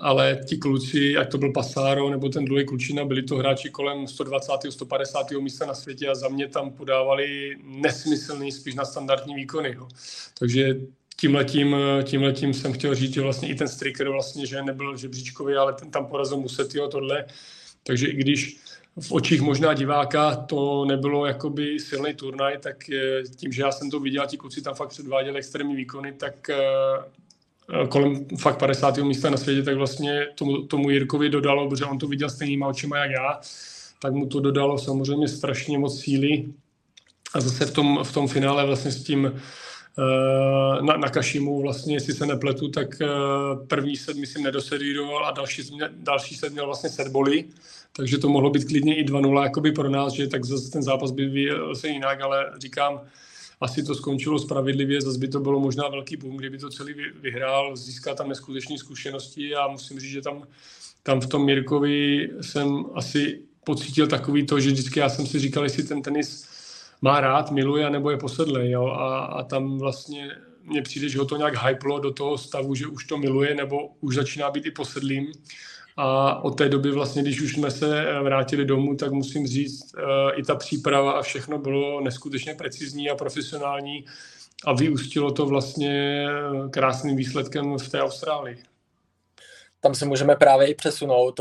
ale 0.00 0.40
ti 0.44 0.56
kluci, 0.56 1.16
ať 1.16 1.30
to 1.30 1.38
byl 1.38 1.52
Passáro 1.52 2.10
nebo 2.10 2.28
ten 2.28 2.44
druhý 2.44 2.66
klučina, 2.66 3.04
byli 3.04 3.22
to 3.22 3.36
hráči 3.36 3.70
kolem 3.70 4.06
120. 4.06 4.52
150. 4.70 5.30
místa 5.30 5.66
na 5.66 5.74
světě 5.74 6.08
a 6.08 6.14
za 6.14 6.28
mě 6.28 6.48
tam 6.48 6.70
podávali 6.70 7.56
nesmyslný, 7.62 8.52
spíš 8.52 8.74
na 8.74 8.84
standardní 8.84 9.34
výkony. 9.34 9.74
Jo. 9.76 9.88
Takže 10.38 10.76
tímhletím, 11.20 11.76
tímhletím 12.02 12.54
jsem 12.54 12.72
chtěl 12.72 12.94
říct, 12.94 13.14
že 13.14 13.20
vlastně 13.20 13.48
i 13.48 13.54
ten 13.54 13.68
striker 13.68 14.08
vlastně, 14.08 14.46
že 14.46 14.62
nebyl 14.62 14.96
žebříčkový, 14.96 15.54
ale 15.54 15.72
ten 15.72 15.90
tam 15.90 16.06
porazil 16.06 16.36
Musetio 16.36 16.88
tohle. 16.88 17.24
Takže 17.82 18.06
i 18.06 18.16
když 18.16 18.58
v 19.00 19.12
očích 19.12 19.40
možná 19.40 19.74
diváka 19.74 20.36
to 20.36 20.84
nebylo 20.84 21.26
jakoby 21.26 21.80
silný 21.80 22.14
turnaj, 22.14 22.58
tak 22.58 22.76
tím, 23.36 23.52
že 23.52 23.62
já 23.62 23.72
jsem 23.72 23.90
to 23.90 24.00
viděl, 24.00 24.26
ti 24.26 24.36
kluci 24.36 24.62
tam 24.62 24.74
fakt 24.74 24.88
předváděli 24.88 25.38
extrémní 25.38 25.76
výkony, 25.76 26.12
tak 26.12 26.50
eh, 26.50 27.86
kolem 27.88 28.26
fakt 28.38 28.58
50. 28.58 28.96
místa 28.96 29.30
na 29.30 29.36
světě, 29.36 29.62
tak 29.62 29.76
vlastně 29.76 30.26
tomu, 30.34 30.62
tomu 30.62 30.90
Jirkovi 30.90 31.28
dodalo, 31.28 31.68
protože 31.68 31.84
on 31.84 31.98
to 31.98 32.06
viděl 32.06 32.30
stejnýma 32.30 32.66
očima 32.66 32.98
jak 32.98 33.10
já, 33.10 33.40
tak 34.02 34.12
mu 34.12 34.26
to 34.26 34.40
dodalo 34.40 34.78
samozřejmě 34.78 35.28
strašně 35.28 35.78
moc 35.78 36.00
síly. 36.00 36.44
A 37.34 37.40
zase 37.40 37.66
v 37.66 37.70
tom, 37.70 38.00
v 38.02 38.12
tom 38.12 38.28
finále 38.28 38.66
vlastně 38.66 38.90
s 38.90 39.04
tím 39.04 39.32
eh, 39.98 40.82
na, 40.82 40.96
na 40.96 41.08
Kašimu 41.08 41.62
vlastně, 41.62 41.96
jestli 41.96 42.14
se 42.14 42.26
nepletu, 42.26 42.68
tak 42.68 43.00
eh, 43.00 43.06
první 43.66 43.96
set 43.96 44.16
myslím 44.16 44.44
nedosedíroval 44.44 45.26
a 45.26 45.30
další, 45.30 45.62
další 45.90 46.34
set 46.34 46.52
měl 46.52 46.66
vlastně 46.66 46.90
set 46.90 47.08
boli, 47.08 47.44
takže 47.96 48.18
to 48.18 48.28
mohlo 48.28 48.50
být 48.50 48.64
klidně 48.64 48.96
i 48.96 49.04
2-0 49.04 49.42
jakoby 49.42 49.72
pro 49.72 49.90
nás, 49.90 50.12
že 50.12 50.26
tak 50.26 50.44
zase 50.44 50.70
ten 50.70 50.82
zápas 50.82 51.10
by 51.10 51.26
vyjel 51.26 51.74
se 51.74 51.88
jinak, 51.88 52.20
ale 52.20 52.52
říkám, 52.58 53.00
asi 53.60 53.82
to 53.82 53.94
skončilo 53.94 54.38
spravedlivě, 54.38 55.00
zase 55.00 55.18
by 55.18 55.28
to 55.28 55.40
bylo 55.40 55.60
možná 55.60 55.88
velký 55.88 56.16
boom, 56.16 56.36
kdyby 56.36 56.58
to 56.58 56.70
celý 56.70 56.94
vyhrál, 57.20 57.76
získá 57.76 58.14
tam 58.14 58.28
neskutečné 58.28 58.78
zkušenosti 58.78 59.54
a 59.54 59.68
musím 59.68 60.00
říct, 60.00 60.10
že 60.10 60.22
tam, 60.22 60.42
tam 61.02 61.20
v 61.20 61.26
tom 61.26 61.44
Mirkovi 61.44 62.30
jsem 62.40 62.84
asi 62.94 63.40
pocítil 63.64 64.06
takový 64.06 64.46
to, 64.46 64.60
že 64.60 64.70
vždycky 64.70 65.00
já 65.00 65.08
jsem 65.08 65.26
si 65.26 65.38
říkal, 65.38 65.64
jestli 65.64 65.82
ten 65.82 66.02
tenis 66.02 66.48
má 67.02 67.20
rád, 67.20 67.50
miluje, 67.50 67.90
nebo 67.90 68.10
je 68.10 68.16
posedlý. 68.16 68.70
Jo? 68.70 68.86
A, 68.86 69.18
a 69.18 69.42
tam 69.42 69.78
vlastně 69.78 70.30
mně 70.62 70.82
přijde, 70.82 71.08
že 71.08 71.18
ho 71.18 71.24
to 71.24 71.36
nějak 71.36 71.66
hyplo 71.66 71.98
do 71.98 72.12
toho 72.12 72.38
stavu, 72.38 72.74
že 72.74 72.86
už 72.86 73.04
to 73.04 73.18
miluje, 73.18 73.54
nebo 73.54 73.76
už 74.00 74.14
začíná 74.14 74.50
být 74.50 74.66
i 74.66 74.70
posedlým. 74.70 75.32
A 75.96 76.38
od 76.42 76.50
té 76.50 76.68
doby 76.68 76.90
vlastně, 76.90 77.22
když 77.22 77.40
už 77.40 77.52
jsme 77.54 77.70
se 77.70 78.04
vrátili 78.22 78.64
domů, 78.64 78.96
tak 78.96 79.12
musím 79.12 79.46
říct, 79.46 79.94
eh, 79.98 80.34
i 80.34 80.42
ta 80.42 80.54
příprava 80.54 81.12
a 81.12 81.22
všechno 81.22 81.58
bylo 81.58 82.00
neskutečně 82.00 82.54
precizní 82.54 83.10
a 83.10 83.14
profesionální 83.14 84.04
a 84.64 84.72
vyústilo 84.72 85.32
to 85.32 85.46
vlastně 85.46 86.26
krásným 86.70 87.16
výsledkem 87.16 87.78
v 87.78 87.88
té 87.88 88.02
Austrálii. 88.02 88.62
Tam 89.80 89.94
se 89.94 90.06
můžeme 90.06 90.36
právě 90.36 90.68
i 90.68 90.74
přesunout. 90.74 91.40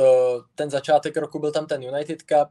Ten 0.55 0.69
začátek 0.69 1.17
roku 1.17 1.39
byl 1.39 1.51
tam 1.51 1.65
ten 1.65 1.83
United 1.83 2.21
Cup, 2.21 2.49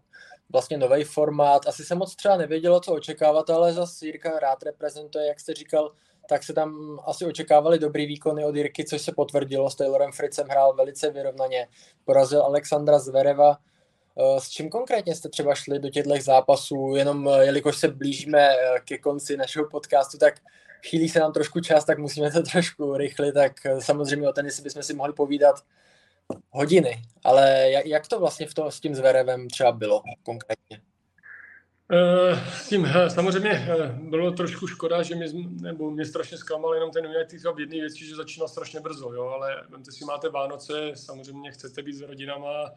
vlastně 0.52 0.78
nový 0.78 1.04
formát. 1.04 1.66
Asi 1.66 1.84
se 1.84 1.94
moc 1.94 2.16
třeba 2.16 2.36
nevědělo, 2.36 2.80
co 2.80 2.92
očekávat, 2.92 3.50
ale 3.50 3.72
zase 3.72 4.06
Jirka 4.06 4.38
rád 4.38 4.62
reprezentuje, 4.62 5.26
jak 5.26 5.40
jste 5.40 5.54
říkal, 5.54 5.92
tak 6.28 6.44
se 6.44 6.52
tam 6.52 7.00
asi 7.04 7.26
očekávali 7.26 7.78
dobrý 7.78 8.06
výkony 8.06 8.44
od 8.44 8.56
Jirky, 8.56 8.84
což 8.84 9.02
se 9.02 9.12
potvrdilo. 9.12 9.70
S 9.70 9.74
Taylorem 9.74 10.12
Fritzem 10.12 10.48
hrál 10.48 10.74
velice 10.74 11.10
vyrovnaně. 11.10 11.68
Porazil 12.04 12.42
Alexandra 12.42 12.98
Zvereva. 12.98 13.58
Eh, 14.18 14.40
s 14.40 14.48
čím 14.48 14.70
konkrétně 14.70 15.14
jste 15.14 15.28
třeba 15.28 15.54
šli 15.54 15.78
do 15.78 15.90
těchto 15.90 16.14
zápasů? 16.20 16.94
Jenom 16.96 17.28
eh, 17.28 17.44
jelikož 17.44 17.76
se 17.76 17.88
blížíme 17.88 18.48
eh, 18.50 18.80
ke 18.84 18.98
konci 18.98 19.36
našeho 19.36 19.68
podcastu, 19.68 20.18
tak 20.18 20.34
chýlí 20.86 21.08
se 21.08 21.20
nám 21.20 21.32
trošku 21.32 21.60
čas, 21.60 21.84
tak 21.84 21.98
musíme 21.98 22.30
to 22.30 22.42
trošku 22.52 22.96
rychlit, 22.96 23.32
tak 23.32 23.52
samozřejmě 23.78 24.28
o 24.28 24.32
tenisi 24.32 24.62
bychom 24.62 24.82
si 24.82 24.94
mohli 24.94 25.12
povídat 25.12 25.56
hodiny. 26.50 27.02
Ale 27.24 27.70
jak 27.84 28.08
to 28.08 28.20
vlastně 28.20 28.46
v 28.46 28.54
to, 28.54 28.70
s 28.70 28.80
tím 28.80 28.94
Zverevem 28.94 29.48
třeba 29.48 29.72
bylo 29.72 30.02
konkrétně? 30.22 30.93
Eh, 31.94 32.42
tím 32.68 32.86
eh, 32.86 33.10
samozřejmě 33.10 33.50
eh, 33.50 33.98
bylo 34.02 34.30
trošku 34.30 34.66
škoda, 34.66 35.02
že 35.02 35.14
mě, 35.14 35.26
nebo 35.60 35.90
mě 35.90 36.04
strašně 36.04 36.38
zklamal 36.38 36.74
jenom 36.74 36.90
ten 36.90 37.04
United 37.04 37.54
v 37.54 37.60
jedné 37.60 37.76
věci, 37.76 38.06
že 38.06 38.16
začínal 38.16 38.48
strašně 38.48 38.80
brzo, 38.80 39.12
jo, 39.12 39.26
ale 39.26 39.62
vemte 39.68 39.92
si, 39.92 40.04
máte 40.04 40.28
Vánoce, 40.28 40.92
samozřejmě 40.94 41.50
chcete 41.50 41.82
být 41.82 41.92
s 41.92 42.00
rodinama 42.00 42.70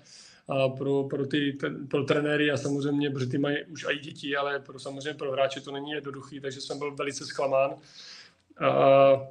a 0.47 0.69
pro, 0.69 1.03
pro, 1.03 1.25
ty, 1.25 1.57
pro 1.89 2.03
trenéry 2.03 2.51
a 2.51 2.57
samozřejmě, 2.57 3.09
protože 3.09 3.25
ty 3.25 3.37
mají 3.37 3.57
už 3.65 3.85
i 3.89 3.99
děti, 3.99 4.37
ale 4.37 4.59
pro, 4.59 4.79
samozřejmě 4.79 5.13
pro 5.13 5.31
hráče 5.31 5.61
to 5.61 5.71
není 5.71 5.91
jednoduchý, 5.91 6.39
takže 6.39 6.61
jsem 6.61 6.79
byl 6.79 6.95
velice 6.95 7.25
zklamán. 7.25 7.75
A, 8.59 9.27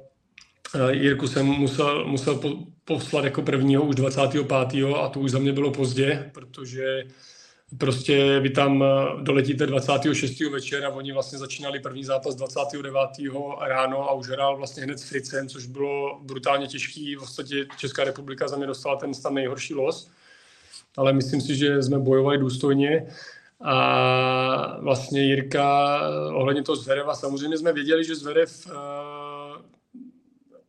Jirku 0.91 1.27
jsem 1.27 1.45
musel, 1.45 2.05
musel 2.05 2.35
po, 2.35 2.49
poslat 2.85 3.25
jako 3.25 3.41
prvního 3.41 3.85
už 3.85 3.95
25. 3.95 4.51
a 4.95 5.09
to 5.09 5.19
už 5.19 5.31
za 5.31 5.39
mě 5.39 5.53
bylo 5.53 5.71
pozdě, 5.71 6.31
protože 6.33 7.03
Prostě 7.77 8.39
vy 8.39 8.49
tam 8.49 8.83
eh, 8.83 9.23
doletíte 9.23 9.65
26. 9.65 10.39
večer 10.39 10.85
a 10.85 10.89
oni 10.89 11.11
vlastně 11.11 11.39
začínali 11.39 11.79
první 11.79 12.03
zápas 12.03 12.35
29. 12.35 12.93
ráno 13.61 14.09
a 14.09 14.13
už 14.13 14.27
hrál 14.27 14.57
vlastně 14.57 14.83
hned 14.83 14.99
s 14.99 15.47
což 15.47 15.65
bylo 15.65 16.19
brutálně 16.23 16.67
těžký. 16.67 17.15
V 17.15 17.19
podstatě 17.19 17.65
Česká 17.77 18.03
republika 18.03 18.47
za 18.47 18.57
mě 18.57 18.67
dostala 18.67 18.95
ten 18.95 19.13
tam 19.13 19.33
nejhorší 19.33 19.73
los, 19.73 20.11
ale 20.97 21.13
myslím 21.13 21.41
si, 21.41 21.55
že 21.55 21.83
jsme 21.83 21.99
bojovali 21.99 22.37
důstojně. 22.37 23.07
A 23.61 24.79
vlastně 24.81 25.21
Jirka 25.21 25.99
eh, 26.01 26.33
ohledně 26.33 26.63
toho 26.63 26.75
Zvereva, 26.75 27.15
samozřejmě 27.15 27.57
jsme 27.57 27.73
věděli, 27.73 28.05
že 28.05 28.15
Zverev 28.15 28.67
uh, 28.67 28.73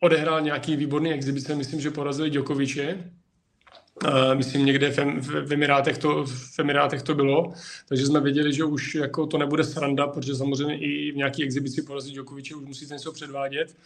odehrál 0.01 0.41
nějaký 0.41 0.77
výborný 0.77 1.13
exibice, 1.13 1.55
myslím, 1.55 1.81
že 1.81 1.91
porazili 1.91 2.31
Djokoviče, 2.31 3.11
myslím, 4.35 4.67
někde 4.67 4.91
v, 4.91 4.99
v, 5.47 5.53
Emirátech 5.53 5.99
to, 5.99 6.25
v 6.27 6.59
Emirátech 6.59 7.03
to 7.03 7.15
bylo, 7.15 7.53
takže 7.89 8.07
jsme 8.07 8.21
věděli, 8.21 8.53
že 8.53 8.65
už 8.65 8.95
jako 8.95 9.27
to 9.27 9.39
nebude 9.39 9.65
sranda, 9.65 10.07
protože 10.07 10.35
samozřejmě 10.35 10.79
i 10.79 11.13
v 11.13 11.17
nějaké 11.17 11.43
exibici 11.43 11.83
porazit 11.83 12.13
Djokoviče 12.13 12.55
už 12.55 12.67
musíte 12.67 12.95
něco 12.95 13.13
předvádět, 13.13 13.77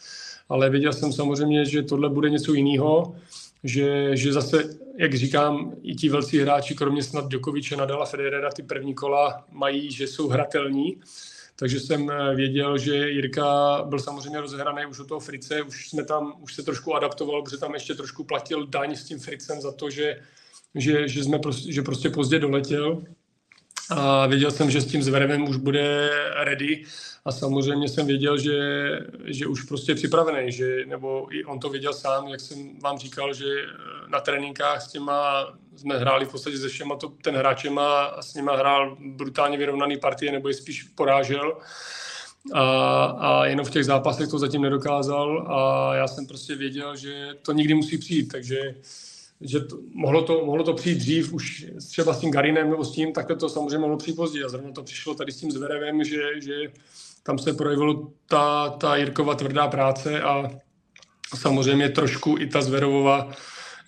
ale 0.49 0.71
věděl 0.71 0.93
jsem 0.93 1.13
samozřejmě, 1.13 1.65
že 1.65 1.83
tohle 1.83 2.09
bude 2.09 2.31
něco 2.31 2.55
jiného, 2.55 3.17
že, 3.65 4.17
že 4.17 4.33
zase, 4.33 4.77
jak 4.99 5.15
říkám, 5.15 5.73
i 5.83 5.95
ti 5.95 6.09
velcí 6.09 6.39
hráči, 6.39 6.75
kromě 6.75 7.03
snad 7.03 7.29
Djokoviče, 7.29 7.77
Nadala, 7.77 8.07
Federera, 8.07 8.51
ty 8.51 8.63
první 8.63 8.95
kola 8.95 9.45
mají, 9.53 9.93
že 9.93 10.07
jsou 10.07 10.29
hratelní, 10.29 10.97
takže 11.57 11.81
jsem 11.81 12.11
eh, 12.11 12.35
věděl, 12.35 12.79
že 12.79 13.11
Jirka 13.11 13.83
byl 13.89 13.99
samozřejmě 13.99 14.41
rozehraný 14.41 14.87
už 14.87 14.99
od 14.99 15.09
toho 15.09 15.21
Frice, 15.21 15.63
už 15.63 15.89
jsme 15.89 16.05
tam, 16.05 16.35
už 16.41 16.55
se 16.55 16.63
trošku 16.63 16.95
adaptoval, 16.95 17.43
protože 17.43 17.59
tam 17.59 17.75
ještě 17.75 17.95
trošku 17.95 18.25
platil 18.25 18.67
daň 18.67 18.97
s 18.97 19.05
tím 19.05 19.19
Fricem 19.19 19.61
za 19.61 19.73
to, 19.73 19.91
že, 19.91 20.23
že, 20.75 21.09
že, 21.09 21.25
jsme 21.25 21.39
prostě, 21.39 21.73
že 21.73 21.83
prostě 21.83 22.11
pozdě 22.11 22.39
doletěl. 22.39 23.03
A 23.91 24.27
věděl 24.27 24.51
jsem, 24.51 24.71
že 24.71 24.81
s 24.81 24.87
tím 24.87 25.03
Zverevem 25.03 25.49
už 25.49 25.57
bude 25.57 26.11
ready 26.45 26.85
a 27.25 27.33
samozřejmě 27.33 27.89
jsem 27.89 28.07
věděl, 28.07 28.39
že, 28.39 28.59
že 29.25 29.47
už 29.47 29.63
prostě 29.63 29.93
je 29.93 29.97
připravený, 29.97 30.53
že, 30.53 30.87
nebo 30.87 31.27
i 31.35 31.45
on 31.45 31.61
to 31.61 31.69
věděl 31.69 31.93
sám, 31.93 32.29
jak 32.29 32.41
jsem 32.41 32.79
vám 32.79 32.99
říkal, 32.99 33.35
že 33.35 33.45
na 34.09 34.21
tréninkách 34.21 34.83
s 34.83 34.93
těma 34.93 35.47
jsme 35.77 35.99
hráli 35.99 36.25
v 36.25 36.31
podstatě 36.31 36.59
se 36.59 36.69
všema 36.69 36.97
to, 36.97 37.09
ten 37.09 37.37
hráčem 37.37 37.79
a 37.79 38.23
s 38.23 38.35
nima 38.35 38.57
hrál 38.57 38.97
brutálně 39.01 39.59
vyrovnaný 39.59 39.97
partie, 39.97 40.33
nebo 40.33 40.49
je 40.49 40.55
spíš 40.55 40.83
porážel. 40.83 41.59
A, 42.55 43.05
a 43.05 43.47
jenom 43.47 43.67
v 43.67 43.71
těch 43.71 43.85
zápasech 43.85 44.29
to 44.29 44.39
zatím 44.39 44.63
nedokázal 44.63 45.47
a 45.49 45.95
já 45.95 46.09
jsem 46.09 46.27
prostě 46.27 46.57
věděl, 46.57 46.97
že 46.97 47.29
to 47.43 47.53
nikdy 47.53 47.75
musí 47.75 47.99
přijít, 47.99 48.33
takže 48.33 48.75
že 49.41 49.61
to, 49.61 49.79
mohlo, 49.95 50.23
to, 50.23 50.47
mohlo 50.47 50.65
to 50.65 50.75
přijít 50.75 50.99
dřív, 50.99 51.33
už 51.33 51.67
třeba 51.91 52.15
s 52.15 52.21
tím 52.21 52.31
Garinem 52.31 52.71
nebo 52.71 52.85
s 52.85 52.93
tím, 52.93 53.13
takhle 53.13 53.37
to 53.37 53.49
samozřejmě 53.49 53.79
mohlo 53.79 53.97
přijít 53.97 54.17
později. 54.17 54.45
A 54.45 54.49
zrovna 54.49 54.73
to 54.73 54.83
přišlo 54.83 55.15
tady 55.15 55.33
s 55.33 55.41
tím 55.41 55.51
Zverevem, 55.51 56.05
že, 56.05 56.41
že 56.43 56.55
tam 57.23 57.39
se 57.39 57.53
projevilo 57.53 58.11
ta, 58.27 58.71
ta 58.71 58.97
Jirkova 58.97 59.35
tvrdá 59.35 59.69
práce 59.69 60.23
a 60.23 60.51
samozřejmě 61.37 61.89
trošku 61.89 62.37
i 62.39 62.47
ta 62.47 62.63
Zverovova 62.63 63.33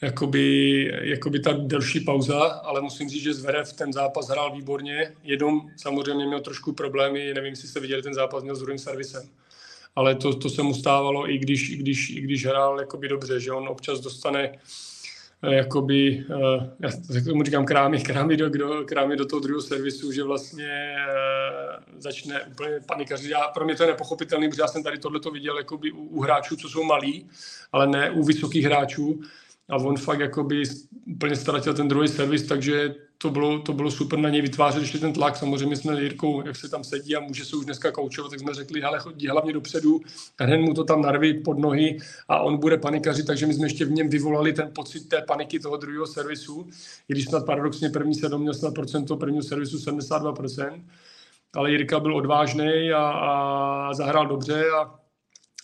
jakoby, 0.04 0.90
jakoby 1.02 1.40
ta 1.40 1.52
delší 1.52 2.00
pauza, 2.00 2.40
ale 2.40 2.80
musím 2.80 3.08
říct, 3.08 3.22
že 3.22 3.34
Zverev 3.34 3.72
ten 3.72 3.92
zápas 3.92 4.28
hrál 4.28 4.52
výborně, 4.52 5.12
jenom 5.22 5.70
samozřejmě 5.76 6.26
měl 6.26 6.40
trošku 6.40 6.72
problémy, 6.72 7.34
nevím, 7.34 7.50
jestli 7.50 7.68
jste 7.68 7.80
viděli 7.80 8.02
ten 8.02 8.14
zápas, 8.14 8.42
měl 8.42 8.56
s 8.56 8.60
druhým 8.60 8.78
servisem. 8.78 9.22
Ale 9.96 10.14
to, 10.14 10.34
to 10.34 10.50
se 10.50 10.62
mu 10.62 10.74
stávalo, 10.74 11.30
i 11.30 11.38
když, 11.38 11.70
i 11.70 11.76
když, 11.76 12.10
i 12.10 12.20
když 12.20 12.46
hrál 12.46 12.80
jakoby 12.80 13.08
dobře, 13.08 13.40
že 13.40 13.52
on 13.52 13.68
občas 13.68 14.00
dostane 14.00 14.52
eh, 15.42 15.54
jakoby, 15.54 16.24
eh, 16.30 16.70
já 16.80 16.90
tomu 17.24 17.42
říkám 17.42 17.64
krámy, 17.64 18.00
krámy 18.00 18.36
do, 18.36 18.48
do, 18.48 18.84
krámy 18.84 19.16
do 19.16 19.26
toho 19.26 19.40
druhého 19.40 19.62
servisu, 19.62 20.12
že 20.12 20.22
vlastně 20.22 20.96
uh, 20.98 22.00
začne 22.00 22.42
úplně 22.42 22.80
panikařit. 22.86 23.30
Já, 23.30 23.40
pro 23.40 23.64
mě 23.64 23.74
to 23.74 23.82
je 23.82 23.86
nepochopitelný, 23.86 24.48
protože 24.48 24.62
já 24.62 24.68
jsem 24.68 24.82
tady 24.82 24.98
tohleto 24.98 25.30
viděl 25.30 25.58
jakoby 25.58 25.92
u, 25.92 26.04
u 26.04 26.20
hráčů, 26.20 26.56
co 26.56 26.68
jsou 26.68 26.84
malí, 26.84 27.26
ale 27.72 27.86
ne 27.86 28.10
u 28.10 28.22
vysokých 28.22 28.64
hráčů, 28.64 29.20
a 29.68 29.76
on 29.76 29.96
fakt 29.96 30.20
jakoby 30.20 30.62
úplně 31.06 31.36
ztratil 31.36 31.74
ten 31.74 31.88
druhý 31.88 32.08
servis, 32.08 32.46
takže 32.46 32.94
to 33.18 33.30
bylo, 33.30 33.58
to 33.58 33.72
bylo 33.72 33.90
super 33.90 34.18
na 34.18 34.28
něj 34.28 34.42
vytvářet 34.42 34.82
ještě 34.82 34.98
ten 34.98 35.12
tlak. 35.12 35.36
Samozřejmě 35.36 35.76
jsme 35.76 36.02
Jirkou, 36.02 36.46
jak 36.46 36.56
se 36.56 36.68
tam 36.68 36.84
sedí 36.84 37.16
a 37.16 37.20
může 37.20 37.44
se 37.44 37.56
už 37.56 37.64
dneska 37.64 37.92
koučovat, 37.92 38.30
tak 38.30 38.40
jsme 38.40 38.54
řekli, 38.54 38.80
hele, 38.80 38.98
chodí 38.98 39.28
hlavně 39.28 39.52
dopředu, 39.52 40.00
hned 40.40 40.58
mu 40.58 40.74
to 40.74 40.84
tam 40.84 41.02
narví 41.02 41.42
pod 41.42 41.58
nohy 41.58 41.98
a 42.28 42.40
on 42.40 42.58
bude 42.58 42.78
panikařit, 42.78 43.26
takže 43.26 43.46
my 43.46 43.54
jsme 43.54 43.66
ještě 43.66 43.84
v 43.84 43.90
něm 43.90 44.08
vyvolali 44.08 44.52
ten 44.52 44.70
pocit 44.74 45.08
té 45.08 45.22
paniky 45.22 45.58
toho 45.58 45.76
druhého 45.76 46.06
servisu, 46.06 46.66
i 47.08 47.12
když 47.12 47.24
snad 47.24 47.46
paradoxně 47.46 47.90
první 47.90 48.14
se 48.14 48.38
měl 48.38 48.54
snad 48.54 48.74
procento 48.74 49.16
prvního 49.16 49.42
servisu 49.42 49.76
72%, 49.76 50.84
ale 51.54 51.70
Jirka 51.70 52.00
byl 52.00 52.16
odvážný 52.16 52.92
a, 52.92 53.10
a 53.10 53.94
zahrál 53.94 54.26
dobře 54.26 54.64
a 54.80 55.03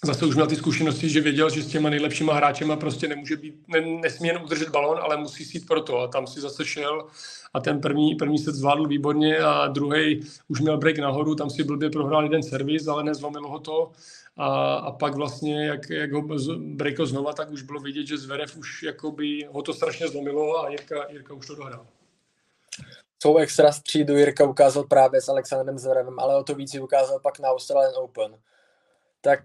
zase 0.05 0.27
už 0.27 0.35
měl 0.35 0.47
ty 0.47 0.57
zkušenosti, 0.57 1.09
že 1.09 1.21
věděl, 1.21 1.51
že 1.51 1.63
s 1.63 1.67
těma 1.67 1.91
nejlepšíma 1.91 2.35
hráčema 2.35 2.77
prostě 2.77 3.09
nemůže 3.09 3.37
být, 3.37 3.69
ne, 3.69 3.81
nesmí 3.81 4.29
jen 4.29 4.43
udržet 4.43 4.69
balon, 4.69 4.99
ale 5.03 5.17
musí 5.17 5.45
sít 5.45 5.67
pro 5.67 5.81
to. 5.81 5.99
A 5.99 6.09
tam 6.09 6.27
si 6.27 6.41
zase 6.41 6.65
šel 6.65 7.07
a 7.55 7.61
ten 7.61 7.81
první, 7.81 8.15
první 8.15 8.39
set 8.39 8.55
zvládl 8.55 8.87
výborně 8.87 9.39
a 9.39 9.67
druhý 9.69 10.21
už 10.49 10.61
měl 10.61 10.79
break 10.79 10.99
nahoru, 10.99 11.35
tam 11.35 11.51
si 11.51 11.65
blbě 11.65 11.91
prohrál 11.91 12.23
jeden 12.23 12.43
servis, 12.43 12.89
ale 12.89 13.05
nezlomilo 13.05 13.49
ho 13.49 13.59
to. 13.59 13.93
A, 14.37 14.75
a 14.75 14.93
pak 14.93 15.15
vlastně, 15.15 15.67
jak, 15.67 15.91
jak 15.91 16.13
ho 16.13 16.23
breakl 16.59 17.07
znova, 17.07 17.33
tak 17.33 17.51
už 17.51 17.63
bylo 17.63 17.81
vidět, 17.81 18.07
že 18.07 18.19
Zverev 18.19 18.57
už 18.57 18.83
jakoby 18.83 19.49
ho 19.51 19.63
to 19.63 19.75
strašně 19.75 20.09
zlomilo 20.09 20.65
a 20.65 20.69
Jirka, 20.69 21.07
Jirka 21.09 21.35
už 21.35 21.47
to 21.47 21.55
dohrál. 21.55 21.87
Svou 23.23 23.37
extra 23.37 23.73
střídu 23.73 24.17
Jirka 24.17 24.45
ukázal 24.45 24.85
právě 24.85 25.21
s 25.21 25.29
Alexandrem 25.29 25.79
Zverevem, 25.79 26.19
ale 26.19 26.37
o 26.37 26.45
to 26.45 26.55
víc 26.55 26.75
ukázal 26.75 27.21
pak 27.21 27.39
na 27.39 27.49
Australian 27.49 27.93
Open. 27.97 28.35
Tak 29.21 29.41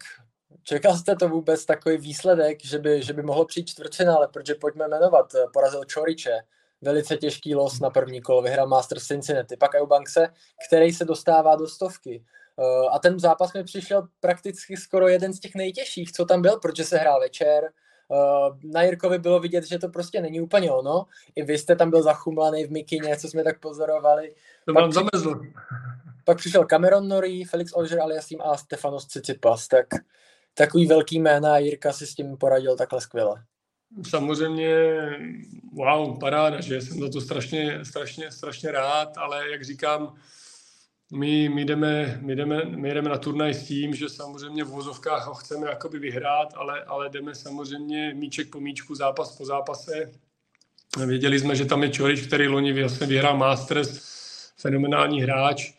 Čekal 0.64 0.98
jste 0.98 1.16
to 1.16 1.30
vůbec 1.30 1.66
takový 1.66 1.98
výsledek, 1.98 2.66
že 2.66 2.80
by, 2.80 3.04
že 3.04 3.14
by 3.14 3.24
mohlo 3.24 3.46
přijít 3.46 3.70
čtvrtfinále, 3.70 4.28
protože 4.28 4.56
pojďme 4.56 4.88
jmenovat, 4.88 5.36
porazil 5.54 5.84
Čoriče, 5.84 6.42
velice 6.82 7.18
těžký 7.18 7.56
los 7.56 7.80
na 7.80 7.90
první 7.90 8.22
kolo, 8.22 8.42
vyhrál 8.42 8.68
Master 8.68 9.00
Cincinnati, 9.00 9.58
pak 9.58 9.76
Eubankse, 9.76 10.28
který 10.68 10.94
se 10.94 11.06
dostává 11.06 11.56
do 11.56 11.68
stovky. 11.68 12.24
Eh, 12.60 12.88
a 12.92 13.00
ten 13.00 13.20
zápas 13.20 13.54
mi 13.54 13.64
přišel 13.64 14.08
prakticky 14.20 14.78
skoro 14.78 15.08
jeden 15.08 15.34
z 15.34 15.40
těch 15.40 15.56
nejtěžších, 15.56 16.12
co 16.12 16.26
tam 16.26 16.42
byl, 16.42 16.60
protože 16.60 16.84
se 16.84 16.98
hrál 16.98 17.20
večer. 17.20 17.64
Eh, 18.12 18.50
na 18.64 18.82
Jirkovi 18.82 19.20
bylo 19.20 19.40
vidět, 19.40 19.64
že 19.64 19.80
to 19.80 19.90
prostě 19.90 20.22
není 20.22 20.42
úplně 20.42 20.72
ono. 20.72 21.06
I 21.36 21.44
vy 21.44 21.58
jste 21.58 21.76
tam 21.76 21.90
byl 21.90 22.04
zachumlaný 22.04 22.66
v 22.66 22.72
mikině, 22.72 23.18
co 23.18 23.28
jsme 23.28 23.44
tak 23.44 23.60
pozorovali. 23.60 24.36
To 24.66 24.74
mám 24.74 24.92
zamezl. 24.92 25.42
Pak 26.24 26.38
přišel 26.38 26.66
Cameron 26.66 27.08
Norrie, 27.08 27.48
Felix 27.48 27.72
Auger 27.76 28.02
Aliasim 28.02 28.42
a 28.42 28.58
Stefanos 28.58 29.06
Tsitsipas. 29.06 29.68
Tak 29.68 29.86
takový 30.56 30.86
velký 30.86 31.20
jména 31.20 31.54
a 31.54 31.58
Jirka 31.58 31.94
si 31.94 32.08
s 32.08 32.16
tím 32.16 32.38
poradil 32.38 32.78
takhle 32.78 33.02
skvěle. 33.02 33.44
Samozřejmě, 34.10 34.76
wow, 35.74 36.20
paráda, 36.20 36.62
že 36.62 36.82
jsem 36.82 37.00
za 37.00 37.10
to 37.10 37.22
strašně, 37.22 37.86
strašně, 37.86 38.32
strašně 38.32 38.72
rád, 38.72 39.18
ale 39.18 39.52
jak 39.52 39.64
říkám, 39.64 40.16
my, 41.14 41.50
my, 41.50 41.66
jdeme, 41.66 42.20
my, 42.22 42.36
jdeme, 42.36 42.66
my 42.66 42.94
jdeme 42.94 43.10
na 43.10 43.18
turnaj 43.18 43.54
s 43.54 43.68
tím, 43.68 43.96
že 43.96 44.10
samozřejmě 44.10 44.64
v 44.64 44.68
vozovkách 44.68 45.28
ho 45.28 45.34
chceme 45.34 45.68
jakoby 45.68 46.00
vyhrát, 46.00 46.54
ale, 46.56 46.84
ale 46.84 47.10
jdeme 47.10 47.36
samozřejmě 47.36 48.14
míček 48.14 48.50
po 48.50 48.60
míčku, 48.60 48.96
zápas 48.96 49.38
po 49.38 49.46
zápase. 49.46 50.12
Věděli 51.06 51.40
jsme, 51.40 51.56
že 51.56 51.66
tam 51.66 51.84
je 51.84 51.90
Čorič, 51.90 52.28
který 52.28 52.48
loni 52.48 52.82
vlastně 52.82 53.08
vyhrál 53.08 53.38
Masters, 53.38 54.00
fenomenální 54.58 55.22
hráč 55.22 55.74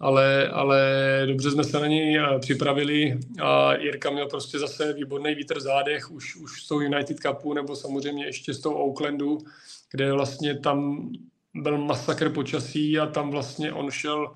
ale, 0.00 0.48
ale 0.48 0.82
dobře 1.26 1.50
jsme 1.50 1.64
se 1.64 1.80
na 1.80 1.86
něj 1.86 2.18
eh, 2.18 2.38
připravili 2.38 3.18
a 3.42 3.74
Jirka 3.74 4.10
měl 4.10 4.28
prostě 4.28 4.58
zase 4.58 4.92
výborný 4.92 5.34
vítr 5.34 5.58
v 5.58 5.60
zádech, 5.60 6.10
už, 6.10 6.36
už 6.36 6.62
z 6.62 6.68
toho 6.68 6.80
United 6.80 7.16
Cupu 7.20 7.54
nebo 7.54 7.76
samozřejmě 7.76 8.26
ještě 8.26 8.54
z 8.54 8.60
toho 8.60 8.84
Oaklandu, 8.84 9.38
kde 9.90 10.12
vlastně 10.12 10.58
tam 10.58 11.08
byl 11.54 11.78
masakr 11.78 12.30
počasí 12.30 12.98
a 12.98 13.06
tam 13.06 13.30
vlastně 13.30 13.72
on 13.72 13.90
šel 13.90 14.34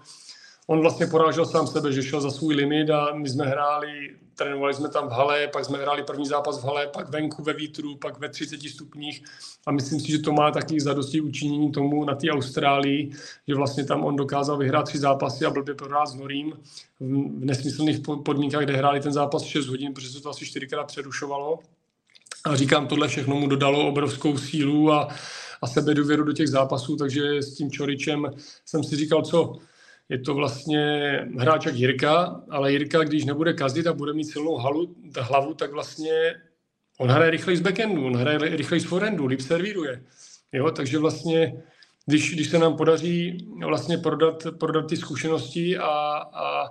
on 0.67 0.81
vlastně 0.81 1.07
porážel 1.07 1.47
sám 1.47 1.67
sebe, 1.67 1.93
že 1.93 2.03
šel 2.03 2.21
za 2.21 2.31
svůj 2.31 2.55
limit 2.55 2.91
a 2.91 3.15
my 3.15 3.29
jsme 3.29 3.45
hráli, 3.47 4.17
trénovali 4.35 4.75
jsme 4.75 4.89
tam 4.89 5.09
v 5.09 5.13
hale, 5.13 5.49
pak 5.49 5.65
jsme 5.65 5.79
hráli 5.79 6.03
první 6.03 6.27
zápas 6.27 6.61
v 6.61 6.65
hale, 6.65 6.87
pak 6.87 7.09
venku 7.09 7.43
ve 7.43 7.53
vítru, 7.53 7.97
pak 7.97 8.19
ve 8.19 8.29
30 8.29 8.63
stupních 8.63 9.25
a 9.67 9.73
myslím 9.73 10.01
si, 10.01 10.13
že 10.13 10.19
to 10.19 10.33
má 10.33 10.51
taky 10.51 10.81
zadosti 10.81 11.21
učinění 11.21 11.73
tomu 11.73 12.05
na 12.05 12.15
té 12.15 12.31
Austrálii, 12.31 13.11
že 13.49 13.55
vlastně 13.55 13.85
tam 13.85 14.05
on 14.05 14.17
dokázal 14.17 14.57
vyhrát 14.57 14.85
tři 14.85 14.99
zápasy 14.99 15.45
a 15.45 15.51
blbě 15.51 15.75
prohrát 15.75 16.09
s 16.09 16.15
Norím 16.15 16.53
v 17.01 17.45
nesmyslných 17.45 18.01
podmínkách, 18.25 18.65
kde 18.65 18.77
hráli 18.77 19.01
ten 19.01 19.13
zápas 19.13 19.43
6 19.43 19.67
hodin, 19.67 19.95
protože 19.95 20.09
se 20.09 20.21
to 20.21 20.31
asi 20.31 20.47
čtyřikrát 20.47 20.85
přerušovalo. 20.85 21.59
A 22.45 22.57
říkám, 22.57 22.87
tohle 22.87 23.09
všechno 23.09 23.37
mu 23.37 23.47
dodalo 23.47 23.89
obrovskou 23.89 24.39
sílu 24.39 24.93
a, 24.93 25.09
a 25.63 25.67
sebedůvěru 25.67 26.25
do 26.25 26.33
těch 26.33 26.49
zápasů, 26.49 26.97
takže 26.97 27.43
s 27.43 27.55
tím 27.55 27.71
Čoričem 27.71 28.31
jsem 28.65 28.85
si 28.85 28.97
říkal, 28.97 29.23
co 29.23 29.59
je 30.15 30.19
to 30.19 30.35
vlastně 30.35 30.81
hráč 31.39 31.67
jak 31.67 31.75
Jirka, 31.75 32.41
ale 32.51 32.73
Jirka, 32.73 33.05
když 33.05 33.25
nebude 33.25 33.53
kazdit 33.53 33.87
a 33.87 33.93
bude 33.93 34.13
mít 34.13 34.25
silnou 34.25 34.57
halu, 34.57 34.95
hlavu, 35.21 35.55
tak 35.55 35.73
vlastně 35.73 36.35
on 36.99 37.09
hraje 37.09 37.31
rychleji 37.31 37.57
z 37.57 37.61
backendu, 37.61 38.07
on 38.07 38.17
hraje 38.17 38.39
rychleji 38.39 38.81
z 38.81 38.85
forehandu, 38.85 39.27
líp 39.27 39.41
servíruje. 39.41 40.03
Jo, 40.53 40.71
takže 40.71 40.99
vlastně, 40.99 41.63
když, 42.07 42.35
když 42.35 42.49
se 42.49 42.59
nám 42.59 42.77
podaří 42.77 43.49
vlastně 43.67 43.99
prodat, 43.99 44.47
prodat 44.61 44.89
ty 44.89 44.97
zkušenosti 44.97 45.79
a, 45.79 45.91
a, 46.33 46.69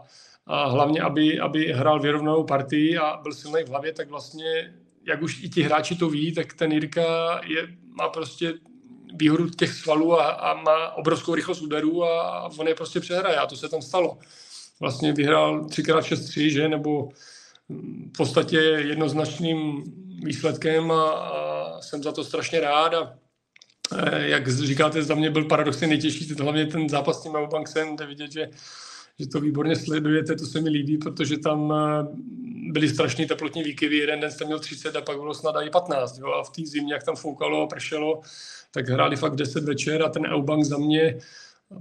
a 0.48 0.68
hlavně, 0.70 1.02
aby, 1.02 1.40
aby 1.40 1.74
hrál 1.74 2.00
vyrovnanou 2.00 2.44
partii 2.44 2.98
a 2.98 3.20
byl 3.24 3.34
silný 3.34 3.64
v 3.64 3.70
hlavě, 3.70 3.94
tak 3.94 4.10
vlastně, 4.10 4.74
jak 5.08 5.22
už 5.22 5.44
i 5.44 5.50
ti 5.50 5.62
hráči 5.62 5.96
to 5.96 6.10
ví, 6.10 6.34
tak 6.34 6.54
ten 6.54 6.72
Jirka 6.72 7.42
je, 7.48 7.68
má 8.00 8.10
prostě 8.10 8.54
výhodu 9.16 9.50
těch 9.50 9.74
svalů 9.74 10.20
a, 10.20 10.32
a 10.32 10.54
má 10.54 10.96
obrovskou 10.96 11.36
rychlost 11.36 11.62
úderů 11.62 12.04
a 12.04 12.50
on 12.58 12.68
je 12.68 12.76
prostě 12.76 13.00
přehraje 13.00 13.38
a 13.38 13.48
to 13.48 13.56
se 13.56 13.70
tam 13.70 13.82
stalo. 13.82 14.18
Vlastně 14.80 15.14
vyhrál 15.14 15.66
3x6-3, 15.66 16.50
že, 16.50 16.68
nebo 16.68 17.10
v 17.70 18.18
podstatě 18.18 18.58
jednoznačným 18.58 19.84
výsledkem 20.24 20.92
a, 20.92 21.12
a 21.12 21.82
jsem 21.82 22.04
za 22.04 22.12
to 22.12 22.24
strašně 22.24 22.60
rád 22.60 22.94
a 22.94 23.14
e, 23.98 24.28
jak 24.28 24.48
říkáte, 24.48 25.04
za 25.04 25.16
mě 25.16 25.30
byl 25.30 25.46
paradoxně 25.46 25.88
nejtěžší, 25.88 26.34
hlavně 26.34 26.66
ten 26.66 26.90
zápas 26.90 27.20
s 27.20 27.24
tím 27.24 27.36
Aubanksem, 27.36 27.96
kde 27.96 28.06
vidět, 28.06 28.32
že, 28.32 28.50
že 29.20 29.28
to 29.28 29.40
výborně 29.40 29.76
sledujete, 29.76 30.36
to 30.36 30.46
se 30.46 30.62
mi 30.62 30.70
líbí, 30.70 30.98
protože 30.98 31.38
tam 31.38 31.72
e, 31.72 32.08
byly 32.72 32.90
strašný 32.90 33.26
teplotní 33.26 33.64
výkyvy, 33.64 33.98
jeden 33.98 34.20
den 34.20 34.32
jste 34.32 34.46
měl 34.46 34.60
30 34.60 34.96
a 34.96 35.02
pak 35.02 35.18
bylo 35.18 35.34
snad 35.34 35.56
i 35.62 35.70
15, 35.70 36.18
jo? 36.18 36.28
a 36.28 36.44
v 36.44 36.50
té 36.50 36.62
zimě, 36.66 36.94
jak 36.94 37.04
tam 37.04 37.16
foukalo 37.16 37.62
a 37.62 37.68
pršelo, 37.68 38.22
tak 38.72 38.90
hráli 38.90 39.16
fakt 39.16 39.36
10 39.36 39.64
večer 39.64 40.04
a 40.04 40.10
ten 40.10 40.26
Eubank 40.26 40.64
za 40.64 40.78
mě 40.78 41.20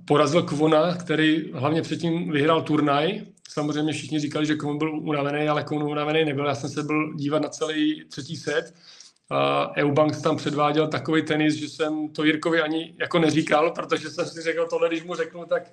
porazil 0.05 0.43
Kvona, 0.43 0.95
který 0.95 1.53
hlavně 1.53 1.83
předtím 1.83 2.30
vyhrál 2.30 2.62
turnaj. 2.62 3.20
Samozřejmě 3.49 3.93
všichni 3.93 4.20
říkali, 4.20 4.47
že 4.47 4.55
Kvon 4.55 4.78
byl 4.78 4.99
unavený, 4.99 5.49
ale 5.49 5.64
Kvon 5.64 5.83
unavený 5.83 6.24
nebyl. 6.24 6.47
Já 6.47 6.55
jsem 6.55 6.70
se 6.70 6.83
byl 6.83 7.14
dívat 7.14 7.43
na 7.43 7.49
celý 7.49 8.05
třetí 8.09 8.37
set. 8.37 8.74
A 9.30 9.72
Eubanks 9.76 10.22
tam 10.22 10.37
předváděl 10.37 10.89
takový 10.89 11.22
tenis, 11.22 11.55
že 11.55 11.68
jsem 11.68 12.09
to 12.09 12.24
Jirkovi 12.24 12.61
ani 12.61 12.95
jako 13.01 13.18
neříkal, 13.18 13.70
protože 13.70 14.11
jsem 14.11 14.26
si 14.26 14.43
řekl 14.43 14.66
tohle, 14.70 14.89
když 14.89 15.05
mu 15.05 15.14
řeknu, 15.14 15.45
tak 15.45 15.72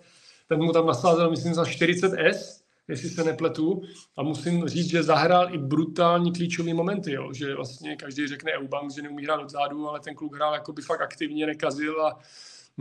ten 0.49 0.63
mu 0.63 0.71
tam 0.71 0.87
nasázel, 0.87 1.29
myslím, 1.29 1.53
za 1.53 1.65
40 1.65 2.13
S 2.13 2.59
jestli 2.89 3.09
se 3.09 3.23
nepletu. 3.23 3.81
A 4.17 4.23
musím 4.23 4.67
říct, 4.67 4.89
že 4.89 5.03
zahrál 5.03 5.55
i 5.55 5.57
brutální 5.57 6.33
klíčové 6.33 6.73
momenty, 6.73 7.11
jo? 7.11 7.33
že 7.33 7.55
vlastně 7.55 7.95
každý 7.95 8.27
řekne 8.27 8.51
Eubank, 8.51 8.91
že 8.91 9.01
neumí 9.01 9.23
hrát 9.23 9.41
odzadu, 9.41 9.89
ale 9.89 9.99
ten 9.99 10.15
kluk 10.15 10.35
hrál 10.35 10.53
jako 10.53 10.73
by 10.73 10.81
fakt 10.81 11.01
aktivně, 11.01 11.45
nekazil 11.45 12.05
a 12.05 12.19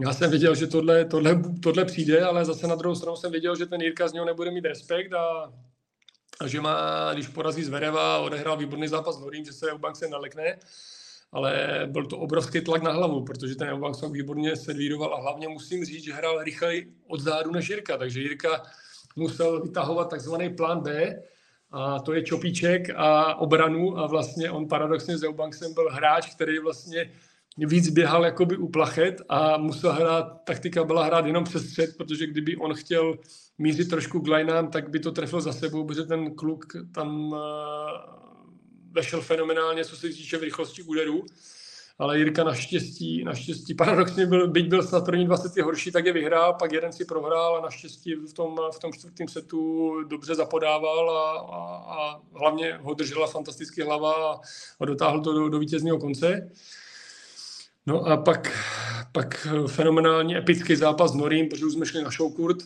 já 0.02 0.12
jsem 0.12 0.30
věděl, 0.30 0.54
že 0.54 0.66
tohle, 0.66 1.04
tohle, 1.04 1.42
tohle 1.62 1.84
přijde, 1.84 2.24
ale 2.24 2.44
zase 2.44 2.66
na 2.66 2.74
druhou 2.74 2.94
stranu 2.94 3.16
jsem 3.16 3.32
věděl, 3.32 3.56
že 3.56 3.66
ten 3.66 3.80
Jirka 3.80 4.08
z 4.08 4.12
něho 4.12 4.26
nebude 4.26 4.50
mít 4.50 4.64
respekt 4.64 5.12
a, 5.12 5.52
a 6.40 6.46
že 6.46 6.60
má, 6.60 7.10
když 7.14 7.28
porazí 7.28 7.64
Zvereva 7.64 8.18
odehrál 8.18 8.56
výborný 8.56 8.88
zápas 8.88 9.16
s 9.16 9.20
Norím, 9.20 9.44
že 9.44 9.52
se 9.52 9.70
Eubank 9.70 9.96
se 9.96 10.08
nalekne, 10.08 10.58
ale 11.32 11.82
byl 11.86 12.06
to 12.06 12.18
obrovský 12.18 12.60
tlak 12.60 12.82
na 12.82 12.92
hlavu, 12.92 13.24
protože 13.24 13.54
ten 13.54 13.94
se 13.94 14.08
výborně 14.08 14.56
servíroval 14.56 15.14
a 15.14 15.20
hlavně 15.20 15.48
musím 15.48 15.84
říct, 15.84 16.04
že 16.04 16.12
hrál 16.12 16.42
rychleji 16.42 16.92
od 17.08 17.20
zádu 17.20 17.52
než 17.52 17.68
Jirka, 17.68 17.96
takže 17.96 18.20
Jirka 18.20 18.62
musel 19.16 19.62
vytahovat 19.62 20.10
takzvaný 20.10 20.54
plán 20.54 20.80
B, 20.80 21.16
a 21.70 22.00
to 22.00 22.12
je 22.12 22.22
čopíček 22.22 22.90
a 22.96 23.34
obranu 23.34 23.98
a 23.98 24.06
vlastně 24.06 24.50
on 24.50 24.68
paradoxně 24.68 25.18
s 25.18 25.24
Eubanksem 25.24 25.74
byl 25.74 25.88
hráč, 25.90 26.34
který 26.34 26.58
vlastně 26.58 27.10
víc 27.58 27.88
běhal 27.88 28.24
jakoby 28.24 28.56
u 28.56 28.68
plachet 28.68 29.22
a 29.28 29.56
musel 29.56 29.92
hrát, 29.92 30.44
taktika 30.44 30.84
byla 30.84 31.04
hrát 31.04 31.26
jenom 31.26 31.44
přes 31.44 31.68
střed, 31.68 31.96
protože 31.96 32.26
kdyby 32.26 32.56
on 32.56 32.74
chtěl 32.74 33.18
mířit 33.58 33.90
trošku 33.90 34.20
k 34.20 34.28
lineám, 34.28 34.70
tak 34.70 34.90
by 34.90 35.00
to 35.00 35.12
trefil 35.12 35.40
za 35.40 35.52
sebou, 35.52 35.86
protože 35.86 36.02
ten 36.02 36.34
kluk 36.34 36.64
tam 36.94 37.32
uh, 37.32 37.38
vešel 38.92 39.20
fenomenálně, 39.20 39.84
co 39.84 39.96
se 39.96 40.08
týče 40.08 40.38
v 40.38 40.42
rychlosti 40.42 40.82
úderů 40.82 41.24
ale 41.98 42.18
Jirka 42.18 42.44
naštěstí, 42.44 43.24
naštěstí 43.24 43.74
paradoxně 43.74 44.26
byl, 44.26 44.48
byť 44.48 44.68
byl 44.68 44.82
snad 44.82 45.04
první 45.04 45.26
20 45.26 45.62
horší, 45.62 45.92
tak 45.92 46.06
je 46.06 46.12
vyhrál, 46.12 46.54
pak 46.54 46.72
jeden 46.72 46.92
si 46.92 47.04
prohrál 47.04 47.56
a 47.56 47.60
naštěstí 47.60 48.14
v 48.14 48.32
tom, 48.32 48.56
v 48.74 48.78
tom 48.78 48.92
čtvrtém 48.92 49.28
setu 49.28 49.94
dobře 50.04 50.34
zapodával 50.34 51.10
a, 51.10 51.30
a, 51.32 51.76
a 51.94 52.20
hlavně 52.38 52.78
ho 52.82 52.94
držela 52.94 53.26
fantasticky 53.26 53.82
hlava 53.82 54.32
a, 54.32 54.40
a 54.80 54.84
dotáhl 54.84 55.20
to 55.20 55.32
do, 55.32 55.48
do 55.48 55.58
vítězného 55.58 55.98
konce. 55.98 56.50
No 57.86 58.06
a 58.06 58.16
pak, 58.16 58.58
pak 59.12 59.46
fenomenálně 59.66 60.38
epický 60.38 60.76
zápas 60.76 61.12
s 61.12 61.14
Norím, 61.14 61.48
protože 61.48 61.70
jsme 61.70 61.86
šli 61.86 62.02
na 62.02 62.10
showkurt, 62.10 62.58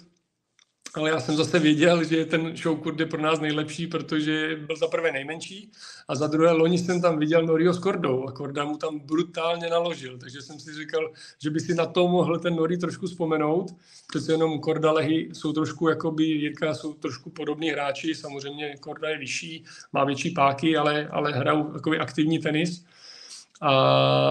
ale 0.94 1.10
já 1.10 1.20
jsem 1.20 1.36
zase 1.36 1.58
věděl, 1.58 2.04
že 2.04 2.24
ten 2.24 2.56
showkurt 2.56 3.00
je 3.00 3.06
pro 3.06 3.22
nás 3.22 3.40
nejlepší, 3.40 3.86
protože 3.86 4.56
byl 4.66 4.76
za 4.76 4.88
prvé 4.88 5.12
nejmenší 5.12 5.70
a 6.08 6.14
za 6.14 6.26
druhé 6.26 6.52
loni 6.52 6.78
jsem 6.78 7.02
tam 7.02 7.18
viděl 7.18 7.46
Norio 7.46 7.72
s 7.72 7.78
Kordou 7.78 8.28
a 8.28 8.32
Korda 8.32 8.64
mu 8.64 8.76
tam 8.76 8.98
brutálně 8.98 9.70
naložil, 9.70 10.18
takže 10.18 10.42
jsem 10.42 10.60
si 10.60 10.74
říkal, 10.74 11.10
že 11.42 11.50
by 11.50 11.60
si 11.60 11.74
na 11.74 11.86
to 11.86 12.08
mohl 12.08 12.38
ten 12.38 12.56
Nori 12.56 12.76
trošku 12.76 13.06
vzpomenout. 13.06 13.74
Přece 14.08 14.32
jenom 14.32 14.60
Korda 14.60 14.92
Lehy 14.92 15.28
jsou 15.32 15.52
trošku, 15.52 15.88
jakoby 15.88 16.24
Jirka 16.24 16.74
jsou 16.74 16.92
trošku 16.92 17.30
podobní 17.30 17.70
hráči, 17.70 18.14
samozřejmě 18.14 18.76
Korda 18.80 19.08
je 19.08 19.18
vyšší, 19.18 19.64
má 19.92 20.04
větší 20.04 20.30
páky, 20.30 20.76
ale, 20.76 21.08
ale 21.08 21.32
hrajou 21.32 21.64
takový 21.64 21.98
aktivní 21.98 22.38
tenis. 22.38 22.84
A, 23.60 23.74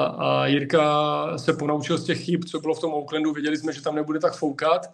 a 0.04 0.48
Jirka 0.48 1.38
se 1.38 1.54
ponaučil 1.54 1.98
z 1.98 2.04
těch 2.04 2.24
chyb, 2.24 2.44
co 2.44 2.60
bylo 2.60 2.74
v 2.74 2.82
tom 2.82 2.94
Oaklandu, 2.94 3.34
věděli 3.34 3.58
jsme, 3.58 3.74
že 3.74 3.82
tam 3.82 3.96
nebude 3.96 4.20
tak 4.20 4.36
foukat, 4.36 4.88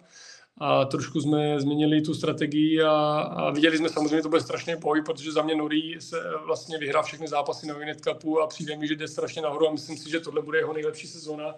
a 0.60 0.84
trošku 0.84 1.20
jsme 1.20 1.60
změnili 1.60 2.00
tu 2.00 2.14
strategii 2.14 2.82
a, 2.82 2.90
a 3.20 3.50
viděli 3.50 3.78
jsme 3.78 3.88
samozřejmě, 3.88 4.22
to 4.22 4.28
bude 4.28 4.40
strašně 4.40 4.76
boj, 4.76 5.02
protože 5.02 5.32
za 5.32 5.42
mě 5.42 5.54
Nori 5.54 5.96
se 6.00 6.22
vlastně 6.46 6.78
vyhrál 6.78 7.02
všechny 7.02 7.28
zápasy 7.28 7.66
na 7.66 7.74
Winet 7.74 8.00
Cupu 8.00 8.40
a 8.40 8.46
přijde 8.46 8.76
mi, 8.76 8.88
že 8.88 8.96
jde 8.96 9.08
strašně 9.08 9.42
nahoru 9.42 9.68
a 9.68 9.72
myslím 9.72 9.96
si, 9.96 10.10
že 10.10 10.20
tohle 10.20 10.42
bude 10.42 10.58
jeho 10.58 10.72
nejlepší 10.72 11.06
sezóna. 11.06 11.54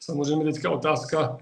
Samozřejmě 0.00 0.52
teďka 0.52 0.70
otázka, 0.70 1.38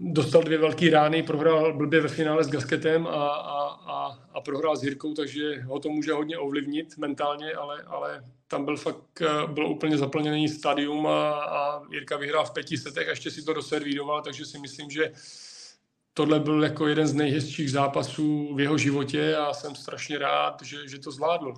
dostal 0.00 0.42
dvě 0.42 0.58
velké 0.58 0.90
rány, 0.90 1.22
prohrál 1.22 1.72
blbě 1.72 2.00
ve 2.00 2.08
finále 2.08 2.44
s 2.44 2.48
Gasketem 2.48 3.06
a, 3.06 3.28
a, 3.28 3.68
a, 3.68 4.18
a 4.34 4.40
prohrál 4.40 4.76
s 4.76 4.84
Jirkou, 4.84 5.14
takže 5.14 5.60
ho 5.60 5.78
to 5.80 5.88
může 5.88 6.12
hodně 6.12 6.38
ovlivnit 6.38 6.98
mentálně, 6.98 7.52
ale, 7.52 7.82
ale 7.82 8.24
tam 8.48 8.64
byl 8.64 8.76
fakt, 8.76 9.22
bylo 9.46 9.70
úplně 9.70 9.98
zaplněný 9.98 10.48
stadium 10.48 11.06
a, 11.06 11.32
a 11.32 11.82
Jirka 11.90 12.16
vyhrál 12.16 12.44
v 12.44 12.50
pěti 12.50 12.78
setech 12.78 13.06
a 13.08 13.10
ještě 13.10 13.30
si 13.30 13.42
to 13.42 13.52
doservíroval, 13.52 14.22
takže 14.22 14.44
si 14.44 14.58
myslím, 14.58 14.90
že 14.90 15.12
tohle 16.14 16.40
byl 16.40 16.62
jako 16.62 16.86
jeden 16.86 17.06
z 17.06 17.14
nejhezčích 17.14 17.70
zápasů 17.70 18.54
v 18.54 18.60
jeho 18.60 18.78
životě 18.78 19.36
a 19.36 19.52
jsem 19.52 19.74
strašně 19.74 20.18
rád, 20.18 20.62
že, 20.62 20.88
že 20.88 20.98
to 20.98 21.10
zvládl. 21.10 21.54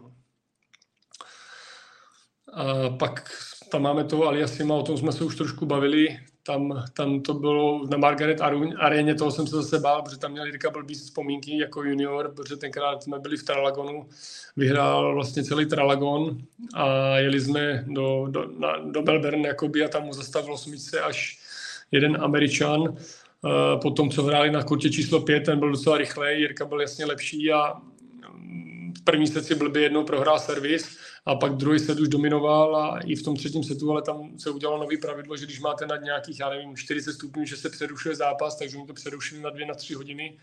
A 2.52 2.90
pak 2.98 3.30
tam 3.70 3.82
máme 3.82 4.04
toho 4.04 4.26
Aliasima, 4.26 4.74
o 4.74 4.82
tom 4.82 4.98
jsme 4.98 5.12
se 5.12 5.24
už 5.24 5.36
trošku 5.36 5.66
bavili, 5.66 6.18
tam, 6.42 6.84
tam 6.92 7.22
to 7.22 7.34
bylo 7.34 7.86
na 7.86 7.96
Margaret 7.96 8.40
Areně, 8.78 9.14
toho 9.14 9.30
jsem 9.30 9.46
se 9.46 9.56
zase 9.56 9.78
bál, 9.78 10.02
protože 10.02 10.18
tam 10.18 10.32
měl 10.32 10.46
Jirka 10.46 10.70
blbý 10.70 10.94
vzpomínky 10.94 11.58
jako 11.58 11.82
junior, 11.82 12.32
protože 12.36 12.56
tenkrát 12.56 13.02
jsme 13.02 13.18
byli 13.18 13.36
v 13.36 13.44
Tralagonu, 13.44 14.08
vyhrál 14.56 15.14
vlastně 15.14 15.44
celý 15.44 15.66
Tralagon 15.66 16.38
a 16.74 17.16
jeli 17.18 17.40
jsme 17.40 17.84
do, 17.86 18.26
do, 18.30 18.46
na, 18.58 18.78
do 18.78 19.02
Melbourne 19.02 19.48
jakoby, 19.48 19.84
a 19.84 19.88
tam 19.88 20.02
mu 20.02 20.12
zastavil 20.12 20.52
osmičce 20.52 21.00
až 21.00 21.38
jeden 21.90 22.16
Američan 22.20 22.96
po 23.82 23.90
tom, 23.90 24.10
co 24.10 24.22
hráli 24.22 24.50
na 24.50 24.62
kurtě 24.62 24.90
číslo 24.90 25.20
5, 25.20 25.40
ten 25.40 25.58
byl 25.58 25.72
docela 25.72 25.98
rychlej, 25.98 26.40
Jirka 26.40 26.64
byl 26.64 26.80
jasně 26.80 27.04
lepší 27.04 27.52
a 27.52 27.74
mm, 28.32 28.94
v 28.98 29.04
první 29.04 29.26
set 29.26 29.44
si 29.44 29.54
blbě 29.54 29.82
jednou 29.82 30.04
prohrál 30.04 30.38
servis 30.38 30.98
a 31.26 31.34
pak 31.34 31.52
druhý 31.52 31.78
set 31.78 32.00
už 32.00 32.08
dominoval 32.08 32.76
a 32.76 32.98
i 32.98 33.14
v 33.14 33.22
tom 33.22 33.36
třetím 33.36 33.64
setu, 33.64 33.90
ale 33.90 34.02
tam 34.02 34.38
se 34.38 34.50
udělalo 34.50 34.78
nový 34.78 34.98
pravidlo, 34.98 35.36
že 35.36 35.44
když 35.44 35.60
máte 35.60 35.86
nad 35.86 35.96
nějakých, 35.96 36.40
já 36.40 36.50
nevím, 36.50 36.76
40 36.76 37.12
stupňů, 37.12 37.44
že 37.44 37.56
se 37.56 37.70
přerušuje 37.70 38.16
zápas, 38.16 38.58
takže 38.58 38.78
mi 38.78 38.86
to 38.86 38.92
přerušili 38.92 39.40
na 39.40 39.50
dvě, 39.50 39.66
na 39.66 39.74
tři 39.74 39.94
hodiny 39.94 40.38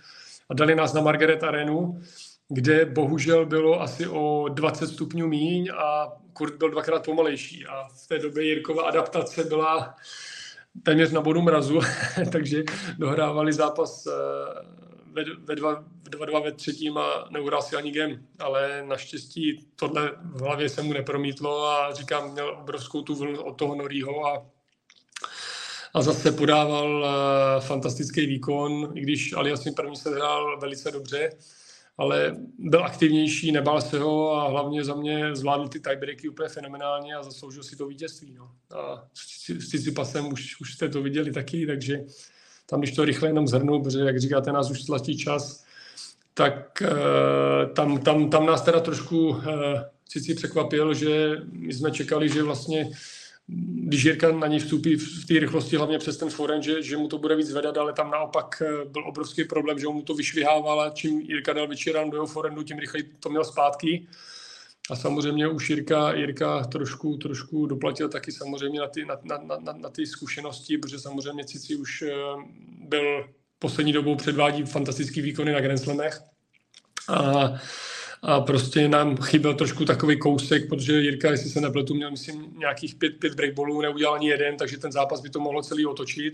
a 0.49 0.53
dali 0.53 0.75
nás 0.75 0.93
na 0.93 1.01
Margaret 1.01 1.43
Arenu, 1.43 2.01
kde 2.49 2.85
bohužel 2.85 3.45
bylo 3.45 3.81
asi 3.81 4.07
o 4.07 4.45
20 4.49 4.87
stupňů 4.87 5.27
míň 5.27 5.69
a 5.77 6.13
Kurt 6.33 6.55
byl 6.57 6.69
dvakrát 6.69 7.05
pomalejší 7.05 7.65
a 7.65 7.87
v 8.03 8.07
té 8.07 8.19
době 8.19 8.43
Jirkova 8.43 8.83
adaptace 8.83 9.43
byla 9.43 9.95
téměř 10.83 11.11
na 11.11 11.21
bodu 11.21 11.41
mrazu, 11.41 11.79
takže 12.31 12.63
dohrávali 12.97 13.53
zápas 13.53 14.07
eh, 14.07 14.11
ve, 15.11 15.23
ve, 15.43 15.55
dva, 15.55 15.83
ve 16.19 16.25
dva 16.25 16.39
ve 16.39 16.51
třetím 16.51 16.97
a 16.97 17.27
neuhrál 17.29 17.61
si 17.61 17.75
ani 17.75 17.91
game, 17.91 18.19
ale 18.39 18.83
naštěstí 18.87 19.67
tohle 19.75 20.11
v 20.23 20.41
hlavě 20.41 20.69
se 20.69 20.81
mu 20.81 20.93
nepromítlo 20.93 21.65
a 21.67 21.93
říkám, 21.93 22.31
měl 22.31 22.57
obrovskou 22.61 23.01
tu 23.01 23.15
vlnu 23.15 23.41
od 23.41 23.57
toho 23.57 23.75
Norího 23.75 24.25
a 24.25 24.45
a 25.95 26.01
zase 26.01 26.31
podával 26.31 27.03
uh, 27.03 27.65
fantastický 27.65 28.25
výkon, 28.25 28.91
i 28.95 29.01
když 29.01 29.33
Alias 29.33 29.63
první 29.75 29.95
se 29.95 30.15
hrál 30.15 30.59
velice 30.59 30.91
dobře, 30.91 31.29
ale 31.97 32.35
byl 32.59 32.85
aktivnější, 32.85 33.51
nebál 33.51 33.81
se 33.81 33.99
ho 33.99 34.31
a 34.31 34.49
hlavně 34.49 34.83
za 34.83 34.95
mě 34.95 35.35
zvládl 35.35 35.67
ty 35.67 35.79
tiebreaky 35.79 36.29
úplně 36.29 36.49
fenomenálně 36.49 37.15
a 37.15 37.23
zasloužil 37.23 37.63
si 37.63 37.75
to 37.75 37.87
vítězství. 37.87 38.33
No. 38.37 38.51
A 38.77 39.07
s 39.13 39.69
Cicipasem 39.69 40.33
už, 40.33 40.61
už 40.61 40.73
jste 40.73 40.89
to 40.89 41.01
viděli 41.01 41.31
taky, 41.31 41.67
takže 41.67 41.99
tam, 42.65 42.79
když 42.79 42.95
to 42.95 43.05
rychle 43.05 43.29
jenom 43.29 43.47
zhrnu, 43.47 43.83
protože 43.83 43.99
jak 43.99 44.19
říkáte, 44.19 44.51
nás 44.51 44.71
už 44.71 44.83
tlačí 44.83 45.17
čas, 45.17 45.65
tak 46.33 46.83
uh, 46.91 47.73
tam, 47.73 47.99
tam, 47.99 48.29
tam 48.29 48.45
nás 48.45 48.61
teda 48.61 48.79
trošku 48.79 49.27
uh, 49.27 49.43
Cici 50.07 50.35
překvapil, 50.35 50.93
že 50.93 51.37
my 51.51 51.73
jsme 51.73 51.91
čekali, 51.91 52.29
že 52.29 52.43
vlastně 52.43 52.91
když 53.47 54.03
Jirka 54.03 54.31
na 54.31 54.47
něj 54.47 54.59
vstupí 54.59 54.95
v 54.95 55.25
té 55.27 55.39
rychlosti, 55.39 55.77
hlavně 55.77 55.97
přes 55.97 56.17
ten 56.17 56.29
forehand, 56.29 56.63
že, 56.63 56.81
že 56.81 56.97
mu 56.97 57.07
to 57.07 57.17
bude 57.17 57.35
víc 57.35 57.47
zvedat, 57.47 57.77
ale 57.77 57.93
tam 57.93 58.11
naopak 58.11 58.61
eh, 58.61 58.85
byl 58.85 59.07
obrovský 59.07 59.43
problém, 59.43 59.79
že 59.79 59.87
mu 59.87 60.01
to 60.01 60.15
vyšvihával 60.15 60.81
a 60.81 60.89
čím 60.89 61.21
Jirka 61.21 61.53
dal 61.53 61.67
větší 61.67 61.91
rán 61.91 62.09
do 62.09 62.17
jeho 62.17 62.27
forehandu, 62.27 62.63
tím 62.63 62.79
rychleji 62.79 63.11
to 63.19 63.29
měl 63.29 63.43
zpátky. 63.43 64.07
A 64.89 64.95
samozřejmě 64.95 65.47
už 65.47 65.69
Jirka, 65.69 66.13
Jirka 66.13 66.63
trošku, 66.63 67.17
trošku 67.17 67.65
doplatil 67.65 68.09
taky 68.09 68.31
samozřejmě 68.31 68.79
na 68.79 68.87
ty, 68.87 69.05
na, 69.05 69.19
na, 69.23 69.57
na, 69.59 69.73
na 69.73 69.89
ty 69.89 70.05
zkušenosti, 70.05 70.77
protože 70.77 70.99
samozřejmě 70.99 71.45
Cici 71.45 71.75
už 71.75 72.01
eh, 72.01 72.13
byl 72.87 73.29
poslední 73.59 73.93
dobou 73.93 74.15
předvádí 74.15 74.63
fantastický 74.63 75.21
výkony 75.21 75.51
na 75.51 75.61
Grand 75.61 75.79
Slamech. 75.79 76.21
A 77.09 77.53
a 78.25 78.41
prostě 78.41 78.87
nám 78.87 79.17
chyběl 79.17 79.53
trošku 79.53 79.85
takový 79.85 80.19
kousek, 80.19 80.69
protože 80.69 81.01
Jirka, 81.01 81.31
jestli 81.31 81.49
se 81.49 81.61
nepletu, 81.61 81.93
měl 81.93 82.11
myslím 82.11 82.53
nějakých 82.57 82.95
pět, 82.95 83.19
pět 83.19 83.35
breakballů, 83.35 83.81
neudělal 83.81 84.15
ani 84.15 84.29
jeden, 84.29 84.57
takže 84.57 84.77
ten 84.77 84.91
zápas 84.91 85.21
by 85.21 85.29
to 85.29 85.39
mohlo 85.39 85.61
celý 85.61 85.85
otočit. 85.85 86.33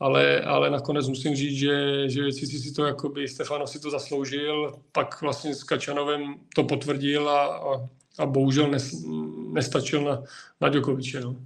Ale, 0.00 0.40
ale 0.40 0.70
nakonec 0.70 1.08
musím 1.08 1.36
říct, 1.36 1.58
že, 1.58 2.08
že 2.08 2.32
Cici 2.32 2.58
si 2.58 2.72
to, 2.72 2.86
jakoby 2.86 3.28
Stefano 3.28 3.66
si 3.66 3.80
to 3.80 3.90
zasloužil, 3.90 4.72
pak 4.92 5.20
vlastně 5.22 5.54
s 5.54 5.64
Kačanovem 5.64 6.34
to 6.54 6.64
potvrdil 6.64 7.28
a, 7.28 7.56
a, 7.56 7.88
a 8.18 8.26
bohužel 8.26 8.70
nes, 8.70 9.04
nestačil 9.52 10.04
na, 10.04 10.22
na 10.60 10.68
Djokoviče. 10.68 11.20
No. 11.20 11.36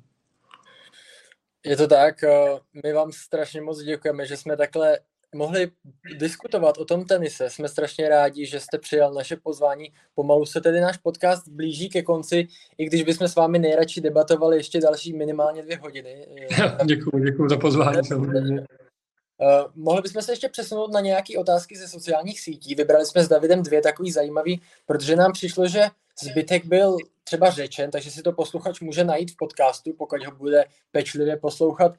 Je 1.65 1.77
to 1.77 1.87
tak, 1.87 2.25
eh, 2.25 2.59
my 2.85 2.93
vám 2.93 3.13
strašně 3.13 3.61
moc 3.61 3.83
děkujeme, 3.83 4.27
že 4.27 4.37
jsme 4.37 4.57
takhle 4.57 4.99
mohli 5.35 5.71
diskutovat 6.19 6.79
o 6.79 6.85
tom 6.85 7.05
tenise. 7.05 7.51
Jsme 7.51 7.69
strašně 7.69 8.09
rádi, 8.09 8.47
že 8.47 8.61
jste 8.61 8.79
přijal 8.79 9.15
naše 9.15 9.37
pozvání. 9.37 9.93
Pomalu 10.15 10.47
se 10.47 10.61
tedy 10.61 10.81
náš 10.81 10.97
podcast 10.97 11.49
blíží 11.49 11.89
ke 11.89 12.03
konci, 12.03 12.47
i 12.79 12.85
když 12.85 13.03
bychom 13.03 13.29
s 13.29 13.35
vámi 13.35 13.59
nejradši 13.59 14.01
debatovali 14.01 14.57
ještě 14.57 14.81
další 14.81 15.13
minimálně 15.13 15.63
dvě 15.63 15.77
hodiny. 15.77 16.27
děkuji, 16.85 17.25
děkuji 17.25 17.49
za 17.49 17.57
pozvání. 17.57 17.99
Uh, 18.11 19.73
mohli 19.75 20.03
bychom 20.03 20.23
se 20.23 20.33
ještě 20.33 20.49
přesunout 20.49 20.93
na 20.93 21.01
nějaké 21.01 21.39
otázky 21.39 21.77
ze 21.77 21.89
sociálních 21.89 22.41
sítí. 22.41 22.75
Vybrali 22.75 23.07
jsme 23.07 23.25
s 23.25 23.29
Davidem 23.29 23.63
dvě 23.63 23.83
takový 23.83 24.13
zajímavý, 24.13 24.61
protože 24.87 25.17
nám 25.17 25.33
přišlo, 25.33 25.69
že 25.69 25.83
zbytek 26.23 26.65
byl 26.65 26.97
třeba 27.25 27.51
řečen, 27.51 27.91
takže 27.91 28.11
si 28.11 28.23
to 28.23 28.33
posluchač 28.33 28.81
může 28.81 29.05
najít 29.05 29.31
v 29.31 29.37
podcastu, 29.37 29.93
pokud 29.99 30.25
ho 30.25 30.33
bude 30.33 30.65
pečlivě 30.93 31.37
poslouchat. 31.37 31.93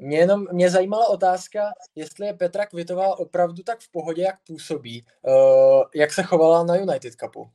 Mě 0.00 0.18
jenom 0.18 0.46
mě 0.52 0.70
zajímala 0.70 1.08
otázka, 1.08 1.60
jestli 1.94 2.26
je 2.26 2.32
Petra 2.32 2.66
Kvitová 2.66 3.18
opravdu 3.18 3.62
tak 3.62 3.80
v 3.80 3.90
pohodě, 3.90 4.22
jak 4.22 4.36
působí. 4.46 5.04
Uh, 5.22 5.82
jak 5.94 6.12
se 6.12 6.22
chovala 6.22 6.64
na 6.64 6.76
United 6.76 7.14
Cupu? 7.14 7.40
uh, 7.40 7.48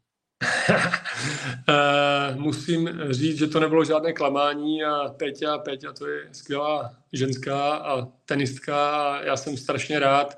musím 2.35 2.89
říct, 3.09 3.37
že 3.37 3.47
to 3.47 3.59
nebylo 3.59 3.85
žádné 3.85 4.13
klamání 4.13 4.83
a 4.83 5.09
Peťa, 5.17 5.57
Peťa 5.57 5.93
to 5.93 6.07
je 6.07 6.29
skvělá 6.31 6.95
ženská 7.13 7.75
a 7.75 8.07
tenistka 8.25 8.89
a 8.89 9.21
já 9.23 9.37
jsem 9.37 9.57
strašně 9.57 9.99
rád, 9.99 10.37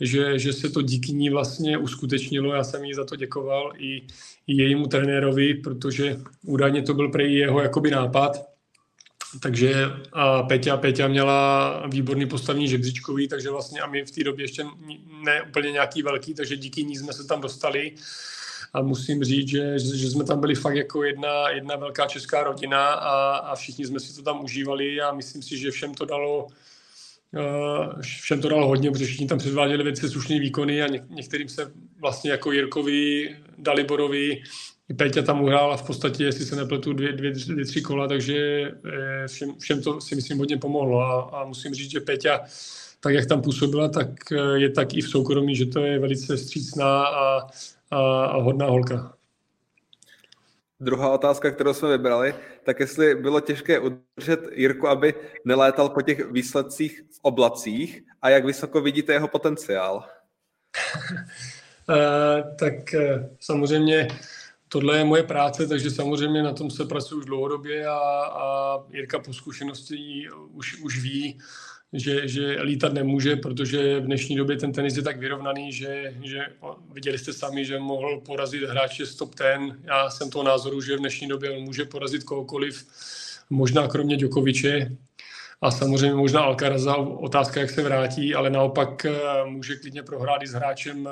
že, 0.00 0.38
že 0.38 0.52
se 0.52 0.70
to 0.70 0.82
díky 0.82 1.12
ní 1.12 1.30
vlastně 1.30 1.78
uskutečnilo. 1.78 2.54
Já 2.54 2.64
jsem 2.64 2.84
jí 2.84 2.94
za 2.94 3.04
to 3.04 3.16
děkoval 3.16 3.72
i, 3.76 3.96
i 4.46 4.56
jejímu 4.62 4.86
trenérovi, 4.86 5.54
protože 5.54 6.16
údajně 6.46 6.82
to 6.82 6.94
byl 6.94 7.08
prej 7.08 7.34
jeho 7.34 7.62
jakoby 7.62 7.90
nápad 7.90 8.51
takže 9.40 9.74
a 10.12 10.42
Peťa, 10.42 10.76
Peťa 10.76 11.08
měla 11.08 11.82
výborný 11.86 12.26
postavní 12.26 12.68
žebříčkový, 12.68 13.28
takže 13.28 13.50
vlastně 13.50 13.80
a 13.80 13.86
my 13.86 14.04
v 14.04 14.10
té 14.10 14.24
době 14.24 14.44
ještě 14.44 14.64
ne 15.24 15.42
úplně 15.42 15.72
nějaký 15.72 16.02
velký, 16.02 16.34
takže 16.34 16.56
díky 16.56 16.84
ní 16.84 16.96
jsme 16.96 17.12
se 17.12 17.24
tam 17.24 17.40
dostali. 17.40 17.92
A 18.74 18.82
musím 18.82 19.24
říct, 19.24 19.48
že, 19.48 19.78
že 19.78 20.10
jsme 20.10 20.24
tam 20.24 20.40
byli 20.40 20.54
fakt 20.54 20.76
jako 20.76 21.04
jedna, 21.04 21.48
jedna 21.48 21.76
velká 21.76 22.06
česká 22.06 22.42
rodina 22.42 22.86
a, 22.86 23.36
a 23.36 23.54
všichni 23.54 23.86
jsme 23.86 24.00
si 24.00 24.16
to 24.16 24.22
tam 24.22 24.44
užívali 24.44 25.00
a 25.00 25.12
myslím 25.12 25.42
si, 25.42 25.58
že 25.58 25.70
všem 25.70 25.94
to 25.94 26.04
dalo 26.04 26.46
všem 28.00 28.40
to 28.40 28.48
dalo 28.48 28.66
hodně, 28.68 28.90
protože 28.90 29.06
všichni 29.06 29.26
tam 29.26 29.38
předváděli 29.38 29.84
věci 29.84 30.08
slušné 30.08 30.38
výkony 30.38 30.82
a 30.82 30.86
něk- 30.86 31.06
některým 31.08 31.48
se 31.48 31.72
vlastně 32.00 32.30
jako 32.30 32.52
Jirkovi, 32.52 33.36
Daliborovi, 33.58 34.42
Péťa 34.96 35.22
tam 35.22 35.42
uhrál 35.42 35.72
a 35.72 35.76
v 35.76 35.86
podstatě, 35.86 36.24
jestli 36.24 36.44
se 36.44 36.56
nepletu, 36.56 36.92
dvě, 36.92 37.12
dvě, 37.12 37.30
dvě 37.30 37.64
tři 37.64 37.82
kola, 37.82 38.08
takže 38.08 38.70
všem, 39.26 39.54
všem 39.58 39.82
to 39.82 40.00
si 40.00 40.14
myslím 40.14 40.38
hodně 40.38 40.56
pomohlo 40.56 41.00
a, 41.00 41.20
a 41.22 41.44
musím 41.44 41.74
říct, 41.74 41.90
že 41.90 42.00
Péťa 42.00 42.40
tak, 43.00 43.14
jak 43.14 43.26
tam 43.26 43.42
působila, 43.42 43.88
tak 43.88 44.08
je 44.54 44.70
tak 44.70 44.94
i 44.94 45.00
v 45.00 45.08
soukromí, 45.08 45.56
že 45.56 45.66
to 45.66 45.80
je 45.80 45.98
velice 45.98 46.38
střícná 46.38 47.06
a, 47.06 47.46
a, 47.90 48.24
a 48.24 48.36
hodná 48.36 48.66
holka. 48.66 49.14
Druhá 50.80 51.10
otázka, 51.10 51.50
kterou 51.50 51.74
jsme 51.74 51.88
vybrali, 51.88 52.34
tak 52.64 52.80
jestli 52.80 53.14
bylo 53.14 53.40
těžké 53.40 53.78
udržet 53.78 54.40
Jirku, 54.52 54.88
aby 54.88 55.14
nelétal 55.44 55.88
po 55.88 56.02
těch 56.02 56.32
výsledcích 56.32 57.02
v 57.10 57.18
oblacích 57.22 58.02
a 58.22 58.30
jak 58.30 58.44
vysoko 58.44 58.80
vidíte 58.80 59.12
jeho 59.12 59.28
potenciál? 59.28 60.04
uh, 61.88 61.96
tak 62.58 62.74
samozřejmě 63.40 64.08
tohle 64.72 64.98
je 64.98 65.04
moje 65.04 65.22
práce, 65.22 65.66
takže 65.66 65.90
samozřejmě 65.90 66.42
na 66.42 66.52
tom 66.52 66.70
se 66.70 66.84
pracuji 66.84 67.14
už 67.14 67.24
dlouhodobě 67.24 67.86
a, 67.86 67.98
a 68.24 68.78
Jirka 68.92 69.18
po 69.18 69.32
zkušenosti 69.32 70.28
už, 70.52 70.82
už 70.82 71.02
ví, 71.02 71.38
že, 71.92 72.28
že 72.28 72.62
lítat 72.62 72.92
nemůže, 72.92 73.36
protože 73.36 74.00
v 74.00 74.04
dnešní 74.04 74.36
době 74.36 74.56
ten 74.56 74.72
tenis 74.72 74.96
je 74.96 75.02
tak 75.02 75.18
vyrovnaný, 75.18 75.72
že, 75.72 76.14
že 76.22 76.46
viděli 76.92 77.18
jste 77.18 77.32
sami, 77.32 77.64
že 77.64 77.78
mohl 77.78 78.20
porazit 78.20 78.62
hráče 78.62 79.06
z 79.06 79.14
top 79.14 79.34
ten. 79.34 79.78
Já 79.84 80.10
jsem 80.10 80.30
toho 80.30 80.42
názoru, 80.42 80.80
že 80.80 80.96
v 80.96 81.00
dnešní 81.00 81.28
době 81.28 81.50
on 81.50 81.62
může 81.62 81.84
porazit 81.84 82.24
kohokoliv, 82.24 82.86
možná 83.50 83.88
kromě 83.88 84.16
Djokoviče, 84.16 84.96
a 85.62 85.70
samozřejmě 85.70 86.14
možná 86.14 86.40
Alcaraza, 86.40 86.96
otázka, 86.96 87.60
jak 87.60 87.70
se 87.70 87.82
vrátí, 87.82 88.34
ale 88.34 88.50
naopak 88.50 89.04
eh, 89.04 89.12
může 89.44 89.76
klidně 89.76 90.02
prohrát 90.02 90.42
i 90.42 90.46
s 90.46 90.52
hráčem 90.52 91.08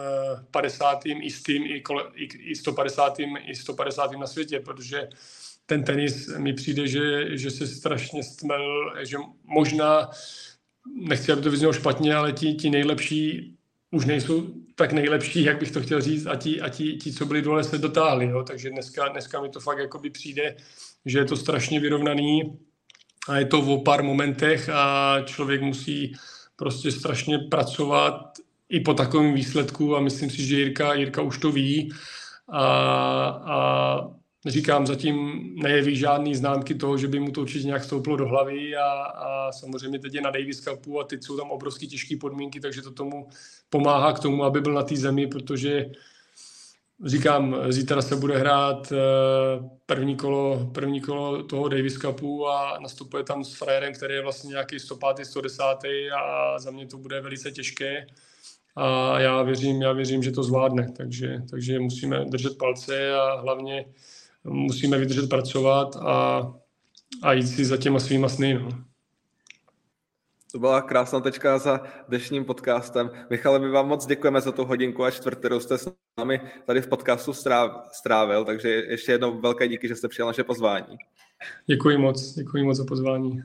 50. 0.50 1.06
Eh, 1.06 1.08
i 1.08 1.30
s 1.30 1.42
tím, 1.42 1.62
i, 1.66 1.80
kole, 1.80 2.04
i 2.38 2.56
150. 2.56 3.16
i 3.46 3.54
150. 3.54 4.10
na 4.12 4.26
světě, 4.26 4.60
protože 4.60 5.08
ten 5.66 5.84
tenis 5.84 6.28
mi 6.36 6.52
přijde, 6.52 6.88
že, 6.88 7.36
že 7.38 7.50
se 7.50 7.66
strašně 7.66 8.22
stmel, 8.22 8.92
že 9.02 9.16
možná 9.44 10.10
nechci, 10.94 11.32
aby 11.32 11.42
to 11.42 11.50
vyznělo 11.50 11.72
špatně, 11.72 12.14
ale 12.14 12.32
ti, 12.32 12.54
ti 12.54 12.70
nejlepší 12.70 13.54
už 13.90 14.04
nejsou 14.04 14.46
tak 14.74 14.92
nejlepší, 14.92 15.44
jak 15.44 15.58
bych 15.58 15.70
to 15.70 15.80
chtěl 15.80 16.00
říct, 16.00 16.26
a 16.26 16.36
ti, 16.36 16.60
a 16.60 16.68
ti, 16.68 16.96
ti 16.96 17.12
co 17.12 17.26
byli 17.26 17.42
dole, 17.42 17.64
se 17.64 17.78
dotáhli. 17.78 18.26
Jo? 18.26 18.42
Takže 18.42 18.70
dneska, 18.70 19.08
dneska 19.08 19.40
mi 19.40 19.48
to 19.48 19.60
fakt 19.60 19.78
jakoby 19.78 20.10
přijde, 20.10 20.56
že 21.06 21.18
je 21.18 21.24
to 21.24 21.36
strašně 21.36 21.80
vyrovnaný 21.80 22.58
a 23.28 23.38
je 23.38 23.44
to 23.44 23.60
o 23.60 23.82
pár 23.82 24.02
momentech 24.02 24.68
a 24.68 25.16
člověk 25.24 25.62
musí 25.62 26.12
prostě 26.56 26.92
strašně 26.92 27.38
pracovat 27.38 28.38
i 28.68 28.80
po 28.80 28.94
takovém 28.94 29.34
výsledku 29.34 29.96
a 29.96 30.00
myslím 30.00 30.30
si, 30.30 30.46
že 30.46 30.56
Jirka, 30.56 30.94
Jirka 30.94 31.22
už 31.22 31.38
to 31.38 31.52
ví. 31.52 31.92
A, 32.48 32.66
a 33.44 34.20
říkám, 34.46 34.86
zatím 34.86 35.40
nejeví 35.62 35.96
žádný 35.96 36.34
známky 36.34 36.74
toho, 36.74 36.98
že 36.98 37.08
by 37.08 37.20
mu 37.20 37.30
to 37.30 37.40
určitě 37.40 37.66
nějak 37.66 37.84
stouplo 37.84 38.16
do 38.16 38.28
hlavy 38.28 38.76
a, 38.76 38.90
a 39.02 39.52
samozřejmě 39.52 39.98
teď 39.98 40.14
je 40.14 40.20
na 40.20 40.30
Davis 40.30 40.60
Cupu 40.60 41.00
a 41.00 41.04
teď 41.04 41.24
jsou 41.24 41.36
tam 41.36 41.50
obrovské 41.50 41.86
těžké 41.86 42.16
podmínky, 42.16 42.60
takže 42.60 42.82
to 42.82 42.90
tomu 42.90 43.28
pomáhá 43.70 44.12
k 44.12 44.20
tomu, 44.20 44.44
aby 44.44 44.60
byl 44.60 44.72
na 44.72 44.82
té 44.82 44.96
zemi, 44.96 45.26
protože 45.26 45.90
říkám, 47.04 47.56
zítra 47.68 48.02
se 48.02 48.16
bude 48.16 48.38
hrát 48.38 48.92
eh, 48.92 48.96
první 49.86 50.16
kolo, 50.16 50.70
první 50.74 51.00
kolo 51.00 51.42
toho 51.42 51.68
Davis 51.68 51.98
Cupu 51.98 52.48
a 52.48 52.78
nastupuje 52.82 53.24
tam 53.24 53.44
s 53.44 53.54
frérem, 53.54 53.92
který 53.94 54.14
je 54.14 54.22
vlastně 54.22 54.48
nějaký 54.48 54.78
105. 54.78 55.24
110. 55.24 55.62
a 56.16 56.58
za 56.58 56.70
mě 56.70 56.86
to 56.86 56.98
bude 56.98 57.20
velice 57.20 57.50
těžké 57.50 58.06
a 58.76 59.20
já 59.20 59.42
věřím, 59.42 59.82
já 59.82 59.92
věřím, 59.92 60.22
že 60.22 60.32
to 60.32 60.42
zvládne, 60.42 60.92
takže, 60.96 61.42
takže 61.50 61.78
musíme 61.78 62.24
držet 62.24 62.58
palce 62.58 63.14
a 63.14 63.40
hlavně 63.40 63.84
musíme 64.44 64.98
vydržet 64.98 65.28
pracovat 65.28 65.96
a, 65.96 66.52
a 67.22 67.32
jít 67.32 67.46
si 67.46 67.64
za 67.64 67.76
těma 67.76 67.98
svýma 67.98 68.28
sny. 68.28 68.54
No. 68.54 68.68
To 70.52 70.58
byla 70.58 70.82
krásná 70.82 71.20
tečka 71.20 71.58
za 71.58 71.80
dnešním 72.08 72.44
podcastem. 72.44 73.10
Michale, 73.30 73.58
my 73.58 73.70
vám 73.70 73.88
moc 73.88 74.06
děkujeme 74.06 74.40
za 74.40 74.52
tu 74.52 74.64
hodinku 74.64 75.04
a 75.04 75.10
čtvrt, 75.10 75.38
kterou 75.38 75.60
jste 75.60 75.78
s 75.78 75.92
námi 76.18 76.40
tady 76.66 76.82
v 76.82 76.86
podcastu 76.86 77.32
strávil, 77.92 78.44
takže 78.44 78.68
ještě 78.68 79.12
jednou 79.12 79.40
velké 79.40 79.68
díky, 79.68 79.88
že 79.88 79.96
jste 79.96 80.08
přijal 80.08 80.26
naše 80.28 80.44
pozvání. 80.44 80.96
Děkuji 81.66 81.98
moc, 81.98 82.34
děkuji 82.34 82.64
moc 82.64 82.76
za 82.76 82.84
pozvání. 82.84 83.42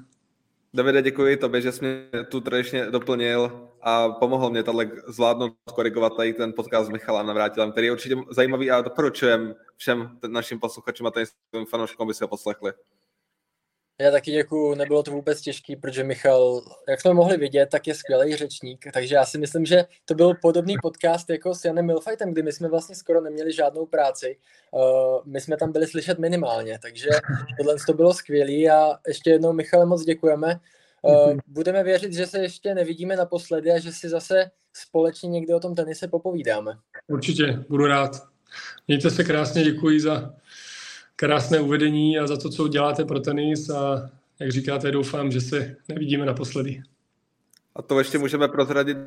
Davide, 0.73 1.02
děkuji 1.02 1.38
tobě, 1.38 1.61
že 1.61 1.72
jsi 1.72 1.86
mě 1.86 2.23
tu 2.23 2.41
tradičně 2.41 2.86
doplnil 2.86 3.69
a 3.82 4.10
pomohl 4.10 4.49
mě 4.49 4.64
tady 4.64 4.91
zvládnout 5.07 5.53
korigovat 5.76 6.18
tady 6.18 6.34
ten 6.34 6.53
podcast 6.53 6.88
s 6.88 6.90
Michalem 6.90 7.27
Navrátilem, 7.27 7.72
který 7.72 7.88
je 7.88 7.91
určitě 7.91 8.15
zajímavý 8.32 8.72
a 8.72 8.82
doporučujem 8.82 9.56
všem 9.77 10.19
našim 10.27 10.60
posluchačům 10.60 11.07
a 11.07 11.11
svým 11.11 11.65
fanouškům, 11.65 12.07
aby 12.07 12.14
si 12.14 12.23
ho 12.23 12.27
poslechli. 12.27 12.72
Já 14.01 14.11
taky 14.11 14.31
děkuju, 14.31 14.76
nebylo 14.76 15.03
to 15.03 15.11
vůbec 15.11 15.41
těžký, 15.41 15.76
protože 15.76 16.03
Michal, 16.03 16.61
jak 16.89 17.01
jsme 17.01 17.13
mohli 17.13 17.38
vidět, 17.38 17.69
tak 17.72 17.88
je 17.88 17.95
skvělý 17.95 18.35
řečník, 18.35 18.85
takže 18.93 19.15
já 19.15 19.26
si 19.26 19.38
myslím, 19.38 19.65
že 19.65 19.85
to 20.05 20.13
byl 20.13 20.34
podobný 20.41 20.76
podcast 20.81 21.30
jako 21.30 21.55
s 21.55 21.65
Janem 21.65 21.85
Milfightem, 21.85 22.31
kdy 22.31 22.43
my 22.43 22.51
jsme 22.51 22.67
vlastně 22.67 22.95
skoro 22.95 23.22
neměli 23.22 23.53
žádnou 23.53 23.85
práci, 23.85 24.38
uh, 24.72 24.81
my 25.26 25.41
jsme 25.41 25.57
tam 25.57 25.72
byli 25.72 25.88
slyšet 25.88 26.19
minimálně, 26.19 26.80
takže 26.81 27.09
tohle 27.57 27.76
to 27.88 27.93
bylo 27.93 28.13
skvělý 28.13 28.69
a 28.69 28.97
ještě 29.07 29.30
jednou 29.30 29.53
Michale 29.53 29.85
moc 29.85 30.03
děkujeme. 30.03 30.59
Uh, 31.01 31.38
budeme 31.47 31.84
věřit, 31.84 32.13
že 32.13 32.27
se 32.27 32.39
ještě 32.39 32.76
nevidíme 32.76 33.15
naposledy 33.15 33.72
a 33.72 33.80
že 33.80 33.91
si 33.91 34.09
zase 34.09 34.51
společně 34.73 35.30
někdy 35.30 35.53
o 35.53 35.59
tom 35.59 35.76
tenise 35.76 36.07
popovídáme. 36.07 36.72
Určitě, 37.07 37.63
budu 37.69 37.85
rád. 37.85 38.11
Mějte 38.88 39.09
se 39.09 39.23
krásně, 39.23 39.63
děkuji 39.63 39.99
za 39.99 40.35
krásné 41.16 41.60
uvedení 41.60 42.20
a 42.20 42.28
za 42.28 42.38
to, 42.38 42.50
co 42.50 42.68
děláte 42.68 43.06
pro 43.06 43.20
tenis 43.20 43.70
a 43.70 44.10
jak 44.40 44.52
říkáte, 44.52 44.92
doufám, 44.92 45.32
že 45.32 45.42
se 45.42 45.76
nevidíme 45.88 46.26
naposledy. 46.26 46.82
A 47.76 47.82
to 47.82 48.00
ještě 48.00 48.18
můžeme 48.18 48.48
prozradit, 48.48 48.98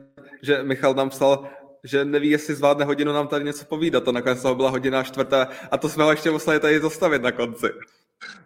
že 0.42 0.62
Michal 0.62 0.94
nám 0.94 1.10
psal, 1.10 1.48
že 1.84 2.04
neví, 2.04 2.30
jestli 2.30 2.54
zvládne 2.54 2.84
hodinu 2.84 3.12
nám 3.12 3.28
tady 3.28 3.44
něco 3.44 3.64
povídat. 3.64 4.08
A 4.08 4.12
nakonec 4.12 4.42
toho 4.42 4.54
byla 4.54 4.70
hodina 4.70 5.02
čtvrtá 5.02 5.48
a 5.70 5.78
to 5.78 5.88
jsme 5.88 6.04
ho 6.04 6.10
ještě 6.10 6.30
museli 6.30 6.60
tady 6.60 6.80
zastavit 6.80 7.22
na 7.22 7.32
konci. 7.32 7.66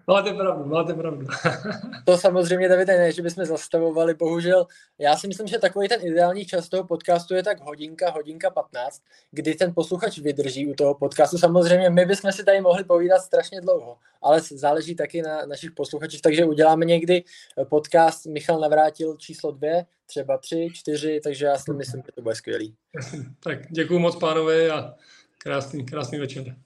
Máte 0.07 0.33
pravdu, 0.35 0.65
máte 0.65 0.95
pravdu. 0.95 1.27
to 2.05 2.19
samozřejmě, 2.19 2.69
Davide, 2.69 2.99
ne, 2.99 3.13
že 3.13 3.23
bychom 3.23 3.45
zastavovali, 3.45 4.15
bohužel. 4.15 4.67
Já 4.99 5.17
si 5.17 5.29
myslím, 5.29 5.47
že 5.47 5.59
takový 5.59 5.89
ten 5.89 6.01
ideální 6.03 6.45
čas 6.45 6.69
toho 6.69 6.85
podcastu 6.85 7.35
je 7.35 7.43
tak 7.43 7.61
hodinka, 7.61 8.11
hodinka 8.11 8.51
15, 8.51 9.03
kdy 9.31 9.55
ten 9.55 9.75
posluchač 9.75 10.19
vydrží 10.19 10.67
u 10.67 10.75
toho 10.75 10.95
podcastu. 10.95 11.39
Samozřejmě 11.39 11.91
my 11.91 12.07
bychom 12.07 12.33
si 12.33 12.45
tady 12.45 12.61
mohli 12.61 12.85
povídat 12.85 13.23
strašně 13.23 13.61
dlouho, 13.61 13.97
ale 14.23 14.41
záleží 14.41 14.95
taky 14.95 15.23
na 15.23 15.47
našich 15.47 15.71
posluchačích, 15.71 16.23
takže 16.23 16.45
uděláme 16.45 16.85
někdy 16.85 17.25
podcast 17.69 18.27
Michal 18.27 18.61
Navrátil 18.61 19.17
číslo 19.17 19.53
dvě, 19.53 19.87
třeba 20.07 20.39
tři, 20.39 20.69
čtyři, 20.73 21.21
takže 21.25 21.47
já 21.47 21.59
si 21.59 21.73
myslím, 21.73 22.03
že 22.07 22.13
to 22.15 22.23
bude 22.23 22.35
skvělý. 22.35 22.75
Tak 23.45 23.59
děkuji 23.71 23.99
moc, 23.99 24.17
pánové, 24.17 24.71
a 24.71 24.95
krásný, 25.39 25.87
krásný 25.87 26.19
večer. 26.19 26.57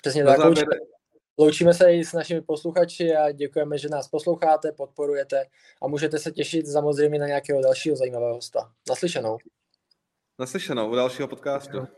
Přesně 0.00 0.24
tak. 0.24 0.38
Loučíme 1.38 1.74
se 1.74 1.94
i 1.94 2.04
s 2.04 2.12
našimi 2.12 2.40
posluchači 2.40 3.16
a 3.16 3.32
děkujeme, 3.32 3.78
že 3.78 3.88
nás 3.88 4.08
posloucháte, 4.08 4.72
podporujete 4.72 5.46
a 5.82 5.88
můžete 5.88 6.18
se 6.18 6.32
těšit 6.32 6.66
samozřejmě 6.66 7.18
na 7.18 7.26
nějakého 7.26 7.62
dalšího 7.62 7.96
zajímavého 7.96 8.34
hosta. 8.34 8.72
Naslyšenou. 8.88 9.38
Naslyšenou 10.38 10.90
u 10.90 10.94
dalšího 10.94 11.28
podcastu. 11.28 11.88